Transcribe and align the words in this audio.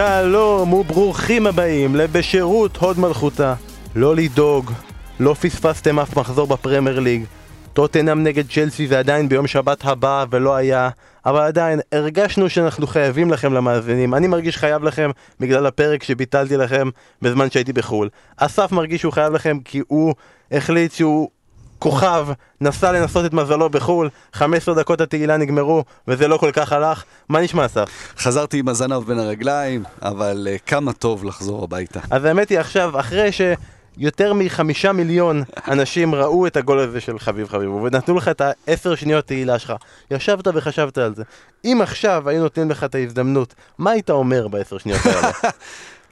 שלום 0.00 0.72
וברוכים 0.72 1.46
הבאים 1.46 1.96
לבשירות 1.96 2.76
הוד 2.76 2.98
מלכותה. 2.98 3.54
לא 3.96 4.16
לדאוג, 4.16 4.72
לא 5.20 5.34
פספסתם 5.34 5.98
אף 5.98 6.16
מחזור 6.16 6.46
בפרמייר 6.46 7.00
ליג. 7.00 7.24
טוטנאם 7.72 8.22
נגד 8.22 8.44
צ'לסי 8.50 8.86
זה 8.86 8.98
עדיין 8.98 9.28
ביום 9.28 9.46
שבת 9.46 9.84
הבא 9.84 10.24
ולא 10.30 10.56
היה, 10.56 10.88
אבל 11.26 11.40
עדיין 11.40 11.80
הרגשנו 11.92 12.50
שאנחנו 12.50 12.86
חייבים 12.86 13.30
לכם 13.30 13.52
למאזינים. 13.52 14.14
אני 14.14 14.26
מרגיש 14.26 14.56
חייב 14.56 14.84
לכם 14.84 15.10
בגלל 15.40 15.66
הפרק 15.66 16.02
שביטלתי 16.02 16.56
לכם 16.56 16.88
בזמן 17.22 17.50
שהייתי 17.50 17.72
בחו"ל. 17.72 18.08
אסף 18.36 18.72
מרגיש 18.72 19.00
שהוא 19.00 19.12
חייב 19.12 19.32
לכם 19.32 19.58
כי 19.64 19.80
הוא 19.88 20.14
החליט 20.52 20.92
שהוא 20.92 21.28
כוכב, 21.80 22.26
נסע 22.60 22.92
לנסות 22.92 23.24
את 23.24 23.32
מזלו 23.32 23.70
בחו"ל, 23.70 24.08
15 24.32 24.74
דקות 24.74 25.00
התהילה 25.00 25.36
נגמרו, 25.36 25.84
וזה 26.08 26.28
לא 26.28 26.36
כל 26.36 26.50
כך 26.52 26.72
הלך. 26.72 27.04
מה 27.28 27.40
נשמע 27.40 27.66
אסף? 27.66 27.88
חזרתי 28.18 28.58
עם 28.58 28.68
הזנב 28.68 29.04
בין 29.06 29.18
הרגליים, 29.18 29.84
אבל 30.02 30.48
uh, 30.50 30.58
כמה 30.66 30.92
טוב 30.92 31.24
לחזור 31.24 31.64
הביתה. 31.64 32.00
אז 32.10 32.24
האמת 32.24 32.48
היא 32.48 32.58
עכשיו, 32.58 33.00
אחרי 33.00 33.30
שיותר 33.32 34.32
מחמישה 34.34 34.92
מיליון 34.92 35.42
אנשים 35.68 36.14
ראו 36.14 36.46
את 36.46 36.56
הגול 36.56 36.78
הזה 36.78 37.00
של 37.00 37.18
חביב 37.18 37.48
חביבו, 37.48 37.82
ונתנו 37.82 38.14
לך 38.14 38.28
את 38.28 38.42
העשר 38.44 38.94
שניות 38.94 39.26
תהילה 39.26 39.58
שלך, 39.58 39.72
ישבת 40.10 40.48
וחשבת 40.54 40.98
על 40.98 41.14
זה. 41.14 41.22
אם 41.64 41.78
עכשיו 41.82 42.28
היו 42.28 42.42
נותנים 42.42 42.70
לך 42.70 42.84
את 42.84 42.94
ההזדמנות, 42.94 43.54
מה 43.78 43.90
היית 43.90 44.10
אומר 44.10 44.48
בעשר 44.48 44.78
שניות 44.78 45.00
האלה? 45.06 45.30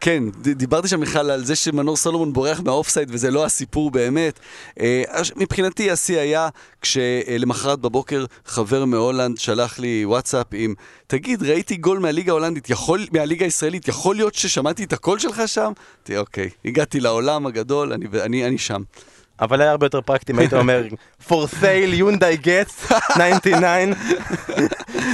כן, 0.01 0.25
דיברתי 0.41 0.89
שם 0.89 1.01
בכלל 1.01 1.31
על 1.31 1.45
זה 1.45 1.57
שמנור 1.57 1.97
סולומון 1.97 2.33
בורח 2.33 2.61
מהאופסייד 2.61 3.09
וזה 3.13 3.31
לא 3.31 3.45
הסיפור 3.45 3.91
באמת. 3.91 4.41
אה, 4.81 5.03
מבחינתי 5.37 5.91
השיא 5.91 6.19
היה 6.19 6.49
כשלמחרת 6.83 7.79
בבוקר 7.79 8.25
חבר 8.45 8.85
מהולנד 8.85 9.39
שלח 9.39 9.79
לי 9.79 10.05
וואטסאפ 10.05 10.47
עם 10.53 10.75
תגיד, 11.07 11.43
ראיתי 11.43 11.77
גול 11.77 11.99
מהליגה 11.99 12.33
ההולנדית, 12.33 12.71
יכול, 12.71 13.07
מהליגה 13.13 13.45
הישראלית, 13.45 13.89
יכול 13.89 14.17
להיות 14.17 14.35
ששמעתי 14.35 14.85
את 14.85 14.93
הקול 14.93 15.19
שלך 15.19 15.43
שם? 15.47 15.73
תראה, 16.03 16.21
אוקיי, 16.21 16.51
הגעתי 16.65 17.01
לעולם 17.01 17.47
הגדול, 17.47 17.93
אני, 17.93 18.07
אני, 18.23 18.47
אני 18.47 18.59
שם. 18.59 18.83
אבל 19.41 19.61
היה 19.61 19.71
הרבה 19.71 19.87
יותר 19.87 20.01
פרקטי 20.01 20.33
אם 20.33 20.39
היית 20.39 20.55
אומר 20.55 20.85
for 21.29 21.47
sale 21.61 21.95
יונדאי 21.95 22.37
גטס 22.37 22.93
99 23.15 23.95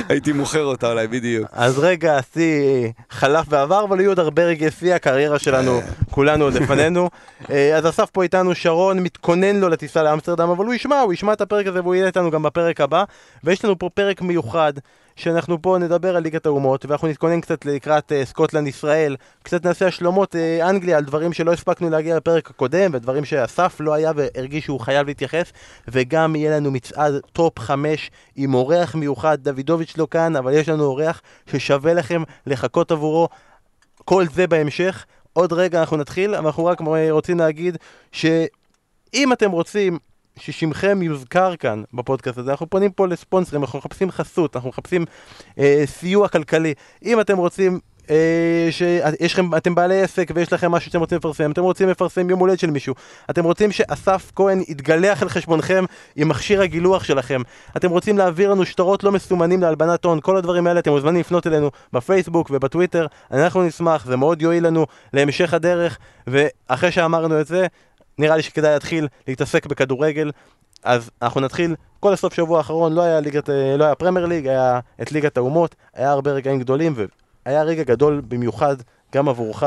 הייתי 0.08 0.32
מוכר 0.32 0.64
אותה 0.64 0.92
אולי 0.92 1.06
בדיוק. 1.06 1.48
אז 1.52 1.78
רגע 1.78 2.16
השיא 2.16 2.88
חלף 3.10 3.46
ועבר 3.48 3.84
אבל 3.84 4.00
יהיו 4.00 4.10
עוד 4.10 4.18
הרבה 4.18 4.44
רגעי 4.44 4.70
שיא 4.70 4.94
הקריירה 4.94 5.38
שלנו 5.38 5.80
כולנו 6.10 6.44
עוד 6.44 6.54
לפנינו. 6.54 7.10
אה, 7.50 7.76
אז 7.76 7.88
אסף 7.88 8.10
פה 8.10 8.22
איתנו 8.22 8.54
שרון 8.54 9.00
מתכונן 9.00 9.56
לו 9.56 9.68
לטיסה 9.68 10.02
לאמסטרדם 10.02 10.48
אבל 10.48 10.64
הוא 10.64 10.74
ישמע 10.74 11.00
הוא 11.00 11.12
ישמע 11.12 11.32
את 11.32 11.40
הפרק 11.40 11.66
הזה 11.66 11.80
והוא 11.80 11.94
יהיה 11.94 12.06
איתנו 12.06 12.30
גם 12.30 12.42
בפרק 12.42 12.80
הבא. 12.80 13.04
ויש 13.44 13.64
לנו 13.64 13.78
פה 13.78 13.88
פרק 13.94 14.22
מיוחד 14.22 14.72
שאנחנו 15.16 15.62
פה 15.62 15.76
נדבר 15.80 16.16
על 16.16 16.22
ליגת 16.22 16.46
האומות, 16.46 16.86
ואנחנו 16.86 17.08
נתכונן 17.08 17.40
קצת 17.40 17.64
לקראת 17.64 18.12
uh, 18.12 18.26
סקוטלנד 18.26 18.66
ישראל, 18.66 19.16
קצת 19.42 19.66
נעשה 19.66 19.86
השלמות 19.86 20.34
uh, 20.34 20.68
אנגליה 20.68 20.96
על 20.96 21.04
דברים 21.04 21.32
שלא 21.32 21.52
הספקנו 21.52 21.90
להגיע 21.90 22.16
לפרק 22.16 22.50
הקודם, 22.50 22.90
ודברים 22.94 23.24
שאסף 23.24 23.76
לא 23.80 23.94
היה 23.94 24.12
והרגיש 24.16 24.64
שהוא 24.64 24.80
חייב 24.80 25.06
להתייחס, 25.06 25.52
וגם 25.88 26.36
יהיה 26.36 26.56
לנו 26.56 26.70
מצעד 26.70 27.14
טופ 27.32 27.58
5 27.58 28.10
עם 28.36 28.54
אורח 28.54 28.94
מיוחד, 28.94 29.38
דוידוביץ' 29.42 29.96
לא 29.96 30.06
כאן, 30.10 30.36
אבל 30.36 30.52
יש 30.52 30.68
לנו 30.68 30.84
אורח 30.84 31.22
ששווה 31.46 31.94
לכם 31.94 32.22
לחכות 32.46 32.92
עבורו, 32.92 33.28
כל 34.04 34.24
זה 34.34 34.46
בהמשך. 34.46 35.04
עוד 35.32 35.52
רגע 35.52 35.80
אנחנו 35.80 35.96
נתחיל, 35.96 36.34
אבל 36.34 36.46
אנחנו 36.46 36.64
רק 36.64 36.78
רוצים 37.10 37.38
להגיד 37.38 37.76
שאם 38.12 39.32
אתם 39.32 39.50
רוצים 39.50 39.98
ששמכם 40.38 41.02
יוזכר 41.02 41.56
כאן 41.56 41.82
בפודקאסט 41.94 42.38
הזה. 42.38 42.50
אנחנו 42.50 42.70
פונים 42.70 42.90
פה 42.90 43.06
לספונסרים, 43.06 43.62
אנחנו 43.62 43.78
מחפשים 43.78 44.10
חסות, 44.10 44.56
אנחנו 44.56 44.68
מחפשים 44.68 45.04
אה, 45.58 45.82
סיוע 45.86 46.28
כלכלי. 46.28 46.74
אם 47.04 47.20
אתם 47.20 47.36
רוצים 47.36 47.80
אה, 48.10 48.68
שיש 48.70 49.32
לכם, 49.32 49.54
אתם 49.54 49.74
בעלי 49.74 50.02
עסק 50.02 50.30
ויש 50.34 50.52
לכם 50.52 50.72
משהו 50.72 50.90
שאתם 50.90 51.00
רוצים 51.00 51.18
לפרסם, 51.18 51.50
אתם 51.50 51.62
רוצים 51.62 51.88
לפרסם 51.88 52.30
יום 52.30 52.40
הולד 52.40 52.58
של 52.58 52.70
מישהו, 52.70 52.94
אתם 53.30 53.44
רוצים 53.44 53.72
שאסף 53.72 54.32
כהן 54.34 54.60
יתגלח 54.68 55.22
על 55.22 55.28
חשבונכם 55.28 55.84
עם 56.16 56.28
מכשיר 56.28 56.62
הגילוח 56.62 57.04
שלכם, 57.04 57.42
אתם 57.76 57.90
רוצים 57.90 58.18
להעביר 58.18 58.50
לנו 58.50 58.66
שטרות 58.66 59.04
לא 59.04 59.12
מסומנים 59.12 59.60
להלבנת 59.60 60.04
הון, 60.04 60.20
כל 60.22 60.36
הדברים 60.36 60.66
האלה 60.66 60.80
אתם 60.80 60.90
מוזמנים 60.90 61.20
לפנות 61.20 61.46
אלינו 61.46 61.70
בפייסבוק 61.92 62.50
ובטוויטר, 62.50 63.06
אנחנו 63.30 63.62
נשמח, 63.62 64.06
זה 64.06 64.16
מאוד 64.16 64.42
יועיל 64.42 64.66
לנו 64.66 64.86
להמשך 65.12 65.54
הדרך, 65.54 65.98
ואחרי 66.26 66.90
שאמרנו 66.92 67.40
את 67.40 67.46
זה, 67.46 67.66
נראה 68.18 68.36
לי 68.36 68.42
שכדאי 68.42 68.72
להתחיל 68.72 69.08
להתעסק 69.28 69.66
בכדורגל. 69.66 70.30
אז 70.84 71.10
אנחנו 71.22 71.40
נתחיל, 71.40 71.74
כל 72.00 72.12
הסוף 72.12 72.34
שבוע 72.34 72.58
האחרון 72.58 72.92
לא 72.92 73.02
היה, 73.02 73.20
ליגת, 73.20 73.50
אה, 73.50 73.76
לא 73.76 73.84
היה 73.84 73.94
פרמייר 73.94 74.26
ליג, 74.26 74.46
היה 74.46 74.80
את 75.02 75.12
ליגת 75.12 75.36
האומות, 75.36 75.74
היה 75.94 76.10
הרבה 76.10 76.30
רגעים 76.30 76.60
גדולים, 76.60 76.94
והיה 77.46 77.62
רגע 77.62 77.82
גדול 77.82 78.22
במיוחד 78.28 78.76
גם 79.14 79.28
עבורך, 79.28 79.64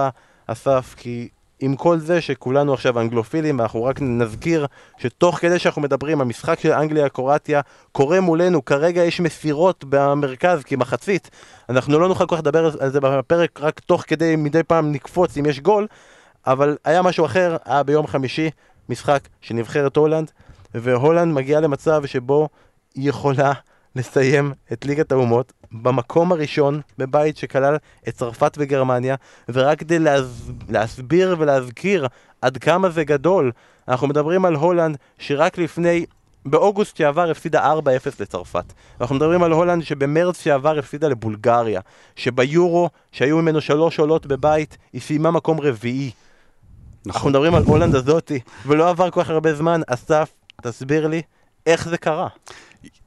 אסף, 0.48 0.96
כי 0.98 1.30
עם 1.60 1.76
כל 1.76 2.00
זה 2.00 2.22
שכולנו 2.22 2.74
עכשיו 2.74 3.00
אנגלופילים, 3.00 3.60
ואנחנו 3.60 3.84
רק 3.84 4.02
נזכיר 4.02 4.66
שתוך 4.98 5.36
כדי 5.36 5.60
שאנחנו 5.60 5.82
מדברים, 5.82 6.22
המשחק 6.22 6.60
של 6.60 6.72
אנגליה-קרואטיה 6.72 7.62
קורה 7.92 8.22
מולנו, 8.22 8.66
כרגע 8.66 9.04
יש 9.04 9.20
מסירות 9.20 9.86
במרכז 9.90 10.64
כמחצית, 10.64 11.30
אנחנו 11.70 12.00
לא 12.00 12.08
נוכל 12.08 12.26
כל 12.26 12.36
כך 12.36 12.42
לדבר 12.42 12.72
על 12.80 12.92
זה 12.92 13.00
בפרק, 13.00 13.60
רק 13.62 13.80
תוך 13.80 14.04
כדי 14.08 14.36
מדי 14.36 14.64
פעם 14.64 14.92
נקפוץ 14.92 15.38
אם 15.38 15.46
יש 15.46 15.60
גול, 15.60 15.88
אבל 16.48 16.78
היה 16.86 17.02
משהו 17.02 17.26
אחר, 17.26 17.58
היה 17.66 17.84
ביום 17.84 18.08
חמישי 18.08 18.50
משחק 18.90 19.28
של 19.42 19.54
נבחרת 19.54 19.96
הולנד, 19.98 20.32
והולנד 20.74 21.34
מגיעה 21.34 21.62
למצב 21.62 22.06
שבו 22.06 22.50
היא 22.96 23.10
יכולה 23.10 23.52
לסיים 23.96 24.54
את 24.74 24.86
ליגת 24.86 25.12
האומות 25.12 25.54
במקום 25.72 26.32
הראשון 26.32 26.82
בבית 26.98 27.38
שכלל 27.38 27.78
את 28.08 28.14
צרפת 28.14 28.54
וגרמניה, 28.58 29.16
ורק 29.50 29.80
כדי 29.80 30.00
להס... 30.00 30.50
להסביר 30.70 31.36
ולהזכיר 31.40 32.08
עד 32.42 32.58
כמה 32.58 32.90
זה 32.90 33.04
גדול, 33.04 33.52
אנחנו 33.88 34.08
מדברים 34.08 34.46
על 34.46 34.56
הולנד 34.56 34.98
שרק 35.20 35.58
לפני 35.58 36.06
באוגוסט 36.46 36.98
שעבר 36.98 37.32
הפסידה 37.32 37.74
4-0 37.74 37.78
לצרפת. 38.20 38.74
אנחנו 39.02 39.16
מדברים 39.16 39.44
על 39.44 39.52
הולנד 39.52 39.84
שבמרץ 39.84 40.42
שעבר 40.42 40.80
הפסידה 40.80 41.08
לבולגריה, 41.08 41.82
שביורו, 42.16 42.90
שהיו 43.12 43.38
ממנו 43.38 43.62
שלוש 43.62 44.00
עולות 44.00 44.26
בבית, 44.26 44.78
היא 44.94 45.02
סיימה 45.02 45.32
מקום 45.32 45.60
רביעי. 45.60 46.12
נכון. 47.08 47.18
אנחנו 47.18 47.30
מדברים 47.30 47.56
על 47.56 47.64
הולנד 47.64 47.96
הזאתי, 47.96 48.40
ולא 48.66 48.90
עבר 48.90 49.10
כל 49.10 49.24
כך 49.24 49.30
הרבה 49.30 49.54
זמן. 49.54 49.82
אסף, 49.88 50.30
תסביר 50.62 51.08
לי 51.08 51.22
איך 51.66 51.90
זה 51.90 51.98
קרה. 51.98 52.28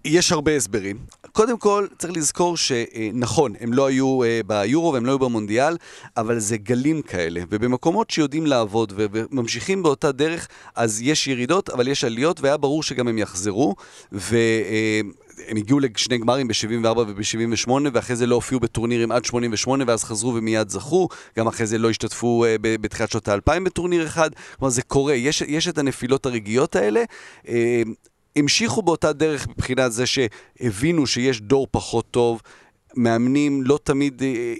יש 0.04 0.32
הרבה 0.32 0.56
הסברים. 0.56 0.98
קודם 1.32 1.58
כל, 1.58 1.86
צריך 1.98 2.12
לזכור 2.16 2.56
שנכון, 2.56 3.52
הם 3.60 3.72
לא 3.72 3.86
היו 3.86 4.22
אה, 4.24 4.40
ביורו 4.46 4.92
והם 4.92 5.06
לא 5.06 5.10
היו 5.10 5.18
במונדיאל, 5.18 5.76
אבל 6.16 6.38
זה 6.38 6.56
גלים 6.56 7.02
כאלה. 7.02 7.40
ובמקומות 7.50 8.10
שיודעים 8.10 8.46
לעבוד 8.46 8.92
וממשיכים 8.96 9.82
באותה 9.82 10.12
דרך, 10.12 10.48
אז 10.76 11.00
יש 11.02 11.26
ירידות, 11.26 11.70
אבל 11.70 11.88
יש 11.88 12.04
עליות, 12.04 12.40
והיה 12.40 12.56
ברור 12.56 12.82
שגם 12.82 13.08
הם 13.08 13.18
יחזרו. 13.18 13.74
ו... 14.12 14.36
הם 15.48 15.56
הגיעו 15.56 15.80
לשני 15.80 16.18
גמרים 16.18 16.48
ב-74 16.48 16.98
וב-78, 16.98 17.70
ואחרי 17.92 18.16
זה 18.16 18.26
לא 18.26 18.34
הופיעו 18.34 18.60
בטורנירים 18.60 19.12
עד 19.12 19.24
88, 19.24 19.84
ואז 19.86 20.04
חזרו 20.04 20.34
ומיד 20.34 20.68
זכו. 20.68 21.08
גם 21.38 21.46
אחרי 21.46 21.66
זה 21.66 21.78
לא 21.78 21.90
השתתפו 21.90 22.44
uh, 22.44 22.58
בתחילת 22.62 23.10
שנות 23.10 23.28
האלפיים 23.28 23.64
בטורניר 23.64 24.06
אחד. 24.06 24.30
כלומר, 24.58 24.70
זה 24.70 24.82
קורה, 24.82 25.14
יש, 25.14 25.42
יש 25.42 25.68
את 25.68 25.78
הנפילות 25.78 26.26
הרגיעות 26.26 26.76
האלה. 26.76 27.02
Uh, 27.44 27.48
המשיכו 28.36 28.82
באותה 28.82 29.12
דרך 29.12 29.48
מבחינת 29.48 29.92
זה 29.92 30.04
שהבינו 30.06 31.06
שיש 31.06 31.40
דור 31.40 31.66
פחות 31.70 32.10
טוב, 32.10 32.42
מאמנים 32.96 33.62
לא 33.62 33.78
תמיד 33.82 34.22
אה, 34.22 34.54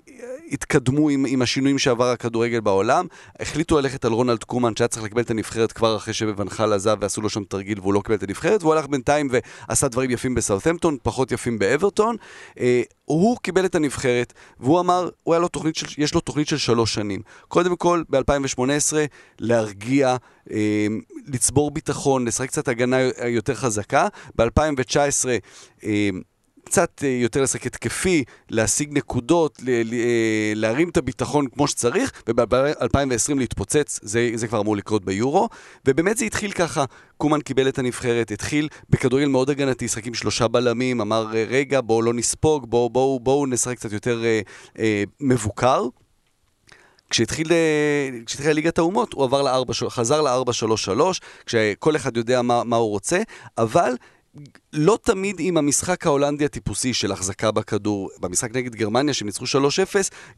התקדמו 0.50 1.08
עם, 1.08 1.26
עם 1.28 1.42
השינויים 1.42 1.78
שעבר 1.78 2.10
הכדורגל 2.10 2.60
בעולם. 2.60 3.06
החליטו 3.40 3.80
ללכת 3.80 4.04
על 4.04 4.12
רונלד 4.12 4.44
קומן, 4.44 4.76
שהיה 4.76 4.88
צריך 4.88 5.04
לקבל 5.04 5.22
את 5.22 5.30
הנבחרת 5.30 5.72
כבר 5.72 5.96
אחרי 5.96 6.14
שבבנחל 6.14 6.72
עזב 6.72 6.96
ועשו 7.00 7.20
לו 7.20 7.30
שם 7.30 7.44
תרגיל 7.44 7.80
והוא 7.80 7.94
לא 7.94 8.00
קיבל 8.00 8.14
את 8.14 8.22
הנבחרת, 8.22 8.62
והוא 8.62 8.74
הלך 8.74 8.86
בינתיים 8.86 9.28
ועשה 9.68 9.88
דברים 9.88 10.10
יפים 10.10 10.34
בסאות'מפטון, 10.34 10.96
פחות 11.02 11.32
יפים 11.32 11.58
באברטון. 11.58 12.16
אה, 12.60 12.82
הוא 13.04 13.36
קיבל 13.42 13.64
את 13.64 13.74
הנבחרת, 13.74 14.32
והוא 14.60 14.80
אמר, 14.80 15.08
הוא 15.22 15.34
היה 15.34 15.40
לו 15.40 15.48
תוכנית 15.48 15.76
של, 15.76 15.86
יש 15.98 16.14
לו 16.14 16.20
תוכנית 16.20 16.48
של 16.48 16.58
שלוש 16.58 16.94
שנים. 16.94 17.20
קודם 17.48 17.76
כל, 17.76 18.02
ב-2018, 18.10 18.92
להרגיע, 19.38 20.16
אה, 20.52 20.86
לצבור 21.26 21.70
ביטחון, 21.70 22.24
לשחק 22.24 22.48
קצת 22.48 22.68
הגנה 22.68 22.96
יותר 23.26 23.54
חזקה. 23.54 24.08
ב-2019, 24.38 25.28
אה, 25.84 26.08
קצת 26.64 27.04
אה, 27.04 27.08
יותר 27.08 27.42
לשחק 27.42 27.66
התקפי, 27.66 28.24
להשיג 28.50 28.88
נקודות, 28.92 29.60
אה, 29.68 29.82
להרים 30.54 30.88
את 30.88 30.96
הביטחון 30.96 31.46
כמו 31.46 31.68
שצריך, 31.68 32.12
וב-2020 32.26 33.34
להתפוצץ, 33.36 34.00
זה, 34.02 34.30
זה 34.34 34.48
כבר 34.48 34.60
אמור 34.60 34.76
לקרות 34.76 35.04
ביורו. 35.04 35.48
ובאמת 35.86 36.16
זה 36.16 36.24
התחיל 36.24 36.52
ככה, 36.52 36.84
קומן 37.16 37.40
קיבל 37.40 37.68
את 37.68 37.78
הנבחרת, 37.78 38.30
התחיל 38.30 38.68
בכדורגל 38.90 39.26
מאוד 39.26 39.50
הגנתי, 39.50 39.88
שחק 39.88 40.06
עם 40.06 40.14
שלושה 40.14 40.48
בלמים, 40.48 41.00
אמר 41.00 41.26
רגע, 41.32 41.80
בואו 41.80 42.02
לא 42.02 42.14
נספוג, 42.14 42.70
בואו 42.70 42.90
בוא, 42.90 43.20
בוא 43.20 43.46
נשחק 43.46 43.76
קצת 43.76 43.92
יותר 43.92 44.24
אה, 44.24 44.40
אה, 44.78 45.04
מבוקר. 45.20 45.84
כשהתחיל, 47.10 47.52
כשהתחילה 48.26 48.52
ליגת 48.52 48.78
האומות, 48.78 49.12
הוא 49.12 49.24
עבר 49.24 49.42
ל-4, 49.42 49.88
חזר 49.88 50.20
ל-4-3-3, 50.20 51.00
כשכל 51.46 51.96
אחד 51.96 52.16
יודע 52.16 52.42
מה, 52.42 52.64
מה 52.64 52.76
הוא 52.76 52.90
רוצה, 52.90 53.22
אבל 53.58 53.94
לא 54.72 54.98
תמיד 55.02 55.36
עם 55.38 55.56
המשחק 55.56 56.06
ההולנדי 56.06 56.44
הטיפוסי 56.44 56.94
של 56.94 57.12
החזקה 57.12 57.50
בכדור. 57.50 58.10
במשחק 58.20 58.56
נגד 58.56 58.74
גרמניה, 58.74 59.14
שהם 59.14 59.26
ניצחו 59.26 59.44
3-0, 59.44 59.48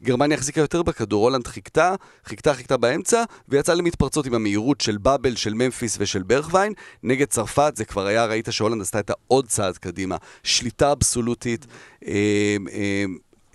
גרמניה 0.03 0.37
החזיקה 0.37 0.61
יותר 0.61 0.83
בכדור. 0.83 1.23
הולנד 1.23 1.47
חיכתה, 1.47 1.95
חיכתה, 2.25 2.53
חיכתה 2.53 2.77
באמצע, 2.77 3.23
ויצאה 3.49 3.75
למתפרצות 3.75 4.25
עם 4.25 4.33
המהירות 4.33 4.81
של 4.81 4.97
באבל, 4.97 5.35
של 5.35 5.53
ממפיס 5.53 5.97
ושל 5.99 6.23
ברכווין. 6.23 6.73
נגד 7.03 7.27
צרפת 7.27 7.73
זה 7.75 7.85
כבר 7.85 8.05
היה, 8.05 8.25
ראית 8.25 8.47
שהולנד 8.51 8.81
עשתה 8.81 8.99
את 8.99 9.09
העוד 9.09 9.47
צעד 9.47 9.77
קדימה. 9.77 10.17
שליטה 10.43 10.91
אבסולוטית. 10.91 11.65
אה, 12.07 12.57
אה, 12.71 13.05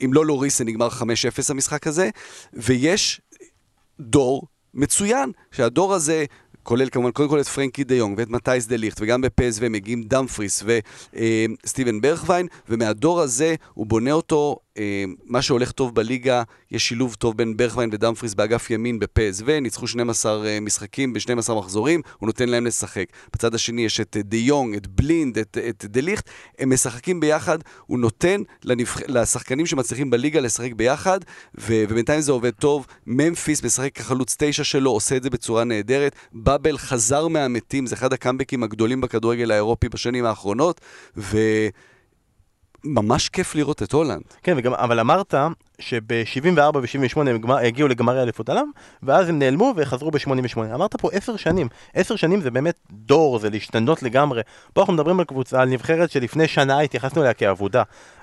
אם 0.04 0.12
לא 0.12 0.26
לוריס 0.26 0.58
זה 0.58 0.64
נגמר 0.64 0.88
5-0 0.88 1.02
המשחק 1.50 1.86
הזה, 1.86 2.10
ויש 2.52 3.20
דור 4.00 4.42
מצוין, 4.74 5.32
שהדור 5.52 5.94
הזה 5.94 6.24
כולל 6.68 6.88
כמובן 6.88 7.10
קודם 7.10 7.28
כל 7.28 7.40
את 7.40 7.46
פרנקי 7.48 7.84
דה 7.84 7.94
יונג 7.94 8.18
ואת 8.18 8.30
מתייס 8.30 8.66
דה 8.66 8.76
ליכט, 8.76 8.98
וגם 9.00 9.20
בפ.ס.וו 9.20 9.64
מגיעים 9.70 10.02
דומפריס 10.02 10.64
וסטיבן 10.64 11.94
אה, 11.94 12.00
ברגווין, 12.00 12.46
ומהדור 12.68 13.20
הזה 13.20 13.54
הוא 13.74 13.86
בונה 13.86 14.12
אותו 14.12 14.56
מה 15.24 15.42
שהולך 15.42 15.72
טוב 15.72 15.94
בליגה, 15.94 16.42
יש 16.70 16.88
שילוב 16.88 17.14
טוב 17.14 17.36
בין 17.36 17.56
ברגווין 17.56 17.90
ודומפריס 17.92 18.34
באגף 18.34 18.70
ימין 18.70 18.98
בפ.ס.וו, 18.98 19.44
ניצחו 19.60 19.86
12 19.86 20.46
אה, 20.46 20.60
משחקים 20.60 21.12
ב-12 21.12 21.54
מחזורים, 21.54 22.00
הוא 22.18 22.26
נותן 22.26 22.48
להם 22.48 22.66
לשחק. 22.66 23.04
בצד 23.32 23.54
השני 23.54 23.84
יש 23.84 24.00
את 24.00 24.16
דה 24.24 24.36
יונג, 24.36 24.76
את 24.76 24.86
בלינד, 24.86 25.38
את, 25.38 25.58
את 25.68 25.84
דה 25.84 26.00
ליכט, 26.00 26.30
הם 26.58 26.72
משחקים 26.72 27.20
ביחד, 27.20 27.58
הוא 27.86 27.98
נותן 27.98 28.42
לנבח... 28.64 29.00
לשחקנים 29.08 29.66
שמצליחים 29.66 30.10
בליגה 30.10 30.40
לשחק 30.40 30.72
ביחד, 30.72 31.18
ו... 31.60 31.84
ובינתיים 31.88 32.20
זה 32.20 32.32
עובד 32.32 32.50
טוב. 32.50 32.86
ממפיס 33.06 33.64
משחק 33.64 33.94
כחלוץ 33.94 34.36
תשע 34.38 34.64
שלו, 34.64 34.90
עושה 34.90 35.16
את 35.16 35.22
זה 35.22 35.30
בצורה 35.30 35.64
נהדרת. 35.64 36.16
באבל 36.32 36.78
חזר 36.78 37.28
מהמתים, 37.28 37.86
זה 37.86 37.94
אחד 37.94 38.12
הקאמבקים 38.12 38.62
הגדולים 38.62 39.00
בכדורגל 39.00 39.50
האירופי 39.50 39.88
בשנים 39.88 40.24
האחרונות, 40.24 40.80
ו... 41.16 41.38
ממש 42.84 43.28
כיף 43.28 43.54
לראות 43.54 43.82
את 43.82 43.92
הולנד. 43.92 44.22
כן, 44.42 44.54
וגם, 44.56 44.74
אבל 44.74 45.00
אמרת 45.00 45.34
שב-74 45.78 46.60
ו-78 46.74 47.20
הם 47.20 47.50
הגיעו 47.50 47.88
לגמרי 47.88 48.22
אליפות 48.22 48.48
עולם, 48.48 48.70
ואז 49.02 49.28
הם 49.28 49.38
נעלמו 49.38 49.74
וחזרו 49.76 50.10
ב-88. 50.10 50.74
אמרת 50.74 50.96
פה 50.96 51.08
עשר 51.12 51.36
שנים. 51.36 51.68
עשר 51.94 52.16
שנים 52.16 52.40
זה 52.40 52.50
באמת 52.50 52.74
דור, 52.90 53.38
זה 53.38 53.50
להשתנות 53.50 54.02
לגמרי. 54.02 54.42
פה 54.72 54.80
אנחנו 54.80 54.94
מדברים 54.94 55.18
על 55.18 55.24
קבוצה, 55.24 55.60
על 55.60 55.68
נבחרת 55.68 56.10
שלפני 56.10 56.48
שנה 56.48 56.80
התייחסנו 56.80 57.22
אליה 57.22 57.32
כאבודה. 57.32 57.82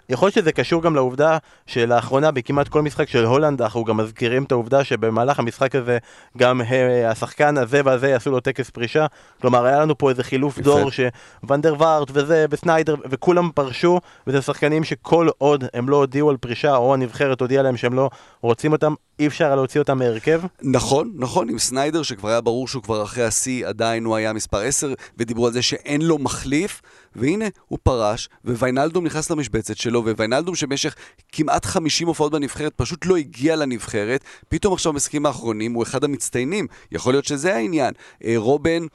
יכול 0.10 0.26
להיות 0.26 0.36
שזה 0.36 0.52
קשור 0.52 0.82
גם 0.82 0.96
לעובדה 0.96 1.38
שלאחרונה 1.66 2.32
בכמעט 2.32 2.68
כל 2.68 2.82
משחק 2.82 3.10
של 3.10 3.26
הולנד 3.26 3.62
אנחנו 3.62 3.84
גם 3.84 3.98
מזכירים 3.98 4.44
את 4.44 4.52
העובדה 4.52 4.84
שבמהלך 4.84 5.40
המשחק 5.40 5.76
הזה 5.76 5.98
גם 6.38 6.62
השחקן 7.06 7.58
הזה 7.58 7.82
והזה 7.86 8.10
יעשו 8.10 8.32
לו 8.32 8.40
טקס 8.40 8.70
פרישה. 8.70 9.06
כלומר 9.42 9.66
היה 9.66 9.80
לנו 9.80 9.98
פה 9.98 10.10
איזה 10.10 10.24
חילוף 10.24 10.60
דור 10.60 10.90
שוונדר 10.92 11.76
וארט 11.80 12.12
וזה 12.14 12.46
וסניידר 12.50 12.96
וכולם 13.10 13.50
פרשו 13.56 14.00
וזה 14.28 14.42
שחקנים 14.42 14.84
שכל 14.84 15.28
עוד 15.38 15.64
הם 15.74 15.90
לא 15.90 15.96
הודיעו 15.96 16.30
על 16.30 16.38
פרישה 16.38 16.76
או 16.76 16.94
הנבחרת 16.94 17.42
הודיעה 17.42 17.64
להם 17.64 17.78
שהם 17.78 17.94
לא 17.94 18.10
רוצים 18.42 18.72
אותם 18.72 18.94
אי 19.20 19.28
אפשר 19.28 19.56
להוציא 19.56 19.82
אותם 19.82 19.98
מהרכב? 19.98 20.42
נכון, 20.62 21.12
נכון, 21.16 21.50
עם 21.50 21.60
סניידר 21.60 22.04
שכבר 22.04 22.30
היה 22.30 22.42
ברור 22.42 22.68
שהוא 22.68 22.84
כבר 22.84 23.04
אחרי 23.04 23.24
השיא, 23.24 23.68
עדיין 23.68 24.06
הוא 24.06 24.16
היה 24.16 24.34
מספר 24.34 24.58
10, 24.58 24.94
ודיברו 25.18 25.48
על 25.48 25.54
זה 25.54 25.62
שאין 25.62 26.02
לו 26.02 26.18
מחליף, 26.18 26.82
והנה, 27.16 27.46
הוא 27.68 27.80
פרש, 27.84 28.30
וויינלדום 28.46 29.06
נכנס 29.06 29.32
למשבצת 29.32 29.78
שלו, 29.78 30.06
וויינלדום 30.06 30.56
שבמשך 30.56 30.96
כמעט 31.32 31.66
50 31.66 32.08
הופעות 32.08 32.32
בנבחרת 32.32 32.74
פשוט 32.76 33.06
לא 33.06 33.18
הגיע 33.18 33.56
לנבחרת, 33.56 34.24
פתאום 34.50 34.74
עכשיו 34.74 34.94
במשחקים 34.94 35.26
האחרונים 35.26 35.74
הוא 35.74 35.84
אחד 35.84 36.04
המצטיינים, 36.04 36.68
יכול 36.92 37.14
להיות 37.14 37.26
שזה 37.26 37.56
העניין. 37.56 37.94
אה, 38.24 38.34
רובן... 38.38 38.86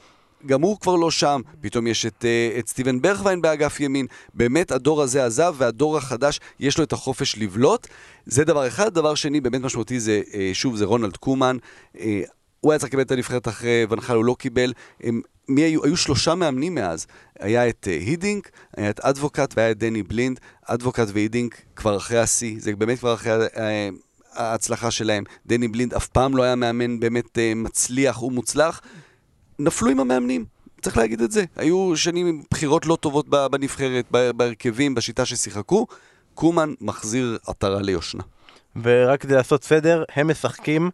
גם 0.47 0.63
הוא 0.63 0.81
כבר 0.81 0.97
לא 0.97 1.11
שם, 1.11 1.41
פתאום 1.61 1.87
יש 1.87 2.07
את, 2.07 2.25
uh, 2.25 2.59
את 2.59 2.69
סטיבן 2.69 3.01
ברכווין 3.01 3.43
באגף 3.43 3.81
ימין. 3.81 4.07
באמת 4.35 4.73
הדור 4.73 5.03
הזה 5.03 5.25
עזב, 5.25 5.55
והדור 5.59 5.97
החדש 5.97 6.41
יש 6.61 6.79
לו 6.79 6.85
את 6.85 6.93
החופש 6.93 7.39
לבלוט. 7.39 7.87
זה 8.27 8.45
דבר 8.45 8.67
אחד. 8.67 8.95
דבר 8.95 9.15
שני, 9.15 9.41
באמת 9.41 9.61
משמעותי 9.61 10.01
זה, 10.01 10.23
uh, 10.27 10.35
שוב, 10.53 10.77
זה 10.77 10.85
רונלד 10.85 11.17
קומן. 11.17 11.57
הוא 12.61 12.73
היה 12.73 12.79
צריך 12.79 12.91
לקבל 12.91 13.03
את 13.03 13.11
הנבחרת 13.11 13.49
אחרי 13.49 13.87
ונחל, 13.91 14.17
הוא 14.17 14.25
לא 14.25 14.37
קיבל. 14.39 14.73
הם, 15.01 15.21
מי 15.51 15.61
היו? 15.61 15.85
היו 15.85 15.97
שלושה 15.97 16.35
מאמנים 16.35 16.75
מאז. 16.75 17.07
היה 17.41 17.69
את 17.69 17.89
uh, 17.89 17.91
הידינק, 17.91 18.51
היה 18.77 18.91
את 18.91 19.01
אדבוקט 19.01 19.55
והיה 19.57 19.71
את 19.71 19.79
דני 19.79 20.03
בלינד. 20.03 20.41
אדבוקט 20.65 21.07
והידינק 21.13 21.63
כבר 21.77 21.97
אחרי 21.97 22.19
השיא, 22.19 22.57
זה 22.59 22.77
באמת 22.77 22.99
כבר 22.99 23.15
אחרי... 23.15 23.47
Uh, 23.47 23.59
ההצלחה 24.33 24.91
שלהם. 24.91 25.25
דני 25.47 25.69
בלינד 25.69 25.95
אף 25.95 26.09
פעם 26.09 26.37
לא 26.37 26.43
היה 26.43 26.55
מאמן 26.55 27.01
באמת 27.01 27.27
uh, 27.27 27.41
מצליח 27.57 28.23
ומוצלח. 28.23 28.81
נפלו 29.59 29.91
עם 29.91 30.01
המאמנים. 30.01 30.45
צריך 30.83 30.97
להגיד 30.97 31.21
את 31.21 31.31
זה. 31.31 31.45
היו 31.57 31.93
שנים 31.97 32.27
עם 32.27 32.43
בחירות 32.51 32.87
לא 32.87 32.97
טובות 32.97 33.29
בנבחרת, 33.29 34.11
בהרכבים, 34.11 34.95
בשיטה 34.95 35.25
ששיחקו. 35.25 35.87
קומן 36.35 36.75
מחזיר 36.81 37.39
עטרה 37.47 37.83
ליושנה. 37.83 38.23
ורק 38.83 39.21
כדי 39.21 39.35
לעשות 39.35 39.65
סדר, 39.65 40.05
הם 40.15 40.31
משחקים 40.31 40.91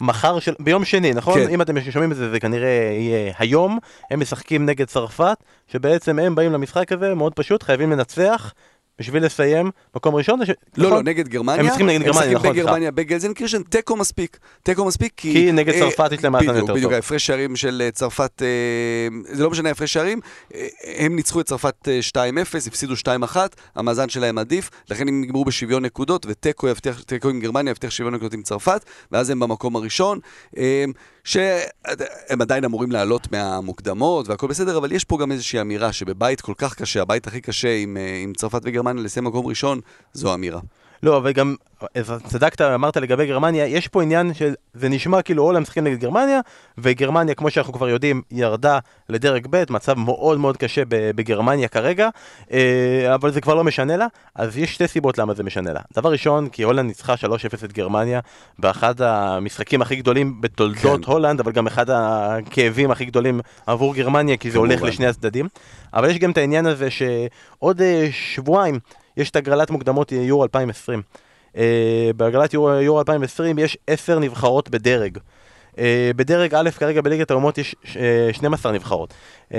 מחר, 0.00 0.38
של... 0.38 0.54
ביום 0.58 0.84
שני, 0.84 1.12
נכון? 1.12 1.40
כן. 1.40 1.48
אם 1.50 1.62
אתם 1.62 1.90
שומעים 1.90 2.12
את 2.12 2.16
זה, 2.16 2.30
זה 2.30 2.40
כנראה 2.40 2.90
יהיה 2.98 3.32
היום. 3.38 3.78
הם 4.10 4.20
משחקים 4.20 4.66
נגד 4.66 4.86
צרפת, 4.86 5.36
שבעצם 5.66 6.18
הם 6.18 6.34
באים 6.34 6.52
למשחק 6.52 6.92
הזה, 6.92 7.14
מאוד 7.14 7.34
פשוט, 7.34 7.62
חייבים 7.62 7.92
לנצח. 7.92 8.54
בשביל 8.98 9.24
לסיים 9.24 9.70
מקום 9.96 10.14
ראשון? 10.14 10.46
ש... 10.46 10.48
לא, 10.48 10.54
נכון? 10.86 10.92
לא, 10.92 11.02
נגד 11.02 11.28
גרמניה. 11.28 11.60
הם 11.60 11.66
משחקים 11.66 11.86
נגד 11.86 12.02
גרמניה, 12.02 12.10
נכון. 12.10 12.22
הם 12.22 12.34
משחקים 12.34 12.52
בגרמניה, 12.52 12.90
בגלזנקירשן, 12.90 13.62
תיקו 13.62 13.96
מספיק. 13.96 14.38
תיקו 14.62 14.84
מספיק 14.84 15.12
כי... 15.16 15.32
כי 15.32 15.52
נגד 15.52 15.72
אה, 15.74 15.80
צרפת 15.80 16.12
יש 16.12 16.24
להם 16.24 16.32
מאזן 16.32 16.46
יותר 16.46 16.66
טוב. 16.66 16.76
בדיוק, 16.76 16.92
ההפרש 16.92 17.26
שערים 17.26 17.56
של 17.56 17.82
אה, 17.84 17.90
צרפת, 17.90 18.42
אה, 18.42 19.08
זה 19.24 19.42
לא 19.42 19.50
משנה 19.50 19.68
ההפרש 19.68 19.92
שערים, 19.92 20.20
אה, 20.54 20.66
הם 20.96 21.16
ניצחו 21.16 21.40
את 21.40 21.46
צרפת 21.46 21.88
2-0, 22.00 22.16
אה, 22.16 22.60
הפסידו 22.66 22.94
2-1, 22.96 23.36
המאזן 23.74 24.08
שלהם 24.08 24.38
עדיף, 24.38 24.70
לכן 24.90 25.08
הם 25.08 25.20
נגמרו 25.20 25.44
בשוויון 25.44 25.84
נקודות, 25.84 26.26
ותיקו 26.28 26.68
עם 27.30 27.40
גרמניה 27.40 27.70
יבטיח 27.70 27.90
שוויון 27.90 28.14
נקודות 28.14 28.34
עם 28.34 28.42
צרפת, 28.42 28.84
ואז 29.12 29.30
הם 29.30 29.40
במקום 29.40 29.76
הראשון. 29.76 30.18
אה, 30.58 30.84
שהם 31.28 32.40
עדיין 32.40 32.64
אמורים 32.64 32.92
לעלות 32.92 33.32
מהמוקדמות 33.32 34.28
והכל 34.28 34.46
בסדר, 34.46 34.78
אבל 34.78 34.92
יש 34.92 35.04
פה 35.04 35.18
גם 35.18 35.32
איזושהי 35.32 35.60
אמירה 35.60 35.92
שבבית 35.92 36.40
כל 36.40 36.54
כך 36.58 36.74
קשה, 36.74 37.02
הבית 37.02 37.26
הכי 37.26 37.40
קשה 37.40 37.76
עם, 37.76 37.96
אה, 37.96 38.20
עם 38.22 38.32
צרפת 38.32 38.60
וגרמניה 38.64 39.02
לסיים 39.02 39.24
מקום 39.24 39.46
ראשון, 39.46 39.80
זו 40.12 40.34
אמירה. 40.34 40.60
לא, 41.02 41.16
אבל 41.16 41.32
גם, 41.32 41.54
צדקת, 42.24 42.60
אמרת 42.60 42.96
לגבי 42.96 43.26
גרמניה, 43.26 43.66
יש 43.66 43.88
פה 43.88 44.02
עניין 44.02 44.34
שזה 44.34 44.88
נשמע 44.88 45.22
כאילו 45.22 45.42
הולנד 45.42 45.62
משחקים 45.62 45.84
נגד 45.84 46.00
גרמניה, 46.00 46.40
וגרמניה, 46.78 47.34
כמו 47.34 47.50
שאנחנו 47.50 47.72
כבר 47.72 47.88
יודעים, 47.88 48.22
ירדה 48.30 48.78
לדרג 49.08 49.46
ב', 49.50 49.64
מצב 49.70 49.98
מאוד 49.98 50.38
מאוד 50.38 50.56
קשה 50.56 50.82
בגרמניה 50.88 51.68
כרגע, 51.68 52.08
אה, 52.52 53.14
אבל 53.14 53.32
זה 53.32 53.40
כבר 53.40 53.54
לא 53.54 53.64
משנה 53.64 53.96
לה, 53.96 54.06
אז 54.34 54.58
יש 54.58 54.74
שתי 54.74 54.88
סיבות 54.88 55.18
למה 55.18 55.34
זה 55.34 55.42
משנה 55.42 55.72
לה. 55.72 55.80
דבר 55.94 56.12
ראשון, 56.12 56.48
כי 56.48 56.62
הולנד 56.62 56.88
ניצחה 56.88 57.14
3-0 57.14 57.64
את 57.64 57.72
גרמניה, 57.72 58.20
באחד 58.58 59.02
המשחקים 59.02 59.82
הכי 59.82 59.96
גדולים 59.96 60.40
בתולדות 60.40 61.04
כן. 61.04 61.12
הולנד, 61.12 61.40
אבל 61.40 61.52
גם 61.52 61.66
אחד 61.66 61.90
הכאבים 61.90 62.90
הכי 62.90 63.04
גדולים 63.04 63.40
עבור 63.66 63.94
גרמניה, 63.94 64.36
כי 64.36 64.50
זה 64.50 64.58
הולך 64.58 64.82
לשני 64.82 65.06
הצדדים. 65.06 65.48
אבל 65.94 66.10
יש 66.10 66.18
גם 66.18 66.30
את 66.30 66.38
העניין 66.38 66.66
הזה 66.66 66.88
שעוד 66.90 67.80
אה, 67.80 68.08
שבועיים, 68.12 68.78
יש 69.18 69.30
את 69.30 69.36
הגרלת 69.36 69.70
מוקדמות 69.70 70.12
יורו 70.12 70.42
2020. 70.42 71.02
Uh, 71.54 71.58
בהגרלת 72.16 72.54
יורו, 72.54 72.70
יורו 72.70 72.98
2020 72.98 73.58
יש 73.58 73.78
10 73.86 74.18
נבחרות 74.18 74.68
בדרג. 74.68 75.18
Uh, 75.74 75.78
בדרג 76.16 76.54
א' 76.54 76.70
כרגע 76.70 77.00
בליגת 77.00 77.30
האומות 77.30 77.58
יש 77.58 77.76
uh, 77.84 77.96
אה, 77.96 78.28
12 78.32 78.72
נבחרות. 78.72 79.14
Uh, 79.52 79.54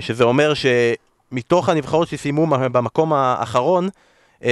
שזה 0.00 0.24
אומר 0.24 0.52
שמתוך 0.54 1.68
הנבחרות 1.68 2.08
שסיימו 2.08 2.46
במקום 2.46 3.12
האחרון, 3.12 3.88
uh, 4.40 4.44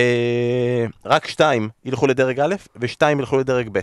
רק 1.05 1.27
שתיים 1.27 1.69
ילכו 1.85 2.07
לדרג 2.07 2.41
א' 2.41 2.55
ושתיים 2.77 3.21
ילכו 3.21 3.39
לדרג 3.39 3.69
ב'. 3.73 3.81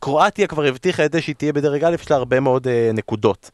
קרואטיה 0.00 0.46
כבר 0.46 0.64
הבטיחה 0.64 1.04
את 1.04 1.12
זה 1.12 1.20
שהיא 1.20 1.34
תהיה 1.34 1.52
בדרג 1.52 1.84
א', 1.84 1.94
יש 1.94 2.10
לה 2.10 2.16
הרבה 2.16 2.40
מאוד 2.40 2.66
uh, 2.66 2.92
נקודות. 2.92 3.50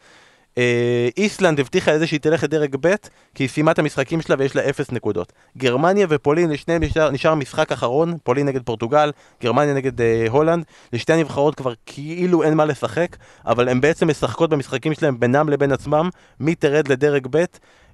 אה, 0.59 1.09
איסלנד 1.16 1.61
הבטיחה 1.61 1.92
לזה 1.92 2.06
שהיא 2.06 2.21
תלך 2.21 2.44
לדרג 2.44 2.76
ב', 2.80 2.94
כי 3.35 3.42
היא 3.42 3.49
סיימה 3.49 3.71
את 3.71 3.78
המשחקים 3.78 4.21
שלה 4.21 4.37
ויש 4.38 4.56
לה 4.56 4.68
אפס 4.68 4.92
נקודות. 4.92 5.32
גרמניה 5.59 6.06
ופולין, 6.11 6.50
לשניהם 6.50 6.82
נשאר, 6.82 7.11
נשאר 7.11 7.35
משחק 7.35 7.73
אחרון, 7.73 8.14
פולין 8.23 8.47
נגד 8.47 8.62
פורטוגל, 8.62 9.11
גרמניה 9.42 9.75
נגד 9.75 10.00
אה, 10.00 10.26
הולנד. 10.30 10.64
לשתי 10.92 11.12
הנבחרות 11.12 11.54
כבר 11.54 11.73
כאילו 11.87 12.42
אין 12.42 12.54
מה 12.54 12.64
לשחק, 12.64 13.16
אבל 13.47 13.68
הן 13.68 13.80
בעצם 13.80 14.09
משחקות 14.09 14.50
במשחקים 14.50 14.94
שלהם 14.94 15.21
בינם 15.21 15.49
לבין 15.49 15.73
עצמם, 15.73 16.09
מי 16.40 16.54
תרד 16.54 16.88
לדרג 16.88 17.26
ב'. 17.30 17.44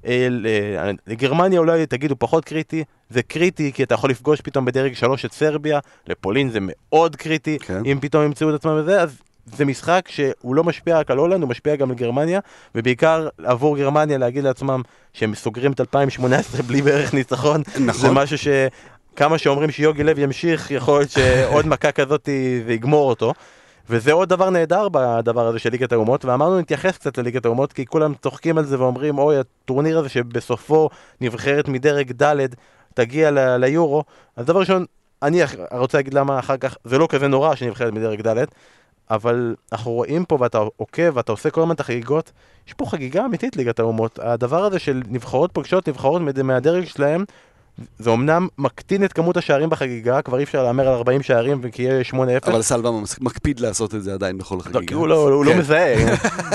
אה, 0.06 0.28
לגרמניה 1.06 1.58
אולי 1.58 1.86
תגידו 1.86 2.14
פחות 2.18 2.44
קריטי, 2.44 2.84
זה 3.10 3.22
קריטי 3.22 3.72
כי 3.72 3.82
אתה 3.82 3.94
יכול 3.94 4.10
לפגוש 4.10 4.40
פתאום 4.40 4.64
בדרג 4.64 4.94
3 4.94 5.24
את 5.24 5.32
סרביה, 5.32 5.78
לפולין 6.06 6.50
זה 6.50 6.58
מאוד 6.62 7.16
קריטי, 7.16 7.58
כן. 7.58 7.82
אם 7.86 7.98
פתאום 8.00 8.24
ימצאו 8.24 8.50
את 8.50 8.54
עצמם 8.54 8.76
וזה, 8.76 9.02
אז 9.02 9.18
זה 9.56 9.64
משחק 9.64 10.08
שהוא 10.08 10.54
לא 10.54 10.64
משפיע 10.64 10.98
רק 10.98 11.10
על 11.10 11.18
הולנד, 11.18 11.42
הוא 11.42 11.50
משפיע 11.50 11.76
גם 11.76 11.90
על 11.90 11.96
גרמניה, 11.96 12.40
ובעיקר 12.74 13.28
עבור 13.44 13.78
גרמניה 13.78 14.18
להגיד 14.18 14.44
לעצמם 14.44 14.82
שהם 15.12 15.34
סוגרים 15.34 15.72
את 15.72 15.80
2018 15.80 16.62
בלי 16.62 16.82
בערך 16.82 17.14
ניצחון, 17.14 17.62
נכון. 17.80 18.00
זה 18.00 18.10
משהו 18.10 18.38
ש... 18.38 18.48
כמה 19.16 19.38
שאומרים 19.38 19.70
שיוגי 19.70 20.02
לב 20.02 20.18
ימשיך, 20.18 20.70
יכול 20.70 20.98
להיות 20.98 21.10
שעוד 21.10 21.66
מכה 21.72 21.92
כזאת 21.92 22.28
זה 22.66 22.72
יגמור 22.72 23.08
אותו. 23.08 23.34
וזה 23.90 24.12
עוד 24.12 24.28
דבר 24.28 24.50
נהדר 24.50 24.88
בדבר 24.88 25.46
הזה 25.46 25.58
של 25.58 25.70
ליגת 25.70 25.92
האומות, 25.92 26.24
ואמרנו 26.24 26.58
נתייחס 26.58 26.98
קצת 26.98 27.18
לליגת 27.18 27.44
האומות, 27.44 27.72
כי 27.72 27.86
כולם 27.86 28.14
צוחקים 28.22 28.58
על 28.58 28.64
זה 28.64 28.80
ואומרים, 28.80 29.18
אוי, 29.18 29.36
הטורניר 29.38 29.98
הזה 29.98 30.08
שבסופו 30.08 30.88
נבחרת 31.20 31.68
מדרג 31.68 32.22
ד' 32.22 32.46
תגיע 32.94 33.30
ל- 33.30 33.56
ליורו, 33.56 34.04
אז 34.36 34.46
דבר 34.46 34.60
ראשון, 34.60 34.84
אני 35.22 35.42
רוצה 35.72 35.98
להגיד 35.98 36.14
למה 36.14 36.38
אחר 36.38 36.56
כך, 36.56 36.76
זה 36.84 36.98
לא 36.98 37.06
כזה 37.10 37.28
נורא 37.28 37.54
שנבחרת 37.54 37.92
מדרג 37.92 38.20
ד', 38.28 38.44
אבל 39.10 39.54
אנחנו 39.72 39.92
רואים 39.92 40.24
פה 40.24 40.36
ואתה 40.40 40.58
עוקב 40.76 41.10
ואתה 41.14 41.32
עושה 41.32 41.50
כל 41.50 41.60
הזמן 41.60 41.74
את 41.74 41.80
החגיגות, 41.80 42.32
יש 42.66 42.72
פה 42.74 42.86
חגיגה 42.86 43.24
אמיתית 43.24 43.56
ליגת 43.56 43.78
האומות. 43.78 44.18
הדבר 44.22 44.64
הזה 44.64 44.78
של 44.78 45.02
נבחרות 45.08 45.50
פוגשות 45.52 45.88
נבחרות 45.88 46.22
מהדרג 46.44 46.84
שלהם, 46.84 47.24
זה 47.98 48.10
אמנם 48.10 48.48
מקטין 48.58 49.04
את 49.04 49.12
כמות 49.12 49.36
השערים 49.36 49.70
בחגיגה, 49.70 50.22
כבר 50.22 50.38
אי 50.38 50.42
אפשר 50.42 50.62
להמר 50.62 50.88
על 50.88 50.94
40 50.94 51.22
שערים 51.22 51.58
וכי 51.62 51.82
יהיה 51.82 52.02
8-0. 52.12 52.16
אבל 52.46 52.62
סלווה 52.62 52.90
מקפיד 53.20 53.60
לעשות 53.60 53.94
את 53.94 54.02
זה 54.02 54.14
עדיין 54.14 54.38
בכל 54.38 54.54
לא, 54.54 54.60
חגיגה. 54.60 54.86
כי 54.86 54.94
הוא 54.94 55.08
לא, 55.08 55.28
הוא 55.28 55.44
לא 55.44 55.52
כן. 55.52 55.58
מזהה, 55.58 55.94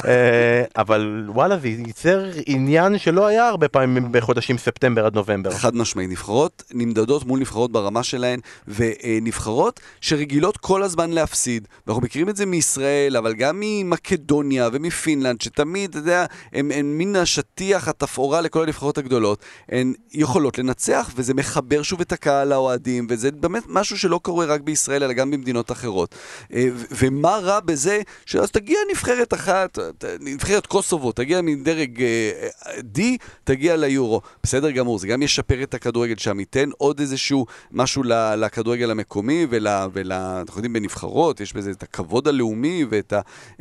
אה, 0.07 0.63
אבל 0.77 1.25
וואלה 1.27 1.57
זה 1.57 1.67
ייצר 1.67 2.25
עניין 2.45 2.97
שלא 2.97 3.27
היה 3.27 3.47
הרבה 3.47 3.67
פעמים 3.67 4.07
בחודשים 4.11 4.57
ספטמבר 4.57 5.05
עד 5.05 5.15
נובמבר. 5.15 5.51
חד 5.51 5.75
משמעי, 5.75 6.07
נבחרות 6.07 6.63
נמדדות 6.73 7.25
מול 7.25 7.39
נבחרות 7.39 7.71
ברמה 7.71 8.03
שלהן, 8.03 8.39
ונבחרות 8.67 9.79
שרגילות 10.01 10.57
כל 10.57 10.83
הזמן 10.83 11.11
להפסיד. 11.11 11.67
ואנחנו 11.87 12.03
מכירים 12.03 12.29
את 12.29 12.35
זה 12.35 12.45
מישראל, 12.45 13.17
אבל 13.17 13.33
גם 13.33 13.59
ממקדוניה 13.59 14.69
ומפינלנד, 14.73 15.41
שתמיד, 15.41 15.89
אתה 15.89 15.99
יודע, 15.99 16.25
הן 16.53 16.85
מין 16.85 17.15
השטיח, 17.15 17.87
התפאורה 17.87 18.41
לכל 18.41 18.63
הנבחרות 18.63 18.97
הגדולות. 18.97 19.39
הן 19.69 19.93
יכולות 20.13 20.57
לנצח, 20.57 21.12
וזה 21.15 21.33
מחבר 21.33 21.81
שוב 21.81 22.01
את 22.01 22.11
הקהל 22.11 22.47
לאוהדים, 22.47 23.07
וזה 23.09 23.31
באמת 23.31 23.63
משהו 23.67 23.97
שלא 23.97 24.19
קורה 24.23 24.45
רק 24.45 24.61
בישראל, 24.61 25.03
אלא 25.03 25.13
גם 25.13 25.31
במדינות 25.31 25.71
אחרות. 25.71 26.15
אה, 26.53 26.67
ומה 26.91 27.37
רע 27.37 27.59
בזה, 27.59 28.01
שאז 28.25 28.51
תגיע 28.51 28.77
נבחרת 28.91 29.33
אחת, 29.33 29.79
נבחרת 30.19 30.65
קוסובו, 30.65 31.11
תגיע 31.11 31.41
מדרג 31.41 32.01
אה, 32.01 32.49
D, 32.97 33.01
תגיע 33.43 33.75
ליורו. 33.75 34.21
בסדר 34.43 34.71
גמור, 34.71 34.99
זה 34.99 35.07
גם 35.07 35.21
ישפר 35.21 35.63
את 35.63 35.73
הכדורגל 35.73 36.17
שם, 36.17 36.39
ייתן 36.39 36.69
עוד 36.77 36.99
איזשהו 36.99 37.45
משהו 37.71 38.03
לכדורגל 38.37 38.91
המקומי. 38.91 39.47
ול 39.49 39.67
אנחנו 40.11 40.57
יודעים, 40.57 40.73
בנבחרות, 40.73 41.39
יש 41.39 41.53
בזה 41.53 41.71
את 41.71 41.83
הכבוד 41.83 42.27
הלאומי 42.27 42.85
ואת 42.89 43.13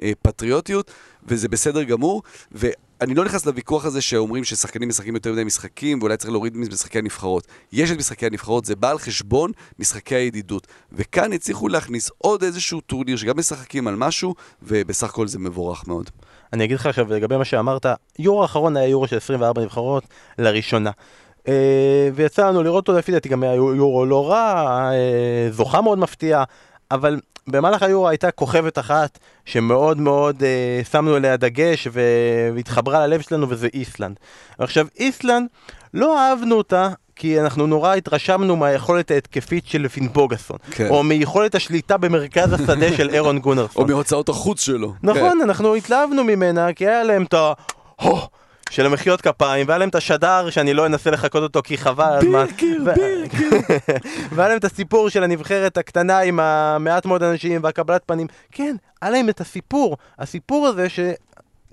הפטריוטיות, 0.02 0.90
וזה 1.26 1.48
בסדר 1.48 1.82
גמור. 1.82 2.22
ואני 2.52 3.14
לא 3.14 3.24
נכנס 3.24 3.46
לוויכוח 3.46 3.84
הזה 3.84 4.00
שאומרים 4.00 4.44
ששחקנים 4.44 4.88
משחקים 4.88 5.14
יותר 5.14 5.32
מדי 5.32 5.44
משחקים, 5.44 5.98
ואולי 5.98 6.16
צריך 6.16 6.30
להוריד 6.30 6.56
משחקי 6.56 6.98
הנבחרות. 6.98 7.46
יש 7.72 7.90
את 7.90 7.98
משחקי 7.98 8.26
הנבחרות, 8.26 8.64
זה 8.64 8.76
בא 8.76 8.90
על 8.90 8.98
חשבון 8.98 9.52
משחקי 9.78 10.14
הידידות. 10.14 10.66
וכאן 10.92 11.32
הצליחו 11.32 11.68
להכניס 11.68 12.10
עוד 12.18 12.42
איזשהו 12.42 12.80
טורניר 12.80 13.16
שגם 13.16 13.38
משחקים 13.38 13.88
על 13.88 13.96
משהו, 13.96 14.34
ובסך 14.62 15.08
הכל 15.08 15.28
זה 15.28 15.38
מבורך 15.38 15.88
מאוד. 15.88 16.10
אני 16.52 16.64
אגיד 16.64 16.76
לך 16.76 16.86
עכשיו 16.86 17.12
לגבי 17.12 17.36
מה 17.36 17.44
שאמרת, 17.44 17.86
יורו 18.18 18.42
האחרון 18.42 18.76
היה 18.76 18.88
יורו 18.88 19.08
של 19.08 19.16
24 19.16 19.62
נבחרות 19.62 20.04
לראשונה. 20.38 20.90
אה, 21.48 22.08
ויצא 22.14 22.48
לנו 22.48 22.62
לראות 22.62 22.88
אותו 22.88 22.98
לפי 22.98 23.12
דעתי 23.12 23.28
גם 23.28 23.42
היה 23.42 23.54
יורו 23.54 24.06
לא 24.06 24.30
רע, 24.30 24.68
אה, 24.92 25.48
זוכה 25.50 25.80
מאוד 25.80 25.98
מפתיעה, 25.98 26.44
אבל 26.90 27.20
במהלך 27.46 27.82
היורו 27.82 28.08
הייתה 28.08 28.30
כוכבת 28.30 28.78
אחת 28.78 29.18
שמאוד 29.44 30.00
מאוד 30.00 30.42
אה, 30.42 30.80
שמנו 30.90 31.16
אליה 31.16 31.36
דגש 31.36 31.88
והתחברה 31.92 33.06
ללב 33.06 33.20
שלנו 33.20 33.48
וזה 33.48 33.68
איסלנד. 33.74 34.16
עכשיו 34.58 34.86
איסלנד, 34.98 35.48
לא 35.94 36.18
אהבנו 36.18 36.54
אותה 36.54 36.88
כי 37.16 37.40
אנחנו 37.40 37.66
נורא 37.66 37.94
התרשמנו 37.94 38.56
מהיכולת 38.56 39.10
ההתקפית 39.10 39.66
של 39.66 39.88
פינבוגסון, 39.88 40.56
כן. 40.70 40.88
או 40.88 41.02
מיכולת 41.02 41.54
השליטה 41.54 41.96
במרכז 41.96 42.52
השדה 42.52 42.96
של 42.96 43.10
אירון 43.14 43.38
גונרסון. 43.38 43.82
או 43.82 43.88
מהוצאות 43.88 44.28
החוץ 44.28 44.60
שלו. 44.60 44.92
נכון, 45.02 45.40
אנחנו 45.42 45.74
התלהבנו 45.74 46.24
ממנה, 46.24 46.72
כי 46.72 46.88
היה 46.88 47.02
להם 47.02 47.22
את 47.22 47.34
ה... 47.34 47.52
של 48.72 48.86
המחיאות 48.86 49.20
כפיים, 49.20 49.68
והיה 49.68 49.78
להם 49.78 49.88
את 49.88 49.94
השדר 49.94 50.50
שאני 50.50 50.74
לא 50.74 50.86
אנסה 50.86 51.10
לחקות 51.10 51.42
אותו 51.42 51.62
כי 51.64 51.78
חבל. 51.78 52.18
בירקר, 52.20 52.66
ו- 52.86 52.94
בירקר. 52.94 53.74
והיה 54.34 54.48
להם 54.48 54.58
את 54.58 54.64
הסיפור 54.64 55.08
של 55.08 55.24
הנבחרת 55.24 55.76
הקטנה 55.76 56.18
עם 56.18 56.40
המעט 56.40 57.06
מאוד 57.06 57.22
אנשים 57.22 57.60
והקבלת 57.62 58.02
פנים. 58.06 58.26
כן, 58.52 58.76
היה 59.02 59.10
להם 59.10 59.28
את 59.28 59.40
הסיפור. 59.40 59.96
הסיפור 60.18 60.66
הזה 60.66 60.88
ש... 60.88 61.00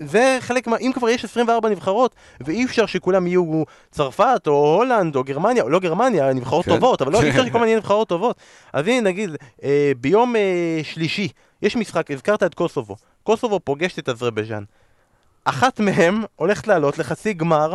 זה 0.00 0.38
חלק 0.40 0.66
מה... 0.66 0.76
אם 0.76 0.90
כבר 0.94 1.08
יש 1.08 1.24
24 1.24 1.68
נבחרות, 1.68 2.14
ואי 2.40 2.64
אפשר 2.64 2.86
שכולם 2.86 3.26
יהיו 3.26 3.62
צרפת, 3.90 4.42
או 4.46 4.74
הולנד, 4.76 5.16
או 5.16 5.24
גרמניה, 5.24 5.62
או 5.62 5.68
לא 5.68 5.78
גרמניה, 5.78 6.32
נבחרות 6.32 6.64
כן. 6.64 6.70
טובות, 6.74 7.02
אבל 7.02 7.12
לא, 7.12 7.22
אי 7.22 7.28
אפשר 7.28 7.42
כן. 7.42 7.46
שכל 7.46 7.56
הזמן 7.56 7.68
יהיו 7.68 7.78
נבחרות 7.78 8.08
טובות. 8.08 8.36
אז 8.72 8.86
הנה, 8.86 9.00
נגיד, 9.00 9.30
אה, 9.64 9.92
ביום 10.00 10.36
אה, 10.36 10.80
שלישי, 10.82 11.28
יש 11.62 11.76
משחק, 11.76 12.10
הזכרת 12.10 12.42
את 12.42 12.54
קוסובו. 12.54 12.96
קוסובו 13.22 13.60
פוגשת 13.60 13.98
את 13.98 14.08
אזרבייג'אן. 14.08 14.62
אחת 15.44 15.80
מהם 15.80 16.22
הולכת 16.36 16.66
לעלות 16.68 16.98
לחצי 16.98 17.32
גמר, 17.32 17.74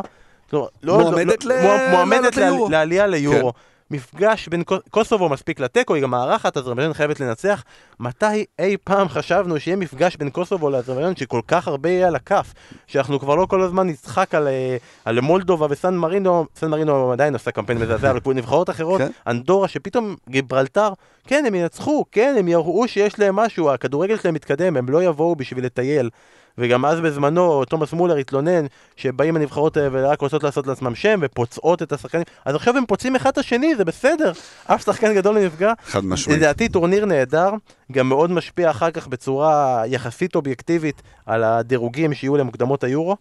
לא, 0.53 0.69
לא, 0.83 0.99
מועמדת 0.99 1.45
לא, 1.45 1.55
ל- 1.55 1.61
מוע- 1.61 1.89
מועמדת 1.91 2.37
ליורו. 2.37 2.69
לעלייה 2.69 3.07
ליורו. 3.07 3.53
מפגש 3.91 4.47
בין 4.47 4.63
קו- 4.63 4.75
קוסובו 4.89 5.29
מספיק 5.29 5.59
לתיקו, 5.59 5.95
היא 5.95 6.03
גם 6.03 6.11
מארחת, 6.11 6.57
אזרבייג'ן 6.57 6.93
חייבת 6.93 7.19
לנצח. 7.19 7.63
מתי 7.99 8.45
אי 8.59 8.77
פעם 8.83 9.09
חשבנו 9.09 9.59
שיהיה 9.59 9.77
מפגש 9.77 10.15
בין 10.15 10.29
קוסובו 10.29 10.69
לאזרבייג'ן 10.69 11.15
שכל 11.15 11.41
כך 11.47 11.67
הרבה 11.67 11.89
יהיה 11.89 12.07
על 12.07 12.15
הכף? 12.15 12.53
שאנחנו 12.87 13.19
כבר 13.19 13.35
לא 13.35 13.45
כל 13.45 13.61
הזמן 13.61 13.87
נצחק 13.87 14.35
על, 14.35 14.47
אה, 14.47 14.77
על 15.05 15.19
מולדובה 15.21 15.67
וסן 15.69 15.95
מרינו, 15.95 16.45
סן 16.55 16.69
מרינו 16.69 17.11
עדיין 17.11 17.33
עושה 17.33 17.51
קמפיין 17.51 17.77
מזעזע, 17.79 18.11
אבל 18.11 18.19
נבחרות 18.35 18.69
אחרות, 18.69 19.01
כן. 19.01 19.09
אנדורה, 19.27 19.67
שפתאום 19.67 20.15
גיברלטר, 20.29 20.89
כן, 21.27 21.43
הם 21.47 21.55
ינצחו, 21.55 22.05
כן, 22.11 22.35
הם 22.39 22.47
יראו 22.47 22.87
שיש 22.87 23.19
להם 23.19 23.35
משהו, 23.35 23.71
הכדורגל 23.71 24.17
שלהם 24.17 24.33
מתקדם, 24.33 24.77
הם 24.77 24.89
לא 24.89 25.03
יבואו 25.03 25.35
בשביל 25.35 25.65
לטייל. 25.65 26.09
וגם 26.57 26.85
אז 26.85 26.99
בזמנו 26.99 27.65
תומאס 27.65 27.93
מולר 27.93 28.15
התלונן 28.15 28.65
שבאים 28.95 29.35
הנבחרות 29.35 29.77
האלה 29.77 29.89
ורק 29.91 30.21
רוצות 30.21 30.43
לעשות 30.43 30.67
לעצמם 30.67 30.95
שם 30.95 31.19
ופוצעות 31.21 31.81
את 31.81 31.91
השחקנים 31.91 32.23
אז 32.45 32.55
עכשיו 32.55 32.77
הם 32.77 32.85
פוצעים 32.85 33.15
אחד 33.15 33.29
את 33.29 33.37
השני, 33.37 33.75
זה 33.75 33.85
בסדר 33.85 34.31
אף 34.65 34.85
שחקן 34.85 35.15
גדול 35.15 35.35
לא 35.35 35.45
נפגע 35.45 35.73
חד 35.85 36.05
משמעית. 36.05 36.39
לדעתי 36.39 36.69
טורניר 36.69 37.05
נהדר, 37.05 37.49
גם 37.91 38.09
מאוד 38.09 38.31
משפיע 38.31 38.71
אחר 38.71 38.91
כך 38.91 39.07
בצורה 39.07 39.83
יחסית 39.87 40.35
אובייקטיבית 40.35 41.01
על 41.25 41.43
הדירוגים 41.43 42.13
שיהיו 42.13 42.37
למוקדמות 42.37 42.83
היורו 42.83 43.17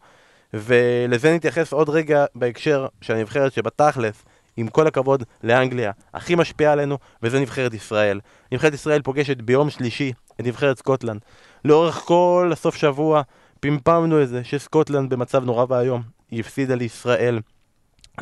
ולזה 0.54 1.34
נתייחס 1.34 1.72
עוד 1.72 1.88
רגע 1.88 2.24
בהקשר 2.34 2.86
של 3.00 3.14
הנבחרת 3.14 3.52
שבתכלס 3.52 4.24
עם 4.56 4.68
כל 4.68 4.86
הכבוד 4.86 5.22
לאנגליה, 5.42 5.92
הכי 6.14 6.34
משפיעה 6.34 6.72
עלינו, 6.72 6.98
וזה 7.22 7.40
נבחרת 7.40 7.74
ישראל. 7.74 8.20
נבחרת 8.52 8.74
ישראל 8.74 9.02
פוגשת 9.02 9.36
ביום 9.36 9.70
שלישי 9.70 10.12
את 10.40 10.46
נבחרת 10.46 10.78
סקוטלנד. 10.78 11.20
לאורך 11.64 11.94
כל 11.94 12.50
הסוף 12.52 12.76
שבוע 12.76 13.22
פמפמנו 13.60 14.22
את 14.22 14.28
זה 14.28 14.44
שסקוטלנד 14.44 15.10
במצב 15.14 15.44
נורא 15.44 15.64
ואיום. 15.68 16.02
היא 16.30 16.40
הפסידה 16.40 16.74
לישראל. 16.74 17.40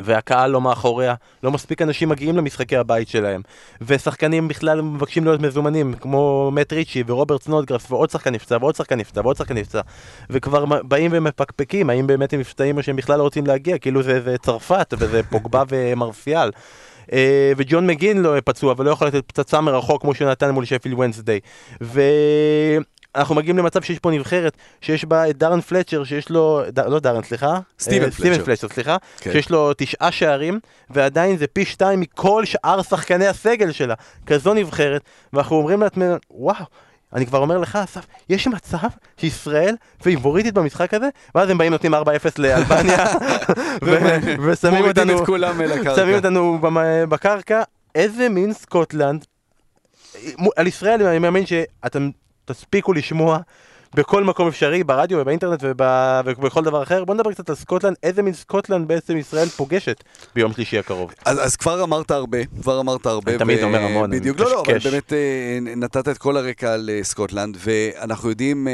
והקהל 0.01 0.51
לא 0.51 0.61
מאחוריה, 0.61 1.15
לא 1.43 1.51
מספיק 1.51 1.81
אנשים 1.81 2.09
מגיעים 2.09 2.37
למשחקי 2.37 2.77
הבית 2.77 3.07
שלהם 3.07 3.41
ושחקנים 3.81 4.47
בכלל 4.47 4.81
מבקשים 4.81 5.23
להיות 5.23 5.41
מזומנים 5.41 5.93
כמו 5.93 6.51
מאט 6.53 6.73
ריצ'י 6.73 7.03
ורוברט 7.07 7.41
סנודגרס 7.43 7.91
ועוד 7.91 8.09
שחקן 8.09 8.33
נפצע 8.33 8.57
ועוד 8.61 8.75
שחקן 8.75 8.99
נפצע 8.99 9.21
ועוד 9.21 9.37
שחקן 9.37 9.57
נפצע 9.57 9.81
וכבר 10.29 10.65
באים 10.65 11.11
ומפקפקים 11.13 11.89
האם 11.89 12.07
באמת 12.07 12.33
הם 12.33 12.39
נפצעים 12.39 12.77
או 12.77 12.83
שהם 12.83 12.95
בכלל 12.95 13.17
לא 13.17 13.23
רוצים 13.23 13.47
להגיע 13.47 13.77
כאילו 13.77 14.03
זה, 14.03 14.21
זה 14.21 14.37
צרפת 14.37 14.93
וזה 14.97 15.21
פוגבה 15.23 15.63
ומרסיאל 15.69 16.51
אה, 17.13 17.51
וג'ון 17.57 17.87
מקגין 17.87 18.21
לא 18.21 18.35
פצוע 18.45 18.73
ולא 18.77 18.91
יכול 18.91 19.07
לתת 19.07 19.25
פצצה 19.27 19.61
מרחוק 19.61 20.01
כמו 20.01 20.15
שהוא 20.15 20.29
נתן 20.29 20.49
מול 20.49 20.65
שפילד 20.65 20.95
וונסדיי 20.95 21.39
ואנחנו 23.15 23.35
מגיעים 23.35 23.57
למצב 23.57 23.81
שיש 23.81 23.99
פה 23.99 24.11
נבחרת 24.11 24.57
שיש 24.81 25.05
בה 25.05 25.29
את 25.29 25.37
דארן 25.37 25.61
פלצ'ר 25.61 26.03
שיש 26.03 26.29
לו, 26.29 26.61
ד... 26.69 26.79
לא 26.79 26.99
דארן 26.99 27.23
סליחה, 27.23 27.59
סטיבן 27.79 28.05
אה, 28.05 28.11
פלצ'ר. 28.11 28.43
פלצ'ר 28.45 28.67
סליחה, 28.67 28.97
כן. 29.19 29.31
שיש 29.31 29.49
לו 29.49 29.71
תשעה 29.77 30.11
שערים 30.11 30.59
ועדיין 30.89 31.37
זה 31.37 31.47
פי 31.47 31.65
שתיים 31.65 31.99
מכל 31.99 32.45
שאר 32.45 32.81
שחקני 32.81 33.27
הסגל 33.27 33.71
שלה, 33.71 33.93
כזו 34.25 34.53
נבחרת 34.53 35.01
ואנחנו 35.33 35.55
אומרים 35.55 35.81
לעצמנו 35.81 36.15
וואו 36.31 36.65
אני 37.13 37.25
כבר 37.25 37.39
אומר 37.39 37.57
לך, 37.57 37.75
אסף, 37.75 38.05
יש 38.29 38.47
מצב 38.47 38.77
שישראל 39.17 39.75
פייבוריטית 40.03 40.53
במשחק 40.53 40.93
הזה, 40.93 41.09
ואז 41.35 41.49
הם 41.49 41.57
באים 41.57 41.71
נותנים 41.71 41.93
4-0 41.93 41.97
לאלבניה, 42.37 43.05
ושמים 44.47 44.85
אותנו. 44.85 45.25
שמים 45.95 46.15
אותנו 46.15 46.57
במ- 46.61 47.09
בקרקע, 47.09 47.63
איזה 47.95 48.29
מין 48.29 48.53
סקוטלנד, 48.53 49.25
על 50.55 50.67
ישראל 50.67 51.03
אני 51.07 51.19
מאמין 51.19 51.43
שאתם 51.45 52.09
תספיקו 52.45 52.93
לשמוע 52.93 53.37
בכל 53.95 54.23
מקום 54.23 54.47
אפשרי, 54.47 54.83
ברדיו 54.83 55.17
ובאינטרנט 55.21 55.59
וב- 55.63 55.81
ובכל 56.25 56.63
דבר 56.63 56.83
אחר. 56.83 57.03
בוא 57.05 57.13
נדבר 57.15 57.31
קצת 57.31 57.49
על 57.49 57.55
סקוטלנד, 57.55 57.95
איזה 58.03 58.21
מין 58.21 58.33
סקוטלנד 58.33 58.87
בעצם 58.87 59.17
ישראל 59.17 59.47
פוגשת 59.47 60.03
ביום 60.35 60.53
שלישי 60.53 60.79
הקרוב. 60.79 61.13
אז, 61.25 61.45
אז 61.45 61.55
כבר 61.55 61.83
אמרת 61.83 62.11
הרבה, 62.11 62.37
כבר 62.61 62.79
אמרת 62.79 63.05
הרבה. 63.05 63.31
אני 63.31 63.39
תמיד 63.39 63.63
אומר 63.63 63.79
המון, 63.79 64.11
אני 64.11 64.19
בדיוק, 64.19 64.39
לא, 64.39 64.51
לא, 64.51 64.63
אבל. 64.67 64.77
באמת 64.79 65.13
אה, 65.13 65.17
נתת 65.75 66.07
את 66.07 66.17
כל 66.17 66.37
הרקע 66.37 66.73
על 66.73 66.89
סקוטלנד, 67.03 67.57
ואנחנו 67.59 68.29
יודעים, 68.29 68.67
אה, 68.67 68.73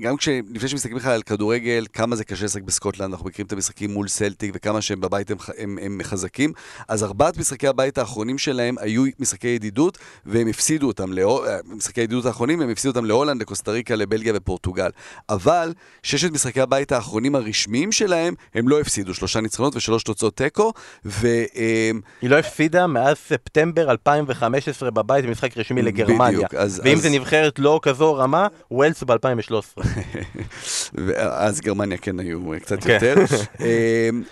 גם 0.00 0.16
כש... 0.16 0.28
לפני 0.54 0.68
שמסתכלים 0.68 0.98
בכלל 0.98 1.12
על 1.12 1.22
כדורגל, 1.22 1.86
כמה 1.92 2.16
זה 2.16 2.24
קשה 2.24 2.44
לשחק 2.44 2.62
בסקוטלנד, 2.62 3.10
אנחנו 3.12 3.26
מכירים 3.26 3.46
את 3.46 3.52
המשחקים 3.52 3.90
מול 3.90 4.08
סלטיק 4.08 4.52
וכמה 4.54 4.80
שהם 4.82 5.00
בבית 5.00 5.30
הם, 5.30 5.36
הם, 5.58 5.78
הם 5.82 6.00
חזקים. 6.02 6.52
אז 6.88 7.04
ארבעת 7.04 7.36
משחקי 7.36 7.68
הבית 7.68 7.98
האחרונים 7.98 8.38
שלהם 8.38 8.74
היו 8.78 9.04
משחקי 9.18 9.48
ידידות, 9.48 9.98
והם 10.26 10.48
הפסידו 10.48 10.86
אותם, 10.86 11.12
לא... 11.12 11.44
משחקי 11.76 12.00
הידידות 12.00 12.26
האחרונים, 12.26 12.60
הם 12.60 12.70
הפסידו 12.70 12.90
אותם 12.90 13.04
להולנד, 13.04 13.40
לקוסטה 13.40 13.70
ריקה, 13.70 13.96
לבלגיה 13.96 14.32
ופורטוגל. 14.36 14.90
אבל 15.28 15.72
ששת 16.02 16.30
משחקי 16.30 16.60
הבית 16.60 16.92
האחרונים 16.92 17.34
הרשמיים 17.34 17.92
שלהם, 17.92 18.34
הם 18.54 18.68
לא 18.68 18.80
הפסידו, 18.80 19.14
שלושה 19.14 19.40
ניצחונות 19.40 19.76
ושלוש 19.76 20.02
תוצאות 20.02 20.36
תיקו, 20.36 20.72
ו... 21.04 21.26
היא 22.22 22.30
לא 22.30 22.38
הפסידה 22.38 22.86
מאז 22.86 23.16
ספטמבר 23.16 23.90
2015 23.90 24.90
בבית 24.90 25.24
במשחק 25.24 25.58
רשמי 25.58 25.82
לגרמניה. 25.82 26.38
בדיוק, 26.38 26.54
אז... 26.54 26.80
ואם 26.84 26.96
אז... 26.96 27.02
זה 27.02 27.10
נבחרת 27.10 27.58
לא 27.58 27.80
כזו 27.82 28.14
רמה, 28.14 28.46
ווילס 28.70 29.02
ב-2013. 29.02 29.81
אז 31.46 31.60
גרמניה 31.60 31.98
כן 31.98 32.20
היו 32.20 32.40
קצת 32.62 32.84
כן. 32.84 32.92
יותר. 32.92 33.14
אמ, 33.60 34.22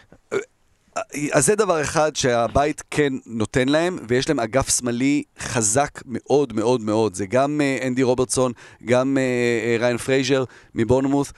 אז 1.33 1.47
זה 1.47 1.55
דבר 1.55 1.83
אחד 1.83 2.17
שהבית 2.17 2.83
כן 2.91 3.13
נותן 3.27 3.69
להם, 3.69 3.99
ויש 4.09 4.29
להם 4.29 4.41
אגף 4.41 4.79
שמאלי 4.79 5.23
חזק 5.39 6.03
מאוד 6.07 6.53
מאוד 6.53 6.81
מאוד. 6.81 7.15
זה 7.15 7.27
גם 7.27 7.61
uh, 7.61 7.87
אנדי 7.87 8.03
רוברטסון, 8.03 8.53
גם 8.85 9.17
אה, 9.17 9.81
ריין 9.83 9.97
פרייזר 9.97 10.45
מבורנמות'. 10.75 11.33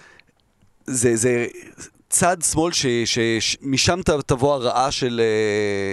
זה, 0.87 1.17
זה 1.17 1.47
צד 2.09 2.37
שמאל 2.43 2.73
שמשם 3.05 4.01
תבוא 4.27 4.55
הרעה 4.55 4.91
של, 4.91 5.21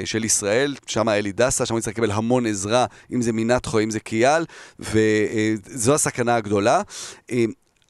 של 0.05 0.25
ישראל, 0.25 0.75
שם 0.87 1.09
אלי 1.09 1.31
דסה, 1.31 1.65
שם 1.65 1.77
יצטרך 1.77 1.93
לקבל 1.93 2.11
המון 2.11 2.45
עזרה, 2.45 2.85
אם 3.13 3.21
זה 3.21 3.31
מנאתכו, 3.33 3.79
אם 3.79 3.89
זה 3.89 3.99
כיאל, 3.99 4.45
וזו 4.79 5.93
הסכנה 5.93 6.35
הגדולה. 6.35 6.81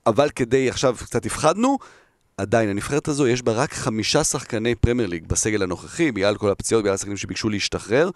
אבל 0.08 0.30
כדי, 0.30 0.70
עכשיו 0.70 0.96
קצת 1.06 1.26
הפחדנו, 1.26 1.78
עדיין, 2.38 2.70
הנבחרת 2.70 3.08
הזו, 3.08 3.28
יש 3.28 3.42
בה 3.42 3.52
רק 3.52 3.74
חמישה 3.74 4.24
שחקני 4.24 4.76
פרמייר 4.76 5.10
ליג 5.10 5.28
בסגל 5.28 5.64
הנוכחי, 5.64 6.12
בגלל 6.12 6.38
כל 6.38 6.50
הפציעות, 6.52 6.84
בגלל 6.84 6.94
השחקנים 6.94 7.18
שביקשו 7.18 7.50
להשתחרר. 7.50 8.10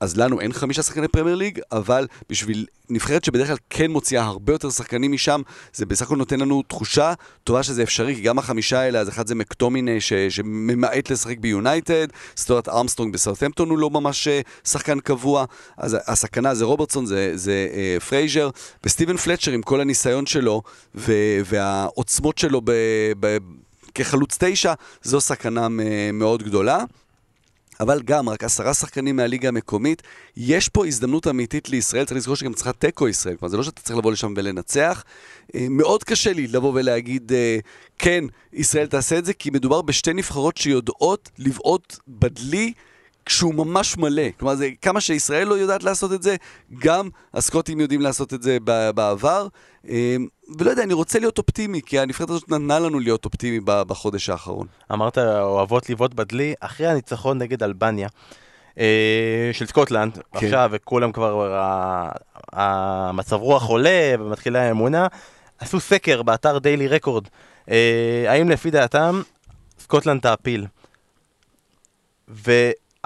אז 0.00 0.16
לנו 0.16 0.40
אין 0.40 0.52
חמישה 0.52 0.82
שחקני 0.82 1.08
פרמייר 1.08 1.36
ליג, 1.36 1.60
אבל 1.72 2.06
בשביל 2.30 2.66
נבחרת 2.90 3.24
שבדרך 3.24 3.46
כלל 3.46 3.56
כן 3.70 3.90
מוציאה 3.90 4.24
הרבה 4.24 4.52
יותר 4.52 4.70
שחקנים 4.70 5.12
משם, 5.12 5.42
זה 5.74 5.86
בסך 5.86 6.06
הכל 6.06 6.16
נותן 6.16 6.40
לנו 6.40 6.62
תחושה 6.62 7.12
טובה 7.44 7.62
שזה 7.62 7.82
אפשרי, 7.82 8.14
כי 8.14 8.20
גם 8.20 8.38
החמישה 8.38 8.80
האלה, 8.80 9.00
אז 9.00 9.08
אחד 9.08 9.26
זה 9.26 9.34
מקטומיני 9.34 10.00
ש, 10.00 10.12
שממעט 10.12 11.10
לשחק 11.10 11.38
ביונייטד, 11.38 12.06
סטוארט 12.36 12.68
ארמסטרונג 12.68 13.14
בסאות'המפטון 13.14 13.70
הוא 13.70 13.78
לא 13.78 13.90
ממש 13.90 14.28
אה, 14.28 14.40
שחקן 14.64 15.00
קבוע, 15.00 15.44
אז 15.76 15.96
הסכנה 16.06 16.54
זה 16.54 16.64
רוברטסון, 16.64 17.06
זה, 17.06 17.32
זה 17.34 17.68
אה, 17.74 17.96
פרייזר, 18.00 18.50
וסטיבן 18.84 19.16
פלצ'ר 19.16 19.52
עם 19.52 19.62
כל 19.62 19.80
הניסיון 19.80 20.26
שלו 20.26 20.62
ו, 20.94 21.12
והעוצמות 21.44 22.38
שלו 22.38 22.60
ב, 22.64 22.72
ב, 23.20 23.36
כחלוץ 23.94 24.36
תשע, 24.40 24.72
זו 25.02 25.20
סכנה 25.20 25.68
מאוד 26.12 26.42
גדולה. 26.42 26.84
אבל 27.80 28.02
גם, 28.02 28.28
רק 28.28 28.44
עשרה 28.44 28.74
שחקנים 28.74 29.16
מהליגה 29.16 29.48
המקומית, 29.48 30.02
יש 30.36 30.68
פה 30.68 30.86
הזדמנות 30.86 31.26
אמיתית 31.26 31.68
לישראל, 31.68 32.04
צריך 32.04 32.16
לזכור 32.16 32.36
שגם 32.36 32.52
צריכה 32.52 32.72
תיקו 32.72 33.08
ישראל, 33.08 33.36
כלומר 33.36 33.50
זה 33.50 33.56
לא 33.56 33.62
שאתה 33.62 33.82
צריך 33.82 33.98
לבוא 33.98 34.12
לשם 34.12 34.34
ולנצח. 34.36 35.04
אה, 35.54 35.66
מאוד 35.70 36.04
קשה 36.04 36.32
לי 36.32 36.46
לבוא 36.46 36.72
ולהגיד, 36.74 37.32
אה, 37.32 37.58
כן, 37.98 38.24
ישראל 38.52 38.86
תעשה 38.86 39.18
את 39.18 39.24
זה, 39.24 39.32
כי 39.32 39.50
מדובר 39.50 39.82
בשתי 39.82 40.12
נבחרות 40.12 40.56
שיודעות 40.56 41.30
לבעוט 41.38 41.96
בדלי. 42.08 42.72
כשהוא 43.26 43.54
ממש 43.54 43.96
מלא. 43.96 44.22
כלומר, 44.38 44.54
זה, 44.54 44.70
כמה 44.82 45.00
שישראל 45.00 45.46
לא 45.48 45.54
יודעת 45.54 45.84
לעשות 45.84 46.12
את 46.12 46.22
זה, 46.22 46.36
גם 46.78 47.08
הסקוטים 47.34 47.80
יודעים 47.80 48.00
לעשות 48.00 48.34
את 48.34 48.42
זה 48.42 48.58
בעבר. 48.94 49.48
אמ, 49.88 50.26
ולא 50.58 50.70
יודע, 50.70 50.82
אני 50.82 50.92
רוצה 50.92 51.18
להיות 51.18 51.38
אופטימי, 51.38 51.80
כי 51.86 51.98
הנבחרת 51.98 52.30
הזאת 52.30 52.48
נתנה 52.48 52.78
לנו 52.78 53.00
להיות 53.00 53.24
אופטימי 53.24 53.60
בחודש 53.64 54.28
האחרון. 54.28 54.66
אמרת, 54.92 55.18
אוהבות 55.18 55.90
לבעוט 55.90 56.14
בדלי, 56.14 56.54
אחרי 56.60 56.86
הניצחון 56.86 57.38
נגד 57.38 57.62
אלבניה. 57.62 58.08
אה, 58.78 59.50
של 59.52 59.66
סקוטלנד, 59.66 60.14
כן. 60.14 60.20
עכשיו, 60.32 60.70
וכולם 60.72 61.12
כבר, 61.12 61.60
המצב 62.52 63.36
רוח 63.36 63.66
עולה 63.66 64.14
ומתחילה 64.18 64.62
האמונה, 64.62 65.06
עשו 65.58 65.80
סקר 65.80 66.22
באתר 66.22 66.58
דיילי 66.58 66.88
רקורד, 66.88 67.28
אה, 67.70 68.24
האם 68.28 68.50
לפי 68.50 68.70
דעתם 68.70 69.22
סקוטלנד 69.78 70.20
תעפיל. 70.20 70.66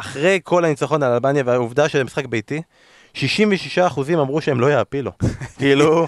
אחרי 0.01 0.41
כל 0.45 0.65
הניצחון 0.65 1.03
על 1.03 1.13
אלבניה 1.13 1.43
והעובדה 1.47 1.89
שזה 1.89 2.05
משחק 2.05 2.27
ביתי, 2.27 2.63
66% 3.15 3.19
אמרו 4.15 4.41
שהם 4.41 4.61
לא 4.61 4.67
יעפילו. 4.67 5.11
כאילו, 5.59 6.07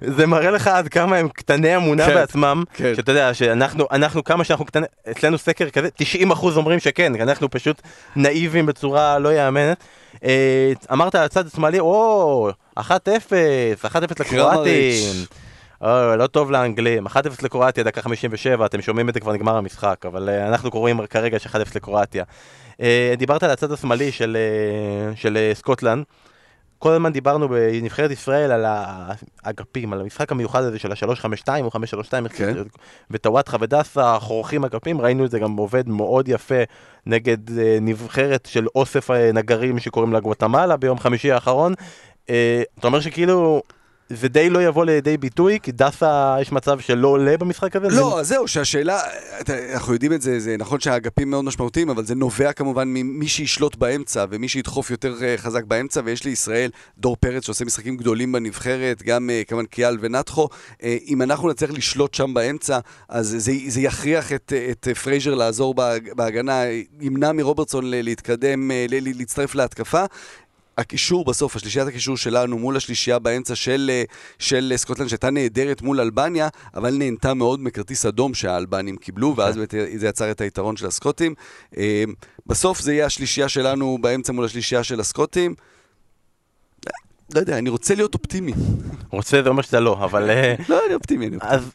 זה 0.00 0.26
מראה 0.26 0.50
לך 0.50 0.66
עד 0.66 0.88
כמה 0.88 1.16
הם 1.16 1.28
קטני 1.28 1.76
אמונה 1.76 2.06
כן, 2.06 2.14
בעצמם, 2.14 2.64
כן. 2.74 2.92
שאתה 2.96 3.12
יודע, 3.12 3.34
שאנחנו, 3.34 3.86
אנחנו 3.90 4.24
כמה 4.24 4.44
שאנחנו 4.44 4.64
קטנים, 4.64 4.86
אצלנו 5.10 5.38
סקר 5.38 5.70
כזה, 5.70 5.88
90% 6.28 6.46
אומרים 6.56 6.80
שכן, 6.80 7.20
אנחנו 7.20 7.50
פשוט 7.50 7.82
נאיבים 8.16 8.66
בצורה 8.66 9.18
לא 9.18 9.28
יאמנת. 9.28 9.76
אה, 10.24 10.72
אמרת 10.92 11.14
על 11.14 11.24
הצד 11.24 11.46
השמאלי, 11.46 11.80
או, 11.80 12.50
1-0, 12.78 12.82
1-0 13.84 13.96
לקרואטים. 14.20 15.24
אוי, 15.80 16.16
לא 16.16 16.26
טוב 16.26 16.50
לאנגלים, 16.50 17.06
1-0 17.06 17.10
לקרואטיה, 17.42 17.84
דקה 17.84 18.02
57, 18.02 18.66
אתם 18.66 18.82
שומעים 18.82 19.08
את 19.08 19.14
זה 19.14 19.20
כבר 19.20 19.32
נגמר 19.32 19.56
המשחק, 19.56 20.06
אבל 20.06 20.28
uh, 20.28 20.48
אנחנו 20.48 20.70
קוראים 20.70 21.06
כרגע 21.06 21.38
ש-1-0 21.38 21.56
לקרואטיה. 21.74 22.24
Uh, 22.72 22.82
דיברת 23.16 23.42
על 23.42 23.50
הצד 23.50 23.72
השמאלי 23.72 24.12
של, 24.12 24.36
של 25.14 25.50
סקוטלנד. 25.54 26.04
כל 26.78 26.92
הזמן 26.92 27.12
דיברנו 27.12 27.48
בנבחרת 27.48 28.10
ישראל 28.10 28.52
על 28.52 28.64
האגפים, 29.44 29.92
על 29.92 30.00
המשחק 30.00 30.32
המיוחד 30.32 30.62
הזה 30.62 30.78
של 30.78 30.92
ה-352 30.92 31.48
או 31.62 31.70
532, 31.70 32.28
כן. 32.28 32.54
וטוואטחה 33.10 33.56
ודסה 33.60 34.18
חורכים 34.20 34.64
אגפים, 34.64 35.00
ראינו 35.00 35.24
את 35.24 35.30
זה 35.30 35.38
גם 35.38 35.56
עובד 35.56 35.88
מאוד 35.88 36.28
יפה 36.28 36.62
נגד 37.06 37.38
נבחרת 37.80 38.46
של 38.46 38.66
אוסף 38.74 39.10
נגרים 39.10 39.78
שקוראים 39.78 40.12
לה 40.12 40.20
גואטמלה 40.20 40.76
ביום 40.76 40.98
חמישי 40.98 41.32
האחרון. 41.32 41.74
אתה 42.24 42.34
אומר 42.84 43.00
שכאילו 43.00 43.62
זה 44.10 44.28
די 44.28 44.50
לא 44.50 44.62
יבוא 44.62 44.84
לידי 44.84 45.16
ביטוי, 45.16 45.58
כי 45.62 45.72
דסה 45.72 46.36
יש 46.40 46.52
מצב 46.52 46.80
שלא 46.80 47.08
עולה 47.08 47.36
במשחק 47.36 47.76
הזה? 47.76 47.88
לא, 47.96 48.20
אז 48.20 48.28
זהו, 48.28 48.48
שהשאלה, 48.48 49.00
אנחנו 49.74 49.92
יודעים 49.92 50.12
את 50.12 50.22
זה, 50.22 50.40
זה 50.40 50.56
נכון 50.58 50.80
שהאגפים 50.80 51.30
מאוד 51.30 51.44
משמעותיים, 51.44 51.90
אבל 51.90 52.04
זה 52.04 52.14
נובע 52.14 52.52
כמובן 52.52 52.88
ממי 52.88 53.28
שישלוט 53.28 53.76
באמצע, 53.76 54.24
ומי 54.30 54.48
שידחוף 54.48 54.90
יותר 54.90 55.14
אה, 55.22 55.34
חזק 55.36 55.64
באמצע, 55.64 56.00
ויש 56.04 56.24
לישראל 56.24 56.70
דור 56.98 57.16
פרץ 57.16 57.44
שעושה 57.44 57.64
משחקים 57.64 57.96
גדולים 57.96 58.32
בנבחרת, 58.32 59.02
גם 59.02 59.30
אה, 59.30 59.42
כמובן 59.46 59.66
כיאל 59.66 59.98
ונאתכו. 60.00 60.48
אה, 60.82 60.96
אם 61.06 61.22
אנחנו 61.22 61.48
נצליח 61.48 61.70
לשלוט 61.70 62.14
שם 62.14 62.34
באמצע, 62.34 62.78
אז 63.08 63.34
זה, 63.38 63.52
זה 63.68 63.80
יכריח 63.80 64.32
את, 64.32 64.52
את 64.70 64.88
פרייזר 65.02 65.34
לעזור 65.34 65.74
בהגנה, 66.16 66.62
ימנע 67.00 67.32
מרוברטסון 67.32 67.84
להתקדם, 67.86 68.70
להצטרף 68.90 69.54
להתקפה. 69.54 70.04
הקישור 70.78 71.24
בסוף, 71.24 71.56
השלישיית 71.56 71.88
הקישור 71.88 72.16
שלנו 72.16 72.58
מול 72.58 72.76
השלישייה 72.76 73.18
באמצע 73.18 73.54
של, 73.54 73.90
אה, 73.92 74.02
של 74.38 74.72
סקוטלנד, 74.76 75.08
שהייתה 75.08 75.30
נהדרת 75.30 75.82
מול 75.82 76.00
אלבניה, 76.00 76.48
אבל 76.74 76.94
נהנתה 76.94 77.34
מאוד 77.34 77.60
מכרטיס 77.60 78.06
אדום 78.06 78.34
שהאלבנים 78.34 78.96
קיבלו, 78.96 79.34
ואז 79.36 79.60
כן. 79.68 79.98
זה 79.98 80.08
יצר 80.08 80.30
את 80.30 80.40
היתרון 80.40 80.76
של 80.76 80.86
הסקוטים. 80.86 81.34
אה, 81.76 82.04
בסוף 82.46 82.80
זה 82.80 82.92
יהיה 82.92 83.06
השלישייה 83.06 83.48
שלנו 83.48 83.98
באמצע 84.00 84.32
מול 84.32 84.44
השלישייה 84.44 84.84
של 84.84 85.00
הסקוטים. 85.00 85.54
לא 87.34 87.40
יודע, 87.40 87.58
אני 87.58 87.70
רוצה 87.70 87.94
להיות 87.94 88.14
אופטימי. 88.14 88.52
רוצה 89.10 89.42
זה 89.42 89.48
אומר 89.48 89.62
שאתה 89.62 89.80
לא, 89.80 90.04
אבל... 90.04 90.30
אה, 90.30 90.54
לא, 90.68 90.80
אני 90.86 90.94
אופטימי, 90.94 91.26
אני 91.26 91.36
אופטימי. 91.36 91.54
אז 91.54 91.70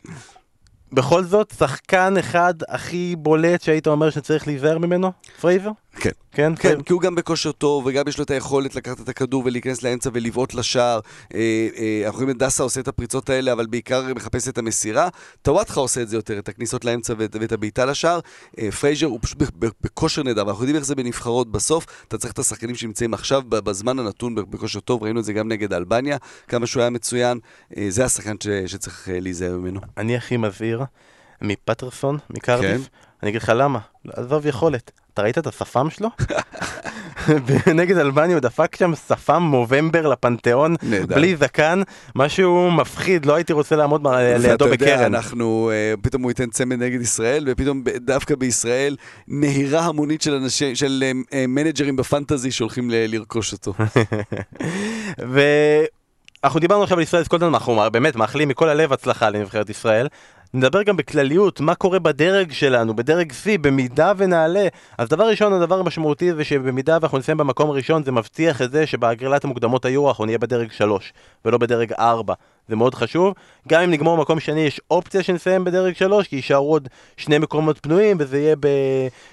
בכל 0.91 1.23
זאת, 1.23 1.53
שחקן 1.59 2.17
אחד 2.17 2.53
הכי 2.67 3.15
בולט 3.17 3.61
שהיית 3.61 3.87
אומר 3.87 4.09
שצריך 4.09 4.47
להיזהר 4.47 4.77
ממנו? 4.77 5.11
פרייזר? 5.41 5.71
כן. 5.95 6.09
כן? 6.31 6.53
כן, 6.55 6.81
כי 6.81 6.93
הוא 6.93 7.01
גם 7.01 7.15
בכושר 7.15 7.51
טוב, 7.51 7.85
וגם 7.85 8.07
יש 8.07 8.17
לו 8.17 8.23
את 8.23 8.31
היכולת 8.31 8.75
לקחת 8.75 8.99
את 8.99 9.09
הכדור 9.09 9.43
ולהיכנס 9.45 9.83
לאמצע 9.83 10.09
ולבעוט 10.13 10.53
לשער. 10.53 10.99
אה, 11.33 11.67
אה, 11.77 12.01
אנחנו 12.05 12.19
רואים 12.19 12.29
את 12.29 12.37
דסה 12.37 12.63
עושה 12.63 12.79
את 12.79 12.87
הפריצות 12.87 13.29
האלה, 13.29 13.53
אבל 13.53 13.65
בעיקר 13.65 14.13
מחפש 14.13 14.47
את 14.47 14.57
המסירה. 14.57 15.09
טוואטחה 15.41 15.79
עושה 15.79 16.01
את 16.01 16.09
זה 16.09 16.15
יותר, 16.15 16.39
את 16.39 16.49
הכניסות 16.49 16.85
לאמצע 16.85 17.13
ואת, 17.17 17.51
הבעיטה 17.51 17.85
לשער. 17.85 18.19
אה, 18.59 18.71
פרייזר 18.71 19.05
הוא 19.05 19.19
פשוט 19.21 19.37
בכושר 19.81 20.23
נהדר, 20.23 20.45
ואנחנו 20.45 20.63
יודעים 20.63 20.75
איך 20.75 20.85
זה 20.85 20.95
בנבחרות 20.95 21.51
בסוף. 21.51 21.85
אתה 22.07 22.17
צריך 22.17 22.33
את 22.33 22.39
השחקנים 22.39 22.75
שנמצאים 22.75 23.13
עכשיו 23.13 23.41
בזמן 23.49 23.99
הנתון 23.99 24.35
בכושר 24.35 24.79
טוב, 24.79 25.03
ראינו 25.03 25.19
את 25.19 25.25
זה 25.25 25.33
גם 25.33 25.47
נגד 25.47 25.73
אלבניה, 25.73 26.17
כמה 26.47 26.67
שהוא 26.67 26.81
היה 26.81 26.89
מצוין. 26.89 27.39
זה 27.89 28.05
השחקן 28.05 28.35
שצריך 28.65 29.09
להיזהר 29.11 29.57
ממנו. 29.57 29.79
אני 29.97 30.17
הכי 30.17 30.37
מזהיר 30.37 30.83
מפטרסון, 31.41 32.17
מקרדיף. 32.29 32.81
כן. 32.81 33.05
אני 33.25 33.29
אגיד 33.29 33.41
לך 33.41 33.51
למה, 33.55 33.79
עזוב 34.13 34.45
יכולת. 34.45 34.91
אתה 35.13 35.21
ראית 35.21 35.37
את 35.37 35.47
השפם 35.47 35.89
שלו? 35.89 36.09
נגד 37.79 37.97
אלבניה 37.97 38.35
הוא 38.35 38.41
דפק 38.41 38.75
שם 38.75 38.95
שפם 38.95 39.43
מובמבר 39.43 40.07
לפנתיאון, 40.07 40.75
בלי 41.07 41.35
זקן, 41.35 41.81
משהו 42.15 42.71
מפחיד, 42.71 43.25
לא 43.25 43.35
הייתי 43.35 43.53
רוצה 43.53 43.75
לעמוד 43.75 44.07
לידו 44.07 44.65
בקרן. 44.65 44.89
יודע, 44.89 45.05
אנחנו, 45.05 45.71
אה, 45.73 45.93
פתאום 46.01 46.23
הוא 46.23 46.31
ייתן 46.31 46.49
צמד 46.49 46.79
נגד 46.79 47.01
ישראל, 47.01 47.45
ופתאום 47.47 47.83
דווקא 47.97 48.35
בישראל 48.35 48.95
נהירה 49.27 49.85
המונית 49.85 50.21
של 50.21 50.33
אנשים, 50.33 50.75
של 50.75 51.03
אה, 51.05 51.11
אה, 51.33 51.47
מנג'רים 51.47 51.95
בפנטזי 51.95 52.51
שהולכים 52.51 52.89
לרכוש 52.93 53.53
אותו. 53.53 53.73
אנחנו 56.43 56.59
דיברנו 56.59 56.83
עכשיו 56.83 56.97
על 56.97 57.03
ישראל 57.03 57.23
סקוטלנד, 57.23 57.53
אנחנו 57.53 57.81
באמת 57.91 58.15
מאחלים 58.15 58.47
מכל 58.47 58.69
הלב 58.69 58.93
הצלחה 58.93 59.29
לנבחרת 59.29 59.69
ישראל. 59.69 60.07
נדבר 60.53 60.83
גם 60.83 60.97
בכלליות, 60.97 61.59
מה 61.59 61.75
קורה 61.75 61.99
בדרג 61.99 62.51
שלנו, 62.51 62.95
בדרג 62.95 63.31
C, 63.31 63.57
במידה 63.61 64.11
ונעלה. 64.17 64.67
אז 64.97 65.09
דבר 65.09 65.29
ראשון, 65.29 65.53
הדבר 65.53 65.79
המשמעותי 65.79 66.33
זה 66.33 66.43
שבמידה 66.43 66.97
ואנחנו 67.01 67.17
נסיים 67.17 67.37
במקום 67.37 67.69
הראשון, 67.69 68.03
זה 68.03 68.11
מבטיח 68.11 68.61
את 68.61 68.71
זה 68.71 68.85
שבהגרלת 68.85 69.43
המוקדמות 69.43 69.85
היורו 69.85 70.09
אנחנו 70.09 70.25
נהיה 70.25 70.37
בדרג 70.37 70.71
3, 70.71 71.13
ולא 71.45 71.57
בדרג 71.57 71.93
4. 71.93 72.33
זה 72.67 72.75
מאוד 72.75 72.95
חשוב. 72.95 73.33
גם 73.67 73.81
אם 73.81 73.91
נגמור 73.91 74.17
במקום 74.17 74.39
שני, 74.39 74.59
יש 74.59 74.81
אופציה 74.91 75.23
שנסיים 75.23 75.63
בדרג 75.63 75.95
3, 75.95 76.27
כי 76.27 76.35
יישארו 76.35 76.71
עוד 76.71 76.87
שני 77.17 77.37
מקומות 77.37 77.79
פנויים, 77.79 78.17
וזה 78.19 78.37
יהיה 78.37 78.55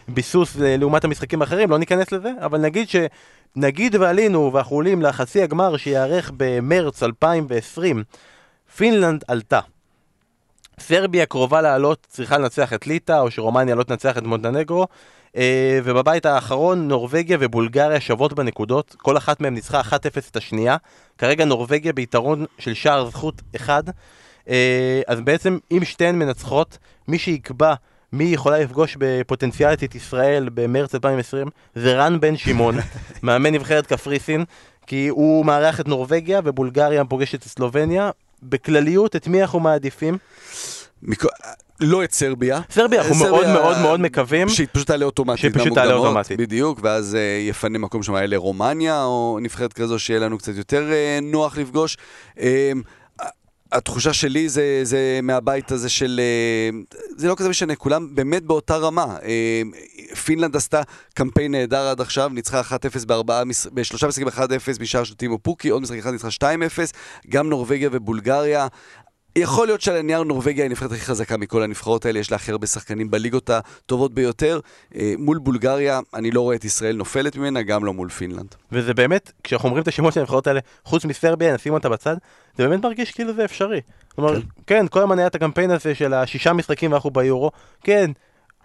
בביסוס 0.08 0.56
לעומת 0.58 1.04
המשחקים 1.04 1.42
האחרים, 1.42 1.70
לא 1.70 1.78
ניכנס 1.78 2.12
לזה, 2.12 2.30
אבל 2.40 2.58
נגיד 2.58 2.88
ש... 2.88 2.96
נגיד 3.56 3.96
ועלינו 3.96 4.50
ואנחנו 4.52 4.76
עולים 4.76 5.02
לחצי 5.02 5.42
הגמר 5.42 5.76
שייארך 5.76 6.30
במרץ 6.36 7.02
2020, 7.02 8.04
פינלנד 8.76 9.24
עלתה. 9.28 9.60
סרביה 10.82 11.26
קרובה 11.26 11.62
לעלות, 11.62 12.06
צריכה 12.08 12.38
לנצח 12.38 12.72
את 12.72 12.86
ליטא, 12.86 13.20
או 13.20 13.30
שרומניה 13.30 13.74
לא 13.74 13.82
תנצח 13.82 14.18
את 14.18 14.22
מונטנגרו. 14.22 14.86
אה, 15.36 15.80
ובבית 15.84 16.26
האחרון 16.26 16.88
נורבגיה 16.88 17.36
ובולגריה 17.40 18.00
שוות 18.00 18.32
בנקודות, 18.32 18.96
כל 18.98 19.16
אחת 19.16 19.40
מהן 19.40 19.54
ניצחה 19.54 19.80
1-0 19.80 19.94
את 20.30 20.36
השנייה. 20.36 20.76
כרגע 21.18 21.44
נורבגיה 21.44 21.92
ביתרון 21.92 22.44
של 22.58 22.74
שער 22.74 23.10
זכות 23.10 23.42
אחד. 23.56 23.82
אה, 24.48 25.00
אז 25.06 25.20
בעצם 25.20 25.58
אם 25.72 25.84
שתיהן 25.84 26.18
מנצחות, 26.18 26.78
מי 27.08 27.18
שיקבע 27.18 27.74
מי 28.12 28.24
יכולה 28.24 28.58
לפגוש 28.58 28.96
בפוטנציאלית 28.98 29.84
את 29.84 29.94
ישראל 29.94 30.48
במרץ 30.54 30.94
2020 30.94 31.48
זה 31.74 31.94
רן 31.94 32.20
בן 32.20 32.36
שמעון, 32.36 32.74
מאמן 33.22 33.54
נבחרת 33.54 33.86
קפריסין, 33.86 34.44
כי 34.86 35.08
הוא 35.08 35.46
מארח 35.46 35.80
את 35.80 35.88
נורבגיה 35.88 36.40
ובולגריה 36.44 37.04
פוגשת 37.04 37.42
את 37.42 37.48
סלובניה. 37.48 38.10
בכלליות, 38.42 39.16
את 39.16 39.28
מי 39.28 39.42
אנחנו 39.42 39.60
מעדיפים? 39.60 40.18
מכ... 41.02 41.26
לא 41.80 42.04
את 42.04 42.12
סרביה. 42.12 42.60
סרביה, 42.70 43.00
אנחנו 43.00 43.14
סרביה... 43.14 43.30
מאוד 43.30 43.46
מאוד 43.46 43.78
מאוד 43.78 44.00
מקווים. 44.00 44.48
שהיא 44.48 44.66
פשוט 44.72 44.86
תעלה 44.86 45.04
אוטומטית 45.04 45.40
שהיא 45.40 45.52
פשוט 45.54 45.74
תעלה 45.74 45.94
אוטומטית. 45.94 46.38
בדיוק, 46.38 46.78
ואז 46.82 47.14
uh, 47.14 47.48
יפנה 47.48 47.78
מקום 47.78 48.02
שם 48.02 48.14
לרומניה, 48.14 49.04
או 49.04 49.38
נבחרת 49.42 49.72
כזו 49.72 49.98
שיהיה 49.98 50.20
לנו 50.20 50.38
קצת 50.38 50.52
יותר 50.56 50.90
uh, 50.90 51.24
נוח 51.24 51.58
לפגוש. 51.58 51.96
Uh, 52.36 52.40
התחושה 53.72 54.12
שלי 54.12 54.48
זה, 54.48 54.80
זה 54.82 55.20
מהבית 55.22 55.72
הזה 55.72 55.88
של... 55.88 56.20
זה 57.16 57.28
לא 57.28 57.34
כזה 57.34 57.48
משנה, 57.48 57.74
כולם 57.74 58.14
באמת 58.14 58.42
באותה 58.42 58.76
רמה. 58.76 59.16
פינלנד 60.24 60.56
עשתה 60.56 60.82
קמפיין 61.14 61.52
נהדר 61.52 61.88
עד 61.88 62.00
עכשיו, 62.00 62.28
ניצחה 62.34 62.60
1-0 62.60 63.06
בארבעה, 63.06 63.42
בשלושה 63.74 64.06
משחקים 64.06 64.28
1-0 64.28 64.32
משער 64.80 65.04
של 65.04 65.14
טימו 65.14 65.38
פוקי, 65.38 65.68
עוד 65.68 65.82
משחק 65.82 65.98
אחד 65.98 66.10
ניצחה 66.10 66.28
2-0, 66.28 66.46
גם 67.28 67.48
נורבגיה 67.48 67.88
ובולגריה. 67.92 68.66
יכול 69.36 69.66
להיות 69.66 69.80
שעל 69.80 69.96
הנייר 69.96 70.22
נורבגיה 70.22 70.64
היא 70.64 70.68
הנבחרת 70.68 70.92
הכי 70.92 71.00
חזקה 71.00 71.36
מכל 71.36 71.62
הנבחרות 71.62 72.06
האלה, 72.06 72.18
יש 72.18 72.30
לה 72.30 72.36
הכי 72.36 72.50
הרבה 72.52 72.66
שחקנים 72.66 73.10
בליגות 73.10 73.50
הטובות 73.50 74.14
ביותר. 74.14 74.60
אה, 74.96 75.14
מול 75.18 75.38
בולגריה, 75.38 76.00
אני 76.14 76.30
לא 76.30 76.40
רואה 76.40 76.56
את 76.56 76.64
ישראל 76.64 76.96
נופלת 76.96 77.36
ממנה, 77.36 77.62
גם 77.62 77.84
לא 77.84 77.92
מול 77.92 78.08
פינלנד. 78.08 78.54
וזה 78.72 78.94
באמת, 78.94 79.32
כשאנחנו 79.44 79.68
אומרים 79.68 79.82
את 79.82 79.88
השמות 79.88 80.12
של 80.12 80.20
הנבחרות 80.20 80.46
האלה, 80.46 80.60
חוץ 80.84 81.04
מסרביה, 81.04 81.54
נשים 81.54 81.72
אותה 81.72 81.88
בצד, 81.88 82.16
זה 82.56 82.68
באמת 82.68 82.84
מרגיש 82.84 83.10
כאילו 83.10 83.34
זה 83.34 83.44
אפשרי. 83.44 83.80
אומרת, 84.18 84.42
כן, 84.42 84.48
כן 84.66 84.88
כל 84.88 85.00
הזמן 85.00 85.18
היה 85.18 85.26
את 85.26 85.34
הקמפיין 85.34 85.70
הזה 85.70 85.94
של 85.94 86.14
השישה 86.14 86.52
משחקים 86.52 86.92
ואנחנו 86.92 87.10
ביורו, 87.10 87.50
כן, 87.84 88.10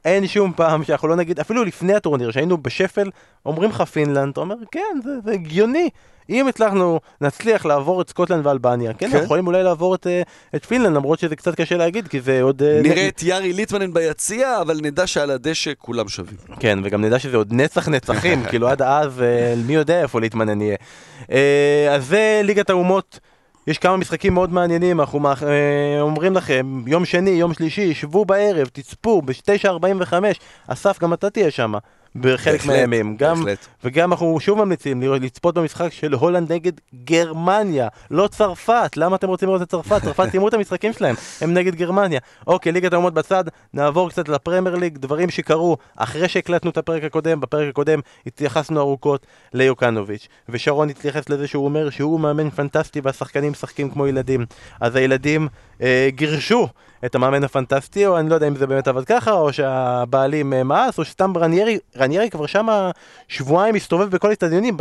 אין 0.06 0.28
שום 0.28 0.54
פעם 0.56 0.84
שאנחנו 0.84 1.08
לא 1.08 1.16
נגיד, 1.16 1.40
אפילו 1.40 1.64
לפני 1.64 1.94
הטורניר, 1.94 2.32
שהיינו 2.32 2.58
בשפל, 2.58 3.10
אומרים 3.46 3.70
לך 3.70 3.82
פינלנד, 3.82 4.32
אתה 4.32 4.40
אומר, 4.40 4.56
כן, 4.72 5.00
זה, 5.04 5.12
זה 5.26 5.32
הגיוני. 5.32 5.90
אם 6.30 6.48
הצלחנו, 6.48 7.00
נצליח 7.22 7.66
לעבור 7.66 8.02
את 8.02 8.10
סקוטלנד 8.10 8.46
ואלבניה, 8.46 8.94
כן, 8.94 8.98
כן. 9.00 9.06
אנחנו 9.06 9.26
יכולים 9.26 9.48
אולי 9.48 9.64
לעבור 9.64 9.96
את, 9.96 10.08
אה, 10.08 10.22
את 10.56 10.66
פינלנד, 10.66 10.96
למרות 10.96 11.20
שזה 11.20 11.36
קצת 11.36 11.56
קשה 11.56 11.78
להגיד, 11.78 12.08
כי 12.08 12.22
זה 12.22 12.42
עוד... 12.42 12.64
אה, 12.64 12.82
נראה 12.84 13.08
את 13.08 13.24
יארי 13.24 13.54
ליטמנן 13.54 13.94
ביציע, 13.94 14.62
אבל 14.62 14.80
נדע 14.82 15.08
שעל 15.08 15.32
הדשא 15.32 15.72
כולם 15.78 16.08
שווים. 16.08 16.38
כן, 16.60 16.80
וגם 16.84 17.06
נדע 17.06 17.20
שזה 17.20 17.38
עוד 17.38 17.54
נצח 17.54 17.90
נצחים, 17.90 18.44
כאילו 18.50 18.68
עד 18.68 18.82
אז, 18.82 19.22
אה, 19.22 19.54
מי 19.68 19.76
יודע 19.76 20.02
איפה 20.02 20.20
ליטמנן 20.20 20.62
יהיה. 20.62 20.78
אז 21.96 22.08
זה 22.08 22.42
ליגת 22.44 22.70
האומות. 22.70 23.20
יש 23.68 23.78
כמה 23.78 23.98
משחקים 23.98 24.34
מאוד 24.34 24.54
מעניינים, 24.54 25.00
אנחנו 25.00 25.20
אומרים 26.02 26.36
לכם, 26.36 26.84
יום 26.88 27.06
שני, 27.06 27.30
יום 27.30 27.54
שלישי, 27.54 27.94
שבו 27.94 28.26
בערב, 28.26 28.68
תצפו, 28.68 29.22
ב-9.45, 29.22 30.14
אסף, 30.68 31.00
גם 31.02 31.14
אתה 31.14 31.30
תהיה 31.30 31.52
שם. 31.52 31.74
בחלק 32.22 32.66
מהימים. 32.66 33.18
גם, 33.18 33.44
וגם 33.84 34.12
אנחנו 34.12 34.40
שוב 34.40 34.64
ממליצים 34.64 35.04
לצפות 35.04 35.56
במשחק 35.56 35.94
של 35.94 36.14
הולנד 36.14 36.52
נגד 36.52 36.72
גרמניה, 37.04 37.88
לא 38.12 38.28
צרפת. 38.28 38.92
למה 38.98 39.16
אתם 39.16 39.28
רוצים 39.28 39.48
לראות 39.50 39.62
את 39.62 39.70
צרפת? 39.70 40.02
צרפת 40.04 40.30
סיימו 40.32 40.48
את 40.48 40.54
המשחקים 40.54 40.94
שלהם, 40.94 41.16
הם 41.42 41.54
נגד 41.54 41.76
גרמניה. 41.76 42.20
אוקיי, 42.48 42.72
ליגת 42.72 42.94
האומות 42.94 43.14
בצד, 43.14 43.44
נעבור 43.74 44.10
קצת 44.10 44.30
לפרמייר 44.30 44.76
ליג, 44.76 44.98
דברים 44.98 45.30
שקרו 45.30 45.78
אחרי 45.96 46.28
שהקלטנו 46.28 46.70
את 46.70 46.78
הפרק 46.78 47.04
הקודם. 47.04 47.40
בפרק 47.40 47.70
הקודם 47.70 48.00
התייחסנו 48.28 48.80
ארוכות 48.80 49.26
ליוקנוביץ', 49.54 50.28
ושרון 50.50 50.90
התייחס 50.90 51.30
לזה 51.30 51.48
שהוא 51.48 51.66
אומר 51.66 51.90
שהוא 51.90 52.20
מאמן 52.20 52.50
פנטסטי 52.50 53.02
והשחקנים 53.04 53.52
משחקים 53.52 53.90
כמו 53.90 54.08
ילדים. 54.08 54.46
אז 54.82 54.96
הילדים 54.96 55.48
גירשו 56.10 56.68
את 57.06 57.16
המאמן 57.16 57.44
הפנטסטי, 57.44 58.08
או 58.08 58.20
אני 58.20 58.30
לא 58.30 58.36
יודע 58.36 58.48
אם 58.48 58.56
זה 58.56 58.68
באמת 58.68 58.88
עבד 58.88 59.06
ככה, 59.06 59.32
או 59.32 59.54
שהבעלים 59.54 60.54
אה, 60.54 60.64
מאס, 60.64 61.00
או 61.00 61.06
שסתם 61.06 61.38
רניירי, 61.38 61.78
רניירי 61.98 62.30
כבר 62.30 62.46
שמה 62.46 62.92
שבועיים 63.28 63.76
מסתובב 63.76 64.10
בכל 64.10 64.32
הסטדיונים, 64.32 64.78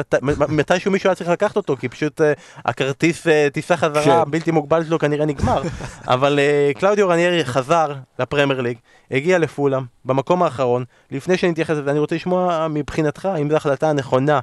מתישהו 0.49 0.91
מישהו 0.91 1.09
היה 1.09 1.15
צריך 1.15 1.31
לקחת 1.31 1.57
אותו, 1.57 1.77
כי 1.77 1.89
פשוט 1.89 2.21
אה, 2.21 2.33
הכרטיס 2.65 3.27
אה, 3.27 3.49
טיסה 3.53 3.77
חזרה 3.77 4.25
כן. 4.25 4.31
בלתי 4.31 4.51
מוגבל 4.51 4.85
שלו 4.85 4.99
כנראה 4.99 5.27
נגמר. 5.27 5.63
אבל 6.15 6.39
אה, 6.39 6.71
קלאודיו 6.75 7.09
רניירי 7.09 7.45
חזר 7.45 7.95
לפרמייר 8.19 8.61
ליג, 8.61 8.79
הגיע 9.11 9.39
לפולאם, 9.39 9.83
במקום 10.05 10.43
האחרון, 10.43 10.85
לפני 11.11 11.37
שנתייחס 11.37 11.77
לזה, 11.77 11.91
אני 11.91 11.99
רוצה 11.99 12.15
לשמוע 12.15 12.67
מבחינתך, 12.71 13.29
אם 13.41 13.51
זו 13.51 13.57
החלטה 13.57 13.91
הנכונה. 13.91 14.41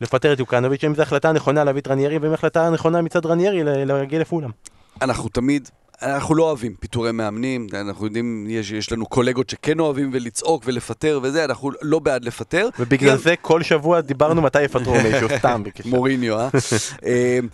לפטר 0.00 0.32
את 0.32 0.38
יוקנוביץ', 0.38 0.84
אם 0.84 0.94
זו 0.94 1.02
החלטה 1.02 1.32
נכונה 1.32 1.64
להביא 1.64 1.80
את 1.80 1.88
רניירי, 1.88 2.18
ואם 2.18 2.32
החלטה 2.32 2.70
נכונה 2.70 3.02
מצד 3.02 3.26
רניירי 3.26 3.62
להגיע 3.64 4.18
לפולאם. 4.18 4.50
אנחנו 5.02 5.28
תמיד 5.28 5.68
אנחנו 6.04 6.34
לא 6.34 6.42
אוהבים 6.42 6.74
פיטורי 6.74 7.12
מאמנים, 7.12 7.66
אנחנו 7.74 8.06
יודעים, 8.06 8.46
יש, 8.48 8.70
יש 8.70 8.92
לנו 8.92 9.06
קולגות 9.06 9.50
שכן 9.50 9.80
אוהבים 9.80 10.10
ולצעוק 10.12 10.62
ולפטר 10.66 11.20
וזה, 11.22 11.44
אנחנו 11.44 11.70
לא 11.82 11.98
בעד 11.98 12.24
לפטר. 12.24 12.68
ובגלל 12.78 13.16
כן. 13.16 13.22
זה 13.22 13.34
כל 13.40 13.62
שבוע 13.62 14.00
דיברנו 14.00 14.42
מתי 14.42 14.62
יפטרו 14.62 14.94
מישהו, 15.10 15.28
סתם 15.38 15.62
בקשר. 15.64 15.88
מוריניו, 15.88 16.38
אה? 16.40 16.48
אמ, 17.06 17.48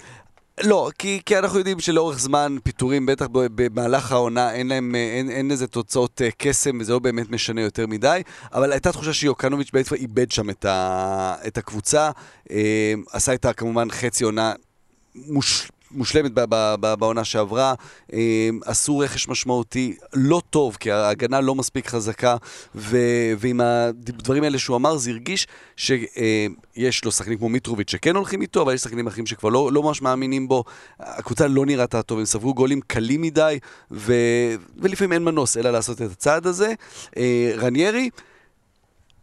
לא, 0.62 0.90
כי, 0.98 1.20
כי 1.26 1.38
אנחנו 1.38 1.58
יודעים 1.58 1.80
שלאורך 1.80 2.18
זמן 2.18 2.56
פיטורים, 2.62 3.06
בטח 3.06 3.26
במהלך 3.32 4.12
העונה, 4.12 4.52
אין 4.52 4.68
להם, 4.68 4.94
אין, 4.94 5.30
אין 5.30 5.50
איזה 5.50 5.66
תוצאות 5.66 6.22
אה, 6.22 6.28
קסם 6.38 6.78
וזה 6.80 6.92
לא 6.92 6.98
באמת 6.98 7.30
משנה 7.30 7.60
יותר 7.60 7.86
מדי, 7.86 8.22
אבל 8.52 8.72
הייתה 8.72 8.92
תחושה 8.92 9.12
שיוקנוביץ' 9.12 9.70
בעצם 9.72 9.94
איבד 9.94 10.30
שם 10.30 10.50
את, 10.50 10.64
ה, 10.64 11.34
את 11.46 11.58
הקבוצה, 11.58 12.10
אמ, 12.50 12.56
עשה 13.12 13.32
איתה 13.32 13.52
כמובן 13.52 13.90
חצי 13.90 14.24
עונה 14.24 14.52
מוש, 15.14 15.70
מושלמת 15.90 16.32
בעונה 16.80 17.24
שעברה, 17.24 17.74
אמ, 18.12 18.18
עשו 18.64 18.98
רכש 18.98 19.28
משמעותי 19.28 19.96
לא 20.14 20.42
טוב, 20.50 20.76
כי 20.80 20.90
ההגנה 20.90 21.40
לא 21.40 21.54
מספיק 21.54 21.86
חזקה, 21.86 22.36
ו, 22.74 22.98
ועם 23.38 23.60
הדברים 23.60 24.42
האלה 24.42 24.58
שהוא 24.58 24.76
אמר, 24.76 24.96
זה 24.96 25.10
הרגיש 25.10 25.46
שיש 25.76 27.04
לו 27.04 27.12
שחקנים 27.12 27.38
כמו 27.38 27.48
מיטרוביץ' 27.48 27.90
שכן 27.90 28.16
הולכים 28.16 28.42
איתו, 28.42 28.62
אבל 28.62 28.74
יש 28.74 28.80
שחקנים 28.80 29.06
אחרים 29.06 29.26
שכבר 29.26 29.48
לא, 29.48 29.72
לא 29.72 29.82
ממש 29.82 30.02
מאמינים 30.02 30.48
בו. 30.48 30.64
הקבוצה 31.00 31.46
לא 31.46 31.66
נראתה 31.66 32.02
טוב, 32.02 32.18
הם 32.18 32.24
ספגו 32.24 32.54
גולים 32.54 32.80
קלים 32.80 33.22
מדי, 33.22 33.58
ו, 33.90 34.14
ולפעמים 34.76 35.12
אין 35.12 35.24
מנוס 35.24 35.56
אלא 35.56 35.70
לעשות 35.70 36.02
את 36.02 36.10
הצעד 36.10 36.46
הזה. 36.46 36.72
אה, 37.16 37.52
רניירי, 37.56 38.10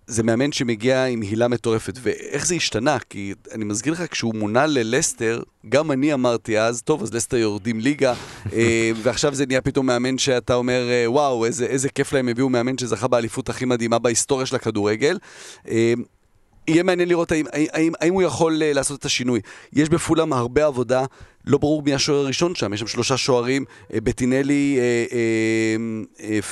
זה 0.07 0.23
מאמן 0.23 0.51
שמגיע 0.51 1.05
עם 1.05 1.21
הילה 1.21 1.47
מטורפת, 1.47 1.93
ואיך 2.01 2.45
זה 2.45 2.55
השתנה? 2.55 2.97
כי 3.09 3.33
אני 3.53 3.65
מזכיר 3.65 3.93
לך, 3.93 4.03
כשהוא 4.11 4.35
מונה 4.35 4.65
ללסטר, 4.65 5.41
גם 5.69 5.91
אני 5.91 6.13
אמרתי 6.13 6.59
אז, 6.59 6.81
טוב, 6.81 7.03
אז 7.03 7.13
לסטר 7.13 7.37
יורדים 7.37 7.79
ליגה, 7.79 8.13
אה, 8.53 8.91
ועכשיו 8.95 9.33
זה 9.33 9.45
נהיה 9.45 9.61
פתאום 9.61 9.85
מאמן 9.85 10.17
שאתה 10.17 10.55
אומר, 10.55 10.89
אה, 10.89 11.11
וואו, 11.11 11.45
איזה, 11.45 11.65
איזה 11.65 11.89
כיף 11.89 12.13
להם 12.13 12.27
הביאו 12.27 12.49
מאמן 12.49 12.77
שזכה 12.77 13.07
באליפות 13.07 13.49
הכי 13.49 13.65
מדהימה 13.65 13.99
בהיסטוריה 13.99 14.45
של 14.45 14.55
הכדורגל. 14.55 15.17
אה, 15.69 15.93
יהיה 16.67 16.83
מעניין 16.83 17.09
לראות 17.09 17.31
האם, 17.31 17.45
האם, 17.53 17.93
האם 17.99 18.13
הוא 18.13 18.21
יכול 18.21 18.61
לעשות 18.65 18.99
את 18.99 19.05
השינוי. 19.05 19.39
יש 19.73 19.89
בפולאם 19.89 20.33
הרבה 20.33 20.65
עבודה, 20.65 21.05
לא 21.45 21.57
ברור 21.57 21.81
מי 21.81 21.93
השוער 21.93 22.19
הראשון 22.19 22.55
שם, 22.55 22.73
יש 22.73 22.79
שם 22.79 22.87
שלושה 22.87 23.17
שוערים, 23.17 23.65
בטינלי, 23.93 24.79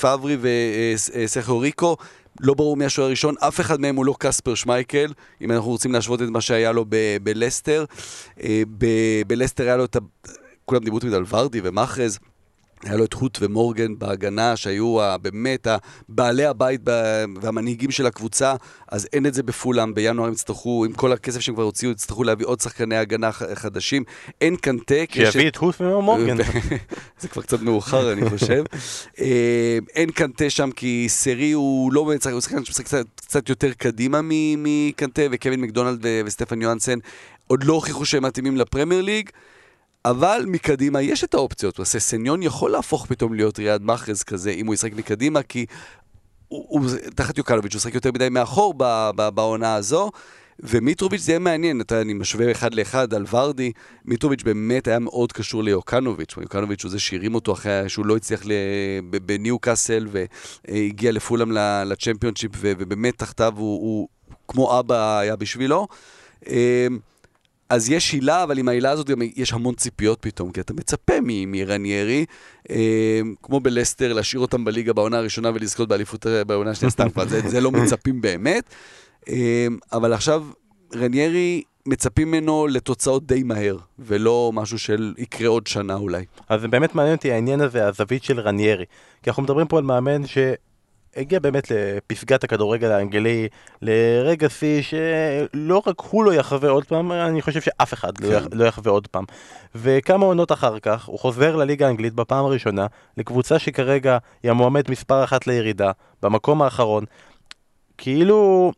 פאברי 0.00 0.36
וסכו 0.40 1.58
ריקו. 1.58 1.96
לא 2.40 2.54
ברור 2.54 2.76
מי 2.76 2.84
השוער 2.84 3.06
הראשון, 3.06 3.34
אף 3.40 3.60
אחד 3.60 3.80
מהם 3.80 3.96
הוא 3.96 4.06
לא 4.06 4.14
קספר 4.18 4.54
שמייקל, 4.54 5.12
אם 5.40 5.52
אנחנו 5.52 5.70
רוצים 5.70 5.92
להשוות 5.92 6.22
את 6.22 6.28
מה 6.28 6.40
שהיה 6.40 6.72
לו 6.72 6.84
בלסטר. 7.22 7.84
אה, 8.42 8.62
בלסטר 9.26 9.64
היה 9.64 9.76
לו 9.76 9.84
את 9.84 9.96
ה... 9.96 9.98
כולם 10.64 10.84
דיברו 10.84 11.00
תמיד 11.00 11.14
על 11.14 11.24
ורדי 11.28 11.60
ומאחז. 11.62 12.18
היה 12.84 12.96
לו 12.96 13.04
את 13.04 13.12
הוט 13.12 13.38
ומורגן 13.42 13.98
בהגנה, 13.98 14.56
שהיו 14.56 14.96
באמת 15.22 15.66
בעלי 16.08 16.44
הבית 16.44 16.80
והמנהיגים 17.42 17.90
של 17.90 18.06
הקבוצה, 18.06 18.54
אז 18.88 19.08
אין 19.12 19.26
את 19.26 19.34
זה 19.34 19.42
בפולאם, 19.42 19.94
בינואר 19.94 20.26
הם 20.26 20.32
יצטרכו, 20.32 20.84
עם 20.84 20.92
כל 20.92 21.12
הכסף 21.12 21.40
שהם 21.40 21.54
כבר 21.54 21.64
הוציאו, 21.64 21.90
יצטרכו 21.90 22.24
להביא 22.24 22.46
עוד 22.46 22.60
שחקני 22.60 22.96
הגנה 22.96 23.32
חדשים. 23.32 24.04
אין 24.40 24.56
קנטה, 24.56 24.94
כי 25.08 25.22
יש 25.22 25.32
שיביא 25.32 25.48
את 25.48 25.56
הוס 25.56 25.80
ומורגן. 25.80 26.36
זה 27.20 27.28
כבר 27.28 27.42
קצת 27.42 27.62
מאוחר, 27.62 28.12
אני 28.12 28.30
חושב. 28.30 28.64
אה, 29.20 29.78
אין 29.94 30.10
קנטה 30.10 30.50
שם, 30.50 30.70
כי 30.70 31.06
סרי 31.08 31.52
הוא 31.52 31.92
לא 31.92 32.04
באמת, 32.04 32.26
הוא 32.26 32.40
שחקן 32.40 32.64
שמשחק 32.64 33.04
קצת, 33.16 33.48
יותר 33.48 33.72
קדימה 33.72 34.20
מקנטה, 34.58 35.22
וקווין 35.30 35.60
מקדונלד 35.60 36.06
וסטפן 36.24 36.62
יוהנסן 36.62 36.98
עוד 37.46 37.64
לא 37.64 37.72
הוכיחו 37.72 38.04
שהם 38.04 38.22
מתאימים 38.22 38.56
לפרמייר 38.56 39.02
ליג. 39.02 39.30
אבל 40.10 40.44
מקדימה 40.46 41.02
יש 41.02 41.24
את 41.24 41.34
האופציות, 41.34 41.80
סניון 41.84 42.42
יכול 42.42 42.70
להפוך 42.70 43.06
פתאום 43.06 43.34
להיות 43.34 43.58
ריאד 43.58 43.82
מאחרז 43.82 44.22
כזה, 44.22 44.50
אם 44.50 44.66
הוא 44.66 44.74
ישחק 44.74 44.92
מקדימה, 44.92 45.42
כי 45.42 45.66
הוא, 46.48 46.66
הוא 46.68 46.80
תחת 47.14 47.38
יוקלוביץ', 47.38 47.72
הוא 47.72 47.78
ישחק 47.78 47.94
יותר 47.94 48.12
מדי 48.12 48.28
מאחור 48.28 48.74
בעונה 49.34 49.74
הזו, 49.74 50.10
ומיטרוביץ' 50.60 51.20
זה 51.20 51.32
יהיה 51.32 51.38
מעניין, 51.38 51.80
אתה, 51.80 52.00
אני 52.00 52.14
משווה 52.14 52.50
אחד 52.50 52.74
לאחד 52.74 53.14
על 53.14 53.24
ורדי, 53.30 53.72
מיטרוביץ' 54.04 54.42
באמת 54.42 54.88
היה 54.88 54.98
מאוד 54.98 55.32
קשור 55.32 55.62
ליוקנוביץ', 55.62 56.34
יוקנוביץ' 56.42 56.84
הוא 56.84 56.90
זה 56.90 56.98
שהרים 56.98 57.34
אותו 57.34 57.52
אחרי 57.52 57.88
שהוא 57.88 58.06
לא 58.06 58.16
הצליח 58.16 58.42
בניו 59.10 59.58
קאסל 59.58 60.08
והגיע 60.68 61.12
לפולאם 61.12 61.52
לצ'מפיונשיפ, 61.86 62.50
ובאמת 62.60 63.18
תחתיו 63.18 63.52
הוא, 63.56 63.80
הוא 63.80 64.08
כמו 64.48 64.80
אבא 64.80 65.18
היה 65.18 65.36
בשבילו. 65.36 65.86
אז 67.68 67.90
יש 67.90 68.12
הילה, 68.12 68.42
אבל 68.42 68.58
עם 68.58 68.68
ההילה 68.68 68.90
הזאת 68.90 69.06
גם 69.06 69.18
יש 69.36 69.52
המון 69.52 69.74
ציפיות 69.74 70.18
פתאום, 70.20 70.52
כי 70.52 70.60
אתה 70.60 70.74
מצפה 70.74 71.14
מרניירי, 71.22 72.24
אה, 72.70 73.20
כמו 73.42 73.60
בלסטר, 73.60 74.12
להשאיר 74.12 74.40
אותם 74.42 74.64
בליגה 74.64 74.92
בעונה 74.92 75.18
הראשונה 75.18 75.50
ולזכות 75.54 75.88
באליפות 75.88 76.26
אה, 76.26 76.44
בעונה 76.44 76.70
השנייה, 76.70 76.90
סתם 76.90 77.10
כבר, 77.10 77.28
זה, 77.28 77.40
זה 77.48 77.60
לא 77.60 77.70
מצפים 77.70 78.20
באמת. 78.20 78.64
אה, 79.28 79.66
אבל 79.92 80.12
עכשיו 80.12 80.44
רניירי, 80.94 81.62
מצפים 81.86 82.28
ממנו 82.28 82.66
לתוצאות 82.66 83.26
די 83.26 83.42
מהר, 83.42 83.76
ולא 83.98 84.50
משהו 84.54 84.78
של 84.78 85.14
יקרה 85.18 85.48
עוד 85.48 85.66
שנה 85.66 85.94
אולי. 85.94 86.24
אז 86.48 86.64
באמת 86.64 86.94
מעניין 86.94 87.16
אותי 87.16 87.32
העניין 87.32 87.60
הזה, 87.60 87.86
הזווית 87.86 88.24
של 88.24 88.40
רניירי. 88.40 88.84
כי 89.22 89.30
אנחנו 89.30 89.42
מדברים 89.42 89.66
פה 89.66 89.78
על 89.78 89.84
מאמן 89.84 90.26
שהגיע 91.16 91.38
באמת 91.38 91.70
לפסגת 91.70 92.44
הכדורגל 92.44 92.90
האנגלי, 92.90 93.48
לרגע 93.82 94.48
שיא 94.48 94.82
שלא 94.82 95.82
רק 95.86 96.00
הוא 96.10 96.24
לא 96.24 96.34
יחווה 96.34 96.70
עוד 96.70 96.84
פעם, 96.84 97.12
אני 97.12 97.42
חושב 97.42 97.60
שאף 97.60 97.92
אחד 97.94 98.20
לא, 98.20 98.40
כן. 98.40 98.46
לא 98.52 98.64
יחווה 98.64 98.92
עוד 98.92 99.06
פעם. 99.06 99.24
וכמה 99.74 100.26
עונות 100.26 100.52
אחר 100.52 100.78
כך, 100.78 101.04
הוא 101.04 101.18
חוזר 101.18 101.56
לליגה 101.56 101.86
האנגלית 101.86 102.14
בפעם 102.14 102.44
הראשונה, 102.44 102.86
לקבוצה 103.16 103.58
שכרגע 103.58 104.18
היא 104.42 104.50
המועמד 104.50 104.90
מספר 104.90 105.24
אחת 105.24 105.46
לירידה, 105.46 105.90
במקום 106.22 106.62
האחרון. 106.62 107.04
כאילו, 107.98 108.72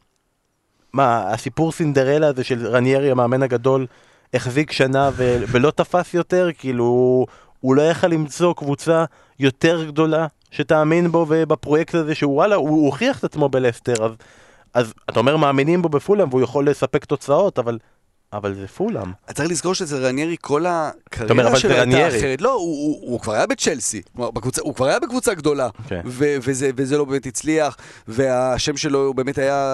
מה, 0.93 1.33
הסיפור 1.33 1.73
סינדרלה 1.73 2.27
הזה 2.27 2.45
של 2.45 2.67
רניירי, 2.67 3.11
המאמן 3.11 3.43
הגדול, 3.43 3.87
החזיק 4.35 4.73
שנה 4.73 5.11
ו- 5.13 5.43
ולא 5.49 5.71
תפס 5.71 6.15
יותר, 6.15 6.49
כאילו, 6.59 7.27
הוא 7.61 7.75
לא 7.75 7.83
יכל 7.83 8.07
למצוא 8.07 8.55
קבוצה 8.55 9.05
יותר 9.39 9.85
גדולה 9.85 10.27
שתאמין 10.51 11.13
בו 11.13 11.27
ובפרויקט 11.29 11.95
הזה, 11.95 12.15
שוואלה, 12.15 12.55
הוא, 12.55 12.69
הוא 12.69 12.87
הוכיח 12.87 13.19
את 13.19 13.25
עצמו 13.25 13.49
בלסטר, 13.49 13.95
אז, 14.05 14.13
אז 14.75 14.95
אתה 15.11 15.21
אומר 15.21 15.37
מאמינים 15.37 15.83
בו 15.83 15.89
בפולאם 15.89 16.29
והוא 16.29 16.41
יכול 16.41 16.69
לספק 16.69 17.05
תוצאות, 17.05 17.59
אבל, 17.59 17.79
אבל 18.33 18.55
זה 18.55 18.69
פולאם. 18.69 19.13
צריך 19.35 19.51
לזכור 19.51 19.75
שאצל 19.75 20.07
רניירי 20.07 20.37
כל 20.41 20.65
הקריירה 20.69 21.29
שלו 21.59 21.71
הייתה. 21.75 22.09
אחרת. 22.09 22.41
לא, 22.41 22.53
הוא, 22.53 22.61
הוא, 22.61 23.11
הוא 23.11 23.21
כבר 23.21 23.33
היה 23.33 23.47
בצ'לסי, 23.47 24.03
בקבוצה, 24.15 24.63
הוא 24.63 24.75
כבר 24.75 24.87
היה 24.87 24.99
בקבוצה 25.01 25.35
גדולה, 25.35 25.69
כן. 25.89 26.01
ו- 26.07 26.37
וזה, 26.43 26.71
וזה 26.77 26.99
לא 26.99 27.05
באמת 27.05 27.27
הצליח, 27.27 27.77
והשם 28.09 28.77
שלו 28.77 29.07
הוא 29.07 29.15
באמת 29.15 29.39
היה 29.39 29.65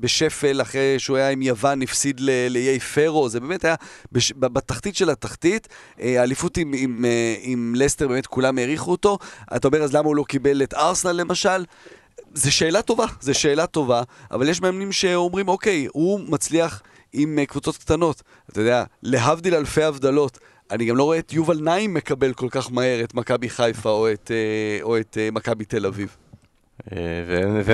בשפל 0.00 0.60
אחרי 0.62 0.94
שהוא 0.98 1.16
היה 1.16 1.30
עם 1.30 1.42
יוון, 1.42 1.82
הפסיד 1.82 2.20
ל- 2.20 2.48
לאיי 2.50 2.80
פרו, 2.80 3.28
זה 3.28 3.40
באמת 3.40 3.64
היה 3.64 3.74
בש- 4.12 4.32
בתחתית 4.36 4.96
של 4.96 5.10
התחתית. 5.10 5.68
אה, 6.00 6.20
האליפות 6.20 6.56
עם, 6.56 6.72
עם, 6.76 7.04
אה, 7.04 7.34
עם 7.40 7.74
לסטר, 7.76 8.08
באמת 8.08 8.26
כולם 8.26 8.58
העריכו 8.58 8.90
אותו. 8.90 9.18
אתה 9.56 9.68
אומר, 9.68 9.82
אז 9.82 9.94
למה 9.94 10.06
הוא 10.08 10.16
לא 10.16 10.24
קיבל 10.28 10.62
את 10.62 10.74
ארסנל 10.74 11.12
למשל? 11.12 11.64
זו 12.34 12.52
שאלה 12.52 12.82
טובה, 12.82 13.06
זו 13.20 13.34
שאלה 13.34 13.66
טובה, 13.66 14.02
אבל 14.30 14.48
יש 14.48 14.60
מאמנים 14.62 14.92
שאומרים, 14.92 15.48
אוקיי, 15.48 15.86
הוא 15.92 16.20
מצליח 16.28 16.82
עם 17.12 17.38
אה, 17.38 17.46
קבוצות 17.46 17.76
קטנות. 17.76 18.22
אתה 18.50 18.60
יודע, 18.60 18.84
להבדיל 19.02 19.54
אלפי 19.54 19.82
הבדלות, 19.82 20.38
אני 20.70 20.84
גם 20.84 20.96
לא 20.96 21.04
רואה 21.04 21.18
את 21.18 21.32
יובל 21.32 21.60
נעים 21.60 21.94
מקבל 21.94 22.32
כל 22.32 22.48
כך 22.50 22.72
מהר 22.72 23.04
את 23.04 23.14
מכבי 23.14 23.48
חיפה 23.48 23.90
או 23.90 24.12
את, 24.12 24.30
אה, 24.30 24.82
או 24.82 24.98
את 24.98 25.18
אה, 25.20 25.28
מכבי 25.32 25.64
תל 25.64 25.86
אביב. 25.86 26.16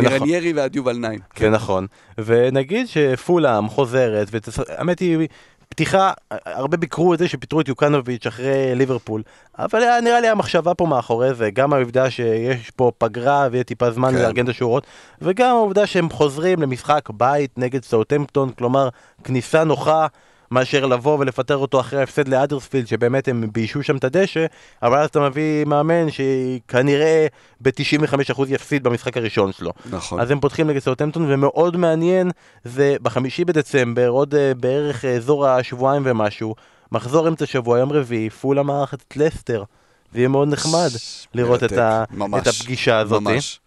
מרניירי 0.02 0.52
ועד 0.52 0.76
יובל 0.76 0.96
נעים. 0.96 1.20
זה 1.38 1.50
נכון. 1.50 1.86
ונגיד 2.18 2.86
שפולאם 2.86 3.68
חוזרת, 3.68 4.28
והאמת 4.32 4.98
היא, 4.98 5.28
פתיחה, 5.76 6.12
הרבה 6.30 6.76
ביקרו 6.76 7.14
את 7.14 7.18
זה 7.18 7.28
שפיטרו 7.28 7.60
את 7.60 7.68
יוקנוביץ' 7.68 8.26
אחרי 8.26 8.74
ליברפול, 8.74 9.22
אבל 9.58 9.82
היה- 9.82 10.00
נראה 10.00 10.20
לי 10.20 10.28
המחשבה 10.28 10.74
פה 10.74 10.86
מאחורי 10.86 11.34
זה, 11.34 11.50
גם 11.50 11.72
העובדה 11.72 12.10
שיש 12.10 12.70
פה 12.70 12.92
פגרה 12.98 13.48
ויהיה 13.50 13.64
טיפה 13.64 13.90
זמן 13.90 14.10
כן. 14.12 14.18
לארגן 14.18 14.44
את 14.44 14.48
השורות, 14.48 14.86
וגם 15.22 15.56
העובדה 15.56 15.86
שהם 15.86 16.10
חוזרים 16.10 16.62
למשחק 16.62 17.08
בית 17.10 17.50
נגד 17.58 17.84
סאוטמפטון, 17.84 18.50
כלומר, 18.58 18.88
כניסה 19.24 19.64
נוחה. 19.64 20.06
מאשר 20.50 20.86
לבוא 20.86 21.18
ולפטר 21.18 21.56
אותו 21.56 21.80
אחרי 21.80 22.00
ההפסד 22.00 22.28
לאדרספילד, 22.28 22.86
שבאמת 22.86 23.28
הם 23.28 23.44
ביישו 23.52 23.82
שם 23.82 23.96
את 23.96 24.04
הדשא, 24.04 24.46
אבל 24.82 24.98
אז 24.98 25.08
אתה 25.08 25.20
מביא 25.20 25.64
מאמן 25.64 26.06
שכנראה 26.10 27.26
ב-95% 27.60 28.42
יפסיד 28.48 28.82
במשחק 28.82 29.16
הראשון 29.16 29.52
שלו. 29.52 29.72
נכון. 29.90 30.20
אז 30.20 30.30
הם 30.30 30.40
פותחים 30.40 30.70
נגד 30.70 30.78
סאוטהמפטון, 30.78 31.24
ומאוד 31.28 31.76
מעניין, 31.76 32.30
זה 32.64 32.96
בחמישי 33.02 33.44
בדצמבר, 33.44 34.08
עוד 34.08 34.34
uh, 34.34 34.58
בערך 34.60 35.04
uh, 35.04 35.06
אזור 35.06 35.46
השבועיים 35.46 36.02
ומשהו, 36.04 36.54
מחזור 36.92 37.28
אמצע 37.28 37.46
שבוע, 37.46 37.78
יום 37.78 37.92
רביעי, 37.92 38.30
פולה 38.30 38.62
מארחת 38.62 39.04
את 39.08 39.16
לסטר. 39.16 39.64
זה 40.12 40.18
יהיה 40.18 40.28
מאוד 40.28 40.48
נחמד 40.48 40.88
לראות 41.34 41.64
את, 41.64 41.72
ה, 41.72 42.04
את 42.38 42.46
הפגישה 42.46 42.98
הזאת. 42.98 43.22
ממש. 43.22 43.60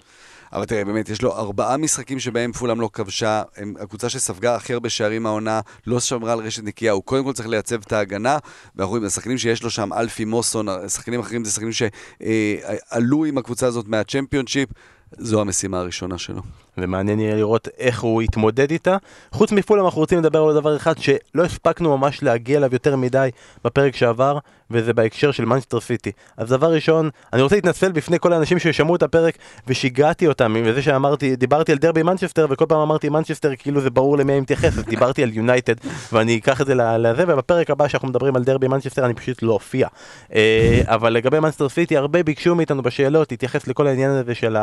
אבל 0.53 0.65
תראה, 0.65 0.85
באמת, 0.85 1.09
יש 1.09 1.21
לו 1.21 1.37
ארבעה 1.37 1.77
משחקים 1.77 2.19
שבהם 2.19 2.51
פולאם 2.51 2.81
לא 2.81 2.89
כבשה, 2.93 3.43
הם 3.57 3.73
הקבוצה 3.79 4.09
שספגה 4.09 4.55
הכי 4.55 4.73
הרבה 4.73 4.89
שערים 4.89 5.25
העונה, 5.25 5.59
לא 5.87 5.99
שמרה 5.99 6.33
על 6.33 6.39
רשת 6.39 6.63
נקייה, 6.63 6.91
הוא 6.91 7.03
קודם 7.03 7.23
כל 7.23 7.33
צריך 7.33 7.47
לייצב 7.47 7.81
את 7.81 7.91
ההגנה, 7.91 8.37
ואנחנו 8.75 8.89
רואים, 8.89 9.05
השחקנים 9.05 9.37
שיש 9.37 9.63
לו 9.63 9.69
שם, 9.69 9.93
אלפי 9.93 10.25
מוסון, 10.25 10.67
שחקנים 10.89 11.19
אחרים 11.19 11.45
זה 11.45 11.51
שחקנים 11.51 11.71
שעלו 11.71 13.25
עם 13.25 13.37
הקבוצה 13.37 13.67
הזאת 13.67 13.87
מהצ'מפיונשיפ, 13.87 14.69
זו 15.17 15.41
המשימה 15.41 15.79
הראשונה 15.79 16.17
שלו. 16.17 16.41
ומעניין 16.77 17.19
יהיה 17.19 17.35
לראות 17.35 17.67
איך 17.77 18.01
הוא 18.01 18.21
יתמודד 18.21 18.71
איתה. 18.71 18.97
חוץ 19.31 19.51
מפולאם 19.51 19.85
אנחנו 19.85 20.01
רוצים 20.01 20.19
לדבר 20.19 20.43
על 20.43 20.53
דבר 20.53 20.75
אחד 20.75 20.97
שלא 20.97 21.43
הספקנו 21.43 21.97
ממש 21.97 22.23
להגיע 22.23 22.57
אליו 22.57 22.69
יותר 22.73 22.95
מדי 22.95 23.29
בפרק 23.63 23.95
שעבר, 23.95 24.37
וזה 24.71 24.93
בהקשר 24.93 25.31
של 25.31 25.45
מנצ'סטר 25.45 25.79
סיטי. 25.79 26.11
אז 26.37 26.49
דבר 26.49 26.73
ראשון, 26.73 27.09
אני 27.33 27.41
רוצה 27.41 27.55
להתנצל 27.55 27.91
בפני 27.91 28.19
כל 28.19 28.33
האנשים 28.33 28.59
ששמעו 28.59 28.95
את 28.95 29.03
הפרק 29.03 29.37
ושיגעתי 29.67 30.27
אותם, 30.27 30.55
וזה 30.65 30.81
שאמרתי, 30.81 31.35
דיברתי 31.35 31.71
על 31.71 31.77
דרבי 31.77 32.03
מנצ'סטר, 32.03 32.47
וכל 32.49 32.65
פעם 32.69 32.79
אמרתי 32.79 33.09
מנצ'סטר 33.09 33.55
כאילו 33.55 33.81
זה 33.81 33.89
ברור 33.89 34.17
למי 34.17 34.33
אני 34.33 34.41
מתייחס, 34.41 34.77
אז 34.77 34.83
דיברתי 34.83 35.23
על 35.23 35.33
יונייטד, 35.33 35.75
ואני 36.13 36.37
אקח 36.37 36.61
את 36.61 36.67
זה 36.67 36.75
לזה, 36.75 37.23
ובפרק 37.27 37.69
הבא 37.69 37.87
שאנחנו 37.87 38.07
מדברים 38.07 38.35
על 38.35 38.43
דרבי 38.43 38.67
מנצ'סטר 38.67 39.05
אני 39.05 39.13
פשוט 39.13 39.43
לא 39.43 39.53
אופיע. 39.53 39.87
אה, 40.33 40.81
אבל 40.85 41.13
לגבי 41.13 41.39
מנצ'סטר 41.39 41.69
סיטי, 41.69 41.97
הרבה 41.97 42.23
ביקשו 42.23 42.55
מאיתנו 42.55 42.83
בשאלות 42.83 43.31
להתייחס 43.31 43.67
לכל 43.67 43.87
העניין 43.87 44.11
הזה 44.11 44.35
של 44.35 44.57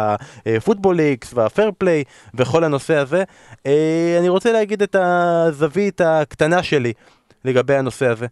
הפוטבול 0.46 0.96
ליקס 0.96 1.32
והפייר 1.34 1.70
פליי 1.78 2.04
וכל 2.34 2.64
הנושא 2.64 2.96
הזה. 2.96 3.24
אה, 3.66 4.16
אני 4.18 4.28
רוצה 4.28 4.52
להגיד 4.52 4.82
את 4.82 4.96
הזווית 4.98 6.00
הקטנה 6.00 6.62
שלי 6.62 6.92
לגבי 7.44 7.74
הנושא 7.74 8.06
הזה. 8.06 8.26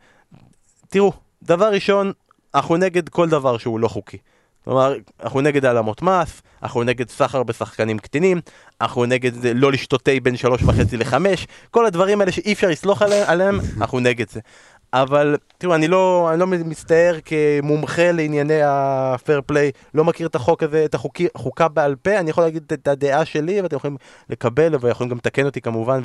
תראו, 0.89 1.13
דבר 1.43 1.73
ראשון, 1.73 2.13
אנחנו 2.55 2.77
נגד 2.77 3.09
כל 3.09 3.29
דבר 3.29 3.59
שהוא 3.59 3.81
לא 3.81 3.89
חוקי. 3.89 4.19
כלומר, 4.65 4.95
אנחנו 5.23 5.41
נגד 5.41 5.65
העלמות 5.65 6.03
מס, 6.03 6.43
אנחנו 6.63 6.83
נגד 6.83 7.11
סחר 7.11 7.43
בשחקנים 7.43 7.99
קטינים, 7.99 8.41
אנחנו 8.81 9.05
נגד 9.05 9.33
לא 9.55 9.73
לשתות 9.73 10.03
תה 10.03 10.11
בין 10.23 10.37
שלוש 10.37 10.63
וחצי 10.63 10.97
לחמש, 10.97 11.47
כל 11.71 11.87
הדברים 11.87 12.21
האלה 12.21 12.33
שאי 12.33 12.53
אפשר 12.53 12.69
לסלוח 12.69 13.03
עליהם 13.03 13.61
אנחנו 13.77 14.01
נגד 14.01 14.31
זה. 14.31 14.41
אבל 14.95 15.37
תראו, 15.59 15.75
אני 15.75 15.89
לא, 15.89 16.29
אני 16.31 16.41
לא 16.41 16.47
מצטייר 16.47 17.17
כמומחה 17.25 18.13
לענייני 18.13 18.61
הפייר 18.65 19.41
פליי, 19.47 19.71
לא 19.95 20.05
מכיר 20.05 20.27
את 20.27 20.35
החוק 20.35 20.63
הזה, 20.63 20.85
את 20.85 20.95
החוקי, 20.95 21.27
החוקה 21.35 21.69
בעל 21.69 21.95
פה, 21.95 22.19
אני 22.19 22.31
יכול 22.31 22.45
להגיד 22.45 22.73
את 22.73 22.89
הדעה 22.89 23.25
שלי, 23.25 23.61
ואתם 23.61 23.77
יכולים 23.77 23.97
לקבל, 24.31 24.75
ויכולים 24.81 25.11
גם 25.11 25.17
לתקן 25.17 25.47
אותי 25.47 25.61
כמובן, 25.61 26.01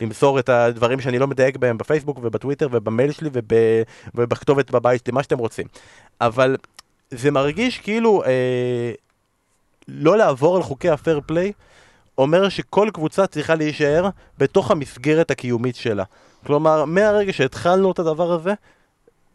ולמסור 0.00 0.38
את 0.38 0.48
הדברים 0.48 1.00
שאני 1.00 1.18
לא 1.18 1.26
מדייק 1.26 1.56
בהם 1.56 1.78
בפייסבוק 1.78 2.18
ובטוויטר 2.22 2.68
ובמייל 2.72 3.12
שלי 3.12 3.30
וב, 3.32 3.52
ובכתובת 4.14 4.70
בבית 4.70 5.04
שלי, 5.04 5.12
מה 5.12 5.22
שאתם 5.22 5.38
רוצים. 5.38 5.66
אבל 6.20 6.56
זה 7.10 7.30
מרגיש 7.30 7.78
כאילו 7.78 8.24
אה, 8.24 8.92
לא 9.88 10.18
לעבור 10.18 10.56
על 10.56 10.62
חוקי 10.62 10.90
הפייר 10.90 11.20
פליי, 11.26 11.52
אומר 12.18 12.48
שכל 12.48 12.88
קבוצה 12.92 13.26
צריכה 13.26 13.54
להישאר 13.54 14.08
בתוך 14.38 14.70
המסגרת 14.70 15.30
הקיומית 15.30 15.76
שלה. 15.76 16.04
כלומר, 16.46 16.84
מהרגע 16.84 17.32
שהתחלנו 17.32 17.92
את 17.92 17.98
הדבר 17.98 18.32
הזה, 18.32 18.54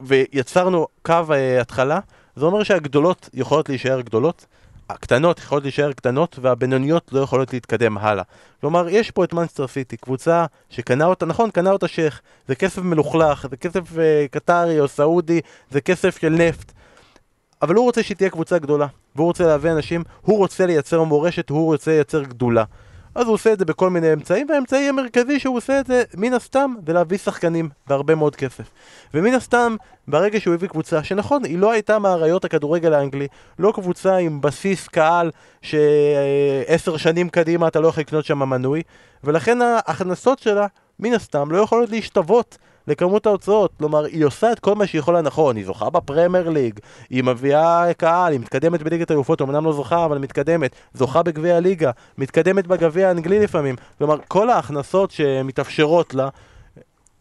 ויצרנו 0.02 0.88
קו 1.02 1.14
uh, 1.14 1.62
התחלה, 1.62 2.00
זה 2.36 2.46
אומר 2.46 2.64
שהגדולות 2.64 3.30
יכולות 3.34 3.70
להישאר 3.70 4.02
גדולות, 4.02 4.46
הקטנות 4.90 5.40
יכולות 5.40 5.64
להישאר 5.64 5.94
קטנות, 5.94 6.40
והבינוניות 6.42 7.10
לא 7.12 7.20
יכולות 7.20 7.54
להתקדם 7.54 7.98
הלאה. 7.98 8.24
כלומר, 8.62 8.90
יש 8.90 9.12
פה 9.12 9.24
את 9.24 9.34
מנסטר 9.34 9.68
סיטי, 9.68 9.98
קבוצה 9.98 10.46
שקנה 10.70 11.06
אותה, 11.06 11.26
נכון, 11.26 11.52
קנה 11.52 11.72
אותה 11.72 11.88
שייח, 11.88 12.22
זה 12.48 12.56
כסף 12.56 12.82
מלוכלך, 12.82 13.48
זה 13.50 13.58
כסף 13.58 13.92
uh, 13.92 13.98
קטרי 14.32 14.80
או 14.80 14.88
סעודי, 14.88 15.42
זה 15.72 15.82
כסף 15.82 16.22
של 16.22 16.30
נפט. 16.30 16.72
אבל 17.62 17.76
הוא 17.76 17.86
רוצה 17.86 18.04
שהיא 18.04 18.18
תהיה 18.18 18.30
קבוצה 18.30 18.60
גדולה, 18.60 18.88
והוא 19.16 19.28
רוצה 19.28 19.48
להביא 19.48 19.72
אנשים, 19.72 20.04
הוא 20.22 20.38
רוצה 20.38 20.66
לייצר 20.66 21.04
מורשת, 21.04 21.50
הוא 21.50 21.66
רוצה 21.66 21.92
לייצר 21.92 22.24
גדולה. 22.24 22.64
אז 23.16 23.26
הוא 23.26 23.34
עושה 23.34 23.54
את 23.54 23.60
זה 23.60 23.66
בכל 23.66 23.90
מיני 23.90 24.14
אמצעים, 24.14 24.48
והאמצעי 24.50 24.90
המרכזי 24.90 25.40
שהוא 25.40 25.58
עושה 25.58 25.80
את 25.80 25.88
זה, 25.88 26.04
מן 26.18 26.34
הסתם, 26.34 26.74
זה 26.88 26.94
להביא 26.94 27.18
שחקנים 27.18 27.70
בהרבה 27.88 28.16
מאוד 28.16 28.36
כסף. 28.36 28.64
ומן 29.14 29.34
הסתם, 29.34 29.76
ברגע 30.08 30.40
שהוא 30.40 30.54
הביא 30.54 30.68
קבוצה, 30.68 31.04
שנכון, 31.04 31.46
היא 31.46 31.58
לא 31.58 31.72
הייתה 31.72 32.00
מאריות 32.00 32.46
הכדורגל 32.46 32.94
האנגלי, 32.94 33.28
לא 33.60 33.72
קבוצה 33.76 34.16
עם 34.16 34.42
בסיס 34.42 34.88
קהל 34.88 35.32
שעשר 35.62 36.98
שנים 36.98 37.30
קדימה 37.30 37.68
אתה 37.68 37.80
לא 37.80 37.88
יכול 37.88 38.02
לקנות 38.02 38.26
שם 38.26 38.40
מנוי, 38.40 38.82
ולכן 39.24 39.60
ההכנסות 39.62 40.40
שלה, 40.40 40.68
מן 41.00 41.14
הסתם, 41.14 41.52
לא 41.52 41.58
יכולות 41.58 41.90
להשתוות 41.90 42.58
לכמות 42.88 43.26
ההוצאות, 43.26 43.72
כלומר 43.78 44.06
היא 44.06 44.26
עושה 44.26 44.52
את 44.52 44.60
כל 44.60 44.76
מה 44.76 44.88
שהיא 44.88 45.00
יכולה 45.00 45.22
נכון, 45.22 45.56
היא 45.56 45.66
זוכה 45.66 45.90
בפרמייר 45.90 46.50
ליג, 46.50 46.80
היא 47.10 47.24
מביאה 47.24 47.94
קהל, 47.94 48.32
היא 48.32 48.40
מתקדמת 48.40 48.84
בליגת 48.84 49.12
היופות, 49.12 49.42
אמנם 49.42 49.66
לא 49.66 49.74
זוכה 49.74 50.06
אבל 50.06 50.18
מתקדמת, 50.18 50.72
זוכה 50.94 51.24
בגביע 51.24 51.56
הליגה, 51.56 51.92
מתקדמת 52.18 52.68
בגביע 52.68 53.08
האנגלי 53.08 53.40
לפעמים, 53.40 53.76
כלומר 53.98 54.18
כל 54.28 54.50
ההכנסות 54.50 55.12
שמתאפשרות 55.12 56.14
לה, 56.14 56.30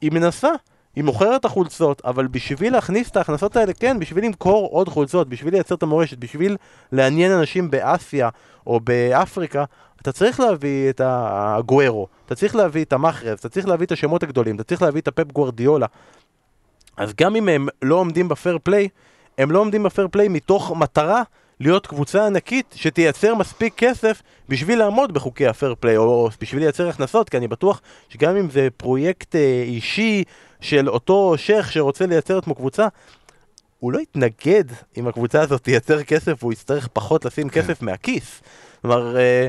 היא 0.01 0.13
מנסה, 0.13 0.51
היא 0.97 1.05
מוכרת 1.05 1.41
את 1.41 1.45
החולצות, 1.45 2.03
אבל 2.05 2.27
בשביל 2.27 2.73
להכניס 2.73 3.11
את 3.11 3.17
ההכנסות 3.17 3.57
האלה, 3.57 3.73
כן, 3.73 3.99
בשביל 3.99 4.25
למכור 4.25 4.69
עוד 4.73 4.89
חולצות, 4.89 5.29
בשביל 5.29 5.55
לייצר 5.55 5.75
את 5.75 5.83
המורשת, 5.83 6.19
בשביל 6.19 6.57
לעניין 6.93 7.33
אנשים 7.33 7.71
באסיה 7.71 8.29
או 8.67 8.81
באפריקה, 8.81 9.65
אתה 10.03 10.13
צריך 10.13 10.41
להביא 10.41 10.91
את 10.91 11.01
הגוארו, 11.05 12.07
אתה 12.27 12.35
צריך 12.35 12.57
להביא 12.57 12.85
את 12.85 12.93
המחרב, 12.93 13.37
אתה 13.41 13.49
צריך 13.49 13.69
להביא 13.69 13.87
את 13.87 13.93
השמות 13.93 14.23
הגדולים, 14.23 14.57
אתה 14.57 14.65
צריך 14.65 14.83
להביא 14.83 15.01
את 15.01 15.09
הפפ 15.09 15.33
גוורדיולה. 15.33 15.87
אז 16.97 17.15
גם 17.21 17.37
אם 17.37 17.49
הם 17.49 17.69
לא 17.83 17.95
עומדים 17.95 18.29
בפייר 18.29 18.59
פליי, 18.63 18.89
הם 19.39 19.51
לא 19.51 19.59
עומדים 19.59 19.83
בפייר 19.83 20.09
פליי 20.11 20.29
מתוך 20.29 20.73
מטרה 20.77 21.23
להיות 21.61 21.87
קבוצה 21.87 22.27
ענקית 22.27 22.75
שתייצר 22.75 23.35
מספיק 23.35 23.75
כסף 23.77 24.23
בשביל 24.49 24.79
לעמוד 24.79 25.15
בחוקי 25.15 25.47
הפייר 25.47 25.75
פליי, 25.81 25.97
או 25.97 26.29
בשביל 26.41 26.63
לייצר 26.63 26.89
הכנסות, 26.89 27.29
כי 27.29 27.37
אני 27.37 27.49
בטוח 27.49 27.81
שגם 28.09 28.37
אם 28.37 28.51
זה 28.51 28.69
פרויקט 28.77 29.37
אה, 29.37 29.63
אישי 29.67 30.25
של 30.61 30.89
אותו 30.89 31.35
שייח 31.37 31.71
שרוצה 31.71 32.07
לייצר 32.07 32.39
עצמו 32.39 32.55
קבוצה, 32.55 32.89
הוא 33.79 33.93
לא 33.93 33.99
יתנגד 33.99 34.65
אם 34.97 35.09
הקבוצה 35.09 35.41
הזאת 35.41 35.63
תייצר 35.63 36.03
כסף 36.03 36.37
והוא 36.41 36.53
יצטרך 36.53 36.89
פחות 36.93 37.25
לשים 37.25 37.49
כן. 37.49 37.63
כסף 37.63 37.83
מהכיס. 37.83 38.43
כלומר, 38.83 39.17
אה, 39.17 39.49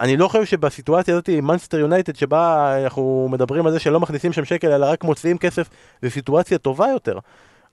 אני 0.00 0.16
לא 0.16 0.28
חושב 0.28 0.44
שבסיטואציה 0.44 1.14
הזאת 1.14 1.28
עם 1.28 1.46
מנצ'סטר 1.46 1.78
יונייטד 1.78 2.16
שבה 2.16 2.74
אנחנו 2.84 3.28
מדברים 3.30 3.66
על 3.66 3.72
זה 3.72 3.78
שלא 3.78 4.00
מכניסים 4.00 4.32
שם 4.32 4.44
שקל 4.44 4.72
אלא 4.72 4.86
רק 4.86 5.04
מוציאים 5.04 5.38
כסף, 5.38 5.68
זו 6.02 6.10
סיטואציה 6.10 6.58
טובה 6.58 6.86
יותר. 6.88 7.18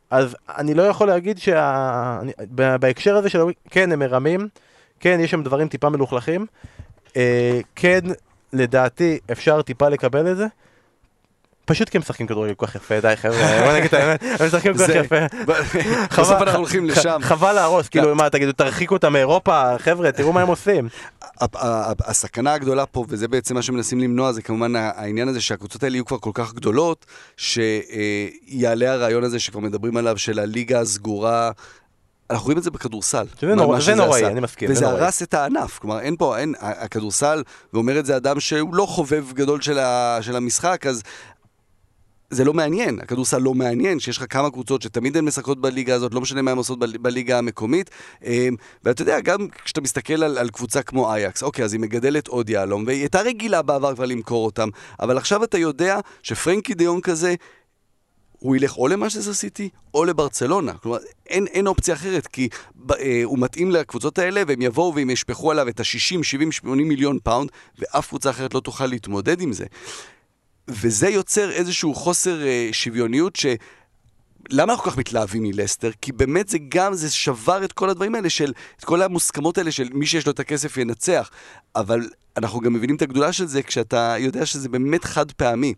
אז 0.09 0.35
אני 0.57 0.73
לא 0.73 0.83
יכול 0.83 1.07
להגיד 1.07 1.37
שבהקשר 1.37 3.15
הזה 3.15 3.29
של... 3.29 3.39
כן, 3.69 3.91
הם 3.91 3.99
מרמים, 3.99 4.47
כן, 4.99 5.19
יש 5.21 5.31
שם 5.31 5.43
דברים 5.43 5.67
טיפה 5.67 5.89
מלוכלכים, 5.89 6.45
אה, 7.17 7.59
כן, 7.75 7.99
לדעתי 8.53 9.19
אפשר 9.31 9.61
טיפה 9.61 9.89
לקבל 9.89 10.31
את 10.31 10.37
זה. 10.37 10.47
פשוט 11.69 11.89
כי 11.89 11.97
הם 11.97 12.01
משחקים 12.01 12.27
כדורגל 12.27 12.53
כל 12.53 12.65
כך 12.65 12.75
יפה, 12.75 12.99
די 12.99 13.15
חבר'ה, 13.15 13.61
בוא 13.65 13.73
נגיד 13.73 13.85
את 13.85 13.93
האמת, 13.93 14.23
הם 14.23 14.47
משחקים 14.47 14.73
כל 14.73 14.87
כך 14.87 14.89
יפה. 14.89 15.15
בסוף 16.21 16.41
אנחנו 16.41 16.59
הולכים 16.59 16.85
לשם. 16.85 17.19
חבל 17.21 17.51
להרוס, 17.53 17.87
כאילו 17.89 18.15
מה 18.15 18.29
תגידו, 18.29 18.51
תרחיקו 18.51 18.95
אותם 18.95 19.13
מאירופה, 19.13 19.77
חבר'ה, 19.77 20.11
תראו 20.11 20.33
מה 20.33 20.41
הם 20.41 20.47
עושים. 20.47 20.89
הסכנה 22.01 22.53
הגדולה 22.53 22.85
פה, 22.85 23.05
וזה 23.09 23.27
בעצם 23.27 23.55
מה 23.55 23.61
שמנסים 23.61 23.99
למנוע, 23.99 24.31
זה 24.31 24.41
כמובן 24.41 24.75
העניין 24.75 25.27
הזה 25.27 25.41
שהקבוצות 25.41 25.83
האלה 25.83 25.95
יהיו 25.95 26.05
כבר 26.05 26.17
כל 26.17 26.31
כך 26.33 26.53
גדולות, 26.53 27.05
שיעלה 27.37 28.93
הרעיון 28.93 29.23
הזה 29.23 29.39
שכבר 29.39 29.59
מדברים 29.59 29.97
עליו, 29.97 30.17
של 30.17 30.39
הליגה 30.39 30.79
הסגורה. 30.79 31.51
אנחנו 32.29 32.45
רואים 32.45 32.57
את 32.57 32.63
זה 32.63 32.71
בכדורסל. 32.71 33.25
זה 33.79 33.95
נוראי, 33.95 34.25
אני 34.25 34.39
מסכים. 34.39 34.71
וזה 34.71 34.87
הרס 34.87 35.23
את 35.23 35.33
הענף. 35.33 35.79
כלומר, 35.79 35.99
אין 35.99 36.15
פה, 36.15 36.37
אין, 36.37 36.53
הכדורסל, 36.59 37.43
ואומר 37.73 37.99
את 37.99 38.05
זה 38.05 38.17
אדם 38.17 38.39
שהוא 38.39 38.75
לא 38.75 38.85
חובב 38.85 39.25
גדול 39.33 39.61
של, 39.61 39.79
ה, 39.79 40.17
של 40.21 40.35
המשחק, 40.35 40.85
אז 40.85 41.03
זה 42.29 42.45
לא 42.45 42.53
מעניין, 42.53 42.99
הכדורסל 42.99 43.37
לא 43.37 43.53
מעניין, 43.53 43.99
שיש 43.99 44.17
לך 44.17 44.25
כמה 44.29 44.49
קבוצות 44.51 44.81
שתמיד 44.81 45.17
הן 45.17 45.25
משחקות 45.25 45.61
בליגה 45.61 45.95
הזאת, 45.95 46.13
לא 46.13 46.21
משנה 46.21 46.41
מה 46.41 46.51
הן 46.51 46.57
עושות 46.57 46.79
בליגה 46.79 47.37
המקומית. 47.37 47.89
אמ, 48.25 48.55
ואתה 48.83 49.01
יודע, 49.01 49.19
גם 49.19 49.47
כשאתה 49.63 49.81
מסתכל 49.81 50.23
על, 50.23 50.37
על 50.37 50.49
קבוצה 50.49 50.81
כמו 50.81 51.13
אייקס, 51.13 51.43
אוקיי, 51.43 51.65
אז 51.65 51.73
היא 51.73 51.81
מגדלת 51.81 52.27
עוד 52.27 52.49
יהלום, 52.49 52.83
והיא 52.87 52.99
הייתה 52.99 53.21
רגילה 53.21 53.61
בעבר 53.61 53.95
כבר 53.95 54.05
למכור 54.05 54.45
אותם, 54.45 54.69
אבל 54.99 55.17
עכשיו 55.17 55.43
אתה 55.43 55.57
יודע 55.57 55.99
שפרנקי 56.23 56.73
דה 56.73 56.83
יונג 56.83 57.01
הזה, 57.01 57.35
הוא 58.39 58.55
ילך 58.55 58.77
או 58.77 58.87
למנצ'סטר 58.87 59.33
סיטי 59.33 59.69
או 59.93 60.05
לברצלונה. 60.05 60.73
כלומר, 60.73 60.97
אין, 61.27 61.47
אין 61.47 61.67
אופציה 61.67 61.93
אחרת, 61.95 62.27
כי 62.27 62.49
אה, 62.91 63.21
הוא 63.23 63.39
מתאים 63.39 63.71
לקבוצות 63.71 64.19
האלה, 64.19 64.43
והם 64.47 64.61
יבואו 64.61 64.95
והם 64.95 65.09
ישפכו 65.09 65.51
עליו 65.51 65.67
את 65.67 65.79
ה-60, 65.79 66.23
70, 66.23 66.51
80 66.51 66.87
מיליון 66.87 67.17
פאונד, 67.23 67.49
ואף 67.79 68.07
קבוצה 68.07 68.29
אחרת 68.29 68.53
לא 68.53 68.59
תוכל 68.59 68.85
להתמודד 68.85 69.41
עם 69.41 69.53
זה. 69.53 69.65
וזה 70.69 71.09
יוצר 71.09 71.51
איזשהו 71.51 71.95
חוסר 71.95 72.47
אה, 72.47 72.69
שוויוניות 72.71 73.35
ש... 73.35 73.45
למה 74.49 74.73
אנחנו 74.73 74.83
כל 74.85 74.91
כך 74.91 74.97
מתלהבים 74.97 75.43
מלסטר? 75.43 75.91
כי 76.01 76.11
באמת 76.11 76.49
זה 76.49 76.57
גם, 76.69 76.93
זה 76.93 77.11
שבר 77.11 77.63
את 77.63 77.73
כל 77.73 77.89
הדברים 77.89 78.15
האלה 78.15 78.29
של, 78.29 78.53
את 78.79 78.85
כל 78.85 79.01
המוסכמות 79.01 79.57
האלה 79.57 79.71
של 79.71 79.89
מי 79.93 80.05
שיש 80.05 80.25
לו 80.25 80.31
את 80.31 80.39
הכסף 80.39 80.77
ינצח. 80.77 81.29
אבל 81.75 82.09
אנחנו 82.37 82.59
גם 82.59 82.73
מבינים 82.73 82.95
את 82.95 83.01
הגדולה 83.01 83.33
של 83.33 83.45
זה 83.45 83.63
כשאתה 83.63 84.15
יודע 84.19 84.45
שזה 84.45 84.69
באמת 84.69 85.03
חד 85.03 85.31
פעמי. 85.31 85.73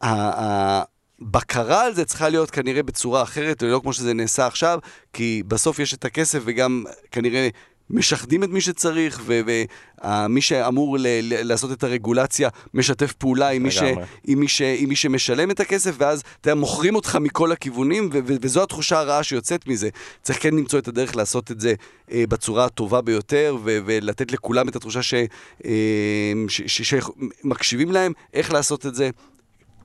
הבקרה 0.00 1.84
על 1.84 1.94
זה 1.94 2.04
צריכה 2.04 2.28
להיות 2.28 2.50
כנראה 2.50 2.82
בצורה 2.82 3.22
אחרת, 3.22 3.62
ולא 3.62 3.80
כמו 3.82 3.92
שזה 3.92 4.14
נעשה 4.14 4.46
עכשיו, 4.46 4.78
כי 5.12 5.42
בסוף 5.48 5.78
יש 5.78 5.94
את 5.94 6.04
הכסף 6.04 6.42
וגם 6.44 6.84
כנראה 7.10 7.48
משחדים 7.90 8.44
את 8.44 8.48
מי 8.48 8.60
שצריך, 8.60 9.22
ומי 9.24 10.40
שאמור 10.40 10.96
ל- 10.98 11.02
ל- 11.06 11.42
לעשות 11.48 11.72
את 11.72 11.84
הרגולציה 11.84 12.48
משתף 12.74 13.12
פעולה 13.12 13.48
עם 13.48 13.62
מי, 13.62 13.70
ש- 13.70 13.82
עם, 14.24 14.40
מי 14.40 14.48
ש- 14.48 14.62
עם 14.62 14.88
מי 14.88 14.96
שמשלם 14.96 15.50
את 15.50 15.60
הכסף, 15.60 15.94
ואז 15.98 16.22
אתה 16.40 16.50
יודע, 16.50 16.60
מוכרים 16.60 16.94
אותך 16.94 17.18
מכל 17.20 17.52
הכיוונים, 17.52 18.10
וזו 18.12 18.62
התחושה 18.62 18.98
הרעה 18.98 19.22
שיוצאת 19.22 19.66
מזה. 19.66 19.88
צריך 20.22 20.42
כן 20.42 20.54
למצוא 20.54 20.78
את 20.78 20.88
הדרך 20.88 21.16
לעשות 21.16 21.50
את 21.50 21.60
זה 21.60 21.74
אה, 22.12 22.24
בצורה 22.28 22.64
הטובה 22.64 23.00
ביותר, 23.00 23.56
ו- 23.64 23.78
ולתת 23.86 24.32
לכולם 24.32 24.68
את 24.68 24.76
התחושה 24.76 25.00
שמקשיבים 25.02 26.48
ש- 26.48 27.92
ש- 27.92 27.94
להם, 27.94 28.12
איך 28.34 28.52
לעשות 28.52 28.86
את 28.86 28.94
זה. 28.94 29.10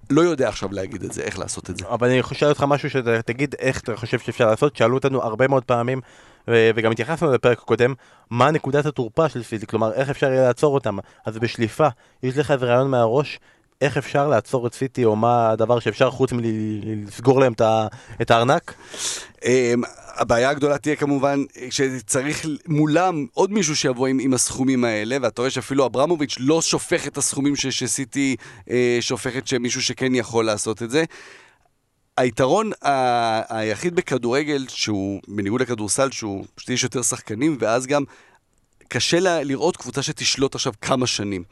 לא 0.09 0.21
יודע 0.21 0.49
עכשיו 0.49 0.69
להגיד 0.71 1.03
את 1.03 1.11
זה, 1.11 1.21
איך 1.21 1.39
לעשות 1.39 1.69
את 1.69 1.77
זה. 1.77 1.85
אבל 1.89 2.09
אני 2.09 2.23
חושב 2.23 2.45
אותך 2.45 2.63
משהו 2.67 2.89
שתגיד 2.89 3.55
איך 3.59 3.79
אתה 3.79 3.95
חושב 3.95 4.19
שאפשר 4.19 4.47
לעשות, 4.49 4.75
שאלו 4.75 4.95
אותנו 4.95 5.21
הרבה 5.23 5.47
מאוד 5.47 5.63
פעמים 5.63 6.01
וגם 6.47 6.91
התייחסנו 6.91 7.31
לפרק 7.31 7.59
הקודם, 7.59 7.93
מה 8.29 8.51
נקודת 8.51 8.85
התורפה 8.85 9.29
של 9.29 9.43
פיזיק, 9.43 9.69
כלומר 9.69 9.93
איך 9.93 10.09
אפשר 10.09 10.31
יהיה 10.31 10.47
לעצור 10.47 10.73
אותם. 10.73 10.97
אז 11.25 11.37
בשליפה, 11.37 11.87
יש 12.23 12.37
לך 12.37 12.51
איזה 12.51 12.65
רעיון 12.65 12.91
מהראש, 12.91 13.39
איך 13.81 13.97
אפשר 13.97 14.27
לעצור 14.27 14.67
את 14.67 14.73
סיטי, 14.73 15.05
או 15.05 15.15
מה 15.15 15.49
הדבר 15.49 15.79
שאפשר 15.79 16.09
חוץ 16.09 16.31
מלסגור 16.33 17.39
להם 17.39 17.53
את 18.21 18.31
הארנק? 18.31 18.73
אמ, 19.45 19.81
הבעיה 20.15 20.49
הגדולה 20.49 20.77
תהיה 20.77 20.95
כמובן 20.95 21.43
שצריך 21.69 22.45
מולם 22.67 23.25
עוד 23.33 23.51
מישהו 23.51 23.75
שיבוא 23.75 24.07
עם, 24.07 24.19
עם 24.19 24.33
הסכומים 24.33 24.83
האלה, 24.83 25.17
ואתה 25.21 25.41
רואה 25.41 25.49
שאפילו 25.51 25.85
אברמוביץ' 25.85 26.35
לא 26.39 26.61
שופך 26.61 27.07
את 27.07 27.17
הסכומים 27.17 27.55
שסיטי 27.55 28.35
אה, 28.69 28.97
שופכת, 29.01 29.47
שמישהו 29.47 29.81
שכן 29.81 30.15
יכול 30.15 30.45
לעשות 30.45 30.83
את 30.83 30.89
זה. 30.91 31.03
היתרון 32.17 32.71
ה- 32.85 33.57
היחיד 33.59 33.95
בכדורגל, 33.95 34.65
שהוא 34.69 35.21
בניגוד 35.27 35.61
לכדורסל, 35.61 36.11
שהוא 36.11 36.45
פשוט 36.55 36.69
יש 36.69 36.83
יותר 36.83 37.01
שחקנים, 37.01 37.57
ואז 37.59 37.87
גם 37.87 38.03
קשה 38.87 39.19
לה, 39.19 39.43
לראות 39.43 39.77
קבוצה 39.77 40.01
שתשלוט 40.01 40.55
עכשיו 40.55 40.73
כמה 40.81 41.07
שנים. 41.07 41.43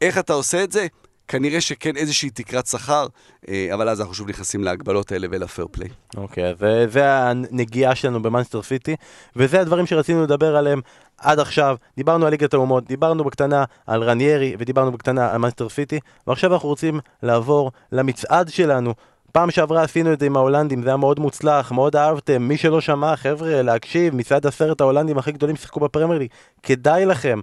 איך 0.00 0.18
אתה 0.18 0.32
עושה 0.32 0.64
את 0.64 0.72
זה? 0.72 0.86
כנראה 1.28 1.60
שכן 1.60 1.96
איזושהי 1.96 2.30
תקרת 2.30 2.66
שכר, 2.66 3.06
אה, 3.48 3.68
אבל 3.74 3.88
אז 3.88 4.00
אנחנו 4.00 4.14
שוב 4.14 4.28
נכנסים 4.28 4.64
להגבלות 4.64 5.12
האלה 5.12 5.26
ולפייר 5.30 5.66
פליי. 5.70 5.88
אוקיי, 6.16 6.54
וזה 6.58 7.14
הנגיעה 7.18 7.94
שלנו 7.94 8.22
במאנסטר 8.22 8.62
סיטי, 8.62 8.96
וזה 9.36 9.60
הדברים 9.60 9.86
שרצינו 9.86 10.22
לדבר 10.22 10.56
עליהם 10.56 10.80
עד 11.18 11.38
עכשיו. 11.38 11.76
דיברנו 11.96 12.26
על 12.26 12.30
ליגת 12.30 12.54
האומות, 12.54 12.84
דיברנו 12.84 13.24
בקטנה 13.24 13.64
על 13.86 14.02
רניירי, 14.02 14.56
ודיברנו 14.58 14.92
בקטנה 14.92 15.30
על 15.30 15.38
מאנסטר 15.38 15.68
סיטי, 15.68 16.00
ועכשיו 16.26 16.54
אנחנו 16.54 16.68
רוצים 16.68 17.00
לעבור 17.22 17.72
למצעד 17.92 18.48
שלנו. 18.48 18.94
פעם 19.32 19.50
שעברה 19.50 19.82
עשינו 19.82 20.12
את 20.12 20.20
זה 20.20 20.26
עם 20.26 20.36
ההולנדים, 20.36 20.82
זה 20.82 20.88
היה 20.88 20.96
מאוד 20.96 21.20
מוצלח, 21.20 21.72
מאוד 21.72 21.96
אהבתם. 21.96 22.42
מי 22.42 22.56
שלא 22.56 22.80
שמע, 22.80 23.16
חבר'ה, 23.16 23.62
להקשיב, 23.62 24.14
מצעד 24.14 24.46
עשרת 24.46 24.80
ההולנדים 24.80 25.18
הכי 25.18 25.32
גדולים 25.32 25.56
ששיחקו 25.56 25.80
בפרמייר 25.80 26.18
ליג, 26.18 26.28
כדאי 26.62 27.06
לכם. 27.06 27.40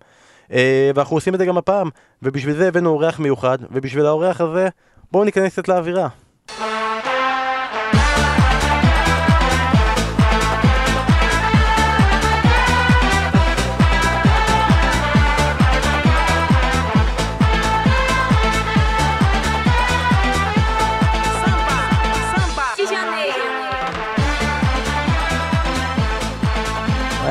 Uh, 0.49 0.51
ואנחנו 0.95 1.15
עושים 1.17 1.33
את 1.33 1.39
זה 1.39 1.45
גם 1.45 1.57
הפעם, 1.57 1.89
ובשביל 2.23 2.55
זה 2.55 2.67
הבאנו 2.67 2.89
אורח 2.89 3.19
מיוחד, 3.19 3.57
ובשביל 3.71 4.05
האורח 4.05 4.41
הזה, 4.41 4.69
בואו 5.11 5.23
ניכנס 5.23 5.51
קצת 5.53 5.67
לאווירה. 5.67 6.07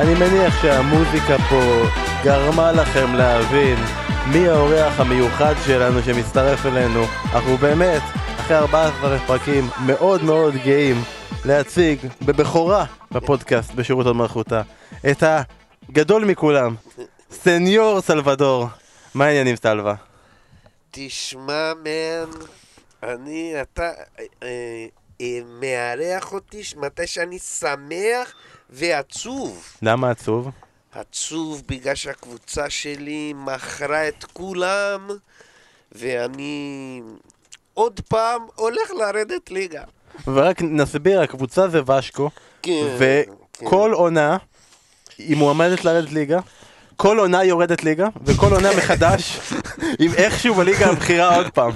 אני 0.05 0.13
מניח 0.13 0.61
שהמוזיקה 0.61 1.37
פה 1.49 1.83
גרמה 2.23 2.71
לכם 2.71 3.13
להבין 3.15 3.77
מי 4.33 4.49
האורח 4.49 4.99
המיוחד 4.99 5.53
שלנו 5.65 6.03
שמצטרף 6.03 6.65
אלינו. 6.65 7.03
אנחנו 7.33 7.57
באמת, 7.57 8.01
אחרי 8.39 8.57
14 8.57 9.19
פרקים, 9.27 9.63
מאוד 9.85 10.23
מאוד 10.23 10.53
גאים 10.65 10.95
להציג 11.45 11.99
בבכורה 12.21 12.85
בפודקאסט 13.11 13.71
בשירות 13.71 14.05
עוד 14.05 14.15
מלכותה 14.15 14.61
את 15.11 15.23
הגדול 15.89 16.25
מכולם, 16.25 16.75
סניור 17.31 18.01
סלבדור. 18.01 18.67
מה 19.15 19.25
העניינים 19.25 19.55
סלווה? 19.55 19.95
תשמע, 20.91 21.73
מן, 21.83 22.31
אני, 23.03 23.61
אתה 23.61 23.91
אה, 24.19 24.85
אה, 25.21 25.39
מארח 25.45 26.33
אותי 26.33 26.61
מתי 26.77 27.07
שאני 27.07 27.39
שמח 27.39 28.33
ועצוב. 28.69 29.63
למה 29.81 30.09
עצוב? 30.09 30.49
עצוב 30.91 31.63
בגלל 31.67 31.95
שהקבוצה 31.95 32.69
שלי 32.69 33.33
מכרה 33.35 34.07
את 34.07 34.23
כולם, 34.33 35.07
ואני 35.91 37.01
עוד 37.73 37.99
פעם 38.07 38.41
הולך 38.55 38.91
לרדת 38.99 39.51
ליגה. 39.51 39.83
ורק 40.27 40.61
נסביר, 40.61 41.21
הקבוצה 41.21 41.67
זה 41.67 41.81
ושקו, 41.91 42.29
כן, 42.61 42.97
וכל 43.61 43.91
עונה 43.93 44.37
היא 45.17 45.37
מועמדת 45.37 45.85
לרדת 45.85 46.11
ליגה. 46.11 46.39
כל 46.95 47.19
עונה 47.19 47.43
יורדת 47.43 47.83
ליגה, 47.83 48.07
וכל 48.25 48.53
עונה 48.53 48.69
מחדש, 48.77 49.39
עם 49.99 50.13
איכשהו 50.13 50.55
בליגה 50.55 50.89
הבכירה 50.89 51.35
עוד 51.35 51.49
פעם. 51.49 51.71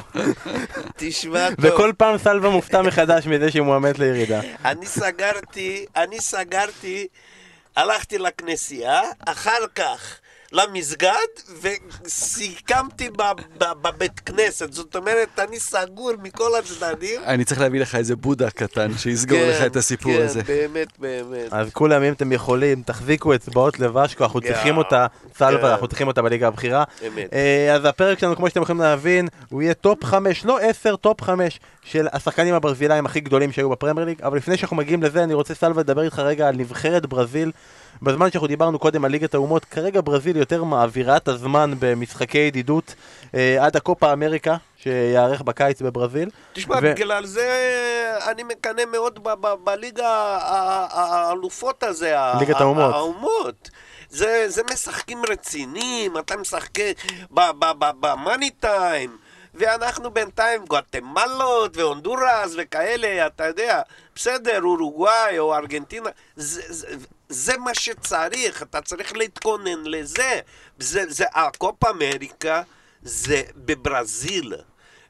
תשמע 0.97 1.49
טוב, 1.49 1.55
וכל 1.59 1.91
פעם 1.97 2.17
סלווה 2.17 2.49
מופתע 2.49 2.81
מחדש 2.81 3.27
מזה 3.27 3.51
שהיא 3.51 3.61
מועמדת 3.61 3.99
לירידה. 3.99 4.41
אני 4.65 4.85
סגרתי, 4.85 5.85
אני 5.95 6.19
סגרתי, 6.19 7.07
הלכתי 7.75 8.17
לכנסייה, 8.17 9.01
אחר 9.27 9.67
כך 9.75 10.19
למסגד, 10.51 11.11
וסיכמתי 11.61 13.09
בבית 13.57 14.19
כנסת. 14.19 14.73
זאת 14.73 14.95
אומרת, 14.95 15.39
אני 15.39 15.59
סגור 15.59 16.11
מכל 16.23 16.55
הצדדים. 16.59 17.21
אני 17.25 17.45
צריך 17.45 17.61
להביא 17.61 17.79
לך 17.79 17.95
איזה 17.95 18.15
בודה 18.15 18.49
קטן 18.49 18.97
שיסגור 18.97 19.39
כן, 19.39 19.49
לך 19.49 19.65
את 19.65 19.75
הסיפור 19.75 20.13
כן, 20.13 20.21
הזה. 20.21 20.43
באמת, 20.43 20.87
באמת. 20.99 21.53
אז 21.53 21.69
כולם, 21.73 22.03
אם 22.03 22.13
אתם 22.13 22.31
יכולים, 22.31 22.81
תחזיקו 22.81 23.35
אצבעות 23.35 23.79
לוואסקו, 23.79 24.23
אנחנו 24.23 24.41
כן, 24.41 24.47
צריכים 24.47 24.77
אותה, 24.77 25.07
סלווה, 25.37 25.61
כן. 25.61 25.67
אנחנו 25.67 25.87
צריכים 25.87 26.07
אותה 26.07 26.21
בליגה 26.21 26.47
הבכירה. 26.47 26.83
אמת. 27.07 27.33
אה, 27.33 27.75
אז 27.75 27.85
הפרק 27.85 28.19
שלנו, 28.19 28.35
כמו 28.35 28.49
שאתם 28.49 28.61
יכולים 28.61 28.81
להבין, 28.81 29.27
הוא 29.49 29.61
יהיה 29.61 29.73
טופ 29.73 30.03
5, 30.03 30.45
לא 30.45 30.59
10, 30.59 30.95
טופ 30.95 31.21
5 31.21 31.59
של 31.83 32.07
השחקנים 32.13 32.53
הברזילאים 32.53 33.05
הכי 33.05 33.19
גדולים 33.19 33.51
שהיו 33.51 33.69
בפרמייר 33.69 34.07
ליג. 34.07 34.21
אבל 34.21 34.37
לפני 34.37 34.57
שאנחנו 34.57 34.75
מגיעים 34.75 35.03
לזה, 35.03 35.23
אני 35.23 35.33
רוצה 35.33 35.53
סלווה 35.53 35.83
לדבר 35.83 36.01
איתך 36.01 36.19
רגע 36.19 36.47
על 36.47 36.55
נבחרת 36.55 37.05
ברזיל. 37.05 37.51
בזמן 38.01 38.31
שאנחנו 38.31 38.47
דיברנו 38.47 38.79
קודם 38.79 39.05
על 39.05 39.11
ליגת 39.11 39.33
האומות, 39.33 39.65
כרגע 39.65 40.01
ברזיל 40.03 40.37
יותר 40.37 40.63
מעבירה 40.63 41.17
את 41.17 41.27
הזמן 41.27 41.73
במשחקי 41.79 42.37
ידידות 42.37 42.95
אה, 43.35 43.65
עד 43.65 43.75
הקופה 43.75 44.13
אמריקה, 44.13 44.57
שיערך 44.77 45.41
בקיץ 45.41 45.81
בברזיל. 45.81 46.29
תשמע, 46.53 46.75
ו- 46.75 46.79
בגלל 46.81 47.25
זה 47.25 47.47
אני 48.27 48.43
מקנא 48.43 48.83
מאוד 48.91 49.19
בליגה 49.63 50.07
האלופות 50.91 51.83
הזה. 51.83 52.15
ליגת 52.39 52.61
האומות. 52.61 52.93
האומות. 52.93 53.69
זה, 54.09 54.45
זה 54.47 54.61
משחקים 54.73 55.21
רציניים, 55.29 56.17
אתה 56.17 56.37
משחק 56.37 56.79
במאני 57.99 58.49
טיים, 58.49 59.17
ואנחנו 59.53 60.11
בינתיים 60.11 60.65
גואטמלות 60.65 61.77
והונדורס 61.77 62.55
וכאלה, 62.57 63.27
אתה 63.27 63.45
יודע, 63.45 63.81
בסדר, 64.15 64.59
אורוגוואי 64.63 65.39
או 65.39 65.55
ארגנטינה, 65.55 66.09
זה, 66.35 66.61
זה, 66.67 66.87
זה 67.29 67.57
מה 67.57 67.73
שצריך, 67.73 68.63
אתה 68.63 68.81
צריך 68.81 69.15
להתכונן 69.15 69.85
לזה. 69.85 70.39
זה, 70.79 71.03
זה, 71.07 71.25
הקופה 71.33 71.89
אמריקה 71.89 72.61
זה 73.01 73.41
בברזיל. 73.55 74.53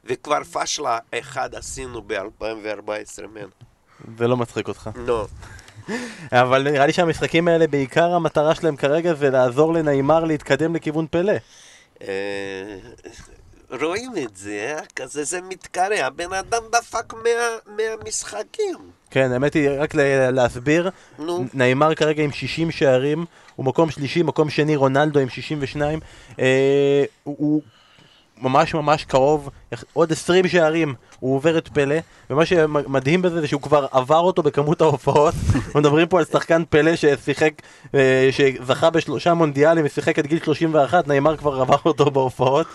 וכבר 0.04 0.44
פשלה 0.44 0.98
אחד 1.14 1.54
עשינו 1.54 2.02
ב-2014, 2.06 3.26
מן. 3.34 3.48
זה 4.18 4.28
לא 4.28 4.36
מצחיק 4.36 4.68
אותך. 4.68 4.90
נו. 4.94 5.26
אבל 6.32 6.62
נראה 6.70 6.86
לי 6.86 6.92
שהמשחקים 6.92 7.48
האלה, 7.48 7.66
בעיקר 7.66 8.14
המטרה 8.14 8.54
שלהם 8.54 8.76
כרגע 8.76 9.14
זה 9.14 9.30
לעזור 9.30 9.74
לנעימר 9.74 10.24
להתקדם 10.24 10.74
לכיוון 10.74 11.06
פלא. 11.10 11.32
רואים 13.70 14.12
את 14.24 14.36
זה, 14.36 14.74
אה? 14.78 14.84
כזה 14.96 15.24
זה 15.24 15.40
מתקרא, 15.40 15.94
הבן 15.94 16.32
אדם 16.32 16.62
דפק 16.72 17.12
מה, 17.12 17.30
מהמשחקים. 17.76 18.76
כן, 19.10 19.32
האמת 19.32 19.54
היא, 19.54 19.70
רק 19.78 19.94
להסביר, 20.32 20.90
נו. 21.18 21.44
נעימר 21.54 21.94
כרגע 21.94 22.22
עם 22.22 22.32
60 22.32 22.70
שערים, 22.70 23.24
הוא 23.56 23.66
מקום 23.66 23.90
שלישי, 23.90 24.22
מקום 24.22 24.50
שני 24.50 24.76
רונלדו 24.76 25.20
עם 25.20 25.28
62, 25.28 26.00
אה, 26.38 27.04
הוא, 27.24 27.36
הוא 27.38 27.62
ממש 28.42 28.74
ממש 28.74 29.04
קרוב, 29.04 29.48
עוד 29.92 30.12
20 30.12 30.48
שערים 30.48 30.94
הוא 31.20 31.36
עובר 31.36 31.58
את 31.58 31.68
פלא, 31.68 31.96
ומה 32.30 32.46
שמדהים 32.46 33.22
בזה 33.22 33.40
זה 33.40 33.46
שהוא 33.46 33.62
כבר 33.62 33.86
עבר 33.90 34.18
אותו 34.18 34.42
בכמות 34.42 34.80
ההופעות, 34.80 35.34
אנחנו 35.54 35.80
מדברים 35.80 36.08
פה 36.08 36.18
על 36.18 36.24
שחקן 36.24 36.62
פלא 36.70 36.96
ששיחק, 36.96 37.52
אה, 37.94 38.28
שזכה 38.30 38.90
בשלושה 38.90 39.34
מונדיאלים 39.34 39.84
ושיחק 39.84 40.18
עד 40.18 40.26
גיל 40.26 40.38
31, 40.44 41.08
נעימר 41.08 41.36
כבר 41.36 41.60
עבר 41.60 41.78
אותו 41.84 42.10
בהופעות. 42.10 42.66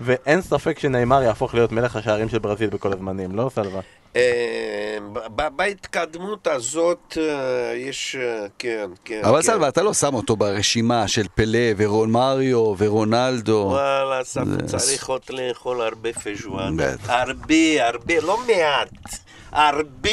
ואין 0.00 0.42
ספק 0.42 0.78
שנעימר 0.78 1.22
יהפוך 1.22 1.54
להיות 1.54 1.72
מלך 1.72 1.96
השערים 1.96 2.28
של 2.28 2.38
ברזיל 2.38 2.70
בכל 2.70 2.92
הזמנים, 2.92 3.36
לא 3.36 3.50
סלווה? 3.54 3.80
אה, 4.16 4.98
בהתקדמות 5.56 6.46
הזאת 6.46 7.18
אה, 7.20 7.76
יש, 7.76 8.16
אה, 8.20 8.46
כן, 8.58 8.90
כן. 9.04 9.20
אבל 9.24 9.36
כן. 9.36 9.42
סלווה, 9.42 9.68
אתה 9.68 9.82
לא 9.82 9.94
שם 9.94 10.14
אותו 10.14 10.36
ברשימה 10.36 11.08
של 11.08 11.26
פלא 11.34 11.58
ורון 11.76 12.10
מריו 12.10 12.74
ורונלדו. 12.78 13.68
וואלה, 13.70 14.24
צריך 14.66 15.08
עוד 15.08 15.22
לאכול 15.30 15.80
הרבה 15.80 16.12
פז'ואן. 16.12 16.76
הרבה, 17.06 17.86
הרבה, 17.86 18.20
לא 18.20 18.38
מעט. 18.46 19.27
הרבה. 19.52 20.10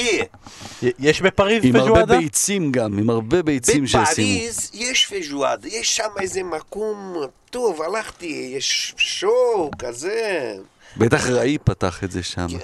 יש 0.81 1.21
בפריז 1.21 1.65
עם 1.65 1.75
הרבה 1.75 1.91
פז'ואדה? 1.91 2.17
ביצים 2.17 2.71
גם, 2.71 2.99
עם 2.99 3.09
הרבה 3.09 3.41
ביצים 3.41 3.87
שישימו. 3.87 4.39
בפריז 4.39 4.71
יש 4.73 5.05
פז'ואד, 5.05 5.65
יש 5.65 5.95
שם 5.95 6.09
איזה 6.19 6.43
מקום 6.43 7.15
טוב, 7.49 7.81
הלכתי, 7.81 8.51
יש 8.57 8.93
שואו 8.97 9.71
כזה. 9.79 10.53
בטח 10.97 11.27
ראי 11.27 11.57
פתח 11.63 12.03
את 12.03 12.11
זה 12.11 12.23
שם. 12.23 12.47
כן. 12.49 12.57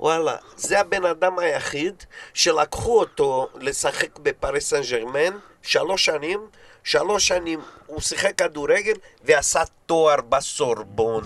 וואלה, 0.00 0.36
זה 0.56 0.80
הבן 0.80 1.04
אדם 1.04 1.38
היחיד 1.38 1.94
שלקחו 2.34 3.00
אותו 3.00 3.48
לשחק 3.60 4.18
בפריס 4.18 4.68
סן 4.68 4.80
ג'רמן 4.90 5.38
שלוש 5.62 6.04
שנים, 6.04 6.40
שלוש 6.84 7.28
שנים 7.28 7.60
הוא 7.86 8.00
שיחק 8.00 8.38
כדורגל 8.38 8.94
ועשה 9.24 9.62
תואר 9.86 10.20
בסורבון. 10.28 11.24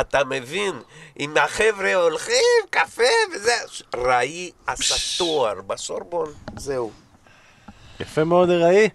אתה 0.00 0.24
מבין? 0.24 0.74
אם 1.20 1.34
החבר'ה 1.36 1.94
הולכים, 1.94 2.34
קפה 2.70 3.02
וזה, 3.34 3.52
ראי 3.96 4.50
עשה 4.66 4.94
תואר 5.18 5.54
בסורבון, 5.66 6.32
זהו. 6.56 6.90
יפה 8.00 8.24
מאוד, 8.24 8.50
ראי. 8.50 8.88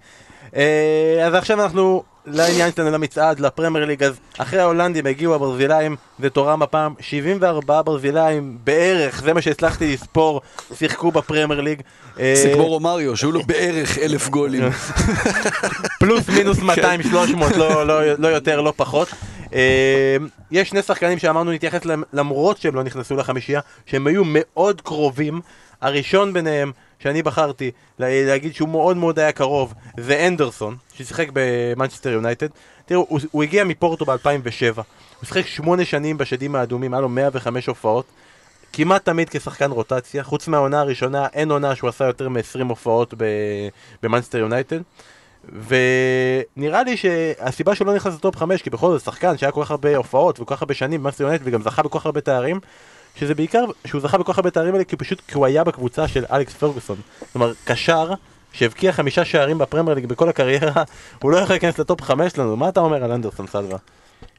אה, 0.55 1.23
אז 1.27 1.33
עכשיו 1.33 1.63
אנחנו 1.63 2.03
לעניין 2.25 2.71
שלנו 2.71 2.91
למצעד, 2.91 3.39
לפרמייר 3.39 3.85
ליג, 3.85 4.03
אז 4.03 4.19
אחרי 4.37 4.59
ההולנדים 4.59 5.05
הגיעו 5.05 5.35
הברזילאים, 5.35 5.95
זה 6.19 6.29
תורם 6.29 6.61
הפעם 6.61 6.93
74 6.99 7.81
ברזילאים 7.81 8.57
בערך, 8.63 9.21
זה 9.21 9.33
מה 9.33 9.41
שהצלחתי 9.41 9.93
לספור, 9.93 10.41
שיחקו 10.73 11.11
בפרמייר 11.11 11.61
ליג. 11.61 11.81
אה, 12.19 12.33
זה 12.35 12.51
כמו 12.53 12.67
רומריו, 12.67 13.17
שהיו 13.17 13.31
לו 13.31 13.43
בערך 13.43 13.97
אלף 13.97 14.29
גולים. 14.29 14.63
פלוס 15.99 16.29
מינוס 16.29 16.59
200, 16.59 17.03
300, 17.03 17.57
לא, 17.57 17.87
לא, 17.87 18.13
לא 18.13 18.27
יותר, 18.27 18.61
לא 18.61 18.73
פחות. 18.75 19.07
אה, 19.53 20.17
יש 20.51 20.69
שני 20.69 20.81
שחקנים 20.81 21.19
שאמרנו 21.19 21.51
נתייחס 21.51 21.85
להם 21.85 22.03
למרות 22.13 22.57
שהם 22.57 22.75
לא 22.75 22.83
נכנסו 22.83 23.15
לחמישייה, 23.15 23.61
שהם 23.85 24.07
היו 24.07 24.21
מאוד 24.25 24.81
קרובים. 24.81 25.41
הראשון 25.81 26.33
ביניהם, 26.33 26.71
שאני 27.03 27.23
בחרתי 27.23 27.71
לה- 27.99 28.25
להגיד 28.25 28.55
שהוא 28.55 28.69
מאוד 28.69 28.97
מאוד 28.97 29.19
היה 29.19 29.31
קרוב, 29.31 29.73
זה 29.99 30.27
אנדרסון, 30.27 30.75
ששיחק 30.93 31.27
במנצ'סטר 31.33 32.09
יונייטד. 32.09 32.47
תראו, 32.85 33.05
הוא, 33.09 33.19
הוא 33.31 33.43
הגיע 33.43 33.63
מפורטו 33.63 34.05
ב-2007, 34.05 34.75
הוא 34.75 34.83
שיחק 35.25 35.47
שמונה 35.47 35.85
שנים 35.85 36.17
בשדים 36.17 36.55
האדומים, 36.55 36.93
היה 36.93 37.01
לו 37.01 37.09
105 37.09 37.65
הופעות. 37.67 38.05
כמעט 38.73 39.05
תמיד 39.05 39.29
כשחקן 39.29 39.71
רוטציה, 39.71 40.23
חוץ 40.23 40.47
מהעונה 40.47 40.79
הראשונה, 40.79 41.27
אין 41.33 41.51
עונה 41.51 41.75
שהוא 41.75 41.89
עשה 41.89 42.05
יותר 42.05 42.29
מ-20 42.29 42.39
הופעות 42.69 43.13
ב- 43.17 43.23
במאנסטר 44.03 44.37
יונייטד. 44.37 44.79
ונראה 45.67 46.83
לי 46.83 46.97
שהסיבה 46.97 47.75
שהוא 47.75 47.87
לא 47.87 47.95
נכנס 47.95 48.13
לטופ 48.13 48.35
5, 48.35 48.61
כי 48.61 48.69
בכל 48.69 48.91
זאת 48.91 49.01
שחקן 49.01 49.37
שהיה 49.37 49.51
כל 49.51 49.63
כך 49.63 49.71
הרבה 49.71 49.95
הופעות 49.97 50.39
וכל 50.39 50.55
כך 50.55 50.61
הרבה 50.61 50.73
שנים 50.73 50.99
במאנסטר 50.99 51.23
יונייטד 51.23 51.47
וגם 51.47 51.61
זכה 51.61 51.83
בכל 51.83 51.99
כך 51.99 52.05
הרבה 52.05 52.21
תארים, 52.21 52.59
שזה 53.15 53.35
בעיקר, 53.35 53.65
שהוא 53.85 54.01
זכה 54.01 54.17
בכל 54.17 54.33
כך 54.33 54.37
הרבה 54.39 54.49
תארים 54.51 54.73
האלה 54.73 54.83
כי 54.83 54.97
פשוט 54.97 55.21
כי 55.27 55.33
הוא 55.35 55.45
היה 55.45 55.63
בקבוצה 55.63 56.07
של 56.07 56.25
אלכס 56.31 56.53
פרגוסון. 56.53 57.01
כלומר, 57.33 57.53
קשר 57.65 58.11
שהבקיע 58.53 58.91
חמישה 58.91 59.25
שערים 59.25 59.57
בפרמייר 59.57 59.95
ליג 59.95 60.05
בכל 60.05 60.29
הקריירה, 60.29 60.83
הוא 61.21 61.31
לא 61.31 61.37
יכול 61.37 61.53
להיכנס 61.53 61.79
לטופ 61.79 62.01
5 62.01 62.37
לנו, 62.37 62.57
מה 62.57 62.69
אתה 62.69 62.79
אומר 62.79 63.03
על 63.03 63.11
אנדרסון 63.11 63.47
סלווה? 63.47 63.77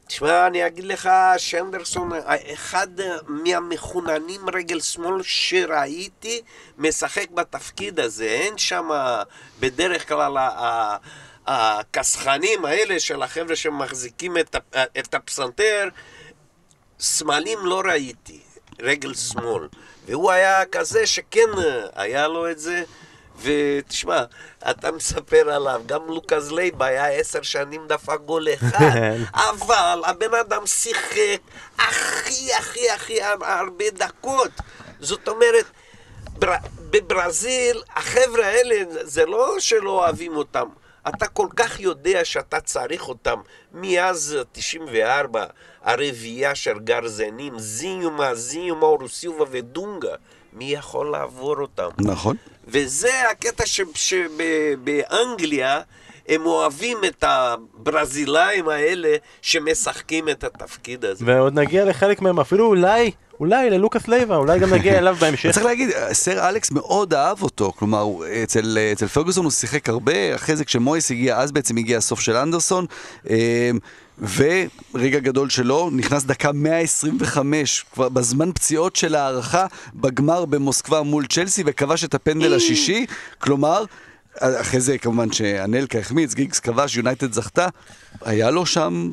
תשמע, 0.07 0.47
אני 0.47 0.67
אגיד 0.67 0.85
לך 0.85 1.11
שאנדרסון, 1.39 2.11
אחד 2.55 2.89
מהמחוננים 3.29 4.41
רגל 4.55 4.81
שמאל 4.81 5.23
שראיתי, 5.23 6.41
משחק 6.79 7.31
בתפקיד 7.31 8.01
הזה. 8.01 8.25
אין 8.25 8.59
שם 8.59 8.89
בדרך 9.61 10.09
כלל 10.09 10.37
ה- 10.37 10.41
ה- 10.49 10.97
הכסחנים 11.47 12.65
האלה 12.65 13.01
של 13.01 13.23
החבר'ה 13.23 13.57
שמחזיקים 13.57 14.37
את 14.99 15.15
הפסנתר, 15.15 15.89
סמלים 17.01 17.59
לא 17.63 17.83
ראיתי, 17.85 18.41
רגל 18.83 19.15
שמאל. 19.15 19.69
והוא 20.07 20.31
היה 20.31 20.65
כזה 20.65 21.07
שכן 21.07 21.51
היה 21.95 22.29
לו 22.29 22.51
את 22.51 22.59
זה. 22.59 22.83
ותשמע, 23.43 24.25
אתה 24.71 24.93
מספר 24.93 25.51
עליו, 25.51 25.83
גם 25.87 26.01
לוקאס 26.07 26.51
לייבה 26.51 26.87
היה 26.87 27.07
עשר 27.07 27.43
שנים 27.43 27.87
דפק 27.89 28.21
גול 28.27 28.49
אחד, 28.55 28.91
אבל 29.51 30.03
הבן 30.07 30.35
אדם 30.35 30.67
שיחק 30.67 31.41
הכי 31.79 32.55
הכי 32.55 32.91
הכי 32.91 33.19
הרבה 33.23 33.85
דקות. 33.91 34.51
זאת 35.01 35.29
אומרת, 35.29 35.65
בר... 36.39 36.55
בברזיל, 36.91 37.83
החבר'ה 37.97 38.47
האלה, 38.47 38.77
זה 39.03 39.27
לא 39.27 39.61
שלא 39.61 39.91
אוהבים 39.91 40.37
אותם. 40.37 40.67
אתה 41.09 41.27
כל 41.27 41.49
כך 41.57 41.81
יודע 41.81 42.25
שאתה 42.25 42.61
צריך 42.61 43.09
אותם. 43.09 43.41
מאז 43.73 44.37
94, 44.53 45.47
הרביעייה 45.83 46.55
של 46.55 46.79
גרזנים, 46.79 47.59
זיומה, 47.59 48.35
זיומה, 48.35 48.87
אורוסילבה 48.87 49.45
ודונגה, 49.51 50.15
מי 50.53 50.65
יכול 50.65 51.11
לעבור 51.11 51.61
אותם? 51.61 51.89
נכון. 51.99 52.37
וזה 52.67 53.31
הקטע 53.31 53.65
שבאנגליה 53.95 55.81
הם 56.29 56.47
אוהבים 56.47 56.99
את 57.07 57.25
הברזילאים 57.27 58.69
האלה 58.69 59.17
שמשחקים 59.43 60.29
את 60.29 60.45
התפקיד 60.45 61.05
הזה. 61.05 61.25
ועוד 61.29 61.59
נגיע 61.59 61.85
לחלק 61.85 62.23
מהם, 62.23 62.41
אפילו 62.41 62.67
אולי, 62.67 63.11
אולי 63.41 63.71
ללוקאס 63.71 64.09
לייבה, 64.09 64.37
אולי 64.37 64.59
גם 64.59 64.75
נגיע 64.75 64.99
אליו 64.99 65.17
בהמשך. 65.21 65.51
צריך 65.51 65.67
להגיד, 65.67 65.91
סר 66.13 66.49
אלכס 66.49 66.71
מאוד 66.71 67.15
אהב 67.15 67.43
אותו, 67.43 67.73
כלומר, 67.73 68.07
אצל, 68.43 68.79
אצל 68.93 69.07
פרגוסון 69.07 69.45
הוא 69.45 69.53
שיחק 69.53 69.89
הרבה, 69.89 70.35
אחרי 70.35 70.57
זה 70.57 70.65
כשמויס 70.65 71.11
הגיע, 71.11 71.39
אז 71.39 71.53
בעצם 71.53 71.77
הגיע 71.77 71.99
הסוף 71.99 72.21
של 72.21 72.37
אנדרסון, 72.37 72.87
אה, 73.31 73.71
ורגע 74.19 75.19
גדול 75.19 75.51
שלו, 75.51 75.91
נכנס 75.93 76.25
דקה 76.25 76.53
125, 76.53 77.85
כבר 77.95 78.09
בזמן 78.09 78.53
פציעות 78.53 78.97
של 78.97 79.15
הארכה, 79.15 79.67
בגמר 79.95 80.45
במוסקבה 80.45 81.03
מול 81.03 81.27
צ'לסי, 81.27 81.63
וכבש 81.67 82.05
את 82.05 82.15
הפנדל 82.15 82.55
השישי, 82.55 83.07
כלומר... 83.39 83.85
אחרי 84.41 84.81
זה 84.81 84.99
כמובן 84.99 85.33
שאנלקה 85.33 85.99
החמיץ, 85.99 86.35
גיגס 86.35 86.61
כבש, 86.61 86.97
יונייטד 86.97 87.33
זכתה, 87.33 87.69
היה 88.25 88.51
לו 88.51 88.67
שם 88.67 89.11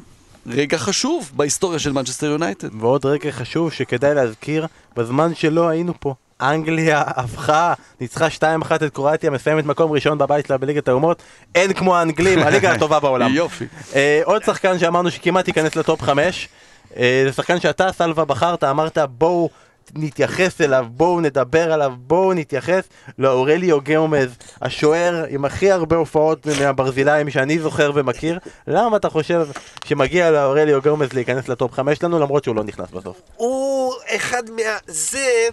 רגע 0.48 0.78
חשוב 0.78 1.32
בהיסטוריה 1.36 1.80
של 1.80 1.92
מנצ'סטר 1.92 2.26
יונייטד. 2.26 2.82
ועוד 2.82 3.06
רגע 3.06 3.32
חשוב 3.32 3.72
שכדאי 3.72 4.16
להזכיר, 4.16 4.68
בזמן 4.96 5.36
שלא 5.36 5.70
היינו 5.70 5.94
פה, 6.00 6.14
אנגליה 6.42 7.04
הפכה, 7.22 7.74
ניצחה 8.02 8.28
2-1 8.28 8.76
את 8.76 8.94
קרואטיה, 8.94 9.30
מסיימת 9.30 9.66
מקום 9.66 9.92
ראשון 9.92 10.18
בבית 10.18 10.46
שלה 10.46 10.58
בליגת 10.58 10.88
האומות, 10.88 11.22
אין 11.56 11.74
כמו 11.74 11.98
האנגלים, 11.98 12.40
הליגה 12.46 12.72
הטובה 12.72 13.00
בעולם. 13.00 13.34
יופי. 13.34 13.66
אה, 13.96 14.22
עוד 14.24 14.44
שחקן 14.44 14.80
שאמרנו 14.80 15.12
שכמעט 15.12 15.48
ייכנס 15.48 15.76
לטופ 15.76 16.02
5, 16.02 16.50
אה, 16.98 17.24
זה 17.26 17.34
שחקן 17.34 17.60
שאתה, 17.60 17.92
סלווה, 17.92 18.26
בחרת, 18.26 18.64
אמרת 18.64 18.98
בואו 18.98 19.50
נתייחס 19.96 20.62
אליו, 20.62 20.86
בואו 20.90 21.22
נדבר 21.22 21.74
עליו, 21.74 21.94
בואו 21.98 22.34
נתייחס 22.34 22.84
לאורליו 23.18 23.82
גאומז, 23.82 24.30
השוער 24.62 25.26
עם 25.30 25.46
הכי 25.46 25.72
הרבה 25.72 25.96
הופעות 25.96 26.46
מהברזילאים 26.62 27.30
שאני 27.30 27.60
זוכר 27.60 27.92
ומכיר. 27.96 28.40
למה 28.68 28.98
אתה 28.98 29.10
חושב 29.10 29.48
שמגיע 29.86 30.32
לאורליו 30.32 30.82
גאומז 30.82 31.14
להיכנס 31.14 31.50
לטופ 31.50 31.74
5 31.74 31.98
שלנו 31.98 32.20
למרות 32.20 32.44
שהוא 32.44 32.56
לא 32.56 32.64
נכנס 32.64 32.92
בסוף? 32.92 33.22
הוא 33.36 33.94
אחד 34.08 34.44
מה... 34.50 34.78
זה... 34.88 35.50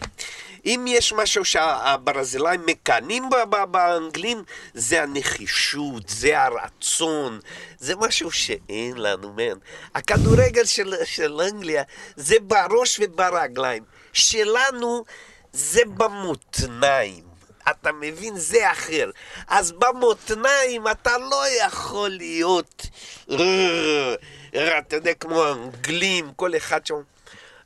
אם 0.67 0.85
יש 0.89 1.13
משהו 1.13 1.45
שהברזילאים 1.45 2.61
מקנאים 2.67 3.29
באנגלים, 3.71 4.43
זה 4.75 5.03
הנחישות, 5.03 6.09
זה 6.09 6.43
הרצון, 6.43 7.41
זה 7.79 7.97
משהו 7.97 8.31
שאין 8.31 8.97
לנו, 8.97 9.33
מן. 9.33 9.59
הכדורגל 9.95 10.65
של, 10.65 10.95
של 11.05 11.41
אנגליה 11.41 11.83
זה 12.17 12.37
בראש 12.43 13.01
וברגליים. 13.03 13.83
שלנו 14.13 15.05
זה 15.53 15.81
במותניים. 15.97 17.25
אתה 17.71 17.93
מבין? 17.93 18.37
זה 18.37 18.73
אחר. 18.73 19.11
אז 19.49 19.73
במותניים 19.73 20.89
אתה 20.89 21.19
לא 21.19 21.43
יכול 21.67 22.09
להיות, 22.09 22.87
אתה 24.79 24.97
יודע, 24.97 25.15
כמו 25.15 25.45
האנגלים, 25.45 26.33
כל 26.37 26.57
אחד 26.57 26.87
שם. 26.87 26.95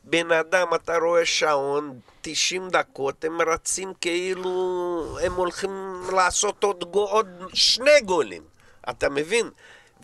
בן 0.04 0.32
אדם, 0.32 0.74
אתה 0.74 0.96
רואה 0.96 1.26
שעון, 1.26 2.00
90 2.22 2.68
דקות, 2.70 3.24
הם 3.24 3.40
רצים 3.42 3.92
כאילו 4.00 5.18
הם 5.22 5.34
הולכים 5.34 6.02
לעשות 6.12 6.64
עוד, 6.64 6.84
גו, 6.84 7.04
עוד 7.08 7.26
שני 7.54 8.00
גולים. 8.04 8.42
אתה 8.90 9.08
מבין? 9.08 9.50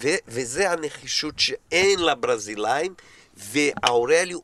ו- 0.03 0.23
וזה 0.29 0.71
הנחישות 0.71 1.39
שאין 1.39 1.99
לברזילאים, 2.05 2.95
והאורליו, 3.37 4.39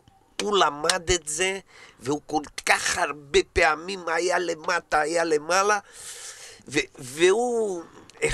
הוא 0.45 0.57
למד 0.59 1.11
את 1.15 1.29
זה, 1.29 1.59
והוא 2.01 2.21
כל 2.27 2.43
כך 2.67 2.99
הרבה 2.99 3.39
פעמים 3.53 4.01
היה 4.09 4.39
למטה, 4.39 5.01
היה 5.01 5.25
למעלה, 5.25 5.79
ו- 6.69 6.79
והוא, 6.99 7.83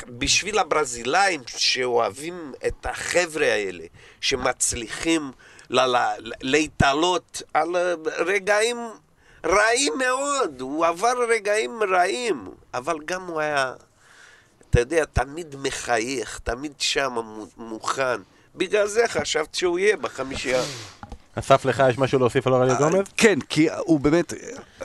בשביל 0.08 0.58
הברזילאים 0.58 1.42
שאוהבים 1.46 2.52
את 2.66 2.86
החבר'ה 2.86 3.46
האלה, 3.46 3.84
שמצליחים 4.20 5.32
ל- 5.70 5.80
ל- 5.80 6.16
להתעלות 6.42 7.42
על 7.54 7.76
רגעים 8.06 8.76
רעים 9.46 9.92
מאוד, 9.98 10.60
הוא 10.60 10.86
עבר 10.86 11.14
רגעים 11.28 11.82
רעים, 11.82 12.48
אבל 12.74 12.96
גם 13.04 13.26
הוא 13.26 13.40
היה, 13.40 13.72
אתה 14.70 14.80
יודע, 14.80 15.04
תמיד 15.04 15.54
מחייך, 15.58 16.38
תמיד 16.44 16.72
שם 16.78 17.12
מו- 17.12 17.46
מוכן. 17.56 18.20
בגלל 18.54 18.86
זה 18.86 19.04
חשבת 19.08 19.54
שהוא 19.54 19.78
יהיה 19.78 19.96
בחמישייה. 19.96 20.62
אסף 21.34 21.64
לך 21.64 21.82
יש 21.90 21.98
משהו 21.98 22.18
להוסיף 22.18 22.46
על 22.46 22.52
אורליו 22.52 22.76
גומז? 22.78 23.04
כן, 23.16 23.38
כי 23.48 23.68
הוא 23.78 24.00
באמת, 24.00 24.34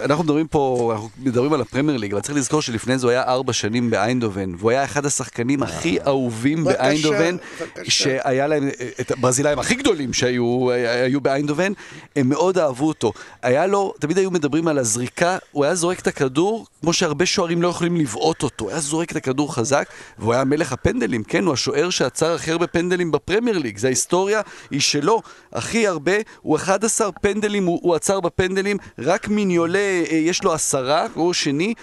אנחנו 0.04 0.24
מדברים 0.24 0.48
פה, 0.48 0.92
אנחנו 0.94 1.10
מדברים 1.18 1.54
על 1.54 1.62
הפרמייר 1.62 1.98
ליג, 1.98 2.14
אבל 2.14 2.22
צריך 2.22 2.38
לזכור 2.38 2.62
שלפני 2.62 2.98
זה 2.98 3.08
הוא 3.08 3.12
היה 3.12 3.24
ארבע 3.24 3.54
שנים 3.54 3.90
באיינדובן, 3.90 4.56
והוא 4.58 4.72
היה 4.72 4.84
אחד 4.84 5.06
השחקנים 5.06 5.64
הכי 5.64 5.98
אהובים 6.08 6.64
באיינדובן. 6.64 7.36
שהיה 7.84 8.48
להם 8.48 8.70
את 9.02 9.12
הברזילאים 9.12 9.60
הכי 9.60 9.76
גדולים 9.76 10.14
שהיו 10.14 10.72
היו 10.72 11.22
באיינדובן, 11.22 11.72
הם 12.16 12.30
מאוד 12.30 12.58
אהבו 12.58 12.88
אותו. 12.88 13.12
היה 13.42 13.68
לו, 13.68 13.94
תמיד 14.00 14.18
היו 14.18 14.32
מדברים 14.32 14.68
על 14.68 14.78
הזריקה, 14.78 15.38
הוא 15.52 15.66
היה 15.66 15.76
זורק 15.76 16.00
את 16.00 16.08
הכדור, 16.08 16.66
כמו 16.82 16.94
שהרבה 16.94 17.26
שוערים 17.26 17.62
לא 17.62 17.68
יכולים 17.68 17.98
לבעוט 17.98 18.44
אותו, 18.44 18.66
הוא 18.66 18.72
היה 18.72 18.80
זורק 18.80 19.12
את 19.12 19.16
הכדור 19.16 19.56
חזק, 19.56 19.88
והוא 20.20 20.34
היה 20.34 20.44
מלך 20.44 20.72
הפנדלים, 20.74 21.24
כן, 21.24 21.46
הוא 21.46 21.54
השוער 21.54 21.90
שעצר 21.90 22.34
הכי 22.34 22.52
הרבה 22.52 22.68
פנדלים 22.68 23.12
בפרמייר 23.12 23.58
ליג, 23.58 23.78
זה 23.78 23.88
ההיסטוריה, 23.88 24.42
היא 24.72 24.82
שלו, 24.82 25.22
הכי 25.54 25.88
הרבה, 25.88 26.12
הוא 26.42 26.56
11 26.56 27.12
פנדלים, 27.12 27.66
הוא, 27.66 27.80
הוא 27.84 27.96
עצר 27.96 28.20
בפנדלים, 28.20 28.78
רק 29.00 29.28
מיניולה 29.28 29.80
אה, 29.80 30.16
יש 30.16 30.44
לו 30.44 30.54
עשרה, 30.54 31.08
הוא 31.14 31.34
שני, 31.34 31.74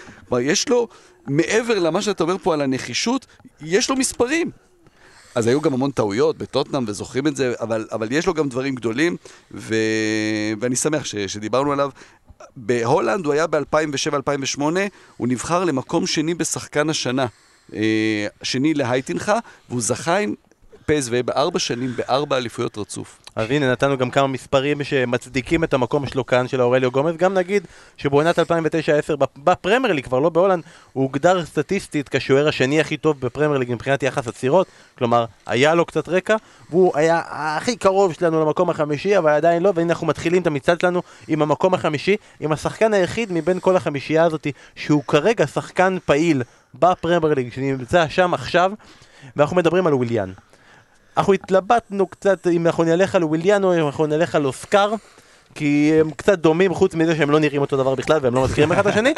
יש 0.40 0.68
לו, 0.68 0.88
מעבר 1.26 1.78
למה 1.78 2.02
שאתה 2.02 2.22
אומר 2.22 2.36
פה 2.38 2.54
על 2.54 2.60
הנחישות, 2.60 3.26
יש 3.60 3.90
לו 3.90 3.96
מספרים. 3.96 4.50
אז 5.34 5.46
היו 5.46 5.60
גם 5.60 5.74
המון 5.74 5.90
טעויות 5.90 6.38
בטוטנאם 6.38 6.84
וזוכרים 6.86 7.26
את 7.26 7.36
זה, 7.36 7.54
אבל, 7.60 7.86
אבל 7.92 8.12
יש 8.12 8.26
לו 8.26 8.34
גם 8.34 8.48
דברים 8.48 8.74
גדולים, 8.74 9.16
ו... 9.54 9.74
ואני 10.60 10.76
שמח 10.76 11.04
ש... 11.04 11.16
שדיברנו 11.16 11.72
עליו. 11.72 11.90
בהולנד 12.56 13.26
הוא 13.26 13.32
היה 13.32 13.46
ב-2007-2008, 13.46 14.62
הוא 15.16 15.28
נבחר 15.28 15.64
למקום 15.64 16.06
שני 16.06 16.34
בשחקן 16.34 16.90
השנה. 16.90 17.26
אה, 17.74 18.26
שני 18.42 18.74
להייטינחה, 18.74 19.38
והוא 19.68 19.80
זכה 19.80 20.16
עם 20.16 20.34
פסו 20.86 21.12
בארבע 21.24 21.58
שנים 21.58 21.96
בארבע 21.96 22.36
אליפויות 22.36 22.78
רצוף. 22.78 23.21
אז 23.36 23.50
הנה 23.50 23.72
נתנו 23.72 23.98
גם 23.98 24.10
כמה 24.10 24.26
מספרים 24.26 24.84
שמצדיקים 24.84 25.64
את 25.64 25.74
המקום 25.74 26.06
שלו 26.06 26.26
כאן 26.26 26.48
של 26.48 26.60
האורליו 26.60 26.90
גומז. 26.90 27.16
גם 27.16 27.34
נגיד 27.34 27.66
שבעונת 27.96 28.38
2009-2010 28.38 28.42
בפרמייר 29.36 29.92
ליג 29.92 30.04
כבר 30.04 30.18
לא 30.18 30.30
בהולנד 30.30 30.62
הוא 30.92 31.02
הוגדר 31.02 31.44
סטטיסטית 31.44 32.08
כשוער 32.08 32.48
השני 32.48 32.80
הכי 32.80 32.96
טוב 32.96 33.20
בפרמייר 33.20 33.58
ליג 33.58 33.72
מבחינת 33.72 34.02
יחס 34.02 34.28
עצירות 34.28 34.66
כלומר 34.98 35.24
היה 35.46 35.74
לו 35.74 35.84
קצת 35.84 36.08
רקע 36.08 36.36
והוא 36.70 36.92
היה 36.94 37.20
הכי 37.26 37.76
קרוב 37.76 38.12
שלנו 38.12 38.44
למקום 38.44 38.70
החמישי 38.70 39.18
אבל 39.18 39.30
עדיין 39.30 39.62
לא 39.62 39.72
והנה 39.74 39.92
אנחנו 39.92 40.06
מתחילים 40.06 40.42
את 40.42 40.46
המצעד 40.46 40.80
שלנו 40.80 41.02
עם 41.28 41.42
המקום 41.42 41.74
החמישי 41.74 42.16
עם 42.40 42.52
השחקן 42.52 42.94
היחיד 42.94 43.32
מבין 43.32 43.60
כל 43.60 43.76
החמישייה 43.76 44.24
הזאת 44.24 44.46
שהוא 44.76 45.02
כרגע 45.08 45.46
שחקן 45.46 45.96
פעיל 46.04 46.42
בפרמייר 46.74 47.34
ליג 47.34 47.52
שנמצא 47.52 48.08
שם 48.08 48.34
עכשיו 48.34 48.72
ואנחנו 49.36 49.56
מדברים 49.56 49.86
על 49.86 49.94
וויליאן 49.94 50.32
אנחנו 51.16 51.32
התלבטנו 51.32 52.06
קצת 52.06 52.46
אם 52.46 52.66
אנחנו 52.66 52.84
נלך 52.84 53.14
על 53.14 53.24
וויליאן 53.24 53.64
או, 53.64 53.80
אם 53.80 53.86
אנחנו 53.86 54.06
נלך 54.06 54.34
על 54.34 54.46
אוסקר, 54.46 54.94
כי 55.54 55.92
הם 56.00 56.10
קצת 56.10 56.38
דומים, 56.38 56.74
חוץ 56.74 56.94
מזה 56.94 57.16
שהם 57.16 57.30
לא 57.30 57.40
נראים 57.40 57.60
אותו 57.60 57.76
דבר 57.76 57.94
בכלל 57.94 58.18
והם 58.22 58.34
לא 58.34 58.44
מזכירים 58.44 58.72
אחד 58.72 58.86
את 58.86 58.92
השני. 58.92 59.14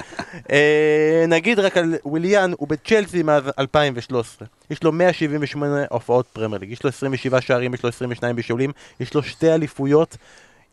אה, 0.50 1.24
נגיד 1.28 1.58
רק 1.58 1.76
על 1.76 1.94
וויליאן, 2.04 2.52
הוא 2.56 2.68
בצ'לסי 2.68 3.22
מאז 3.22 3.42
2013. 3.58 4.48
יש 4.70 4.82
לו 4.82 4.92
178 4.92 5.84
הופעות 5.90 6.26
פרמייר 6.32 6.60
ליג, 6.60 6.72
יש 6.72 6.82
לו 6.84 6.88
27 6.88 7.40
שערים, 7.40 7.74
יש 7.74 7.82
לו 7.82 7.88
22 7.88 8.36
בישולים, 8.36 8.72
יש 9.00 9.14
לו 9.14 9.22
שתי 9.22 9.54
אליפויות. 9.54 10.16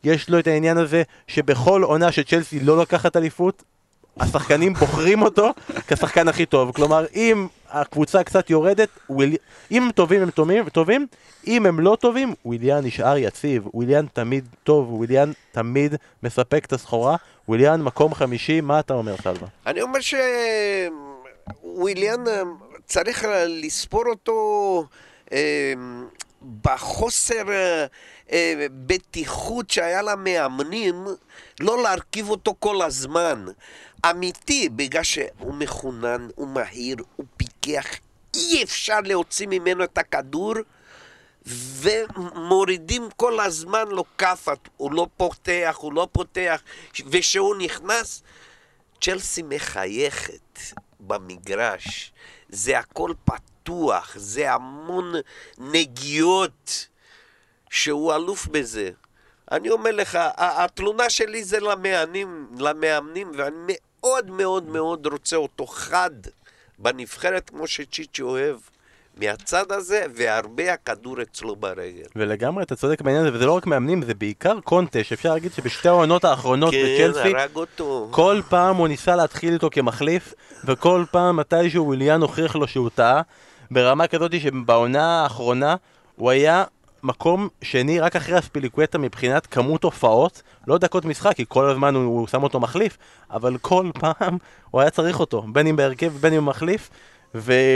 יש 0.03 0.29
לו 0.29 0.39
את 0.39 0.47
העניין 0.47 0.77
הזה 0.77 1.03
שבכל 1.27 1.83
עונה 1.83 2.11
שצ'לסי 2.11 2.59
לא 2.59 2.77
לוקחת 2.77 3.15
אליפות, 3.17 3.63
השחקנים 4.19 4.73
בוחרים 4.73 5.21
אותו 5.21 5.51
כשחקן 5.87 6.27
הכי 6.27 6.45
טוב. 6.45 6.71
כלומר, 6.71 7.05
אם 7.15 7.47
הקבוצה 7.71 8.23
קצת 8.23 8.49
יורדת, 8.49 8.89
וויל... 9.09 9.35
אם 9.71 9.83
הם 9.83 9.91
טובים 9.91 10.21
הם 10.21 10.29
טובים, 10.29 10.69
טובים, 10.69 11.07
אם 11.47 11.65
הם 11.65 11.79
לא 11.79 11.97
טובים, 11.99 12.33
וויליאן 12.45 12.85
נשאר 12.85 13.17
יציב, 13.17 13.67
וויליאן 13.73 14.05
תמיד 14.13 14.47
טוב, 14.63 14.93
וויליאן 14.93 15.31
תמיד 15.51 15.95
מספק 16.23 16.65
את 16.65 16.73
הסחורה, 16.73 17.15
וויליאן 17.47 17.81
מקום 17.81 18.13
חמישי, 18.13 18.61
מה 18.61 18.79
אתה 18.79 18.93
אומר 18.93 19.17
סלווה? 19.17 19.47
אני 19.65 19.81
אומר 19.81 19.99
שוויליאן 21.63 22.27
אה, 22.27 22.41
צריך 22.85 23.25
לספור 23.47 24.03
אותו 24.09 24.85
אה, 25.33 25.73
בחוסר 26.61 27.43
אה, 28.31 28.65
בטיחות 28.71 29.69
שהיה 29.69 30.01
למאמנים, 30.01 31.05
לא 31.59 31.83
להרכיב 31.83 32.29
אותו 32.29 32.55
כל 32.59 32.81
הזמן. 32.81 33.45
אמיתי, 34.09 34.69
בגלל 34.69 35.03
שהוא 35.03 35.53
מחונן, 35.53 36.27
הוא 36.35 36.47
מהיר, 36.47 36.95
הוא 37.15 37.25
פיקח, 37.37 37.85
אי 38.35 38.63
אפשר 38.63 38.99
להוציא 39.01 39.47
ממנו 39.47 39.83
את 39.83 39.97
הכדור. 39.97 40.53
ומורידים 41.45 43.09
כל 43.15 43.39
הזמן 43.39 43.87
לו 43.87 44.03
כאפה, 44.17 44.51
הוא 44.77 44.91
לא 44.91 45.07
פותח, 45.17 45.77
הוא 45.79 45.93
לא 45.93 46.07
פותח, 46.11 46.61
וכשהוא 47.05 47.55
נכנס, 47.55 48.23
צ'לסי 49.01 49.41
מחייכת 49.41 50.59
במגרש, 50.99 52.11
זה 52.49 52.79
הכל 52.79 53.13
פתוח, 53.25 54.13
זה 54.15 54.53
המון 54.53 55.13
נגיעות, 55.57 56.87
שהוא 57.69 58.15
אלוף 58.15 58.47
בזה. 58.47 58.91
אני 59.51 59.69
אומר 59.69 59.91
לך, 59.91 60.17
התלונה 60.37 61.09
שלי 61.09 61.43
זה 61.43 61.59
למאמנים, 61.59 62.47
למאמנים, 62.59 63.31
ואני 63.37 63.73
מאוד 64.03 64.29
מאוד 64.29 64.63
מאוד 64.63 65.07
רוצה 65.07 65.35
אותו 65.35 65.67
חד 65.67 66.11
בנבחרת 66.79 67.49
כמו 67.49 67.67
שצ'יצ'י 67.67 68.21
אוהב. 68.21 68.55
מהצד 69.17 69.71
הזה, 69.71 70.05
והרבה 70.15 70.73
הכדור 70.73 71.21
אצלו 71.21 71.55
ברגל. 71.55 72.05
ולגמרי, 72.15 72.63
אתה 72.63 72.75
צודק 72.75 73.01
בעניין 73.01 73.25
הזה, 73.25 73.35
וזה 73.35 73.45
לא 73.45 73.51
רק 73.51 73.67
מאמנים, 73.67 74.01
זה 74.01 74.13
בעיקר 74.13 74.59
קונטה, 74.59 75.03
שאפשר 75.03 75.33
להגיד 75.33 75.51
שבשתי 75.53 75.87
העונות 75.87 76.25
האחרונות 76.25 76.73
כן, 76.73 77.11
בצ'לסי. 77.11 77.33
כל 78.11 78.41
פעם 78.49 78.75
הוא 78.75 78.87
ניסה 78.87 79.15
להתחיל 79.15 79.53
איתו 79.53 79.69
כמחליף, 79.71 80.33
וכל 80.65 81.03
פעם 81.11 81.37
מתישהו 81.37 81.85
וויליאן 81.85 82.21
הוכיח 82.21 82.55
לו 82.55 82.67
שהוא 82.67 82.89
טעה, 82.95 83.21
ברמה 83.71 84.07
כזאת 84.07 84.41
שבעונה 84.41 85.23
האחרונה 85.23 85.75
הוא 86.15 86.29
היה 86.29 86.63
מקום 87.03 87.47
שני 87.61 87.99
רק 87.99 88.15
אחרי 88.15 88.39
אספיליקווטה 88.39 88.97
מבחינת 88.97 89.45
כמות 89.45 89.83
הופעות, 89.83 90.41
לא 90.67 90.77
דקות 90.77 91.05
משחק, 91.05 91.35
כי 91.35 91.45
כל 91.47 91.69
הזמן 91.69 91.95
הוא, 91.95 92.03
הוא 92.03 92.27
שם 92.27 92.43
אותו 92.43 92.59
מחליף, 92.59 92.97
אבל 93.31 93.57
כל 93.57 93.89
פעם 93.99 94.37
הוא 94.71 94.81
היה 94.81 94.89
צריך 94.89 95.19
אותו, 95.19 95.41
בין 95.41 95.67
אם 95.67 95.75
בהרכב 95.75 96.13
בין 96.21 96.33
אם 96.33 96.45
מחליף, 96.45 96.89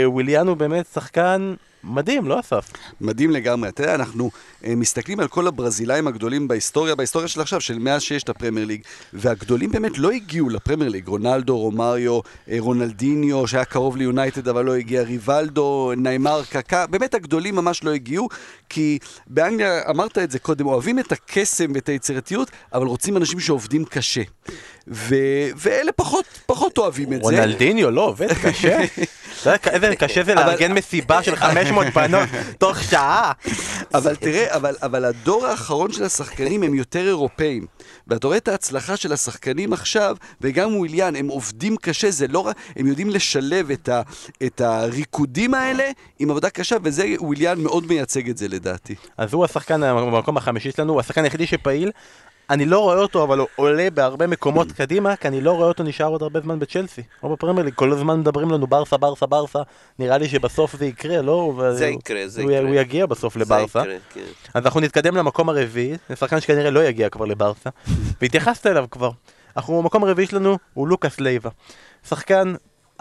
וויליאן 0.04 0.48
הוא 0.48 0.56
באמת 0.56 0.86
שחקן 0.92 1.54
מדהים, 1.86 2.26
לא 2.26 2.40
אסף? 2.40 2.70
מדהים 3.00 3.30
לגמרי. 3.30 3.68
אתה 3.68 3.82
יודע, 3.82 3.94
אנחנו 3.94 4.30
uh, 4.62 4.66
מסתכלים 4.76 5.20
על 5.20 5.28
כל 5.28 5.46
הברזילאים 5.46 6.06
הגדולים 6.06 6.48
בהיסטוריה, 6.48 6.94
בהיסטוריה 6.94 7.28
של 7.28 7.40
עכשיו, 7.40 7.60
של 7.60 7.78
מאז 7.78 8.02
שיש 8.02 8.22
את 8.22 8.28
הפרמייר 8.28 8.66
ליג, 8.66 8.80
והגדולים 9.12 9.70
באמת 9.70 9.98
לא 9.98 10.10
הגיעו 10.10 10.48
לפרמייר 10.48 10.90
ליג. 10.90 11.08
רונלדו, 11.08 11.58
רומריו, 11.58 12.20
אה, 12.50 12.56
רונלדיניו, 12.58 13.46
שהיה 13.46 13.64
קרוב 13.64 13.96
ליונייטד 13.96 14.48
אבל 14.48 14.64
לא 14.64 14.74
הגיע, 14.74 15.02
ריבלדו, 15.02 15.92
ניימר, 15.96 16.42
קקה, 16.50 16.86
באמת 16.86 17.14
הגדולים 17.14 17.54
ממש 17.54 17.84
לא 17.84 17.90
הגיעו, 17.90 18.28
כי 18.68 18.98
באנגליה, 19.26 19.90
אמרת 19.90 20.18
את 20.18 20.30
זה 20.30 20.38
קודם, 20.38 20.66
אוהבים 20.66 20.98
את 20.98 21.12
הקסם 21.12 21.72
ואת 21.74 21.88
היצירתיות, 21.88 22.50
אבל 22.72 22.86
רוצים 22.86 23.16
אנשים 23.16 23.40
שעובדים 23.40 23.84
קשה. 23.84 24.22
ו- 24.88 25.48
ואלה 25.56 25.92
פחות, 25.92 26.24
פחות 26.46 26.78
אוהבים 26.78 27.12
את 27.12 27.18
זה. 27.18 27.22
רונלדיניו 27.22 27.90
לא 27.90 28.00
עובד 28.00 28.32
קשה. 28.32 28.78
איזה 29.46 29.96
קשה 29.96 30.22
זה 30.24 30.34
לארגן 30.34 30.72
מסיבה 30.72 31.22
של 31.22 31.36
500 31.36 31.86
בנות 31.94 32.28
תוך 32.58 32.82
שעה. 32.82 33.32
אבל 33.94 34.16
תראה, 34.16 34.56
אבל, 34.56 34.76
אבל 34.82 35.04
הדור 35.04 35.46
האחרון 35.46 35.92
של 35.92 36.04
השחקנים 36.04 36.62
הם 36.62 36.74
יותר 36.74 37.06
אירופאים. 37.06 37.66
ואתה 38.06 38.26
רואה 38.26 38.36
את 38.36 38.48
ההצלחה 38.48 38.96
של 38.96 39.12
השחקנים 39.12 39.72
עכשיו, 39.72 40.16
וגם 40.40 40.76
וויליאן, 40.76 41.16
הם 41.16 41.28
עובדים 41.28 41.76
קשה, 41.76 42.10
זה 42.10 42.26
לא 42.28 42.38
רק, 42.38 42.56
הם 42.76 42.86
יודעים 42.86 43.10
לשלב 43.10 43.70
את, 43.70 43.88
ה, 43.88 44.02
את 44.46 44.60
הריקודים 44.60 45.54
האלה 45.54 45.84
עם 46.18 46.30
עבודה 46.30 46.50
קשה, 46.50 46.76
וזה, 46.82 47.06
וויליאן 47.20 47.60
מאוד 47.60 47.86
מייצג 47.86 48.30
את 48.30 48.38
זה 48.38 48.48
לדעתי. 48.48 48.94
אז 49.16 49.32
הוא 49.32 49.44
השחקן 49.44 49.80
במקום 49.80 50.36
החמישי 50.36 50.70
שלנו, 50.70 50.92
הוא 50.92 51.00
השחקן 51.00 51.24
היחידי 51.24 51.46
שפעיל. 51.46 51.90
אני 52.50 52.66
לא 52.66 52.78
רואה 52.78 52.98
אותו, 52.98 53.24
אבל 53.24 53.38
הוא 53.38 53.48
עולה 53.56 53.90
בהרבה 53.90 54.26
מקומות 54.26 54.72
קדימה, 54.72 55.16
כי 55.16 55.28
אני 55.28 55.40
לא 55.40 55.52
רואה 55.52 55.68
אותו 55.68 55.82
נשאר 55.82 56.06
עוד 56.06 56.22
הרבה 56.22 56.40
זמן 56.40 56.58
בצ'לסי. 56.58 57.02
או 57.22 57.28
בפרמייר 57.28 57.64
ליג, 57.64 57.74
כל 57.74 57.92
הזמן 57.92 58.20
מדברים 58.20 58.50
לנו 58.50 58.66
ברסה, 58.66 58.96
ברסה, 58.96 59.26
ברסה. 59.26 59.58
נראה 59.98 60.18
לי 60.18 60.28
שבסוף 60.28 60.76
זה 60.76 60.86
יקרה, 60.86 61.22
לא? 61.22 61.62
זה 61.72 61.86
יקרה, 61.86 62.28
זה 62.28 62.42
הוא, 62.42 62.50
יקרה. 62.50 62.68
הוא 62.68 62.74
יגיע 62.74 63.06
בסוף 63.06 63.36
לברסה. 63.36 63.82
כן. 64.14 64.20
אז 64.54 64.64
אנחנו 64.64 64.80
נתקדם 64.80 65.16
למקום 65.16 65.48
הרביעי, 65.48 65.96
זה 66.08 66.16
שחקן 66.16 66.40
שכנראה 66.40 66.70
לא 66.70 66.84
יגיע 66.84 67.08
כבר 67.08 67.24
לברסה, 67.24 67.70
והתייחסת 68.20 68.66
אליו 68.66 68.86
כבר. 68.90 69.10
אנחנו, 69.56 69.78
המקום 69.78 70.04
הרביעי 70.04 70.26
שלנו 70.26 70.58
הוא 70.74 70.88
לוקאס 70.88 71.20
לייבה. 71.20 71.50
שחקן, 72.08 72.54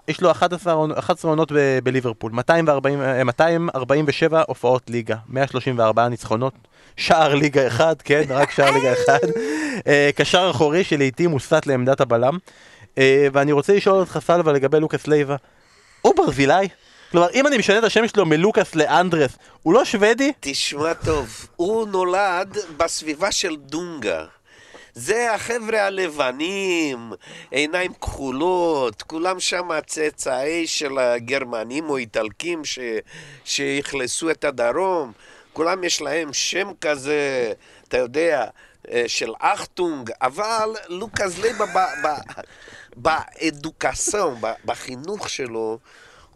יש 0.08 0.22
לו 0.22 0.32
11 0.32 0.74
עונות- 0.74 0.97
11 0.97 1.32
עונות 1.32 1.51
ב- 1.51 1.80
בליברפול, 1.84 2.32
240, 2.32 3.01
אה, 3.01 3.24
247 3.24 4.43
הופעות 4.47 4.89
ליגה, 4.89 5.16
134 5.30 6.08
ניצחונות, 6.08 6.53
שער 6.97 7.36
ליגה 7.36 7.68
אחד, 7.68 7.95
כן, 8.03 8.22
רק 8.39 8.51
שער 8.51 8.72
ליגה 8.72 8.93
אחד. 8.93 9.28
אה, 9.88 10.10
קשר 10.16 10.47
אחורי 10.51 10.84
שלעיתים 10.84 11.30
מוסט 11.30 11.66
לעמדת 11.66 12.01
הבלם. 12.01 12.38
אה, 12.97 13.28
ואני 13.34 13.51
רוצה 13.51 13.74
לשאול 13.76 13.99
אותך 13.99 14.20
סלווה 14.26 14.53
לגבי 14.53 14.80
לוקאס 14.80 15.08
לייבה, 15.08 15.36
הוא 16.01 16.14
ברזילאי? 16.18 16.68
כלומר, 17.12 17.28
אם 17.34 17.47
אני 17.47 17.58
משנה 17.58 17.78
את 17.80 17.84
השם 17.84 18.08
שלו 18.08 18.26
מלוקאס 18.26 18.76
לאנדרס, 18.76 19.32
הוא 19.64 19.74
לא 19.74 19.86
שוודי? 19.86 20.32
תשמע 20.39 20.93
טוב, 20.93 21.47
הוא 21.56 21.88
נולד 21.88 22.58
בסביבה 22.78 23.32
של 23.32 23.56
דונגה. 23.56 24.24
זה 24.96 25.34
החבר'ה 25.34 25.86
הלבנים, 25.86 27.14
עיניים 27.52 27.93
כחולות, 27.93 29.02
כולם 29.02 29.39
שם 29.39 29.70
צאצאי 29.86 30.68
של 30.68 30.98
הגרמנים 30.98 31.89
או 31.89 31.98
איטלקים. 31.98 32.62
שאכלסו 33.43 34.32
את 34.32 34.43
הדרום, 34.43 35.12
כולם 35.54 35.84
יש 35.84 36.02
להם 36.02 36.34
שם 36.34 36.72
כזה, 36.82 37.54
אתה 37.88 37.98
יודע, 37.98 38.46
אה, 38.91 39.04
של 39.08 39.34
אחטונג, 39.39 40.12
אבל 40.22 40.70
לוקאס 40.89 41.39
לייבה 41.39 41.66
באדוקסון, 42.96 44.41
בחינוך 44.66 45.30
שלו, 45.30 45.80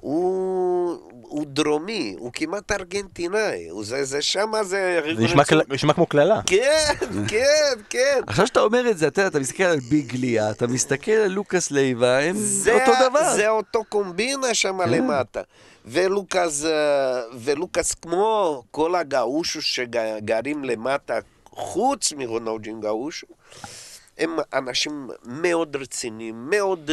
הוא, 0.02 0.98
הוא 1.22 1.46
דרומי, 1.48 2.16
הוא 2.20 2.32
כמעט 2.34 2.72
ארגנטינאי, 2.72 3.70
הוא 3.70 3.86
זה, 3.86 4.04
זה 4.04 4.22
שמה 4.22 4.64
זה... 4.64 5.02
זה 5.18 5.24
נשמע 5.24 5.44
קל- 5.44 5.62
נשמע 5.70 5.94
כמו 5.94 6.06
קללה. 6.06 6.42
כן, 6.46 6.94
כן, 7.30 7.74
כן. 7.90 8.22
עכשיו 8.28 8.48
שאתה 8.48 8.60
אומר 8.62 8.90
את 8.90 8.98
זה, 8.98 9.08
אתה 9.08 9.28
אתה 9.28 9.40
מסתכל 9.40 9.64
על 9.64 9.80
ביגליה, 9.80 10.52
אתה 10.52 10.68
מסתכל 10.68 11.12
על 11.12 11.32
לוקאס 11.32 11.72
לייבה, 11.72 12.20
הם 12.20 12.36
זה, 12.38 12.74
אותו 12.74 12.92
דבר. 13.10 13.34
זה 13.36 13.50
אותו 13.50 13.84
קומבינה 13.90 14.54
שם 14.54 14.78
כן. 14.84 14.90
למטה. 14.90 15.42
ולוקאס, 15.86 16.66
אה, 16.66 17.22
ולוקאס 17.40 17.94
כמו 17.94 18.64
כל 18.72 18.96
הגאושו 18.96 19.62
שגרים 19.62 20.64
למטה, 20.64 21.20
חוץ 21.50 22.14
מרונלג'ין 22.14 22.82
גאושו, 22.82 23.28
הם 24.20 24.30
אנשים 24.54 25.10
מאוד 25.26 25.76
רציניים, 25.76 26.50
מאוד 26.50 26.92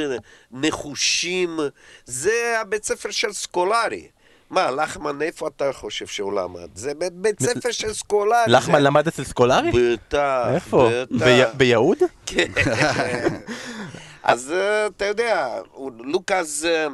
נחושים. 0.53 1.59
זה 2.05 2.59
הבית 2.61 2.85
ספר 2.85 3.11
של 3.11 3.33
סקולרי. 3.33 4.09
מה, 4.51 4.71
לחמן, 4.71 5.23
איפה 5.23 5.49
אתה 5.49 5.73
חושב 5.73 6.07
שהוא 6.07 6.33
למד? 6.33 6.69
זה 6.77 6.95
בית, 6.95 7.13
בית 7.13 7.43
ספר 7.43 7.71
של 7.73 7.95
סקולרי. 7.95 8.37
לחמן 8.47 8.75
זה- 8.79 8.85
למד 8.85 9.09
אצל 9.09 9.25
סקולרי? 9.25 9.71
בטח, 9.97 10.47
איפה? 10.55 10.89
בטח. 11.11 11.25
בי- 11.25 11.43
ביהוד? 11.57 11.99
כן. 12.27 12.51
אז 14.23 14.53
אה, 14.53 14.87
אתה 14.87 15.05
יודע, 15.05 15.59
לוקאס, 15.99 16.65
אה, 16.65 16.87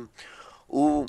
הוא... 0.67 1.07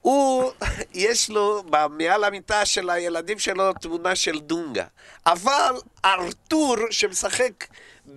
הוא, 0.00 0.50
יש 0.94 1.30
לו 1.30 1.62
מעל 1.98 2.24
המיטה 2.24 2.64
של 2.66 2.90
הילדים 2.90 3.38
שלו 3.38 3.72
תמונה 3.72 4.16
של 4.16 4.38
דונגה. 4.40 4.84
אבל 5.26 5.72
ארתור, 6.04 6.76
שמשחק 6.90 7.64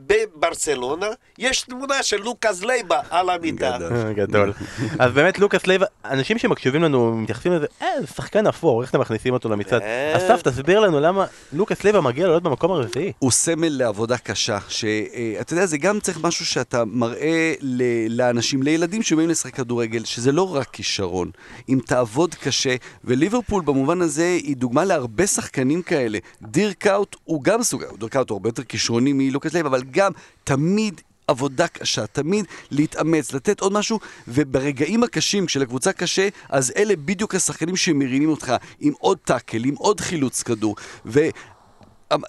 בברצלונה, 0.08 1.08
יש 1.38 1.62
תמונה 1.62 2.04
של 2.04 2.18
לוקאס 2.22 2.64
לייבה 2.64 3.00
על 3.10 3.30
המיטה. 3.30 3.78
גדול. 3.78 3.94
אה, 3.94 4.14
גדול. 4.14 4.54
אז 5.00 5.12
באמת 5.12 5.40
לוקאס 5.40 5.68
לייבה, 5.68 5.82
אנשים 6.06 6.38
שמקשיבים 6.38 6.84
לנו 6.84 7.18
מתייחסים 7.18 7.52
לזה, 7.54 7.66
אה, 7.82 7.88
זה 8.02 8.08
שחקן 8.08 8.48
אפור, 8.48 8.82
איך 8.82 8.90
אתם 8.90 9.00
מכניסים 9.02 9.34
אותו 9.34 9.50
למצעד? 9.50 9.82
אה. 9.82 10.18
אסף, 10.18 10.42
תסביר 10.42 10.80
לנו 10.80 11.00
למה 11.00 11.26
לוקאס 11.54 11.84
לייבה 11.84 12.00
מגיע 12.00 12.28
לעלות 12.28 12.44
במקום 12.44 12.72
הרביעי. 12.72 13.12
הוא 13.20 13.32
סמל 13.32 13.70
לעבודה 13.70 14.18
קשה, 14.18 14.58
שאתה 14.68 15.54
יודע, 15.54 15.66
זה 15.66 15.78
גם 15.78 16.00
צריך 16.00 16.20
משהו 16.24 16.46
שאתה 16.46 16.86
מראה 16.86 17.54
ל- 17.62 18.22
לאנשים, 18.22 18.64
לילדים 18.64 19.02
שבאים 19.02 19.30
לשחק 19.30 19.56
כדורגל, 19.56 20.04
שזה 20.06 20.32
לא 20.32 20.56
רק 20.56 20.68
כישרון, 20.72 21.32
אם 21.70 21.80
תעבוד 21.86 22.36
קשה, 22.36 22.76
וליברפול 23.04 23.62
במובן 23.66 24.02
הזה 24.02 24.24
היא 24.44 24.58
דוגמה 24.58 24.86
להרבה 24.86 25.28
שחקנים 25.28 25.82
כאלה. 25.82 26.20
דירק 26.42 26.79
קאוט 26.79 27.16
הוא 27.24 27.44
גם 27.44 27.64
סוג, 27.64 27.84
דירק 28.00 28.15
קאוט 28.15 28.30
הוא 28.30 28.36
הרבה 28.36 28.50
יותר 28.50 28.64
כישרוני 28.64 29.14
מלוקאס 29.14 29.54
לייבה, 29.54 29.66
אבל 29.66 29.83
גם 29.92 30.12
תמיד 30.44 31.02
עבודה 31.28 31.68
קשה, 31.68 32.08
תמיד 32.08 32.46
להתאמץ, 32.72 33.34
לתת 33.34 33.60
עוד 33.60 33.74
משהו, 33.74 34.00
וברגעים 34.28 35.04
הקשים, 35.04 35.46
כשלקבוצה 35.46 35.94
קשה, 35.94 36.30
אז 36.50 36.74
אלה 36.78 36.96
בדיוק 36.96 37.36
השחקנים 37.36 37.76
שמרימים 37.76 38.30
אותך, 38.30 38.54
עם 38.80 38.94
עוד 39.00 39.18
טאקל, 39.18 39.66
עם 39.66 39.76
עוד 39.76 40.00
חילוץ 40.00 40.44
כדור. 40.44 40.76
ו... 41.06 41.20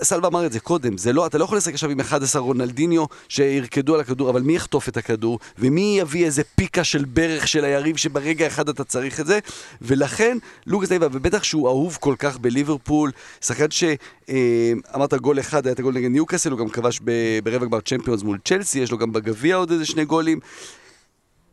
סלווה 0.03 0.29
אמר 0.29 0.47
את 0.47 0.53
זה 0.53 0.61
קודם, 0.61 0.99
זה 0.99 1.13
לא, 1.13 1.27
אתה 1.27 1.39
לא 1.39 1.45
יכול 1.45 1.59
לשחק 1.59 1.73
עכשיו 1.73 1.91
עם 1.91 2.01
11 2.01 2.43
רונלדיניו 2.43 3.05
שירקדו 3.29 3.95
על 3.95 4.01
הכדור, 4.01 4.31
אבל 4.31 4.43
מי 4.43 4.57
יחטוף 4.57 4.89
את 4.89 4.97
הכדור? 4.97 5.39
ומי 5.59 5.97
יביא 6.01 6.25
איזה 6.25 6.43
פיקה 6.55 6.85
של 6.85 7.05
ברך 7.05 7.49
של 7.49 7.65
היריב 7.65 7.97
שברגע 7.97 8.47
אחד 8.47 8.69
אתה 8.69 8.85
צריך 8.85 9.21
את 9.21 9.27
זה? 9.27 9.39
ולכן, 9.83 10.39
לוקאס 10.67 10.91
לייבה, 10.91 11.07
ובטח 11.13 11.43
שהוא 11.43 11.69
אהוב 11.69 11.99
כל 12.01 12.15
כך 12.19 12.39
בליברפול, 12.39 13.11
שחקן 13.41 13.67
שאמרת 13.71 15.15
גול 15.15 15.41
אחד, 15.41 15.67
היה 15.67 15.73
את 15.73 15.79
הגול 15.79 15.95
נגד 15.95 16.11
ניוקאסל, 16.11 16.51
הוא 16.51 16.59
גם 16.59 16.69
כבש 16.69 17.01
ברבע 17.45 17.67
גמר 17.67 17.81
צ'מפיונס 17.81 18.23
מול 18.23 18.39
צ'לסי, 18.45 18.79
יש 18.79 18.91
לו 18.91 18.99
גם 18.99 19.13
בגביע 19.13 19.57
עוד 19.57 19.71
איזה 19.71 19.87
שני 19.87 20.05
גולים. 20.05 20.41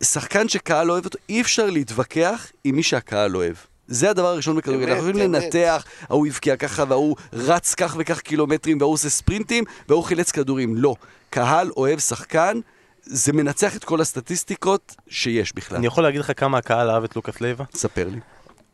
שחקן 0.03 0.49
שקהל 0.49 0.91
אוהב 0.91 1.05
אותו, 1.05 1.17
אי 1.29 1.41
אפשר 1.41 1.69
להתווכח 1.69 2.51
עם 2.63 2.75
מי 2.75 2.84
שהקהל 2.84 3.36
אוהב. 3.36 3.55
זה 3.91 4.09
הדבר 4.09 4.27
הראשון 4.27 4.55
בכדורגל, 4.55 4.91
אנחנו 4.91 5.09
יכולים. 5.09 5.33
לנתח, 5.33 5.85
ההוא 6.09 6.27
הבקיע 6.27 6.55
ככה, 6.55 6.83
וההוא 6.87 7.15
רץ 7.33 7.73
כך 7.75 7.95
וכך 7.99 8.19
קילומטרים, 8.21 8.77
וההוא 8.79 8.93
עושה 8.93 9.09
ספרינטים, 9.09 9.63
וההוא 9.89 10.03
חילץ 10.03 10.31
כדורים. 10.31 10.75
לא. 10.75 10.95
קהל 11.29 11.71
אוהב 11.77 11.99
שחקן, 11.99 12.59
זה 13.03 13.33
מנצח 13.33 13.75
את 13.75 13.83
כל 13.83 14.01
הסטטיסטיקות 14.01 14.95
שיש 15.07 15.55
בכלל. 15.55 15.77
אני 15.77 15.87
יכול 15.87 16.03
להגיד 16.03 16.19
לך 16.19 16.31
כמה 16.37 16.57
הקהל 16.57 16.89
אהב 16.89 17.03
את 17.03 17.15
לוקאס 17.15 17.41
לייבה? 17.41 17.63
ספר 17.73 18.07
לי. 18.07 18.19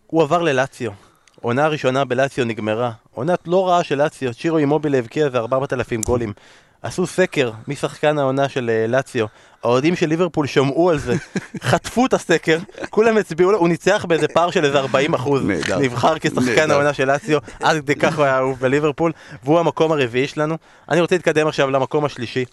הוא 0.07 0.21
עבר 0.21 0.41
ללציו. 0.41 0.91
עונה 1.41 1.67
ראשונה 1.67 2.05
בלציו 2.05 2.45
נגמרה. 2.45 2.91
עונת 3.13 3.39
לא 3.47 3.67
רעה 3.67 3.83
של 3.83 4.03
לציו, 4.03 4.33
צ'ירו 4.33 4.57
אימובילה 4.57 4.97
הבקיע 4.97 5.25
איזה 5.25 5.37
4,000 5.37 6.01
גולים. 6.01 6.33
עשו 6.81 7.07
סקר 7.07 7.51
מי 7.67 7.75
שחקן 7.75 8.17
העונה 8.17 8.49
של 8.49 8.69
אה, 8.69 8.87
לציו. 8.87 9.25
האוהדים 9.63 9.95
של 9.95 10.09
ליברפול 10.09 10.47
שמעו 10.47 10.89
על 10.89 10.97
זה, 10.97 11.13
חטפו 11.69 12.05
את 12.05 12.13
הסקר, 12.13 12.57
כולם 12.89 13.17
הצביעו 13.17 13.51
לו, 13.51 13.57
הוא 13.57 13.67
ניצח 13.67 14.05
באיזה 14.07 14.27
פער 14.27 14.51
של 14.51 14.65
איזה 14.65 14.79
40 14.79 15.13
אחוז. 15.13 15.45
נהדר. 15.45 15.79
נבחר 15.79 16.19
כשחקן 16.19 16.41
נהדר. 16.45 16.73
העונה 16.73 16.93
של 16.93 17.11
לציו, 17.11 17.39
עד 17.59 17.77
כדי 17.77 17.95
כך 17.95 18.17
הוא 18.17 18.25
היה 18.25 18.37
אהוב 18.37 18.59
בליברפול, 18.59 19.11
והוא 19.43 19.59
המקום 19.59 19.91
הרביעי 19.91 20.27
שלנו. 20.27 20.57
אני 20.89 21.01
רוצה 21.01 21.15
להתקדם 21.15 21.47
עכשיו 21.47 21.69
למקום 21.69 22.05
השלישי. 22.05 22.45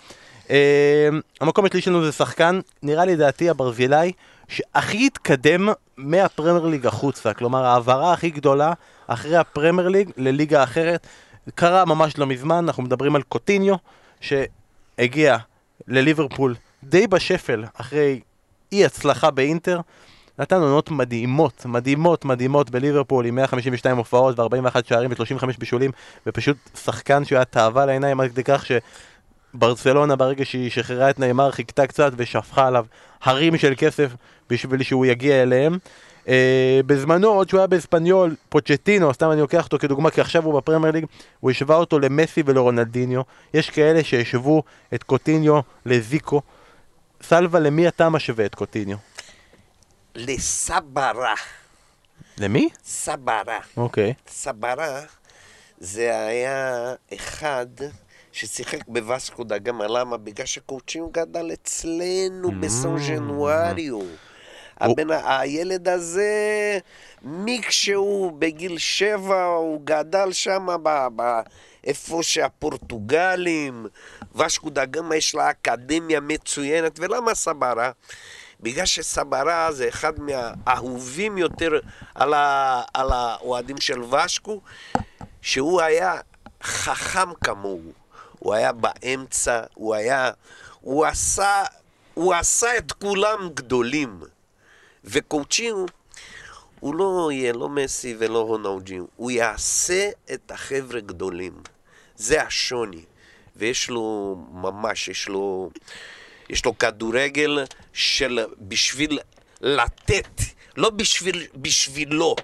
אה, 0.50 1.08
המקום 1.40 1.64
השלישי 1.64 1.84
שלנו 1.84 2.04
זה 2.04 2.12
שחקן, 2.12 2.60
נראה 2.82 3.04
לי 3.04 3.16
דעתי 3.16 3.50
הברזילאי, 3.50 4.12
שהכי 4.48 5.06
התקדם 5.06 5.68
מהפרמייר 5.96 6.66
ליג 6.66 6.86
החוצה. 6.86 7.34
כלומר, 7.34 7.64
ההעברה 7.64 8.12
הכי 8.12 8.30
גדולה 8.30 8.72
אחרי 9.06 9.36
הפרמייר 9.36 9.88
ליג 9.88 10.10
לליגה 10.16 10.62
אחרת. 10.62 11.06
קרה 11.54 11.84
ממש 11.84 12.18
לא 12.18 12.26
מזמן, 12.26 12.54
אנחנו 12.54 12.82
מדברים 12.82 13.16
על 13.16 13.22
קוטיניו, 13.22 13.74
שהגיע 14.24 15.36
לליברפול 15.88 16.54
די 16.84 17.06
בשפל 17.06 17.64
אחרי 17.74 18.20
אי 18.72 18.84
הצלחה 18.84 19.30
באינטר. 19.30 19.80
נתן 20.38 20.56
עונות 20.56 20.90
מדהימות, 20.90 21.66
מדהימות, 21.66 22.24
מדהימות 22.24 22.70
בליברפול 22.70 23.26
עם 23.26 23.34
152 23.34 23.96
הופעות 23.96 24.38
ו-41 24.38 24.76
שערים 24.88 25.10
ו-35 25.10 25.46
בישולים 25.58 25.90
ופשוט 26.26 26.56
שחקן 26.84 27.24
שהוא 27.24 27.36
היה 27.36 27.44
תאווה 27.44 27.86
לעיניים 27.86 28.20
עד 28.20 28.30
כדי 28.30 28.44
כך 28.44 28.64
שברצלונה 29.54 30.16
ברגע 30.16 30.44
שהיא 30.44 30.70
שחררה 30.70 31.10
את 31.10 31.18
נאמר 31.18 31.50
חיכתה 31.50 31.86
קצת 31.86 32.12
ושפכה 32.16 32.66
עליו 32.66 32.86
הרים 33.22 33.58
של 33.58 33.74
כסף 33.76 34.10
בשביל 34.50 34.82
שהוא 34.82 35.06
יגיע 35.06 35.42
אליהם. 35.42 35.78
Uh, 36.24 36.28
בזמנו, 36.86 37.28
עוד 37.28 37.48
שהוא 37.48 37.58
היה 37.58 37.66
באספניול, 37.66 38.36
פוצ'טינו, 38.48 39.14
סתם 39.14 39.30
אני 39.30 39.40
לוקח 39.40 39.64
אותו 39.64 39.78
כדוגמה, 39.78 40.10
כי 40.10 40.20
עכשיו 40.20 40.44
הוא 40.44 40.60
בפרמייר 40.60 40.92
ליג, 40.92 41.04
הוא 41.40 41.50
השווה 41.50 41.76
אותו 41.76 41.98
למסי 41.98 42.42
ולרונלדיניו. 42.46 43.22
יש 43.54 43.70
כאלה 43.70 44.04
שהשוו 44.04 44.62
את 44.94 45.02
קוטיניו 45.02 45.60
לזיקו. 45.86 46.42
סלווה, 47.22 47.60
למי 47.60 47.88
אתה 47.88 48.08
משווה 48.08 48.44
את 48.44 48.54
קוטיניו? 48.54 48.96
לסברה. 50.14 51.34
למי? 52.38 52.68
סברה. 52.84 53.58
אוקיי. 53.76 54.14
סברה 54.28 55.00
זה 55.78 56.26
היה 56.26 56.94
אחד 57.14 57.66
ששיחק 58.34 58.88
בווסקו 58.88 59.44
דה 59.44 59.58
גמא, 59.58 59.84
למה? 59.84 60.16
בגלל 60.16 60.46
שקוצ'יו 60.46 61.08
גדל 61.08 61.52
אצלנו 61.52 62.50
בסון 62.60 62.98
ז'נואריו. 62.98 64.00
הבן, 64.80 65.10
ה- 65.10 65.40
הילד 65.40 65.88
הזה, 65.88 66.78
מכשהוא 67.22 68.32
בגיל 68.32 68.78
שבע, 68.78 69.44
הוא 69.44 69.80
גדל 69.84 70.32
שם 70.32 70.66
ב... 70.82 71.06
ב 71.16 71.40
איפה 71.84 72.22
שהפורטוגלים, 72.22 73.86
ושקו 74.34 74.70
דה 74.70 74.84
גמא 74.84 75.14
יש 75.14 75.34
לה 75.34 75.50
אקדמיה 75.50 76.20
מצוינת, 76.20 77.00
ולמה 77.00 77.34
סברה? 77.34 77.90
בגלל 78.60 78.86
שסברה 78.86 79.72
זה 79.72 79.88
אחד 79.88 80.12
מהאהובים 80.20 81.38
יותר 81.38 81.80
על, 82.14 82.34
ה, 82.34 82.82
על 82.94 83.12
האוהדים 83.12 83.80
של 83.80 84.02
ושקו, 84.02 84.60
שהוא 85.42 85.80
היה 85.80 86.14
חכם 86.62 87.34
כמוהו. 87.44 88.03
הוא 88.44 88.54
היה 88.54 88.72
באמצע, 88.72 89.62
הוא 89.74 89.94
היה... 89.94 90.30
הוא 90.80 91.06
עשה... 91.06 91.64
הוא 92.14 92.34
עשה 92.34 92.78
את 92.78 92.92
כולם 92.92 93.48
גדולים. 93.54 94.20
וקוצ'יו, 95.04 95.86
הוא 96.80 96.94
לא 96.94 97.28
יהיה 97.32 97.52
לא 97.52 97.68
מסי 97.68 98.16
ולא 98.18 98.46
רונאוג'יו, 98.46 99.04
הוא 99.16 99.30
יעשה 99.30 100.10
את 100.34 100.50
החבר'ה 100.50 101.00
גדולים. 101.00 101.52
זה 102.16 102.42
השוני. 102.42 103.04
ויש 103.56 103.90
לו, 103.90 104.36
ממש, 104.52 105.08
יש 105.08 105.28
לו, 105.28 105.70
יש 106.50 106.64
לו 106.64 106.78
כדורגל 106.78 107.64
של 107.92 108.46
בשביל 108.58 109.18
לתת, 109.60 110.40
לא 110.76 110.90
בשביל, 110.90 111.46
בשבילו. 111.56 112.36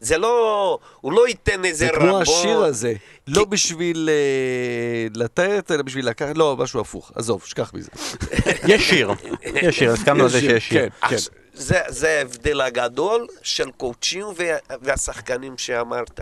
זה 0.00 0.18
לא, 0.18 0.78
הוא 1.00 1.12
לא 1.12 1.28
ייתן 1.28 1.64
איזה 1.64 1.86
זה 1.86 1.92
רבון. 1.92 2.08
כמו 2.08 2.20
השיר 2.20 2.58
הזה, 2.58 2.92
לא 3.26 3.44
בשביל 3.44 4.08
אה, 4.12 5.06
לתת, 5.14 5.70
אלא 5.70 5.82
בשביל 5.82 6.08
לקחת, 6.08 6.36
לא, 6.36 6.56
משהו 6.56 6.80
הפוך. 6.80 7.12
עזוב, 7.14 7.42
שכח 7.44 7.74
מזה. 7.74 7.90
יש 8.68 8.88
שיר, 8.88 9.10
יש 9.42 9.78
שיר, 9.78 9.92
הסכמנו 9.92 10.24
על 10.24 10.30
זה 10.30 10.40
שיש 10.40 10.68
שיר. 10.68 10.80
כן. 10.82 10.88
עכשיו, 11.00 11.18
זה, 11.54 11.80
זה 11.88 12.18
ההבדל 12.18 12.60
הגדול 12.60 13.26
של 13.42 13.70
קוצ'יו 13.70 14.32
וה, 14.36 14.56
והשחקנים 14.82 15.58
שאמרת. 15.58 16.20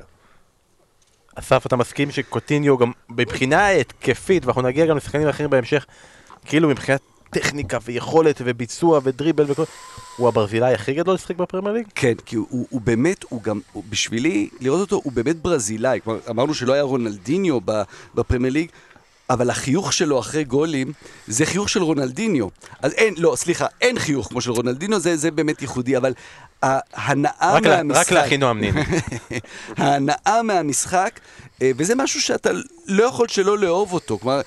אסף, 1.35 1.67
אתה 1.67 1.77
מסכים 1.77 2.11
שקוטיניו 2.11 2.79
גם 2.79 2.93
מבחינה 3.09 3.69
התקפית, 3.69 4.45
ואנחנו 4.45 4.63
נגיע 4.63 4.87
גם 4.87 4.97
לשחקנים 4.97 5.29
אחרים 5.29 5.51
בהמשך, 5.51 5.87
כאילו 6.45 6.69
מבחינת 6.69 7.01
טכניקה 7.35 7.79
ויכולת 7.85 8.41
וביצוע 8.45 9.01
ודריבל 9.05 9.45
וכל... 9.49 9.65
הוא 10.17 10.29
הברזילאי 10.29 10.75
הכי 10.75 10.95
גדול 10.95 11.15
לשחק 11.15 11.37
בפרמייר 11.37 11.75
ליג? 11.75 11.87
כן, 11.95 12.15
כי 12.27 12.37
הוא, 12.37 12.47
הוא, 12.51 12.67
הוא 12.71 12.81
באמת, 12.81 13.25
הוא 13.29 13.43
גם, 13.43 13.61
הוא, 13.73 13.83
בשבילי, 13.89 14.49
לראות 14.61 14.81
אותו, 14.81 15.01
הוא 15.05 15.13
באמת 15.13 15.37
ברזילאי. 15.37 16.01
כלומר, 16.05 16.21
אמרנו 16.31 16.55
שלא 16.55 16.73
היה 16.73 16.83
רונלדיניו 16.83 17.59
בפרמייר 18.15 18.53
ליג, 18.53 18.69
אבל 19.31 19.51
החיוך 19.51 19.93
שלו 19.93 20.19
אחרי 20.19 20.45
גולים, 20.45 20.93
זה 21.27 21.47
חיוך 21.47 21.69
של 21.69 21.83
רונלדיניו. 21.83 22.49
אז 22.83 22.93
אין, 22.93 23.15
לא, 23.19 23.35
סליחה, 23.37 23.67
אין 23.81 23.99
חיוך 23.99 24.29
כמו 24.29 24.41
של 24.41 24.51
רונלדיניו, 24.51 25.01
זה, 25.01 25.17
זה 25.17 25.31
באמת 25.31 25.63
ייחודי, 25.63 25.97
אבל 25.97 26.13
ההנאה 26.63 27.55
רק 27.55 27.67
מהמשחק... 27.67 28.07
רק 28.07 28.13
להכינו 28.13 28.47
המנין. 28.47 28.75
ההנאה 29.77 30.43
מהמשחק, 30.43 31.21
אה, 31.63 31.71
וזה 31.77 31.95
משהו 31.95 32.21
שאתה 32.21 32.51
לא 32.87 33.05
יכול 33.05 33.29
שלא 33.29 33.59
לאהוב 33.59 33.93
אותו. 33.93 34.19
כלומר, 34.19 34.41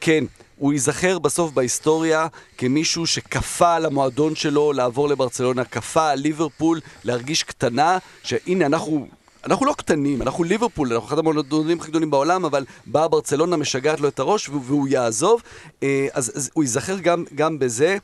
כן, 0.00 0.24
הוא 0.58 0.72
ייזכר 0.72 1.18
בסוף 1.18 1.52
בהיסטוריה 1.52 2.26
כמישהו 2.58 3.06
שכפה 3.06 3.74
על 3.74 3.86
המועדון 3.86 4.34
שלו 4.34 4.72
לעבור 4.72 5.08
לברצלונה, 5.08 5.64
כפה 5.64 6.10
על 6.10 6.18
ליברפול 6.18 6.80
להרגיש 7.04 7.42
קטנה, 7.42 7.98
שהנה 8.22 8.66
אנחנו 8.66 9.06
אנחנו 9.44 9.66
לא 9.66 9.74
קטנים, 9.78 10.22
אנחנו 10.22 10.44
ליברפול, 10.44 10.92
אנחנו 10.92 11.08
אחד 11.08 11.18
המועדונים 11.18 11.80
הכי 11.80 11.90
גדולים 11.90 12.10
בעולם, 12.10 12.44
אבל 12.44 12.64
באה 12.86 13.08
ברצלונה, 13.08 13.56
משגעת 13.56 14.00
לו 14.00 14.08
את 14.08 14.18
הראש 14.18 14.48
והוא, 14.48 14.88
יעזוב, 14.88 15.42
אה, 15.82 16.06
אז, 16.12 16.32
אז 16.34 16.50
הוא 16.54 16.64
ייזכר 16.64 16.98
גם, 16.98 17.24
גם 17.34 17.58
בזה, 17.58 17.96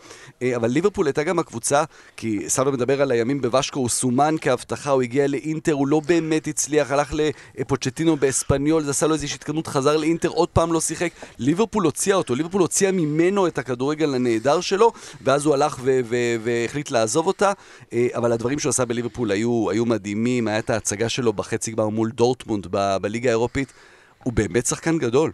אה, 0.43 0.57
אבל 0.57 0.68
ליברפול 0.68 1.07
הייתה 1.07 1.22
גם 1.22 1.39
הקבוצה, 1.39 1.85
כי 2.16 2.45
סבא 2.49 2.70
מדבר 2.70 3.03
על 3.03 3.11
הימים 3.11 3.41
בוושקו, 3.41 3.80
הוא 3.80 3.89
סומן 3.89 4.35
כהבטחה, 4.41 4.91
הוא 4.91 5.03
הגיע 5.03 5.26
לאינטר, 5.26 5.72
הוא 5.72 5.89
לא 5.89 6.01
באמת 6.01 6.47
הצליח, 6.47 6.91
הלך 6.91 7.14
לפוצ'טינו 7.59 8.16
באספניול, 8.16 8.82
זה 8.82 8.91
עשה 8.91 9.07
לו 9.07 9.14
איזושהי 9.14 9.37
התקדמות, 9.37 9.66
חזר 9.66 9.97
לאינטר, 9.97 10.28
עוד 10.28 10.49
פעם 10.49 10.72
לא 10.72 10.80
שיחק, 10.80 11.11
ליברפול 11.39 11.85
הוציאה 11.85 12.16
אותו, 12.16 12.35
ליברפול 12.35 12.61
הוציאה 12.61 12.93
ממנו 12.93 13.47
את 13.47 13.59
הכדורגל 13.59 14.14
הנהדר 14.14 14.61
שלו, 14.61 14.93
ואז 15.20 15.47
הוא 15.47 15.55
הלך 15.55 15.80
והחליט 16.43 16.91
לעזוב 16.91 17.26
אותה, 17.26 17.53
אה, 17.93 18.07
אבל 18.14 18.32
הדברים 18.32 18.59
שהוא 18.59 18.70
עשה 18.70 18.85
בליברפול 18.85 19.30
היו, 19.30 19.70
היו 19.70 19.87
מדהימים, 19.87 20.49
היה 20.49 20.59
את 20.59 20.70
ההצגה 20.70 21.09
שלו 21.25 21.33
בחצי 21.33 21.70
גמר 21.72 21.89
מול 21.89 22.11
דורטמונד 22.11 22.66
ב- 22.70 22.97
בליגה 22.97 23.31
האירופית, 23.31 23.72
הוא 24.22 24.33
באמת 24.33 24.66
שחקן 24.66 24.99
גדול. 24.99 25.33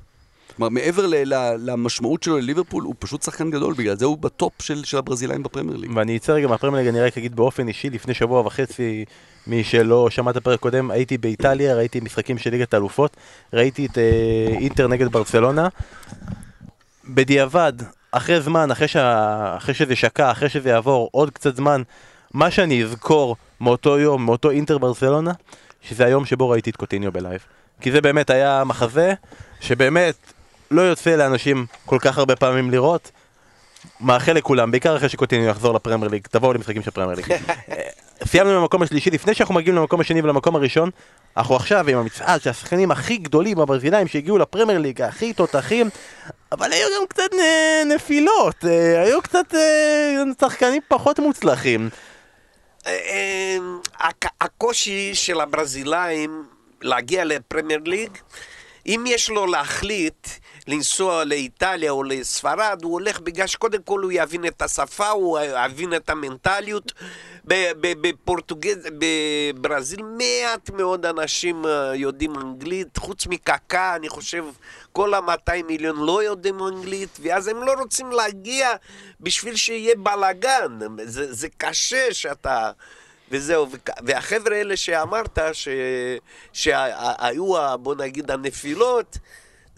כלומר, 0.57 0.68
מעבר 0.68 1.07
ל- 1.07 1.34
ל- 1.34 1.57
למשמעות 1.70 2.22
שלו 2.22 2.38
לליברפול, 2.38 2.84
הוא 2.84 2.95
פשוט 2.99 3.22
שחקן 3.22 3.51
גדול, 3.51 3.74
בגלל 3.74 3.97
זה 3.97 4.05
הוא 4.05 4.18
בטופ 4.18 4.53
של, 4.62 4.84
של 4.84 4.99
הברזילאים 4.99 5.43
בפרמייר 5.43 5.76
ליג. 5.76 5.91
ואני 5.95 6.16
אצא 6.16 6.32
רגע 6.32 6.47
מהפרמייר 6.47 6.84
ליג, 6.84 6.95
אני 6.95 7.01
רק 7.01 7.18
אגיד 7.18 7.36
באופן 7.36 7.68
אישי, 7.68 7.91
לפני 7.91 8.14
שבוע 8.14 8.41
וחצי, 8.41 9.05
מי 9.47 9.64
שלא 9.64 10.11
שמע 10.11 10.30
את 10.30 10.36
הפרק 10.36 10.61
קודם, 10.61 10.91
הייתי 10.91 11.18
באיטליה, 11.18 11.76
ראיתי 11.76 12.01
משחקים 12.01 12.38
של 12.38 12.51
ליגת 12.51 12.74
האלופות, 12.74 13.16
ראיתי 13.53 13.86
את 13.86 13.99
אה, 13.99 14.57
אינטר 14.61 14.86
נגד 14.88 15.12
ברצלונה. 15.12 15.68
בדיעבד, 17.09 17.72
אחרי 18.12 18.41
זמן, 18.41 18.70
אחרי, 18.70 18.88
שה... 18.88 19.57
אחרי 19.57 19.74
שזה 19.74 19.97
שקע, 19.97 20.30
אחרי 20.30 20.49
שזה 20.49 20.68
יעבור 20.68 21.09
עוד 21.12 21.30
קצת 21.30 21.57
זמן, 21.57 21.82
מה 22.34 22.51
שאני 22.51 22.84
אזכור 22.84 23.36
מאותו 23.61 23.99
יום, 23.99 24.26
מאותו 24.26 24.51
אינטר 24.51 24.78
ברצלונה, 24.78 25.32
שזה 25.82 26.04
היום 26.04 26.24
שבו 26.24 26.50
ראיתי 26.50 26.70
את 26.70 26.76
קוטיניו 26.76 27.12
ב 27.12 27.17
live. 27.17 27.40
כי 27.80 27.92
זה 27.92 28.00
באמת 28.00 28.30
היה 28.30 28.62
מחזה 28.64 29.14
שבאמת 29.60 30.14
לא 30.70 30.82
יוצא 30.82 31.16
לאנשים 31.16 31.66
כל 31.86 31.98
כך 32.00 32.18
הרבה 32.18 32.36
פעמים 32.36 32.70
לראות. 32.70 33.10
מאחל 34.00 34.32
לכולם, 34.32 34.70
בעיקר 34.70 34.96
אחרי 34.96 35.08
שקוטיניו 35.08 35.48
יחזור 35.48 35.74
לפרמייר 35.74 36.10
ליג, 36.10 36.26
תבואו 36.30 36.52
למשחקים 36.52 36.82
של 36.82 36.90
פרמייר 36.90 37.16
ליג. 37.16 37.32
אה, 37.32 37.76
סיימנו 38.30 38.60
במקום 38.60 38.82
השלישי, 38.82 39.10
לפני 39.10 39.34
שאנחנו 39.34 39.54
מגיעים 39.54 39.76
למקום 39.76 40.00
השני 40.00 40.22
ולמקום 40.22 40.56
הראשון, 40.56 40.90
אנחנו 41.36 41.56
עכשיו 41.56 41.88
עם 41.88 41.98
המצעד 41.98 42.40
של 42.42 42.50
השחקנים 42.50 42.90
הכי 42.90 43.16
גדולים 43.16 43.60
הברזילאים 43.60 44.08
שהגיעו 44.08 44.38
לפרמייר 44.38 44.78
ליג, 44.78 45.02
הכי 45.02 45.32
תותחים, 45.32 45.90
אבל 46.52 46.72
היו 46.72 46.86
גם 47.00 47.06
קצת 47.08 47.34
נ- 47.34 47.92
נפילות, 47.92 48.64
אה, 48.64 49.02
היו 49.02 49.22
קצת 49.22 49.54
אה, 49.54 50.22
שחקנים 50.40 50.82
פחות 50.88 51.18
מוצלחים. 51.18 51.88
הק- 53.98 54.34
הקושי 54.40 55.14
של 55.14 55.40
הברזילאים 55.40 56.46
להגיע 56.82 57.24
לפרמייר 57.24 57.80
ליג, 57.84 58.10
אם 58.86 59.04
יש 59.06 59.30
לו 59.30 59.46
להחליט 59.46 60.28
לנסוע 60.70 61.24
לאיטליה 61.24 61.90
או 61.90 62.02
לספרד, 62.02 62.80
הוא 62.82 62.92
הולך 62.92 63.20
בגלל 63.20 63.46
שקודם 63.46 63.82
כל 63.82 64.02
הוא 64.02 64.12
יבין 64.14 64.46
את 64.46 64.62
השפה, 64.62 65.08
הוא 65.08 65.38
יבין 65.40 65.94
את 65.94 66.10
המנטליות. 66.10 66.92
בפורטוגז... 67.44 68.88
בברזיל 68.98 70.02
מעט 70.02 70.70
מאוד 70.70 71.06
אנשים 71.06 71.66
אה, 71.66 71.94
יודעים 71.94 72.36
אנגלית, 72.36 72.96
חוץ 72.96 73.26
מקקה, 73.26 73.96
אני 73.96 74.08
חושב 74.08 74.44
כל 74.92 75.14
ה-200 75.14 75.62
מיליון 75.66 76.06
לא 76.06 76.22
יודעים 76.22 76.58
אנגלית, 76.62 77.18
ואז 77.22 77.48
הם 77.48 77.62
לא 77.62 77.72
רוצים 77.72 78.12
להגיע 78.12 78.68
בשביל 79.20 79.56
שיהיה 79.56 79.94
בלאגן. 79.96 80.78
זה, 81.04 81.32
זה 81.32 81.48
קשה 81.56 82.14
שאתה... 82.14 82.70
וזהו, 83.32 83.66
והחבר'ה 84.02 84.56
האלה 84.56 84.76
שאמרת. 84.76 85.38
שהיו, 86.52 87.78
בוא 87.78 87.94
נגיד, 87.94 88.30
הנפילות, 88.30 89.18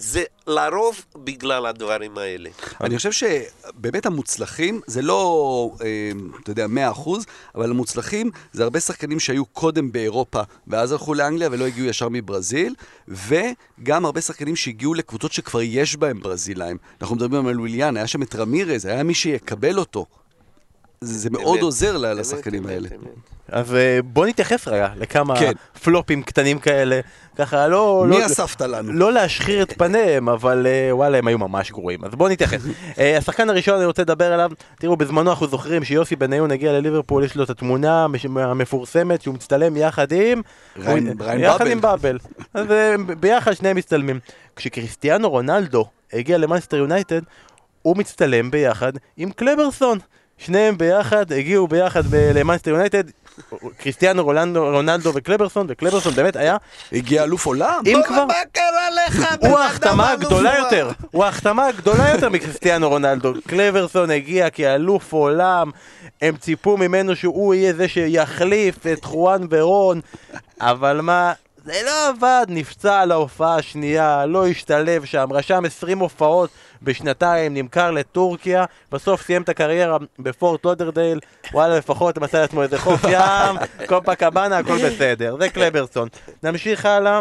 זה 0.02 0.22
לרוב 0.46 1.04
בגלל 1.16 1.66
הדברים 1.66 2.18
האלה. 2.18 2.50
אני 2.80 2.96
חושב 2.96 3.12
שבאמת 3.12 4.06
המוצלחים, 4.06 4.80
זה 4.86 5.02
לא, 5.02 5.70
אה, 5.84 6.10
אתה 6.42 6.50
יודע, 6.50 6.66
100%, 6.66 7.24
אבל 7.54 7.70
המוצלחים 7.70 8.30
זה 8.52 8.62
הרבה 8.62 8.80
שחקנים 8.80 9.20
שהיו 9.20 9.44
קודם 9.44 9.92
באירופה, 9.92 10.40
ואז 10.66 10.92
הלכו 10.92 11.14
לאנגליה 11.14 11.48
ולא 11.52 11.66
הגיעו 11.66 11.86
ישר 11.86 12.08
מברזיל, 12.08 12.74
וגם 13.08 14.04
הרבה 14.04 14.20
שחקנים 14.20 14.56
שהגיעו 14.56 14.94
לקבוצות 14.94 15.32
שכבר 15.32 15.62
יש 15.62 15.96
בהם 15.96 16.20
ברזילאים. 16.20 16.76
אנחנו 17.00 17.16
מדברים 17.16 17.46
על 17.46 17.60
וויליאן, 17.60 17.96
היה 17.96 18.06
שם 18.06 18.22
את 18.22 18.34
רמירז, 18.34 18.86
היה 18.86 19.02
מי 19.02 19.14
שיקבל 19.14 19.78
אותו. 19.78 20.06
זה, 21.02 21.18
זה 21.18 21.30
מאוד 21.30 21.60
עוזר 21.60 21.96
לשחקנים 21.96 22.66
האלה. 22.66 22.88
אז 23.48 23.74
אה, 23.74 23.98
בוא 24.04 24.26
נתייחס 24.26 24.68
רגע 24.68 24.88
לכמה 24.96 25.38
כן. 25.38 25.52
פלופים 25.82 26.22
קטנים 26.22 26.58
כאלה, 26.58 27.00
ככה 27.36 27.68
לא... 27.68 28.04
מי 28.08 28.18
לא, 28.20 28.26
אספת 28.26 28.60
לנו? 28.60 28.92
לא 28.92 29.12
להשחיר 29.12 29.62
את 29.62 29.72
פניהם, 29.78 30.28
אבל 30.28 30.66
אה, 30.66 30.96
וואלה, 30.96 31.18
הם 31.18 31.26
היו 31.26 31.38
ממש 31.38 31.70
גרועים. 31.70 32.04
אז 32.04 32.14
בואו 32.14 32.28
נתייחס. 32.28 32.60
אה, 32.98 33.18
השחקן 33.18 33.50
הראשון 33.50 33.76
אני 33.76 33.84
רוצה 33.84 34.02
לדבר 34.02 34.32
עליו, 34.32 34.50
תראו, 34.78 34.96
בזמנו 34.96 35.30
אנחנו 35.30 35.46
זוכרים 35.46 35.84
שיוסי 35.84 36.16
בניון 36.16 36.50
הגיע 36.50 36.72
לליברפול, 36.72 37.24
יש 37.24 37.36
לו 37.36 37.44
את 37.44 37.50
התמונה 37.50 38.06
המפורסמת 38.36 39.22
שהוא 39.22 39.34
מצטלם 39.34 39.76
יחד 39.76 40.12
עם... 40.12 40.40
ריין- 40.76 41.06
הוא- 41.08 41.26
ריאן 41.26 41.58
באבל. 41.58 41.70
עם 41.72 41.80
באבל. 41.80 42.18
אז 42.54 42.66
ביחד 43.20 43.52
שניהם 43.52 43.76
מצטלמים. 43.76 44.20
כשקריסטיאנו 44.56 45.30
רונלדו 45.30 45.84
הגיע 46.12 46.38
למאנסטר 46.38 46.76
יונייטד, 46.76 47.20
הוא 47.82 47.96
מצטלם 47.96 48.50
ביחד 48.50 48.92
עם 49.16 49.30
קלברסון. 49.30 49.98
שניהם 50.44 50.78
ביחד, 50.78 51.32
הגיעו 51.32 51.68
ביחד 51.68 52.02
למאנסטר 52.14 52.70
יונייטד, 52.70 53.04
קריסטיאנו 53.78 54.24
רונלדו, 54.24 54.70
רונלדו 54.70 55.12
וקלברסון, 55.14 55.66
וקלברסון 55.68 56.14
באמת 56.14 56.36
היה, 56.36 56.56
הגיע 56.92 57.24
אלוף 57.24 57.46
עולם? 57.46 57.82
אם 57.86 58.00
כבר... 58.06 58.24
מה 58.24 58.34
קרה 58.52 58.90
לך? 59.06 59.26
הוא 59.40 59.58
ההחתמה 59.58 60.10
הגדולה? 60.10 60.58
יותר, 60.58 60.90
הוא 61.10 61.24
ההחתמה 61.24 61.66
הגדולה 61.66 62.10
יותר 62.14 62.28
מקריסטיאנו 62.28 62.88
רונלדו. 62.88 63.32
קלברסון 63.46 64.10
הגיע 64.10 64.50
כאלוף 64.50 65.12
עולם, 65.12 65.70
הם 66.22 66.36
ציפו 66.36 66.76
ממנו 66.76 67.16
שהוא 67.16 67.54
יהיה 67.54 67.72
זה 67.72 67.88
שיחליף 67.88 68.86
את 68.86 69.04
חואן 69.04 69.46
ורון, 69.50 70.00
אבל 70.60 71.00
מה, 71.00 71.32
זה 71.64 71.80
לא 71.86 72.08
עבד, 72.08 72.46
נפצע 72.48 73.00
על 73.00 73.12
ההופעה 73.12 73.56
השנייה, 73.56 74.26
לא 74.26 74.46
השתלב 74.46 75.04
שם, 75.04 75.28
רשם 75.30 75.64
20 75.64 75.98
הופעות 75.98 76.50
בשנתיים, 76.84 77.54
נמכר 77.54 77.90
לטורקיה, 77.90 78.64
בסוף 78.92 79.22
סיים 79.22 79.42
את 79.42 79.48
הקריירה 79.48 79.96
בפורט 80.18 80.64
לודרדייל, 80.64 81.20
וואלה 81.52 81.78
לפחות 81.78 82.18
מצא 82.18 82.40
לעצמו 82.40 82.62
איזה 82.62 82.78
חוף 82.78 83.04
ים, 83.04 83.56
קופה 83.88 84.14
קבאנה, 84.14 84.58
הכל 84.58 84.78
בסדר, 84.86 85.36
זה 85.40 85.48
קלברסון. 85.48 86.08
נמשיך 86.42 86.86
הלאה. 86.86 87.20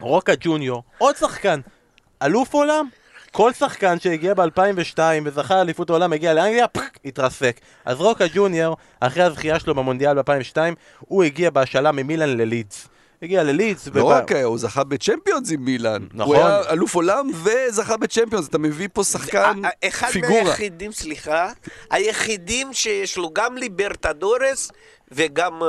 רוקה 0.00 0.32
ג'וניור, 0.40 0.82
עוד 0.98 1.16
שחקן, 1.16 1.60
אלוף 2.22 2.54
עולם, 2.54 2.88
כל 3.32 3.52
שחקן 3.52 4.00
שהגיע 4.00 4.34
ב-2002 4.34 4.98
וזכה 5.24 5.60
אליפות 5.60 5.90
העולם 5.90 6.12
הגיע 6.12 6.34
לאנגליה, 6.34 6.68
fuck, 6.68 6.98
התרסק. 7.04 7.60
אז 7.84 8.00
רוקה 8.00 8.24
ג'וניור, 8.34 8.76
אחרי 9.00 9.22
הזכייה 9.22 9.60
שלו 9.60 9.74
במונדיאל 9.74 10.22
ב-2002, 10.22 10.56
הוא 11.00 11.24
הגיע 11.24 11.50
בהשאלה 11.50 11.92
ממילאן 11.92 12.28
ללידס. 12.28 12.88
הגיע 13.22 13.42
ללידס, 13.42 13.88
לא 13.94 14.00
ובא- 14.04 14.18
רק, 14.18 14.32
הוא 14.32 14.58
זכה 14.58 14.84
בצ'מפיונס 14.84 15.50
עם 15.52 15.64
מילאן. 15.64 16.06
נכון. 16.14 16.36
הוא 16.36 16.44
היה 16.44 16.60
אלוף 16.70 16.94
עולם 16.94 17.30
וזכה 17.34 17.96
בצ'מפיונס, 17.96 18.48
אתה 18.48 18.58
מביא 18.58 18.88
פה 18.92 19.04
שחקן 19.04 19.64
ה- 19.64 19.68
ה- 19.68 19.88
אחד 19.88 20.08
פיגורה. 20.10 20.42
מהיחידים, 20.42 20.92
סליחה, 20.92 21.48
היחידים 21.90 22.72
שיש 22.72 23.16
לו 23.16 23.30
גם 23.32 23.56
ליברטדורס 23.56 24.70
וגם 25.12 25.60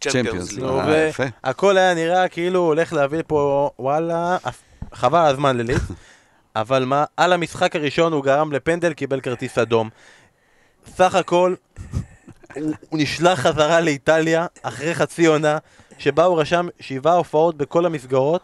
צ'מפיונס 0.00 0.58
אה, 0.58 1.06
יפה. 1.08 1.22
והכל 1.44 1.78
היה 1.78 1.94
נראה 1.94 2.28
כאילו 2.28 2.58
הוא 2.60 2.66
הולך 2.66 2.92
להביא 2.92 3.22
פה, 3.26 3.70
וואלה, 3.78 4.36
חבל 4.94 5.26
הזמן 5.26 5.56
ללידס. 5.56 5.80
אבל 6.56 6.84
מה, 6.84 7.04
על 7.16 7.32
המשחק 7.32 7.76
הראשון 7.76 8.12
הוא 8.12 8.24
גרם 8.24 8.52
לפנדל, 8.52 8.92
קיבל 8.92 9.20
כרטיס 9.20 9.58
אדום. 9.58 9.88
סך 10.96 11.14
הכל, 11.14 11.54
הוא, 12.54 12.74
הוא 12.88 12.98
נשלח 13.00 13.38
חזרה 13.40 13.80
לאיטליה 13.80 14.46
אחרי 14.62 14.94
חצי 14.94 15.26
עונה, 15.26 15.58
שבה 15.98 16.24
הוא 16.24 16.40
רשם 16.40 16.68
שבעה 16.80 17.14
הופעות 17.14 17.56
בכל 17.56 17.86
המסגרות, 17.86 18.42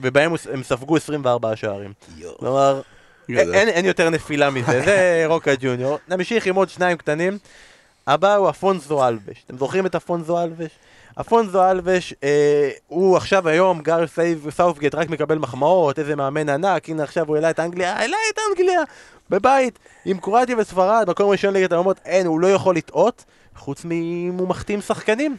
ובהם 0.00 0.32
הם 0.52 0.62
ספגו 0.62 0.96
24 0.96 1.56
שערים. 1.56 1.92
כלומר. 2.38 2.80
אין, 3.28 3.68
אין 3.68 3.84
יותר 3.84 4.10
נפילה 4.10 4.50
מזה, 4.50 4.82
זה 4.84 5.22
רוקה 5.28 5.50
ג'וניור. 5.60 5.98
נמשיך 6.08 6.46
עם 6.46 6.54
עוד 6.54 6.68
שניים 6.68 6.96
קטנים. 6.96 7.38
הבא 8.06 8.34
הוא 8.34 8.50
אפונזו 8.50 9.08
אלבש. 9.08 9.44
אתם 9.46 9.58
זוכרים 9.58 9.86
את 9.86 9.94
אפונזו 9.94 10.42
אלבש? 10.42 10.70
אפונזו 11.20 11.70
אלבש, 11.70 12.14
אה, 12.24 12.70
הוא 12.88 13.16
עכשיו 13.16 13.48
היום, 13.48 13.80
גר 13.82 14.06
סייב 14.06 14.50
סאופגט, 14.50 14.94
רק 14.94 15.10
מקבל 15.10 15.38
מחמאות, 15.38 15.98
איזה 15.98 16.16
מאמן 16.16 16.48
ענק, 16.48 16.88
הנה 16.88 17.02
עכשיו 17.02 17.28
הוא 17.28 17.36
העלה 17.36 17.50
את 17.50 17.60
אנגליה, 17.60 17.92
העלה 17.92 18.16
את 18.32 18.38
אנגליה, 18.50 18.80
בבית, 19.30 19.78
עם 20.04 20.18
קרואטיה 20.18 20.56
וספרד, 20.58 21.10
מקום 21.10 21.30
ראשון 21.30 21.54
ליגת 21.54 21.72
האומות, 21.72 22.00
אין, 22.04 22.26
הוא 22.26 22.40
לא 22.40 22.46
יכול 22.46 22.76
לטעות, 22.76 23.24
חוץ 23.56 23.84
מ... 23.84 23.90
הוא 24.38 24.48
מחתים 24.48 24.80
שחקנים. 24.80 25.36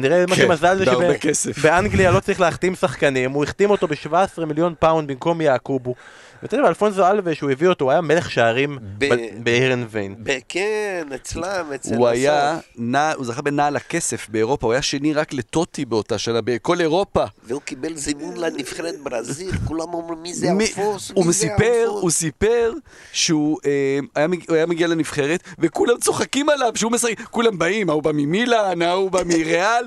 כנראה 0.00 0.24
מה 0.28 0.36
כן, 0.36 0.42
שמזל 0.42 0.78
זה. 0.78 0.84
שבאנגליה 1.32 2.10
לא 2.10 2.20
צריך 2.20 2.40
להחתים 2.40 2.74
שחקנים, 2.74 3.30
הוא 3.30 3.44
החתים 3.44 3.70
אותו 3.70 3.88
ב-17 3.88 4.44
מיליון 4.44 4.74
פאונד 4.78 5.08
במקום 5.08 5.40
יעקובו. 5.40 5.94
ואתה 6.42 6.56
יודע, 6.56 6.68
אלפונסו 6.68 7.06
אלווה, 7.06 7.34
שהוא 7.34 7.50
הביא 7.50 7.68
אותו, 7.68 7.84
הוא 7.84 7.92
היה 7.92 8.00
מלך 8.00 8.30
שערים 8.30 8.78
ב- 8.98 9.14
באירן 9.42 9.86
ויין. 9.90 10.14
כן, 10.48 11.06
אצלם, 11.14 11.72
אצל 11.74 11.94
הוא 11.94 12.08
היה, 12.08 12.52
הסוף. 12.52 13.16
הוא 13.16 13.26
זכה 13.26 13.42
בנעל 13.42 13.76
הכסף 13.76 14.28
באירופה, 14.28 14.66
הוא 14.66 14.72
היה 14.72 14.82
שני 14.82 15.12
רק 15.12 15.32
לטוטי 15.32 15.84
באותה 15.84 16.18
שנה, 16.18 16.40
בכל 16.40 16.80
אירופה. 16.80 17.24
והוא 17.44 17.60
קיבל 17.60 17.96
זימון 17.96 18.36
לנבחרת 18.36 18.94
ברזיל, 19.02 19.52
כולם 19.64 19.94
אומרים 19.94 20.22
מי 20.22 20.34
זה 20.34 20.52
אלפוס, 20.52 21.12
הוא 21.14 21.32
סיפר. 21.32 21.86
הוא 21.88 22.10
סיפר 22.10 22.72
שהוא 23.12 23.58
אה, 23.66 24.24
היה 24.48 24.66
מגיע 24.66 24.86
לנבחרת, 24.86 25.40
וכולם 25.58 25.98
צוחקים 26.00 26.48
עליו 26.48 26.72
שהוא 26.74 26.92
משחק, 26.92 27.20
כולם 27.30 27.58
באים, 27.58 27.90
ההוא 27.90 28.02
בא 28.02 28.12
ממילאן, 28.14 28.82
ההוא 28.82 29.10
בא 29.10 29.22
מריאל, 29.26 29.86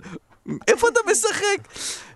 איפה 0.67 0.87
אתה 0.87 0.99
משחק? 1.11 1.57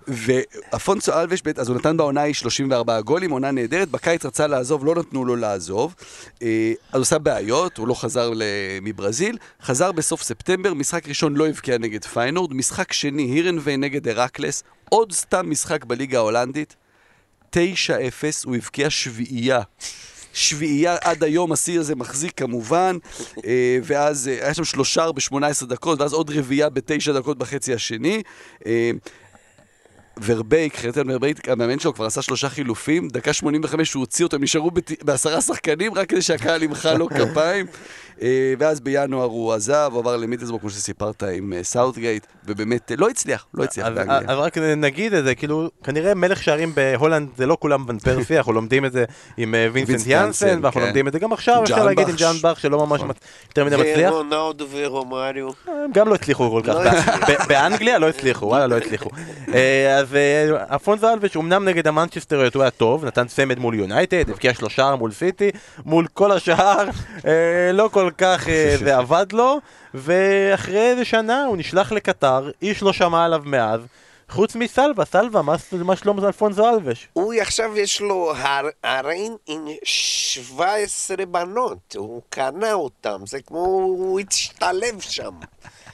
ואפונסו 0.07 1.13
אלבש, 1.13 1.41
אז 1.57 1.69
הוא 1.69 1.77
נתן 1.77 1.97
בעונה 1.97 2.21
ההיא 2.21 2.33
34 2.33 3.01
גולים, 3.01 3.31
עונה 3.31 3.51
נהדרת, 3.51 3.89
בקיץ 3.89 4.25
רצה 4.25 4.47
לעזוב, 4.47 4.85
לא 4.85 4.95
נתנו 4.95 5.25
לו 5.25 5.35
לעזוב, 5.35 5.95
אה, 6.41 6.73
אז 6.87 6.95
הוא 6.95 7.01
עשה 7.01 7.19
בעיות, 7.19 7.77
הוא 7.77 7.87
לא 7.87 7.93
חזר 7.93 8.31
מברזיל, 8.81 9.37
חזר 9.61 9.91
בסוף 9.91 10.23
ספטמבר, 10.23 10.73
משחק 10.73 11.07
ראשון 11.07 11.35
לא 11.35 11.47
הבקיע 11.47 11.77
נגד 11.77 12.05
פיינורד, 12.05 12.53
משחק 12.53 12.93
שני, 12.93 13.23
הירנווי 13.23 13.77
נגד 13.77 14.07
הרקלס, 14.07 14.63
עוד 14.89 15.11
סתם 15.11 15.49
משחק 15.49 15.85
בליגה 15.85 16.17
ההולנדית, 16.17 16.75
9-0, 17.51 17.57
הוא 18.45 18.55
הבקיע 18.55 18.89
שביעייה. 18.89 19.61
שביעייה 20.33 20.95
עד 21.01 21.23
היום, 21.23 21.51
השיא 21.51 21.79
הזה 21.79 21.95
מחזיק 21.95 22.31
כמובן, 22.37 22.97
אה, 23.45 23.77
ואז 23.83 24.27
אה, 24.27 24.45
היה 24.45 24.53
שם 24.53 24.65
שלושה 24.65 25.11
ב-18 25.11 25.65
דקות, 25.65 26.01
ואז 26.01 26.13
עוד 26.13 26.29
רביעייה 26.29 26.69
בתשע 26.69 27.13
דקות 27.13 27.37
בחצי 27.37 27.73
השני. 27.73 28.23
ורבייק, 30.21 30.77
חרטן 30.77 31.09
ורבייק, 31.09 31.49
המאמן 31.49 31.79
שלו 31.79 31.93
כבר 31.93 32.05
עשה 32.05 32.21
שלושה 32.21 32.49
חילופים, 32.49 33.07
דקה 33.07 33.33
85 33.33 33.93
הוא 33.93 34.01
הוציא 34.01 34.25
אותם, 34.25 34.43
נשארו 34.43 34.71
בעשרה 35.01 35.41
שחקנים 35.41 35.93
רק 35.93 36.09
כדי 36.09 36.21
שהקהל 36.21 36.63
ימחא 36.63 36.87
לו 36.87 37.09
כפיים. 37.09 37.65
אה, 38.21 38.53
ואז 38.59 38.79
בינואר 38.79 39.25
הוא 39.25 39.53
עזב, 39.53 39.89
הוא 39.91 39.99
עבר 39.99 40.17
למידלסברו, 40.17 40.61
כמו 40.61 40.69
שסיפרת, 40.69 41.23
עם 41.23 41.53
אה, 41.53 41.63
סאות'גייט, 41.63 42.25
ובאמת 42.45 42.91
אה, 42.91 42.95
לא 42.97 43.09
הצליח, 43.09 43.45
לא 43.53 43.63
הצליח 43.63 43.87
באנגליה. 43.87 44.19
אז 44.27 44.37
רק 44.37 44.57
נגיד 44.57 45.13
את 45.13 45.23
זה, 45.23 45.35
כאילו, 45.35 45.69
כנראה 45.83 46.13
מלך 46.13 46.43
שערים 46.43 46.75
בהולנד 46.75 47.29
זה 47.37 47.45
לא 47.45 47.57
כולם 47.59 47.85
ון 47.87 47.99
פרסי, 47.99 48.37
אנחנו 48.37 48.53
לומדים 48.53 48.85
את 48.85 48.91
זה 48.91 49.05
עם 49.37 49.55
וינסנט 49.73 50.07
יאנסן, 50.07 50.59
ואנחנו 50.61 50.79
כן. 50.79 50.85
לומדים 50.85 51.07
את 51.07 51.13
זה 51.13 51.19
גם 51.19 51.33
עכשיו, 51.33 51.63
אפשר 51.63 51.85
להגיד 51.85 52.09
עם. 52.09 52.15
ג'הנבחש 52.15 52.59
שלא 52.59 52.85
ממש 52.85 53.01
נכון. 53.01 53.11
יותר 53.47 53.65
מדי 53.65 53.75
מצליח. 53.75 54.11
ורונאלדו 54.11 54.65
ורומריו. 54.71 55.47
הם 55.67 55.91
גם 55.93 56.07
לא 56.07 56.15
הצליחו 56.15 56.51
כל 56.51 56.61
כך, 56.63 56.75
לא 56.75 57.45
באנגליה 57.47 57.99
לא 57.99 58.09
הצליחו, 58.09 58.45
וואלה 58.45 58.67
לא 58.67 58.77
הצליחו. 58.77 59.09
אז 59.97 60.07
אפונסו 60.75 61.09
אלווש, 61.13 61.37
אמנם 61.37 61.65
נגד 61.65 61.87
המנצ'סטריות 61.87 62.55
הוא 62.55 62.63
היה 62.63 62.71
טוב, 62.71 63.05
נתן 63.05 63.27
צמד 63.27 63.59
מול 63.59 63.75
יונייטד, 63.75 64.29
הבקיע 64.29 64.53
שלושה 64.53 64.95
מול 64.95 65.11
סיטי, 65.11 65.51
מול 65.85 66.07
כל 66.13 66.31
השאר, 66.31 66.87
לא 67.73 67.89
כל 67.91 68.02
כך 68.17 68.47
אה, 68.49 68.75
זה 68.85 68.97
עבד 68.97 69.25
לו, 69.31 69.59
ואחרי 69.93 70.91
איזה 70.91 71.05
שנה 71.05 71.45
הוא 71.45 71.57
נשלח 71.57 71.91
לקטר, 71.91 72.51
איש 72.61 72.81
לא 72.81 72.93
שמע 72.93 73.25
עליו 73.25 73.41
מאז. 73.45 73.79
חוץ 74.29 74.55
מסלווה, 74.55 75.05
סלווה, 75.05 75.41
מה- 75.41 75.55
מה 75.71 75.95
שלום 75.95 76.25
אלפונסו 76.25 76.69
אלווש? 76.69 77.07
הוא 77.13 77.33
עכשיו 77.33 77.77
יש 77.77 78.01
לו 78.01 78.33
הר- 78.35 78.69
הריין 78.83 79.35
עם 79.47 79.65
17 79.83 81.25
בנות, 81.25 81.95
הוא 81.97 82.21
קנה 82.29 82.73
אותם, 82.73 83.21
זה 83.25 83.41
כמו 83.41 83.59
הוא 83.59 84.19
הצטלב 84.19 84.99
שם. 84.99 85.31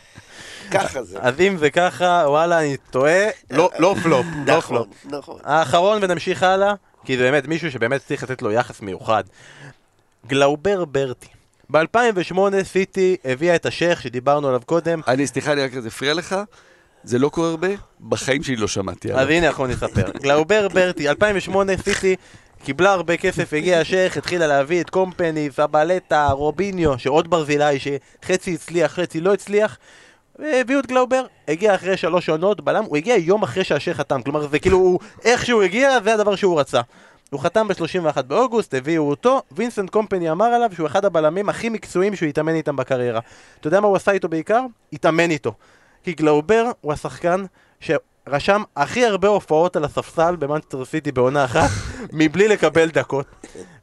ככה 0.72 1.04
זה. 1.04 1.18
אז 1.22 1.40
אם 1.40 1.58
זה 1.58 1.70
ככה, 1.70 2.24
וואלה, 2.28 2.60
אני 2.60 2.78
טועה, 2.92 3.26
לא 3.52 3.70
לא 3.80 3.96
פלופ, 4.04 4.26
לא 4.46 4.58
נכון, 4.58 4.78
פלופ. 4.78 4.88
נכון. 5.06 5.40
האחרון 5.44 6.00
ונמשיך 6.04 6.44
הלאה, 6.44 6.74
כי 7.06 7.18
זה 7.18 7.24
באמת 7.24 7.48
מישהו 7.48 7.72
שבאמת 7.72 8.02
צריך 8.08 8.24
לתת 8.24 8.42
לו 8.42 8.52
יחס 8.52 8.82
מיוחד. 8.82 9.24
גלאובר 10.28 10.86
ברטי. 10.86 11.28
ב-2008 11.72 12.64
סיטי 12.64 13.18
הביאה 13.26 13.56
את 13.56 13.66
השייח 13.66 14.02
שדיברנו 14.02 14.48
עליו 14.48 14.62
קודם, 14.66 15.02
אני, 15.08 15.28
סליחה, 15.28 15.54
אני 15.54 15.64
רק 15.64 15.72
הפריע 15.88 16.14
לך, 16.14 16.36
זה 17.04 17.20
לא 17.20 17.30
קורה 17.30 17.50
הרבה, 17.50 17.68
בחיים 18.10 18.44
שלי 18.44 18.56
לא 18.56 18.68
שמעתי 18.68 19.12
אז 19.12 19.18
עליו. 19.18 19.30
הנה 19.30 19.48
אנחנו 19.48 19.68
נספר. 19.68 20.12
גלאובר 20.24 20.68
ברטי, 20.68 21.10
2008 21.10 21.78
סיטי 21.78 22.16
קיבלה 22.64 22.94
הרבה 22.94 23.18
כסף, 23.18 23.54
הגיע 23.54 23.80
השייח, 23.80 24.18
התחילה 24.18 24.48
להביא 24.48 24.82
את 24.82 24.90
קומפני, 24.90 25.50
סבלטה, 25.56 26.28
רוביניו, 26.28 27.00
שעוד 27.00 27.30
ברזילאי 27.30 27.78
שחצי 27.80 28.54
הצליח, 28.54 28.92
חצי 28.92 29.22
לא 29.22 29.34
הצליח. 29.34 29.78
והביאו 30.40 30.80
את 30.80 30.88
גלאובר, 30.88 31.26
הגיע 31.48 31.76
אחרי 31.76 31.98
שלוש 31.98 32.30
עונות, 32.30 32.62
בלם, 32.62 32.84
הוא 32.84 32.98
הגיע 32.98 33.16
יום 33.18 33.44
אחרי 33.44 33.64
שהשייח 33.64 33.98
חתם, 33.98 34.22
כלומר 34.22 34.48
זה 34.48 34.60
כאילו, 34.60 34.78
הוא, 34.78 35.00
איך 35.26 35.46
שהוא 35.46 35.64
הגיע, 35.64 36.00
זה 36.04 36.14
הדבר 36.14 36.36
שהוא 36.36 36.60
רצה. 36.60 36.82
הוא 37.30 37.40
חתם 37.40 37.68
ב-31 37.68 38.22
באוגוסט, 38.22 38.74
הביאו 38.74 39.10
אותו, 39.10 39.42
וינסנט 39.52 39.90
קומפני 39.90 40.32
אמר 40.32 40.46
עליו 40.46 40.70
שהוא 40.74 40.88
אחד 40.88 41.06
הבלמים 41.06 41.50
הכי 41.50 41.70
מקצועיים 41.70 42.16
שהוא 42.16 42.30
התאמן 42.30 42.56
איתם 42.56 42.76
בקריירה. 42.76 43.20
אתה 43.60 43.68
יודע 43.68 43.80
מה 43.80 43.88
הוא 43.88 43.96
עשה 43.96 44.12
איתו 44.12 44.30
בעיקר? 44.30 44.62
התאמן 44.94 45.32
איתו. 45.32 45.54
כי 46.04 46.14
גלאובר 46.14 46.66
הוא 46.82 46.94
השחקן 46.94 47.46
שרשם 47.80 48.64
הכי 48.76 49.06
הרבה 49.06 49.28
הופעות 49.28 49.76
על 49.76 49.84
הספסל 49.84 50.36
במנצ'סטר 50.36 50.86
סיטי 50.86 51.12
בעונה 51.12 51.46
אחת, 51.46 51.70
מבלי 52.14 52.48
לקבל 52.48 52.90
דקות. 52.90 53.26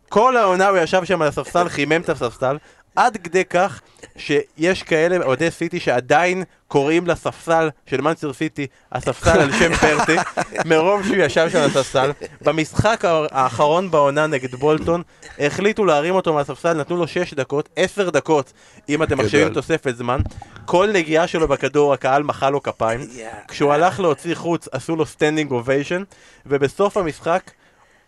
כל 0.09 0.37
העונה 0.37 0.69
הוא 0.69 0.79
ישב 0.79 1.05
שם 1.05 1.23
על 1.23 1.29
הספסל, 1.29 1.69
חימם 1.69 2.01
את 2.01 2.09
הספסל, 2.09 2.57
עד 2.97 3.17
כדי 3.17 3.45
כך 3.45 3.81
שיש 4.17 4.83
כאלה 4.83 5.25
אוהדי 5.25 5.51
סיטי 5.51 5.81
שעדיין 5.81 6.45
קוראים 6.69 7.07
לספסל 7.07 7.69
של 7.87 8.01
מנצ'סטר 8.01 8.33
סיטי 8.33 8.67
הספסל 8.93 9.41
על 9.41 9.53
שם 9.53 9.75
ברטי, 9.75 10.17
מרוב 10.69 11.03
שהוא 11.05 11.17
ישב 11.17 11.49
שם 11.53 11.59
על 11.59 11.65
הספסל. 11.65 12.11
במשחק 12.41 13.05
הא- 13.05 13.27
האחרון 13.31 13.91
בעונה 13.91 14.27
נגד 14.27 14.55
בולטון, 14.55 15.03
החליטו 15.39 15.85
להרים 15.85 16.15
אותו 16.15 16.35
מהספסל, 16.35 16.73
נתנו 16.73 16.97
לו 16.97 17.07
6 17.09 17.35
דקות, 17.35 17.69
10 17.77 18.11
דקות, 18.11 18.53
אם 18.89 19.03
אתם 19.03 19.19
מחשבים. 19.19 19.55
תוספת 19.55 19.97
זמן. 19.97 20.21
כל 20.65 20.89
נגיעה 20.93 21.27
שלו 21.27 21.49
בכדור, 21.49 21.93
הקהל 21.93 22.23
מחא 22.23 22.51
לו 22.51 22.63
כפיים. 22.63 23.01
כשהוא 23.49 23.73
הלך 23.73 24.01
להוציא 24.01 24.35
חוץ, 24.35 24.69
עשו 24.73 24.97
לו 24.97 25.07
standing 25.07 25.51
ovation, 25.51 26.03
ובסוף 26.47 26.97
המשחק... 26.97 27.51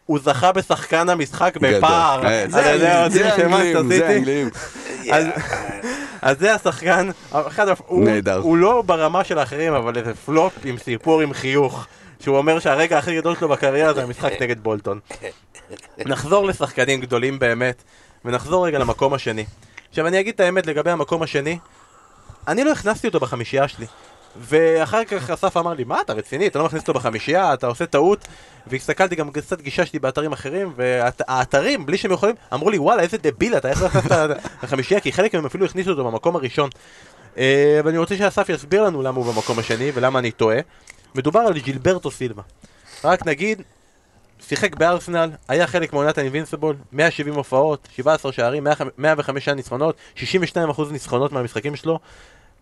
הוא 0.08 0.18
זכה 0.22 0.52
בשחקן 0.52 1.08
המשחק 1.08 1.56
בפער. 1.56 2.18
גדול. 2.18 2.30
אה, 2.30 2.42
על 2.42 3.88
זה 3.88 4.08
האנגלים, 4.08 4.50
זה. 5.04 5.12
אז, 6.22 6.38
זה 6.38 6.54
השחקן, 6.54 7.10
נהדר. 7.90 8.38
הוא 8.38 8.56
לא 8.56 8.82
ברמה 8.86 9.24
של 9.24 9.38
האחרים, 9.38 9.74
אבל 9.74 9.96
איזה 9.96 10.14
פלופ 10.14 10.52
עם 10.64 10.78
סיפור 10.78 11.20
עם 11.20 11.32
חיוך, 11.32 11.86
שהוא 12.20 12.38
אומר 12.38 12.58
שהרגע 12.58 12.98
הכי 12.98 13.16
גדול 13.16 13.36
שלו 13.36 13.48
בקריירה 13.48 13.94
זה 13.94 14.02
המשחק 14.02 14.32
נגד 14.42 14.62
בולטון. 14.62 15.00
נחזור 15.98 16.46
לשחקנים 16.46 17.00
גדולים 17.00 17.38
באמת, 17.38 17.82
ונחזור 18.24 18.66
רגע 18.66 18.78
למקום 18.78 19.14
השני. 19.14 19.44
עכשיו 19.90 20.06
אני 20.06 20.20
אגיד 20.20 20.34
את 20.34 20.40
האמת 20.40 20.66
לגבי 20.66 20.90
המקום 20.90 21.22
השני, 21.22 21.58
אני 22.48 22.64
לא 22.64 22.72
הכנסתי 22.72 23.06
אותו 23.06 23.20
בחמישייה 23.20 23.68
שלי. 23.68 23.86
ואחר 24.36 25.04
כך 25.04 25.30
אסף 25.30 25.56
אמר 25.56 25.74
לי, 25.74 25.84
מה 25.84 26.00
אתה 26.00 26.12
רציני? 26.12 26.46
אתה 26.46 26.58
לא 26.58 26.64
מכניס 26.64 26.82
אותו 26.82 26.92
בחמישייה, 26.92 27.54
אתה 27.54 27.66
עושה 27.66 27.86
טעות. 27.86 28.28
והסתכלתי 28.66 29.16
גם 29.16 29.30
קצת 29.30 29.60
גיששתי 29.60 29.98
באתרים 29.98 30.32
אחרים, 30.32 30.72
והאתרים, 30.76 31.86
בלי 31.86 31.98
שהם 31.98 32.12
יכולים, 32.12 32.34
אמרו 32.54 32.70
לי, 32.70 32.78
וואלה, 32.78 33.02
איזה 33.02 33.18
דביל 33.18 33.56
אתה, 33.56 33.68
איך 33.68 33.82
הכנסת 33.82 34.36
לחמישייה? 34.62 35.00
כי 35.00 35.12
חלק 35.12 35.34
מהם 35.34 35.46
אפילו 35.46 35.64
הכניסו 35.64 35.90
אותו 35.90 36.04
במקום 36.04 36.36
הראשון. 36.36 36.70
אה, 37.38 37.80
ואני 37.84 37.98
רוצה 37.98 38.16
שאסף 38.16 38.48
יסביר 38.48 38.82
לנו 38.82 39.02
למה 39.02 39.18
הוא 39.18 39.32
במקום 39.32 39.58
השני 39.58 39.90
ולמה 39.94 40.18
אני 40.18 40.30
טועה. 40.30 40.58
מדובר 41.14 41.40
על 41.40 41.58
ג'ילברטו 41.58 42.10
סילבה. 42.10 42.42
רק 43.04 43.26
נגיד, 43.26 43.62
שיחק 44.40 44.76
בארסנל, 44.76 45.30
היה 45.48 45.66
חלק 45.66 45.92
מעונת 45.92 46.18
האינבינסיבול, 46.18 46.76
170 46.92 47.34
הופעות, 47.34 47.88
17 47.96 48.32
שערים, 48.32 48.66
105 48.98 49.48
ניצחונות, 49.48 49.96
62% 50.16 50.20
ניצחונות 50.90 51.32
מהמשחקים 51.32 51.76
שלו. 51.76 51.98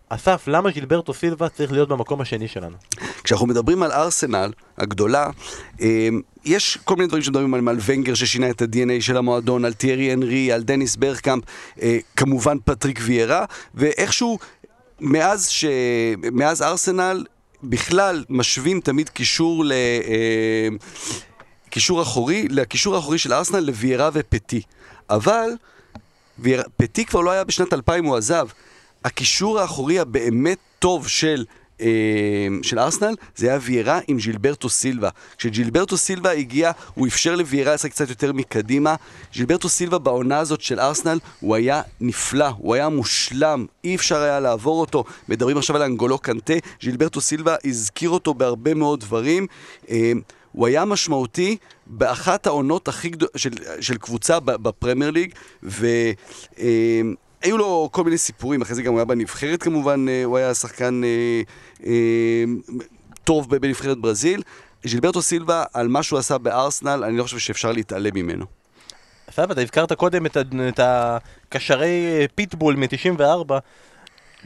אסף, 0.09 0.43
למה 0.47 0.71
ג'ילברטו 0.71 1.13
סילבה 1.13 1.49
צריך 1.49 1.71
להיות 1.71 1.89
במקום 1.89 2.21
השני 2.21 2.47
שלנו? 2.47 2.75
כשאנחנו 3.23 3.47
מדברים 3.47 3.83
על 3.83 3.91
ארסנל 3.91 4.51
הגדולה, 4.77 5.29
אה, 5.81 6.09
יש 6.45 6.77
כל 6.83 6.95
מיני 6.95 7.07
דברים 7.07 7.23
שמדברים 7.23 7.53
עליהם, 7.53 7.67
על 7.67 7.77
ונגר 7.85 8.13
ששינה 8.13 8.49
את 8.49 8.61
ה-DNA 8.61 9.01
של 9.01 9.17
המועדון, 9.17 9.65
על 9.65 9.73
טיירי 9.73 10.11
הנרי, 10.11 10.51
על 10.51 10.63
דניס 10.63 10.95
ברקאמפ, 10.95 11.43
אה, 11.81 11.97
כמובן 12.15 12.57
פטריק 12.65 12.99
ויירה, 13.01 13.45
ואיכשהו 13.75 14.39
מאז, 14.99 15.47
ש... 15.47 15.65
מאז 16.31 16.61
ארסנל 16.61 17.25
בכלל 17.63 18.23
משווים 18.29 18.81
תמיד 18.81 19.09
קישור 19.09 19.65
ל... 19.65 19.71
אה, 19.71 20.67
קישור 21.69 22.01
אחורי, 22.01 22.47
לקישור 22.49 22.95
האחורי 22.95 23.17
של 23.17 23.33
ארסנל 23.33 23.59
לוויירה 23.59 24.09
ופטי. 24.13 24.61
אבל 25.09 25.49
פטי 26.77 27.05
כבר 27.05 27.21
לא 27.21 27.31
היה 27.31 27.43
בשנת 27.43 27.73
2000, 27.73 28.05
הוא 28.05 28.17
עזב. 28.17 28.47
הקישור 29.07 29.59
האחורי 29.59 29.99
הבאמת 29.99 30.57
טוב 30.79 31.07
של 31.07 31.45
אה, 31.81 31.87
של 32.61 32.79
ארסנל, 32.79 33.15
זה 33.35 33.47
היה 33.49 33.59
ויירה 33.61 33.99
עם 34.07 34.17
ג'ילברטו 34.17 34.69
סילבה. 34.69 35.09
כשג'ילברטו 35.37 35.97
סילבה 35.97 36.31
הגיע, 36.31 36.71
הוא 36.93 37.07
אפשר 37.07 37.35
לוויירה 37.35 37.73
לשחק 37.73 37.91
קצת 37.91 38.09
יותר 38.09 38.33
מקדימה. 38.33 38.95
ג'ילברטו 39.33 39.69
סילבה 39.69 39.97
בעונה 39.97 40.39
הזאת 40.39 40.61
של 40.61 40.79
ארסנל, 40.79 41.19
הוא 41.39 41.55
היה 41.55 41.81
נפלא, 42.01 42.47
הוא 42.57 42.75
היה 42.75 42.89
מושלם, 42.89 43.65
אי 43.83 43.95
אפשר 43.95 44.17
היה 44.21 44.39
לעבור 44.39 44.81
אותו. 44.81 45.03
מדברים 45.29 45.57
עכשיו 45.57 45.75
על 45.75 45.81
אנגולו 45.81 46.17
קנטה, 46.17 46.53
ג'ילברטו 46.79 47.21
סילבה 47.21 47.55
הזכיר 47.65 48.09
אותו 48.09 48.33
בהרבה 48.33 48.73
מאוד 48.73 48.99
דברים. 48.99 49.47
אה, 49.89 50.11
הוא 50.51 50.67
היה 50.67 50.85
משמעותי 50.85 51.57
באחת 51.87 52.47
העונות 52.47 52.87
הכי 52.87 53.09
גדולות 53.09 53.33
של, 53.35 53.51
של 53.81 53.97
קבוצה 53.97 54.39
בפרמייר 54.39 55.11
ליג, 55.11 55.33
והיו 57.41 57.57
לו 57.57 57.89
כל 57.91 58.03
מיני 58.03 58.17
סיפורים, 58.17 58.61
אחרי 58.61 58.75
זה 58.75 58.81
גם 58.81 58.91
הוא 58.91 58.99
היה 58.99 59.05
בנבחרת 59.05 59.63
כמובן, 59.63 60.05
אה, 60.09 60.23
הוא 60.23 60.37
היה 60.37 60.53
שחקן 60.53 61.01
אה, 61.03 61.41
אה, 61.85 62.43
טוב 63.23 63.55
בנבחרת 63.55 63.97
ברזיל. 63.97 64.41
ז'ילברטו 64.85 65.21
סילבה, 65.21 65.63
על 65.73 65.87
מה 65.87 66.03
שהוא 66.03 66.19
עשה 66.19 66.37
בארסנל, 66.37 67.03
אני 67.03 67.17
לא 67.17 67.23
חושב 67.23 67.37
שאפשר 67.37 67.71
להתעלם 67.71 68.11
ממנו. 68.15 68.45
סבא, 69.31 69.53
אתה 69.53 69.61
הזכרת 69.61 69.93
קודם 69.93 70.25
את, 70.25 70.37
את 70.69 70.79
הקשרי 70.83 72.27
פיטבול 72.35 72.75
מ-94. 72.75 73.53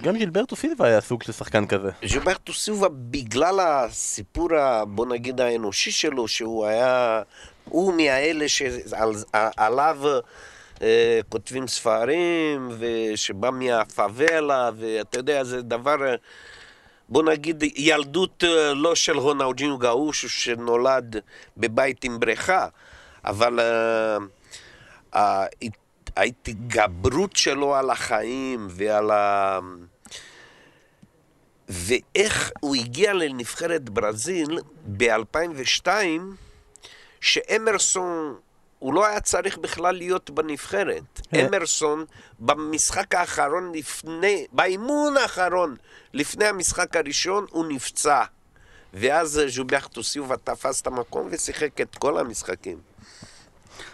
גם 0.01 0.17
ג'ילברטו 0.17 0.55
סילבה 0.55 0.87
היה 0.87 1.01
סוג 1.01 1.23
של 1.23 1.31
שחקן 1.31 1.65
כזה. 1.65 1.89
ג'ילברטו 2.05 2.53
סילבה, 2.53 2.87
בגלל 2.91 3.59
הסיפור, 3.59 4.49
בוא 4.87 5.05
נגיד, 5.05 5.41
האנושי 5.41 5.91
שלו, 5.91 6.27
שהוא 6.27 6.65
היה... 6.65 7.21
הוא 7.65 7.93
מהאלה 7.93 8.45
שעליו 8.47 9.99
אה, 10.05 10.19
כותבים 11.29 11.67
ספרים, 11.67 12.69
ושבא 12.79 13.49
מהפאבלה, 13.49 14.69
ואתה 14.77 15.17
יודע, 15.17 15.43
זה 15.43 15.61
דבר... 15.61 16.15
בוא 17.09 17.23
נגיד, 17.23 17.63
ילדות 17.75 18.43
אה, 18.43 18.73
לא 18.73 18.95
של 18.95 19.17
רונאוג'ינו 19.17 19.77
גאוש 19.77 20.25
שנולד 20.25 21.15
בבית 21.57 22.03
עם 22.03 22.19
בריכה, 22.19 22.67
אבל 23.25 23.59
uh, 25.13 25.21
ההתגברות 26.17 27.35
שלו 27.35 27.75
על 27.75 27.89
החיים 27.89 28.67
ועל 28.69 29.11
ה... 29.11 29.59
ואיך 31.69 32.51
הוא 32.59 32.75
הגיע 32.75 33.13
לנבחרת 33.13 33.89
ברזיל 33.89 34.59
ב-2002, 34.97 35.87
שאמרסון, 37.21 38.35
הוא 38.81 38.93
לא 38.93 39.05
היה 39.05 39.19
צריך 39.21 39.57
בכלל 39.57 39.95
להיות 39.95 40.29
בנבחרת. 40.29 41.21
אה. 41.33 41.47
אמרסון, 41.47 42.05
במשחק 42.39 43.15
האחרון 43.15 43.71
לפני, 43.75 44.45
באימון 44.51 45.17
האחרון, 45.17 45.75
לפני 46.13 46.45
המשחק 46.45 46.95
הראשון, 46.95 47.45
הוא 47.49 47.65
נפצע. 47.65 48.23
ואז 48.93 49.41
ז'וברטו 49.47 50.03
סיובה 50.03 50.37
תפס 50.37 50.81
את 50.81 50.87
המקום 50.87 51.27
ושיחק 51.31 51.81
את 51.81 51.95
כל 51.95 52.17
המשחקים. 52.17 52.77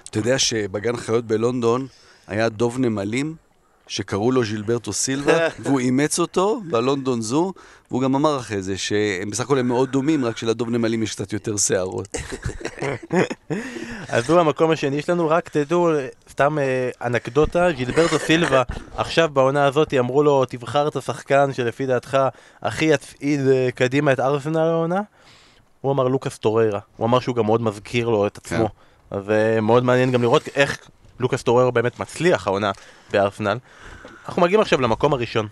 אתה 0.09 0.17
יודע 0.19 0.39
שבגן 0.39 0.97
חיות 0.97 1.25
בלונדון 1.25 1.87
היה 2.27 2.49
דוב 2.49 2.79
נמלים 2.79 3.35
שקראו 3.87 4.31
לו 4.31 4.45
ז'ילברטו 4.45 4.93
סילבה, 4.93 5.47
והוא 5.59 5.79
אימץ 5.79 6.19
אותו 6.19 6.61
בלונדון 6.69 7.21
זו, 7.21 7.53
והוא 7.91 8.01
גם 8.01 8.15
אמר 8.15 8.37
אחרי 8.37 8.61
זה 8.61 8.77
שהם 8.77 9.29
בסך 9.29 9.43
הכל 9.43 9.59
הם 9.59 9.67
מאוד 9.67 9.91
דומים, 9.91 10.25
רק 10.25 10.37
שלדוב 10.37 10.69
נמלים 10.69 11.03
יש 11.03 11.11
קצת 11.11 11.33
יותר 11.33 11.57
שערות. 11.57 12.07
אז 14.09 14.29
הוא 14.29 14.39
המקום 14.39 14.71
השני 14.71 15.01
שלנו, 15.01 15.29
רק 15.29 15.49
תדעו, 15.49 15.89
סתם 16.29 16.59
אה, 16.59 16.89
אנקדוטה, 17.01 17.67
ז'ילברטו 17.77 18.19
סילבה, 18.19 18.63
עכשיו 18.97 19.29
בעונה 19.33 19.65
הזאת 19.65 19.93
אמרו 19.93 20.23
לו, 20.23 20.45
תבחר 20.45 20.87
את 20.87 20.95
השחקן 20.95 21.53
שלפי 21.53 21.85
דעתך 21.85 22.17
הכי 22.61 22.85
יצעיד 22.85 23.47
אה, 23.47 23.69
קדימה 23.75 24.11
את 24.11 24.19
ארסנל 24.19 24.57
העונה. 24.57 25.01
הוא 25.81 25.91
אמר 25.91 26.07
לוקאס 26.07 26.37
טוררה, 26.37 26.79
הוא 26.97 27.07
אמר 27.07 27.19
שהוא 27.19 27.35
גם 27.35 27.45
מאוד 27.45 27.61
מזכיר 27.61 28.09
לו 28.09 28.27
את 28.27 28.37
עצמו. 28.37 28.67
כן. 28.67 29.17
אז 29.17 29.29
אה, 29.29 29.61
מאוד 29.61 29.83
מעניין 29.83 30.11
גם 30.11 30.21
לראות 30.21 30.47
איך 30.55 30.89
לוקאס 31.19 31.43
טוררו 31.43 31.71
באמת 31.71 31.99
מצליח 31.99 32.47
העונה 32.47 32.71
בארסנל. 33.11 33.57
אנחנו 34.27 34.41
מגיעים 34.41 34.61
עכשיו 34.61 34.81
למקום 34.81 35.13
הראשון. 35.13 35.47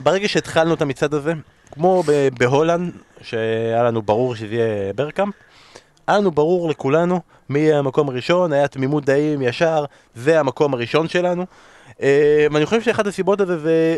ברגע 0.00 0.28
שהתחלנו 0.28 0.74
את 0.74 0.82
המצעד 0.82 1.14
הזה, 1.14 1.32
כמו 1.72 2.02
בהולנד, 2.38 2.92
שהיה 3.20 3.82
לנו 3.82 4.02
ברור 4.02 4.34
שזה 4.34 4.54
יהיה 4.54 4.92
ברקאמפ, 4.92 5.34
היה 6.06 6.18
לנו 6.18 6.30
ברור 6.30 6.70
לכולנו 6.70 7.20
מי 7.48 7.58
יהיה 7.58 7.78
המקום 7.78 8.08
הראשון, 8.08 8.52
היה 8.52 8.68
תמימות 8.68 9.04
דעים 9.04 9.42
ישר, 9.42 9.84
זה 10.14 10.40
המקום 10.40 10.74
הראשון 10.74 11.08
שלנו. 11.08 11.46
אה, 12.02 12.46
ואני 12.52 12.66
חושב 12.66 12.82
שאחת 12.82 13.06
הסיבות 13.06 13.40
לזה 13.40 13.58
זה... 13.58 13.96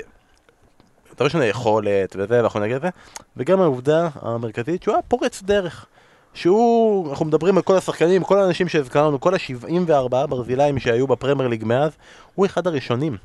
דבר 1.15 1.25
ראשון 1.25 1.41
היכולת 1.41 2.17
וזה, 2.17 2.41
ואנחנו 2.41 2.61
נגיד 2.61 2.77
את 2.77 2.83
זה, 2.83 2.89
וגם 3.37 3.61
העובדה 3.61 4.09
המרכזית 4.15 4.83
שהוא 4.83 4.95
היה 4.95 5.03
פורץ 5.03 5.43
דרך. 5.43 5.87
שהוא, 6.35 7.11
אנחנו 7.11 7.25
מדברים 7.25 7.57
על 7.57 7.63
כל 7.63 7.77
השחקנים, 7.77 8.25
כל 8.25 8.39
האנשים 8.39 8.69
שהזכרנו, 8.69 9.21
כל 9.21 9.35
ה-74 9.35 10.27
ברזילאים 10.27 10.79
שהיו 10.79 11.07
בפרמייר 11.07 11.49
ליג 11.49 11.65
מאז, 11.65 11.93
הוא 12.35 12.47
אחד 12.47 12.67
הראשונים. 12.67 13.17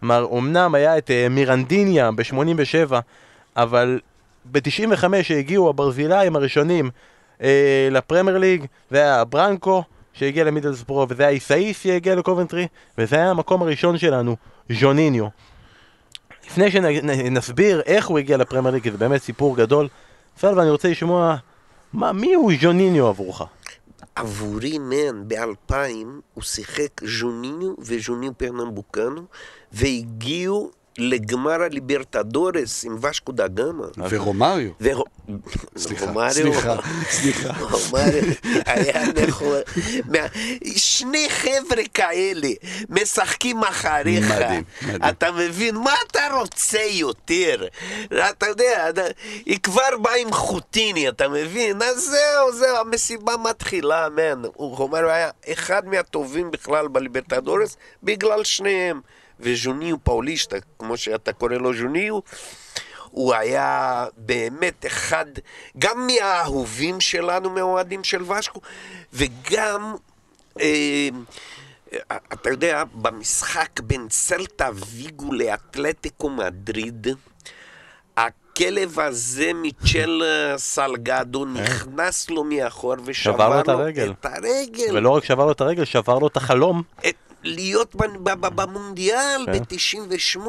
כלומר, 0.00 0.26
אמנם 0.38 0.74
היה 0.74 0.98
את 0.98 1.10
uh, 1.10 1.28
מירנדיניה 1.28 2.10
ב-87, 2.10 2.92
אבל 3.56 4.00
ב-95 4.52 5.04
שהגיעו 5.22 5.68
הברזילאים 5.68 6.36
הראשונים 6.36 6.90
uh, 7.38 7.42
לפרמייר 7.90 8.38
ליג, 8.38 8.64
זה 8.90 8.98
היה 8.98 9.24
ברנקו 9.24 9.82
שהגיע 10.12 10.44
למידלספרו, 10.44 11.06
וזה 11.08 11.22
היה 11.22 11.32
איסאיס 11.32 11.82
שהגיע 11.82 12.14
לקובנטרי, 12.14 12.66
וזה 12.98 13.16
היה 13.16 13.30
המקום 13.30 13.62
הראשון 13.62 13.98
שלנו, 13.98 14.36
ז'וניניו. 14.72 15.26
לפני 16.46 16.70
שנסביר 16.70 17.82
איך 17.86 18.06
הוא 18.06 18.18
הגיע 18.18 18.36
לפרמייר 18.36 18.74
ליג, 18.74 18.82
כי 18.82 18.90
זה 18.90 18.98
באמת 18.98 19.22
סיפור 19.22 19.56
גדול, 19.56 19.88
סלווה, 20.38 20.62
אני 20.62 20.70
רוצה 20.70 20.88
לשמוע 20.88 21.36
מה, 21.92 22.12
מי 22.12 22.34
הוא 22.34 22.52
ז'וניניו 22.60 23.06
עבורך? 23.06 23.42
עבורי, 24.14 24.78
מן, 24.78 25.28
באלפיים 25.28 26.20
הוא 26.34 26.42
שיחק 26.42 27.00
ז'וניניו 27.20 27.74
וז'וניניו 27.78 28.38
פרנמבוקנו 28.38 29.22
והגיעו 29.72 30.70
לגמר 30.98 31.62
הליברטדורס 31.62 32.84
עם 32.84 32.96
ושקו 33.02 33.32
דה 33.32 33.48
גמא. 33.48 33.86
ורומריו. 34.10 34.70
סליחה, 35.76 36.30
סליחה, 36.30 36.76
סליחה. 37.10 37.48
רומריו 37.60 38.24
היה 38.66 39.02
נכון. 39.28 39.60
שני 40.76 41.26
חבר'ה 41.30 41.82
כאלה 41.94 42.48
משחקים 42.88 43.64
אחריך. 43.64 44.30
מדהים, 44.30 44.64
מדהים. 44.82 45.08
אתה 45.08 45.32
מבין? 45.32 45.76
מה 45.76 45.94
אתה 46.06 46.20
רוצה 46.32 46.82
יותר? 46.90 47.66
אתה 48.30 48.46
יודע, 48.46 48.90
היא 49.46 49.58
כבר 49.62 49.98
באה 50.02 50.16
עם 50.16 50.32
חוטיני, 50.32 51.08
אתה 51.08 51.28
מבין? 51.28 51.82
אז 51.82 51.96
זהו, 52.04 52.52
זהו, 52.52 52.76
המסיבה 52.76 53.32
מתחילה, 53.36 54.08
מן. 54.08 54.42
רומריו 54.54 55.08
היה 55.08 55.30
אחד 55.52 55.86
מהטובים 55.86 56.50
בכלל 56.50 56.88
בליברטדורס 56.88 57.76
בגלל 58.02 58.44
שניהם. 58.44 59.00
וז'וניו 59.42 60.04
פאוליסטה, 60.04 60.56
כמו 60.78 60.96
שאתה 60.96 61.32
קורא 61.32 61.54
לו 61.54 61.74
ז'וניו, 61.74 62.20
הוא 63.10 63.34
היה 63.34 64.06
באמת 64.16 64.86
אחד, 64.86 65.26
גם 65.78 66.06
מהאהובים 66.06 67.00
שלנו, 67.00 67.50
מהאוהדים 67.50 68.04
של 68.04 68.32
ושקו, 68.32 68.60
וגם, 69.12 69.94
אה, 70.60 71.08
אתה 72.32 72.50
יודע, 72.50 72.82
במשחק 72.94 73.80
בין 73.80 74.06
סלטה 74.10 74.68
ויגו 74.74 75.32
לאתלטיקו 75.32 76.30
מדריד, 76.30 77.06
הכלב 78.16 79.00
הזה 79.00 79.50
מצ'ל 79.54 80.22
סלגדו 80.56 81.44
נכנס 81.44 82.30
לו 82.30 82.44
מאחור 82.44 82.94
ושבר 83.04 83.48
לו 83.48 83.60
את 83.60 83.68
הרגל. 83.68 84.12
ולא 84.92 85.10
רק 85.10 85.24
שבר 85.24 85.46
לו 85.46 85.52
את 85.52 85.60
הרגל, 85.60 85.84
שבר 85.84 86.18
לו 86.18 86.26
את 86.26 86.36
החלום. 86.36 86.82
את 87.08 87.14
להיות 87.44 87.94
במונדיאל 88.54 89.46
כן. 89.46 89.58
ב-98. 89.58 90.48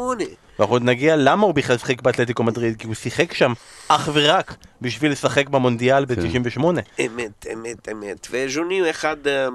ואנחנו 0.59 0.75
עוד 0.75 0.83
נגיע 0.83 1.15
למה 1.15 1.45
הוא 1.45 1.53
בכלל 1.53 1.77
שיחק 1.77 2.01
באתלטיקו 2.01 2.43
מדריד, 2.43 2.79
כי 2.79 2.87
הוא 2.87 2.95
שיחק 2.95 3.33
שם 3.33 3.53
אך 3.87 4.09
ורק 4.13 4.55
בשביל 4.81 5.11
לשחק 5.11 5.49
במונדיאל 5.49 6.05
ב-98. 6.05 6.63
אמת, 7.05 7.45
אמת, 7.53 7.89
אמת. 7.91 8.27
וז'וני 8.31 8.79
הוא 8.79 8.89
אחד, 8.89 9.27
אה, 9.27 9.47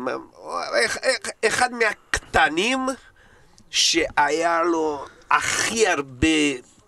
אחד 1.47 1.73
מהקטנים 1.73 2.87
שהיה 3.71 4.63
לו 4.63 5.05
הכי 5.31 5.89
הרבה 5.89 6.29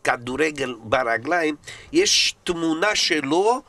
כדורגל 0.04 0.74
ברגליים. 0.82 1.56
יש 1.92 2.34
תמונה 2.44 2.94
שלו 2.94 3.62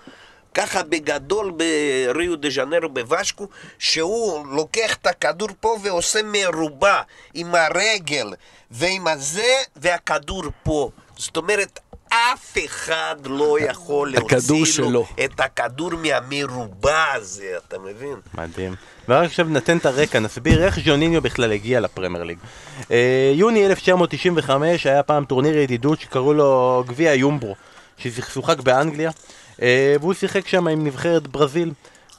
ככה 0.53 0.83
בגדול 0.83 1.51
בריו 1.51 2.35
דה 2.35 2.49
ז'נרו 2.49 2.89
בוושקו, 2.89 3.47
שהוא 3.79 4.47
לוקח 4.47 4.93
את 4.93 5.07
הכדור 5.07 5.49
פה 5.59 5.77
ועושה 5.83 6.19
מרובע 6.23 7.01
עם 7.33 7.55
הרגל 7.55 8.33
ועם 8.71 9.07
הזה, 9.07 9.53
והכדור 9.75 10.43
פה. 10.63 10.89
זאת 11.17 11.37
אומרת, 11.37 11.79
אף 12.09 12.57
אחד 12.65 13.15
לא 13.25 13.57
יכול 13.59 14.11
להוציא 14.11 14.83
לו 14.83 15.05
את 15.25 15.39
הכדור 15.39 15.91
מהמרובע 15.95 17.03
הזה, 17.15 17.57
אתה 17.67 17.79
מבין? 17.79 18.15
מדהים. 18.33 18.75
ורק 19.09 19.25
עכשיו 19.25 19.45
נתן 19.49 19.77
את 19.77 19.85
הרקע, 19.85 20.19
נסביר 20.19 20.63
איך 20.63 20.79
ז'וניניו 20.79 21.21
בכלל 21.21 21.51
הגיע 21.51 21.79
לפרמייר 21.79 22.23
ליג. 22.23 22.37
אה, 22.91 23.31
יוני 23.35 23.65
1995 23.65 24.85
היה 24.87 25.03
פעם 25.03 25.25
טורניר 25.25 25.57
ידידות 25.57 26.01
שקראו 26.01 26.33
לו 26.33 26.83
גביע 26.87 27.13
יומברו. 27.13 27.55
ששוחק 28.01 28.59
באנגליה, 28.59 29.11
אה, 29.61 29.95
והוא 29.99 30.13
שיחק 30.13 30.47
שם 30.47 30.67
עם 30.67 30.83
נבחרת 30.87 31.27
ברזיל. 31.27 31.71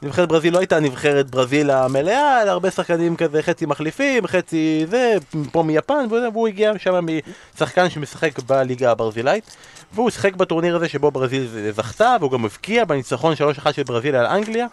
נבחרת 0.02 0.28
ברזיל 0.28 0.54
לא 0.54 0.58
הייתה 0.58 0.80
נבחרת 0.80 1.30
ברזיל 1.30 1.70
המלאה, 1.70 2.42
אלא 2.42 2.50
הרבה 2.50 2.70
שחקנים 2.70 3.16
כזה, 3.16 3.42
חצי 3.42 3.66
מחליפים, 3.66 4.26
חצי 4.26 4.86
זה, 4.90 5.14
פה 5.52 5.62
מיפן, 5.62 6.06
והוא 6.10 6.48
הגיע 6.48 6.72
שם 6.78 7.06
משחקן 7.54 7.90
שמשחק 7.90 8.38
בליגה 8.38 8.90
הברזילאית, 8.90 9.56
והוא 9.94 10.10
שיחק 10.10 10.36
בטורניר 10.36 10.76
הזה 10.76 10.88
שבו 10.88 11.10
ברזיל 11.10 11.48
זכתה, 11.70 12.16
והוא 12.20 12.30
גם 12.30 12.44
הבקיע 12.44 12.84
בניצחון 12.84 13.34
3-1 13.64 13.72
של 13.72 13.82
ברזיל 13.82 14.16
על 14.16 14.26
אנגליה. 14.26 14.66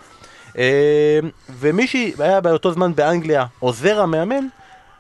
אה, 0.58 1.20
ומי 1.50 1.88
שהיה 1.88 2.42
באותו 2.42 2.72
זמן 2.72 2.96
באנגליה 2.96 3.46
עוזר 3.60 4.02
המאמן, 4.02 4.48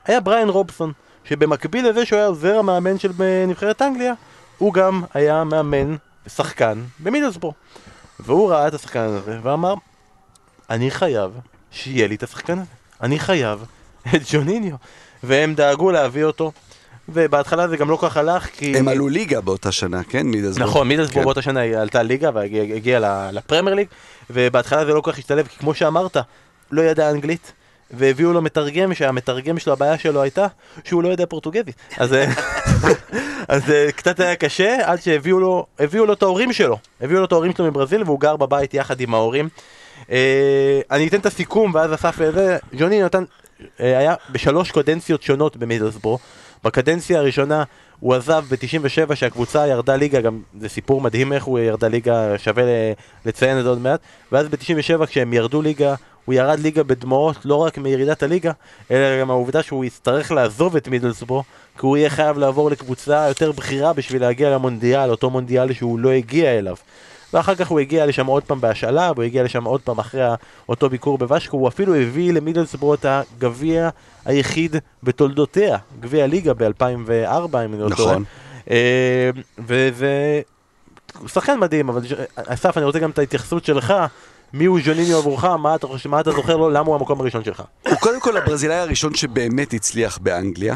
היה 0.06 0.20
בריין 0.20 0.50
רובסון, 0.50 0.92
שבמקביל 1.24 1.90
לזה 1.90 2.06
שהוא 2.06 2.18
היה 2.18 2.28
עוזר 2.28 2.58
המאמן 2.58 3.00
של 3.00 3.12
אה, 3.22 3.46
נבחרת 3.48 3.82
אנגליה, 3.82 4.14
הוא 4.60 4.74
גם 4.74 5.04
היה 5.14 5.44
מאמן, 5.44 5.96
שחקן, 6.28 6.84
במידלסבורו. 7.00 7.54
והוא 8.20 8.52
ראה 8.52 8.68
את 8.68 8.74
השחקן 8.74 9.00
הזה 9.00 9.40
ואמר, 9.44 9.74
אני 10.70 10.92
חייב 10.92 11.32
שיהיה 11.72 12.08
לי 12.08 12.16
את 12.16 12.24
השחקן 12.24 12.54
הזה. 12.54 12.72
אני 13.02 13.20
חייב 13.20 13.66
את 14.16 14.22
ג'וניניו. 14.32 14.76
והם 15.24 15.56
דאגו 15.56 15.92
להביא 15.92 16.24
אותו, 16.24 16.52
ובהתחלה 17.10 17.68
זה 17.68 17.78
גם 17.78 17.90
לא 17.90 17.98
כך 18.02 18.18
הלך, 18.18 18.48
כי... 18.54 18.78
הם 18.78 18.88
עלו 18.88 19.10
ליגה 19.10 19.42
באותה 19.42 19.72
שנה, 19.72 20.04
כן? 20.04 20.28
מידלסבורג. 20.28 20.70
נכון, 20.70 20.88
מידלסבורג 20.88 21.20
כן. 21.20 21.24
באותה 21.24 21.42
שנה 21.42 21.60
היא 21.60 21.78
עלתה 21.78 22.04
ליגה 22.04 22.30
והגיעה 22.34 23.32
לפרמייר 23.32 23.76
ליג, 23.76 23.88
ובהתחלה 24.30 24.86
זה 24.86 24.94
לא 24.94 25.02
כל 25.02 25.12
כך 25.12 25.18
השתלב, 25.18 25.48
כי 25.48 25.60
כמו 25.60 25.74
שאמרת, 25.74 26.18
לא 26.72 26.82
ידע 26.82 27.12
אנגלית. 27.12 27.54
והביאו 27.92 28.34
לו 28.34 28.42
מתרגם, 28.42 28.94
שהמתרגם 28.94 29.60
שלו, 29.60 29.74
הבעיה 29.74 29.98
שלו 29.98 30.22
הייתה 30.22 30.48
שהוא 30.84 31.04
לא 31.04 31.10
יודע 31.10 31.26
פורטוגזית. 31.26 31.76
אז, 31.98 32.14
אה, 32.14 32.26
אז 33.50 33.72
אה, 33.72 33.92
קצת 33.92 34.20
היה 34.20 34.36
קשה, 34.36 34.78
עד 34.84 35.02
שהביאו 35.02 35.40
לו, 35.40 35.66
הביאו 35.80 36.06
לו 36.06 36.14
את 36.14 36.24
ההורים 36.24 36.54
שלו. 36.54 36.78
הביאו 37.02 37.20
לו 37.20 37.26
את 37.26 37.32
ההורים 37.32 37.52
שלו 37.58 37.66
מברזיל, 37.66 38.04
והוא 38.04 38.20
גר 38.20 38.36
בבית 38.36 38.74
יחד 38.74 39.02
עם 39.02 39.14
ההורים. 39.14 39.50
אה, 40.12 40.82
אני 40.92 41.08
אתן 41.08 41.20
את 41.20 41.26
הסיכום, 41.26 41.72
ואז 41.74 41.94
אסף 41.94 42.16
זה, 42.34 42.58
ג'וני 42.76 43.02
נתן, 43.02 43.24
אה, 43.80 43.98
היה 43.98 44.16
בשלוש 44.32 44.72
קדנציות 44.72 45.22
שונות 45.22 45.58
במידלסבורו. 45.58 46.20
בקדנציה 46.64 47.20
הראשונה 47.20 47.64
הוא 48.00 48.16
עזב 48.16 48.44
ב-97 48.50 49.16
שהקבוצה 49.16 49.68
ירדה 49.68 49.96
ליגה, 49.96 50.22
גם 50.22 50.42
זה 50.60 50.70
סיפור 50.70 51.02
מדהים 51.02 51.34
איך 51.34 51.44
הוא 51.44 51.60
ירדה 51.60 51.88
ליגה, 51.88 52.38
שווה 52.38 52.64
לציין 53.26 53.58
את 53.58 53.64
זה 53.64 53.70
עוד 53.70 53.80
מעט. 53.82 54.00
ואז 54.32 54.48
ב-97 54.48 55.06
כשהם 55.06 55.34
ירדו 55.34 55.62
ליגה, 55.62 55.96
הוא 56.30 56.34
ירד 56.34 56.60
ליגה 56.60 56.84
בדמעות 56.84 57.46
לא 57.46 57.56
רק 57.56 57.78
מירידת 57.78 58.24
הליגה, 58.24 58.52
אלא 58.92 59.22
גם 59.22 59.30
העובדה 59.30 59.64
שהוא 59.64 59.86
יצטרך 59.86 60.32
לעזוב 60.32 60.76
את 60.76 60.88
מידלסבורו, 60.88 61.44
כי 61.80 61.86
הוא 61.86 61.98
יהיה 61.98 62.10
חייב 62.10 62.38
לעבור 62.38 62.72
לקבוצה 62.72 63.26
יותר 63.28 63.52
בכירה 63.52 63.94
בשביל 63.94 64.22
להגיע 64.22 64.50
למונדיאל, 64.50 65.10
אותו 65.10 65.30
מונדיאל 65.30 65.74
שהוא 65.74 66.00
לא 66.00 66.10
הגיע 66.10 66.60
אליו. 66.60 66.76
ואחר 67.34 67.56
כך 67.56 67.68
הוא 67.68 67.80
הגיע 67.80 68.06
לשם 68.06 68.26
עוד 68.26 68.44
פעם 68.44 68.62
בהשאלה, 68.62 69.12
והוא 69.16 69.24
הגיע 69.24 69.44
לשם 69.44 69.64
עוד 69.64 69.82
פעם 69.82 70.00
אחרי 70.00 70.22
אותו 70.70 70.90
ביקור 70.90 71.18
בוושקו, 71.18 71.58
הוא 71.58 71.68
אפילו 71.68 71.96
הביא 71.96 72.34
למידלסבורו 72.34 72.94
את 72.94 73.06
הגביע 73.06 73.90
היחיד 74.26 74.76
בתולדותיה, 75.04 75.78
גביע 76.00 76.28
ליגה 76.28 76.54
ב-2004, 76.54 77.58
אם 77.66 77.74
אני 77.74 77.82
לא 77.82 77.90
טועה. 77.96 78.12
נכון. 78.12 78.24
אה, 78.70 79.30
וזה 79.60 80.42
הוא 81.20 81.28
שחקן 81.28 81.60
מדהים, 81.60 81.90
אבל 81.90 82.02
אסף, 82.36 82.78
אני 82.78 82.86
רוצה 82.86 83.00
גם 83.00 83.10
את 83.10 83.20
ההתייחסות 83.20 83.66
שלך, 83.66 83.94
מי 84.54 84.66
הוא 84.66 84.80
ז'וניניו 84.86 85.18
עבורך, 85.18 85.44
מה 85.44 85.76
אתה 85.76 85.88
חושב, 85.88 86.10
מה 86.10 86.20
אתה 86.20 86.32
זוכר 86.32 86.58
לו, 86.58 86.70
למה 86.70 86.88
הוא 86.88 86.96
המקום 86.96 87.22
הראשון 87.22 87.44
שלך. 87.44 87.64
הוא 87.88 87.96
קודם 87.96 88.20
כל 88.20 88.38
הברזילאי 88.38 88.78
הראשון 88.78 89.16
שבאמת 89.16 89.74
הצליח 89.74 90.18
באנגליה. 90.18 90.76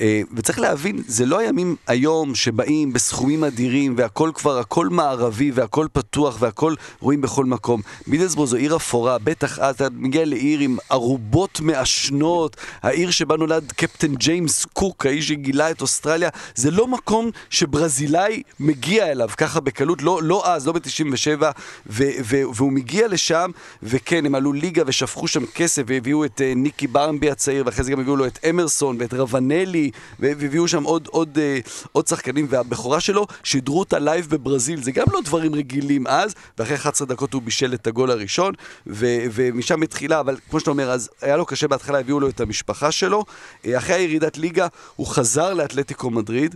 אה, 0.00 0.20
וצריך 0.36 0.58
להבין, 0.58 1.02
זה 1.06 1.26
לא 1.26 1.38
הימים 1.38 1.76
היום 1.86 2.34
שבאים 2.34 2.92
בסכומים 2.92 3.44
אדירים 3.44 3.94
והכל 3.98 4.30
כבר, 4.34 4.58
הכל 4.58 4.88
מערבי 4.88 5.50
והכל 5.50 5.86
פתוח 5.92 6.36
והכל 6.40 6.74
רואים 7.00 7.20
בכל 7.20 7.44
מקום. 7.44 7.80
מידלסבורו 8.06 8.46
זו 8.46 8.56
עיר 8.56 8.76
אפורה, 8.76 9.18
בטח 9.18 9.58
אתה 9.58 9.86
מגיע 9.92 10.24
לעיר 10.24 10.60
עם 10.60 10.76
ערובות 10.90 11.60
מעשנות, 11.60 12.56
העיר 12.82 13.10
שבה 13.10 13.36
נולד 13.36 13.72
קפטן 13.76 14.14
ג'יימס 14.14 14.64
קוק, 14.64 15.06
האיש 15.06 15.28
שגילה 15.28 15.70
את 15.70 15.80
אוסטרליה, 15.80 16.28
זה 16.54 16.70
לא 16.70 16.86
מקום 16.86 17.30
שברזילאי 17.50 18.42
מגיע 18.60 19.10
אליו 19.10 19.28
ככה 19.36 19.60
בקלות, 19.60 20.02
לא, 20.02 20.20
לא 20.22 20.54
אז, 20.54 20.66
לא 20.66 20.72
ב-97, 20.72 21.42
והוא 21.86 22.72
מגיע 22.72 22.95
לשם, 23.04 23.50
וכן, 23.82 24.26
הם 24.26 24.34
עלו 24.34 24.52
ליגה 24.52 24.82
ושפכו 24.86 25.28
שם 25.28 25.46
כסף 25.46 25.82
והביאו 25.86 26.24
את 26.24 26.40
אה, 26.40 26.52
ניקי 26.56 26.86
ברמבי 26.86 27.30
הצעיר, 27.30 27.62
ואחרי 27.66 27.84
זה 27.84 27.90
גם 27.90 28.00
הביאו 28.00 28.16
לו 28.16 28.26
את 28.26 28.38
אמרסון 28.50 28.96
ואת 29.00 29.14
רוונלי, 29.14 29.90
והביאו 30.20 30.68
שם 30.68 30.82
עוד, 30.82 31.08
עוד, 31.10 31.38
אה, 31.38 31.58
עוד 31.92 32.06
שחקנים, 32.06 32.46
והבכורה 32.50 33.00
שלו 33.00 33.26
שידרו 33.42 33.78
אותה 33.78 33.98
live 33.98 34.26
בברזיל, 34.30 34.82
זה 34.82 34.92
גם 34.92 35.06
לא 35.12 35.20
דברים 35.24 35.54
רגילים 35.54 36.06
אז, 36.06 36.34
ואחרי 36.58 36.76
11 36.76 37.06
דקות 37.06 37.32
הוא 37.32 37.42
בישל 37.42 37.74
את 37.74 37.86
הגול 37.86 38.10
הראשון, 38.10 38.52
ו, 38.86 39.06
ומשם 39.32 39.82
התחילה, 39.82 40.20
אבל 40.20 40.36
כמו 40.50 40.60
שאתה 40.60 40.70
אומר, 40.70 40.90
אז 40.90 41.10
היה 41.22 41.36
לו 41.36 41.46
קשה 41.46 41.68
בהתחלה, 41.68 42.00
הביאו 42.00 42.20
לו 42.20 42.28
את 42.28 42.40
המשפחה 42.40 42.92
שלו, 42.92 43.24
אה, 43.66 43.78
אחרי 43.78 43.94
הירידת 43.94 44.38
ליגה 44.38 44.66
הוא 44.96 45.06
חזר 45.06 45.54
לאתלטיקו 45.54 46.10
מדריד, 46.10 46.54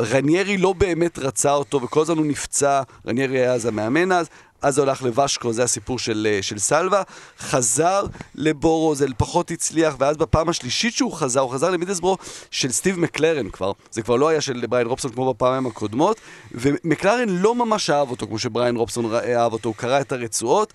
רניירי 0.00 0.56
לא 0.56 0.72
באמת 0.72 1.18
רצה 1.18 1.52
אותו, 1.52 1.82
וכל 1.82 2.02
הזמן 2.02 2.18
הוא 2.18 2.26
נפצע, 2.26 2.82
רניירי 3.06 3.38
היה 3.38 3.52
אז 3.52 3.66
המאמן 3.66 4.12
אז, 4.12 4.26
אז 4.62 4.78
הוא 4.78 4.86
הלך 4.86 5.02
לוושקו, 5.02 5.52
זה 5.52 5.62
הסיפור 5.62 5.98
של, 5.98 6.26
אה, 6.30 6.42
של 6.42 6.58
סלווה, 6.58 7.02
חזר 7.38 8.04
לבורו, 8.34 8.94
זה 8.94 9.06
פחות 9.16 9.50
הצליח, 9.50 9.94
ואז 9.98 10.16
בפעם 10.16 10.48
השלישית 10.48 10.94
שהוא 10.94 11.12
חזר, 11.12 11.40
הוא 11.40 11.50
חזר 11.50 11.70
למידלסבורו 11.70 12.16
של 12.50 12.72
סטיב 12.72 12.98
מקלרן 12.98 13.48
כבר, 13.48 13.72
זה 13.90 14.02
כבר 14.02 14.16
לא 14.16 14.28
היה 14.28 14.40
של 14.40 14.66
בריין 14.68 14.86
רובסון 14.86 15.12
כמו 15.12 15.34
בפעמים 15.34 15.66
הקודמות, 15.66 16.20
ומקלרן 16.52 17.28
לא 17.28 17.54
ממש 17.54 17.90
אהב 17.90 18.10
אותו 18.10 18.26
כמו 18.26 18.38
שבריין 18.38 18.76
רובסון 18.76 19.14
אהב 19.14 19.52
אותו, 19.52 19.68
הוא 19.68 19.76
קרא 19.76 20.00
את 20.00 20.12
הרצועות. 20.12 20.72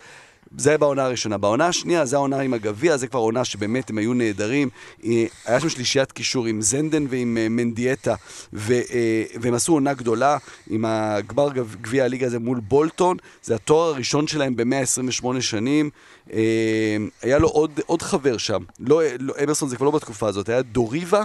זה 0.58 0.70
היה 0.70 0.78
בעונה 0.78 1.06
הראשונה. 1.06 1.38
בעונה 1.38 1.68
השנייה, 1.68 2.06
זה 2.06 2.16
העונה 2.16 2.40
עם 2.40 2.54
הגביע, 2.54 2.98
זה 2.98 3.08
כבר 3.08 3.20
עונה 3.20 3.46
שבאמת 3.46 3.90
הם 3.90 3.98
היו 3.98 4.14
נהדרים. 4.14 4.70
אה, 5.06 5.26
היה 5.46 5.60
שם 5.60 5.70
שלישיית 5.70 6.12
קישור 6.12 6.46
עם 6.46 6.62
זנדן 6.62 7.06
ועם 7.10 7.38
אה, 7.42 7.50
מנדיאטה, 7.50 8.16
ו, 8.54 8.74
אה, 8.74 9.24
והם 9.42 9.54
עשו 9.54 9.74
עונה 9.74 9.94
גדולה 9.94 10.38
עם 10.70 10.86
הגמר 10.86 11.50
גב- 11.54 11.76
גביע 11.82 12.04
הליגה 12.06 12.28
הזה 12.28 12.40
מול 12.40 12.60
בולטון. 12.60 13.18
זה 13.44 13.56
התואר 13.56 13.88
הראשון 13.94 14.28
שלהם 14.28 14.56
ב-128 14.56 15.42
שנים. 15.42 15.90
היה 17.22 17.38
לו 17.40 17.48
עוד, 17.48 17.80
עוד 17.86 18.02
חבר 18.02 18.38
שם. 18.38 18.64
לא, 18.80 19.02
לא, 19.20 19.34
אמרסון 19.44 19.70
זה 19.70 19.76
כבר 19.76 19.86
לא 19.86 19.92
בתקופה 19.92 20.28
הזאת, 20.28 20.50
היה 20.50 20.62
דוריבה, 20.62 21.24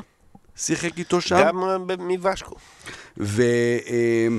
שיחק 0.56 0.98
איתו 0.98 1.20
שם. 1.20 1.36
גם 1.40 1.60
ב- 3.18 4.38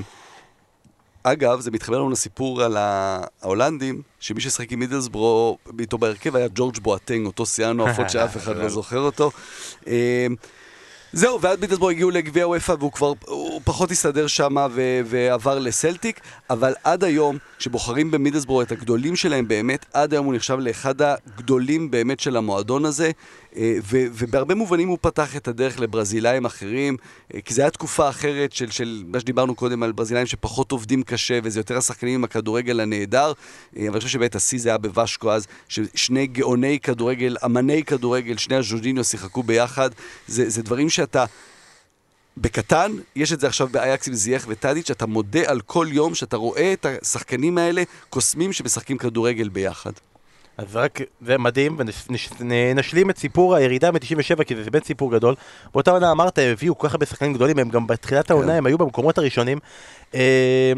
ואגב, 1.24 1.60
זה 1.60 1.70
מתחבר 1.70 1.98
לנו 1.98 2.10
לסיפור 2.10 2.62
על 2.62 2.76
ההולנדים, 2.78 4.02
שמי 4.20 4.40
ששחק 4.40 4.72
עם 4.72 4.78
מידלסברו 4.78 5.58
איתו 5.78 5.98
בהרכב 5.98 6.36
היה 6.36 6.48
ג'ורג' 6.54 6.78
בואטנג, 6.78 7.26
אותו 7.26 7.46
שיאן 7.46 7.80
העופות 7.80 8.10
שאף 8.12 8.36
אחד 8.36 8.56
לא 8.56 8.68
זוכר 8.68 8.98
אותו. 8.98 9.30
אה, 9.86 10.26
זהו, 11.12 11.40
ועד 11.40 11.60
מידלסברו 11.60 11.90
הגיעו 11.90 12.10
לגביע 12.10 12.48
וופא 12.48 12.74
והוא 12.78 12.92
כבר, 12.92 13.12
הוא 13.26 13.60
פחות 13.64 13.90
הסתדר 13.90 14.26
שם 14.26 14.56
ועבר 15.04 15.58
לסלטיק, 15.58 16.20
אבל 16.50 16.74
עד 16.84 17.04
היום, 17.04 17.38
כשבוחרים 17.58 18.10
במידלסברו 18.10 18.62
את 18.62 18.72
הגדולים 18.72 19.16
שלהם 19.16 19.48
באמת, 19.48 19.86
עד 19.92 20.12
היום 20.12 20.26
הוא 20.26 20.34
נחשב 20.34 20.58
לאחד 20.58 20.94
הגדולים 21.02 21.90
באמת 21.90 22.20
של 22.20 22.36
המועדון 22.36 22.84
הזה, 22.84 23.10
ו- 23.58 24.06
ובהרבה 24.12 24.54
מובנים 24.54 24.88
הוא 24.88 24.98
פתח 25.00 25.36
את 25.36 25.48
הדרך 25.48 25.80
לברזילאים 25.80 26.44
אחרים, 26.44 26.96
אה, 27.34 27.40
כי 27.40 27.54
זו 27.54 27.62
הייתה 27.62 27.76
תקופה 27.76 28.08
אחרת 28.08 28.52
של, 28.52 28.70
של 28.70 29.04
מה 29.06 29.20
שדיברנו 29.20 29.54
קודם 29.54 29.82
על 29.82 29.92
ברזילאים 29.92 30.26
שפחות 30.26 30.72
עובדים 30.72 31.02
קשה, 31.02 31.38
וזה 31.42 31.60
יותר 31.60 31.78
השחקנים 31.78 32.14
עם 32.14 32.24
הכדורגל 32.24 32.80
הנהדר, 32.80 33.32
אה, 33.76 33.82
אבל 33.82 33.88
אני 33.88 34.00
חושב 34.00 34.08
שבאמת 34.08 34.34
השיא 34.34 34.58
זה 34.58 34.68
היה 34.68 34.78
בוושקו 34.78 35.32
אז, 35.32 35.46
ששני 35.68 36.26
גאוני 36.26 36.78
כדורגל, 36.80 37.36
אמני 37.44 37.84
כדורגל, 37.84 38.36
שני 38.36 38.56
הז'וז'יניו 38.56 39.04
שיחקו 39.04 39.42
ביחד, 39.42 39.90
זה, 40.28 40.50
זה 40.50 40.62
דברים 40.62 40.90
שאתה... 40.90 41.24
בקטן, 42.36 42.92
יש 43.16 43.32
את 43.32 43.40
זה 43.40 43.46
עכשיו 43.46 43.68
באייקס 43.68 44.08
עם 44.08 44.14
זייח 44.14 44.44
וטאדיץ', 44.48 44.90
אתה 44.90 45.06
מודה 45.06 45.40
על 45.46 45.60
כל 45.60 45.86
יום 45.90 46.14
שאתה 46.14 46.36
רואה 46.36 46.72
את 46.72 46.86
השחקנים 47.02 47.58
האלה 47.58 47.82
קוסמים 48.10 48.52
שמשחקים 48.52 48.98
כדורגל 48.98 49.48
ביחד. 49.48 49.92
אז 50.58 50.76
רק, 50.76 51.00
זה 51.20 51.38
מדהים, 51.38 51.78
ונשלים 52.38 53.10
את 53.10 53.18
סיפור 53.18 53.54
הירידה 53.54 53.90
מ-97, 53.90 54.44
כי 54.44 54.56
זה 54.56 54.70
באמת 54.70 54.84
סיפור 54.84 55.12
גדול. 55.12 55.34
באותה 55.72 55.90
עונה 55.90 56.10
אמרת, 56.10 56.38
הביאו 56.38 56.78
כל 56.78 56.88
כך 56.88 56.94
הרבה 56.94 57.06
שחקנים 57.06 57.32
גדולים, 57.32 57.58
הם 57.58 57.68
גם 57.68 57.86
בתחילת 57.86 58.30
העונה, 58.30 58.54
הם 58.54 58.66
היו 58.66 58.78
במקומות 58.78 59.18
הראשונים. 59.18 59.58
אה, 60.14 60.72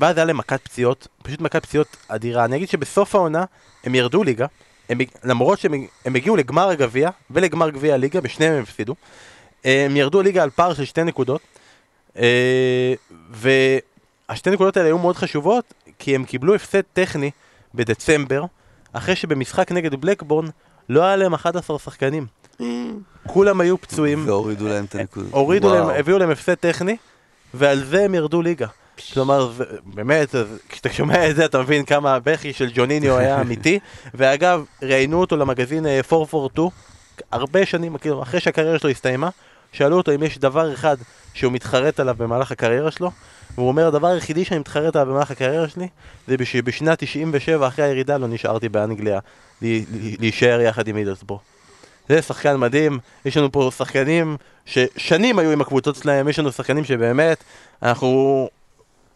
ואז 0.00 0.16
היה 0.16 0.24
להם 0.24 0.36
מכת 0.36 0.60
פציעות, 0.64 1.08
פשוט 1.22 1.40
מכת 1.40 1.66
פציעות 1.66 1.96
אדירה. 2.08 2.44
אני 2.44 2.56
אגיד 2.56 2.68
שבסוף 2.68 3.14
העונה, 3.14 3.44
הם 3.84 3.94
ירדו 3.94 4.24
ליגה, 4.24 4.46
הם, 4.88 4.98
למרות 5.24 5.58
שהם 5.58 5.86
הם 6.04 6.14
הגיעו 6.14 6.36
לגמר 6.36 6.68
הגביע 6.68 7.10
ולגמר 7.30 7.70
גביע 7.70 7.94
הליגה, 7.94 8.20
בשניהם 8.20 8.52
הם 8.52 8.62
הפסידו. 8.62 8.94
הם 9.64 9.96
ירדו 9.96 10.22
ליגה 10.22 10.42
על 10.42 10.50
פער 10.50 10.74
של 10.74 10.84
שתי 10.84 11.04
נקודות, 11.04 11.40
אה, 12.18 12.94
והשתי 13.30 14.50
נקודות 14.50 14.76
האלה 14.76 14.88
היו 14.88 14.98
מאוד 14.98 15.16
חשובות, 15.16 15.74
כי 15.98 16.14
הם 16.14 16.24
קיבלו 16.24 16.54
הפסד 16.54 16.80
טכני 16.92 17.30
בדצמבר, 17.74 18.44
אחרי 18.96 19.16
שבמשחק 19.16 19.72
נגד 19.72 19.94
בלקבורן 19.94 20.46
לא 20.88 21.02
היה 21.04 21.16
להם 21.16 21.34
11 21.34 21.78
שחקנים. 21.78 22.26
כולם 23.26 23.60
היו 23.60 23.80
פצועים, 23.80 24.22
והורידו 24.26 24.68
להם 24.68 24.84
את 24.84 24.94
הנקודות. 24.94 25.32
הורידו 25.32 25.66
וואו. 25.66 25.78
להם, 25.88 25.98
הביאו 25.98 26.18
להם 26.18 26.30
הפסד 26.30 26.54
טכני, 26.54 26.96
ועל 27.54 27.84
זה 27.84 28.04
הם 28.04 28.14
ירדו 28.14 28.42
ליגה. 28.42 28.66
כלומר, 29.12 29.50
זה, 29.52 29.64
באמת, 29.84 30.34
אז 30.34 30.46
כשאתה 30.68 30.92
שומע 30.92 31.30
את 31.30 31.36
זה 31.36 31.44
אתה 31.44 31.58
מבין 31.58 31.84
כמה 31.84 32.14
הבכי 32.14 32.52
של 32.52 32.70
ג'וניניו 32.74 33.16
היה 33.16 33.40
אמיתי. 33.42 33.78
ואגב, 34.14 34.64
ראיינו 34.82 35.20
אותו 35.20 35.36
למגזין 35.36 35.86
אה, 35.86 36.00
442, 36.12 36.68
הרבה 37.32 37.66
שנים, 37.66 37.98
כאילו, 37.98 38.22
אחרי 38.22 38.40
שהקריירה 38.40 38.78
שלו 38.78 38.90
הסתיימה, 38.90 39.28
שאלו 39.76 39.96
אותו 39.96 40.14
אם 40.14 40.22
יש 40.22 40.38
דבר 40.38 40.72
אחד 40.72 40.96
שהוא 41.34 41.52
מתחרט 41.52 42.00
עליו 42.00 42.14
במהלך 42.18 42.52
הקריירה 42.52 42.90
שלו, 42.90 43.10
והוא 43.54 43.68
אומר, 43.68 43.86
הדבר 43.86 44.06
היחידי 44.06 44.44
שאני 44.44 44.60
מתחרט 44.60 44.96
עליו 44.96 45.08
במהלך 45.12 45.30
הקריירה 45.30 45.68
שלי, 45.68 45.88
זה 46.26 46.36
שבשנת 46.44 46.98
97, 46.98 47.66
אחרי 47.68 47.84
הירידה, 47.84 48.16
לא 48.16 48.26
נשארתי 48.26 48.68
באנגליה 48.68 49.18
לי- 49.62 49.84
לי- 49.92 50.16
להישאר 50.20 50.60
יחד 50.60 50.88
עם 50.88 50.94
מידלסבורו. 50.94 51.40
זה 52.08 52.22
שחקן 52.22 52.56
מדהים, 52.56 52.98
יש 53.24 53.36
לנו 53.36 53.52
פה 53.52 53.70
שחקנים 53.76 54.36
ששנים 54.64 55.38
היו 55.38 55.50
עם 55.50 55.60
הקבוצות 55.60 55.96
שלהם, 55.96 56.28
יש 56.28 56.38
לנו 56.38 56.52
שחקנים 56.52 56.84
שבאמת, 56.84 57.44
אנחנו... 57.82 58.48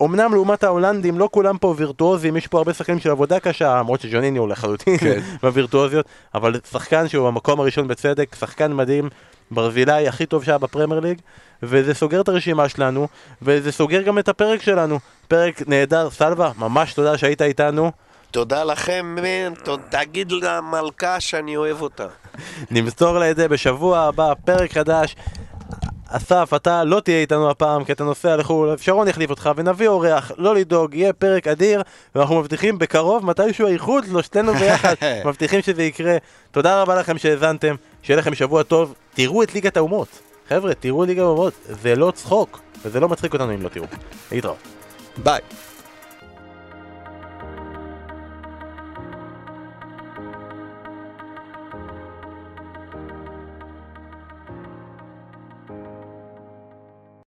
אמנם 0.03 0.33
לעומת 0.35 0.65
ההולנדים, 0.65 1.19
לא 1.19 1.29
כולם 1.33 1.59
פה 1.59 1.75
וירטואוזים, 1.77 2.37
יש 2.37 2.47
פה 2.47 2.59
הרבה 2.59 2.73
שחקנים 2.75 2.99
של 2.99 3.11
עבודה 3.11 3.41
קשה, 3.41 3.79
למרות 3.79 4.01
שג'וניני 4.01 4.39
הוא 4.39 4.49
לחלוטין 4.49 4.99
כן. 4.99 5.21
בווירטואוזיות, 5.43 6.07
אבל 6.35 6.61
שחקן 6.71 7.09
שהוא 7.09 7.31
במקום 7.31 7.61
הראשון 7.61 7.89
בצדק, 7.89 8.35
שחקן 8.41 8.73
מדהים, 8.73 9.09
ברזילאי 9.51 10.09
הכי 10.09 10.27
טוב 10.27 10.45
שהיה 10.45 10.59
בפרמייר 10.59 11.01
ליג, 11.01 11.21
וזה 11.63 11.95
סוגר 11.95 12.21
את 12.21 12.29
הרשימה 12.29 12.69
שלנו, 12.69 13.09
וזה 13.43 13.73
סוגר 13.73 14.03
גם 14.03 14.19
את 14.19 14.29
הפרק 14.29 14.63
שלנו. 14.63 14.99
פרק 15.29 15.63
נהדר, 15.67 16.11
סלווה, 16.11 16.53
ממש 16.59 16.95
תודה 16.95 17.19
שהיית 17.19 17.43
איתנו. 17.43 17.91
תודה 18.31 18.65
לכם, 18.65 19.17
מן, 19.23 19.53
תגיד 19.89 20.33
למלכה 20.33 21.21
שאני 21.21 21.57
אוהב 21.57 21.83
אותה. 21.83 22.07
נמסור 22.71 23.19
לה 23.19 23.31
את 23.31 23.37
זה 23.37 23.49
בשבוע 23.49 24.01
הבא, 24.01 24.33
פרק 24.45 24.73
חדש. 24.73 25.17
אסף, 26.13 26.51
אתה 26.57 26.85
לא 26.85 27.01
תהיה 27.01 27.21
איתנו 27.21 27.51
הפעם 27.51 27.85
כי 27.85 27.93
אתה 27.93 28.05
נוסע 28.05 28.37
לחו"ל, 28.37 28.77
שרון 28.77 29.09
יחליף 29.09 29.31
אותך 29.31 29.51
ונביא 29.57 29.89
אורח, 29.89 30.33
לא 30.39 30.55
לדאוג, 30.55 30.95
יהיה 30.95 31.13
פרק 31.13 31.47
אדיר 31.47 31.83
ואנחנו 32.15 32.41
מבטיחים 32.41 32.79
בקרוב 32.79 33.27
מתישהו 33.27 33.67
האיחוד, 33.67 34.05
שלושתנו 34.05 34.55
ביחד, 34.55 34.95
מבטיחים 35.27 35.63
שזה 35.63 35.83
יקרה. 35.83 36.17
תודה 36.51 36.83
רבה 36.83 36.97
לכם 36.97 37.19
שהאזנתם, 37.19 37.75
שיהיה 38.03 38.19
לכם 38.19 38.35
שבוע 38.35 38.63
טוב, 38.63 38.95
תראו 39.15 39.43
את 39.43 39.55
ליגת 39.55 39.77
האומות. 39.77 40.09
חבר'ה, 40.49 40.75
תראו 40.75 41.05
ליגת 41.05 41.23
האומות, 41.23 41.53
זה 41.65 41.97
לא 41.97 42.11
צחוק, 42.11 42.61
וזה 42.85 43.01
לא 43.01 43.09
מצחיק 43.09 43.33
אותנו 43.33 43.55
אם 43.55 43.63
לא 43.63 43.69
תראו. 43.69 43.87
להתראות. 44.33 44.59
ביי. 45.23 45.41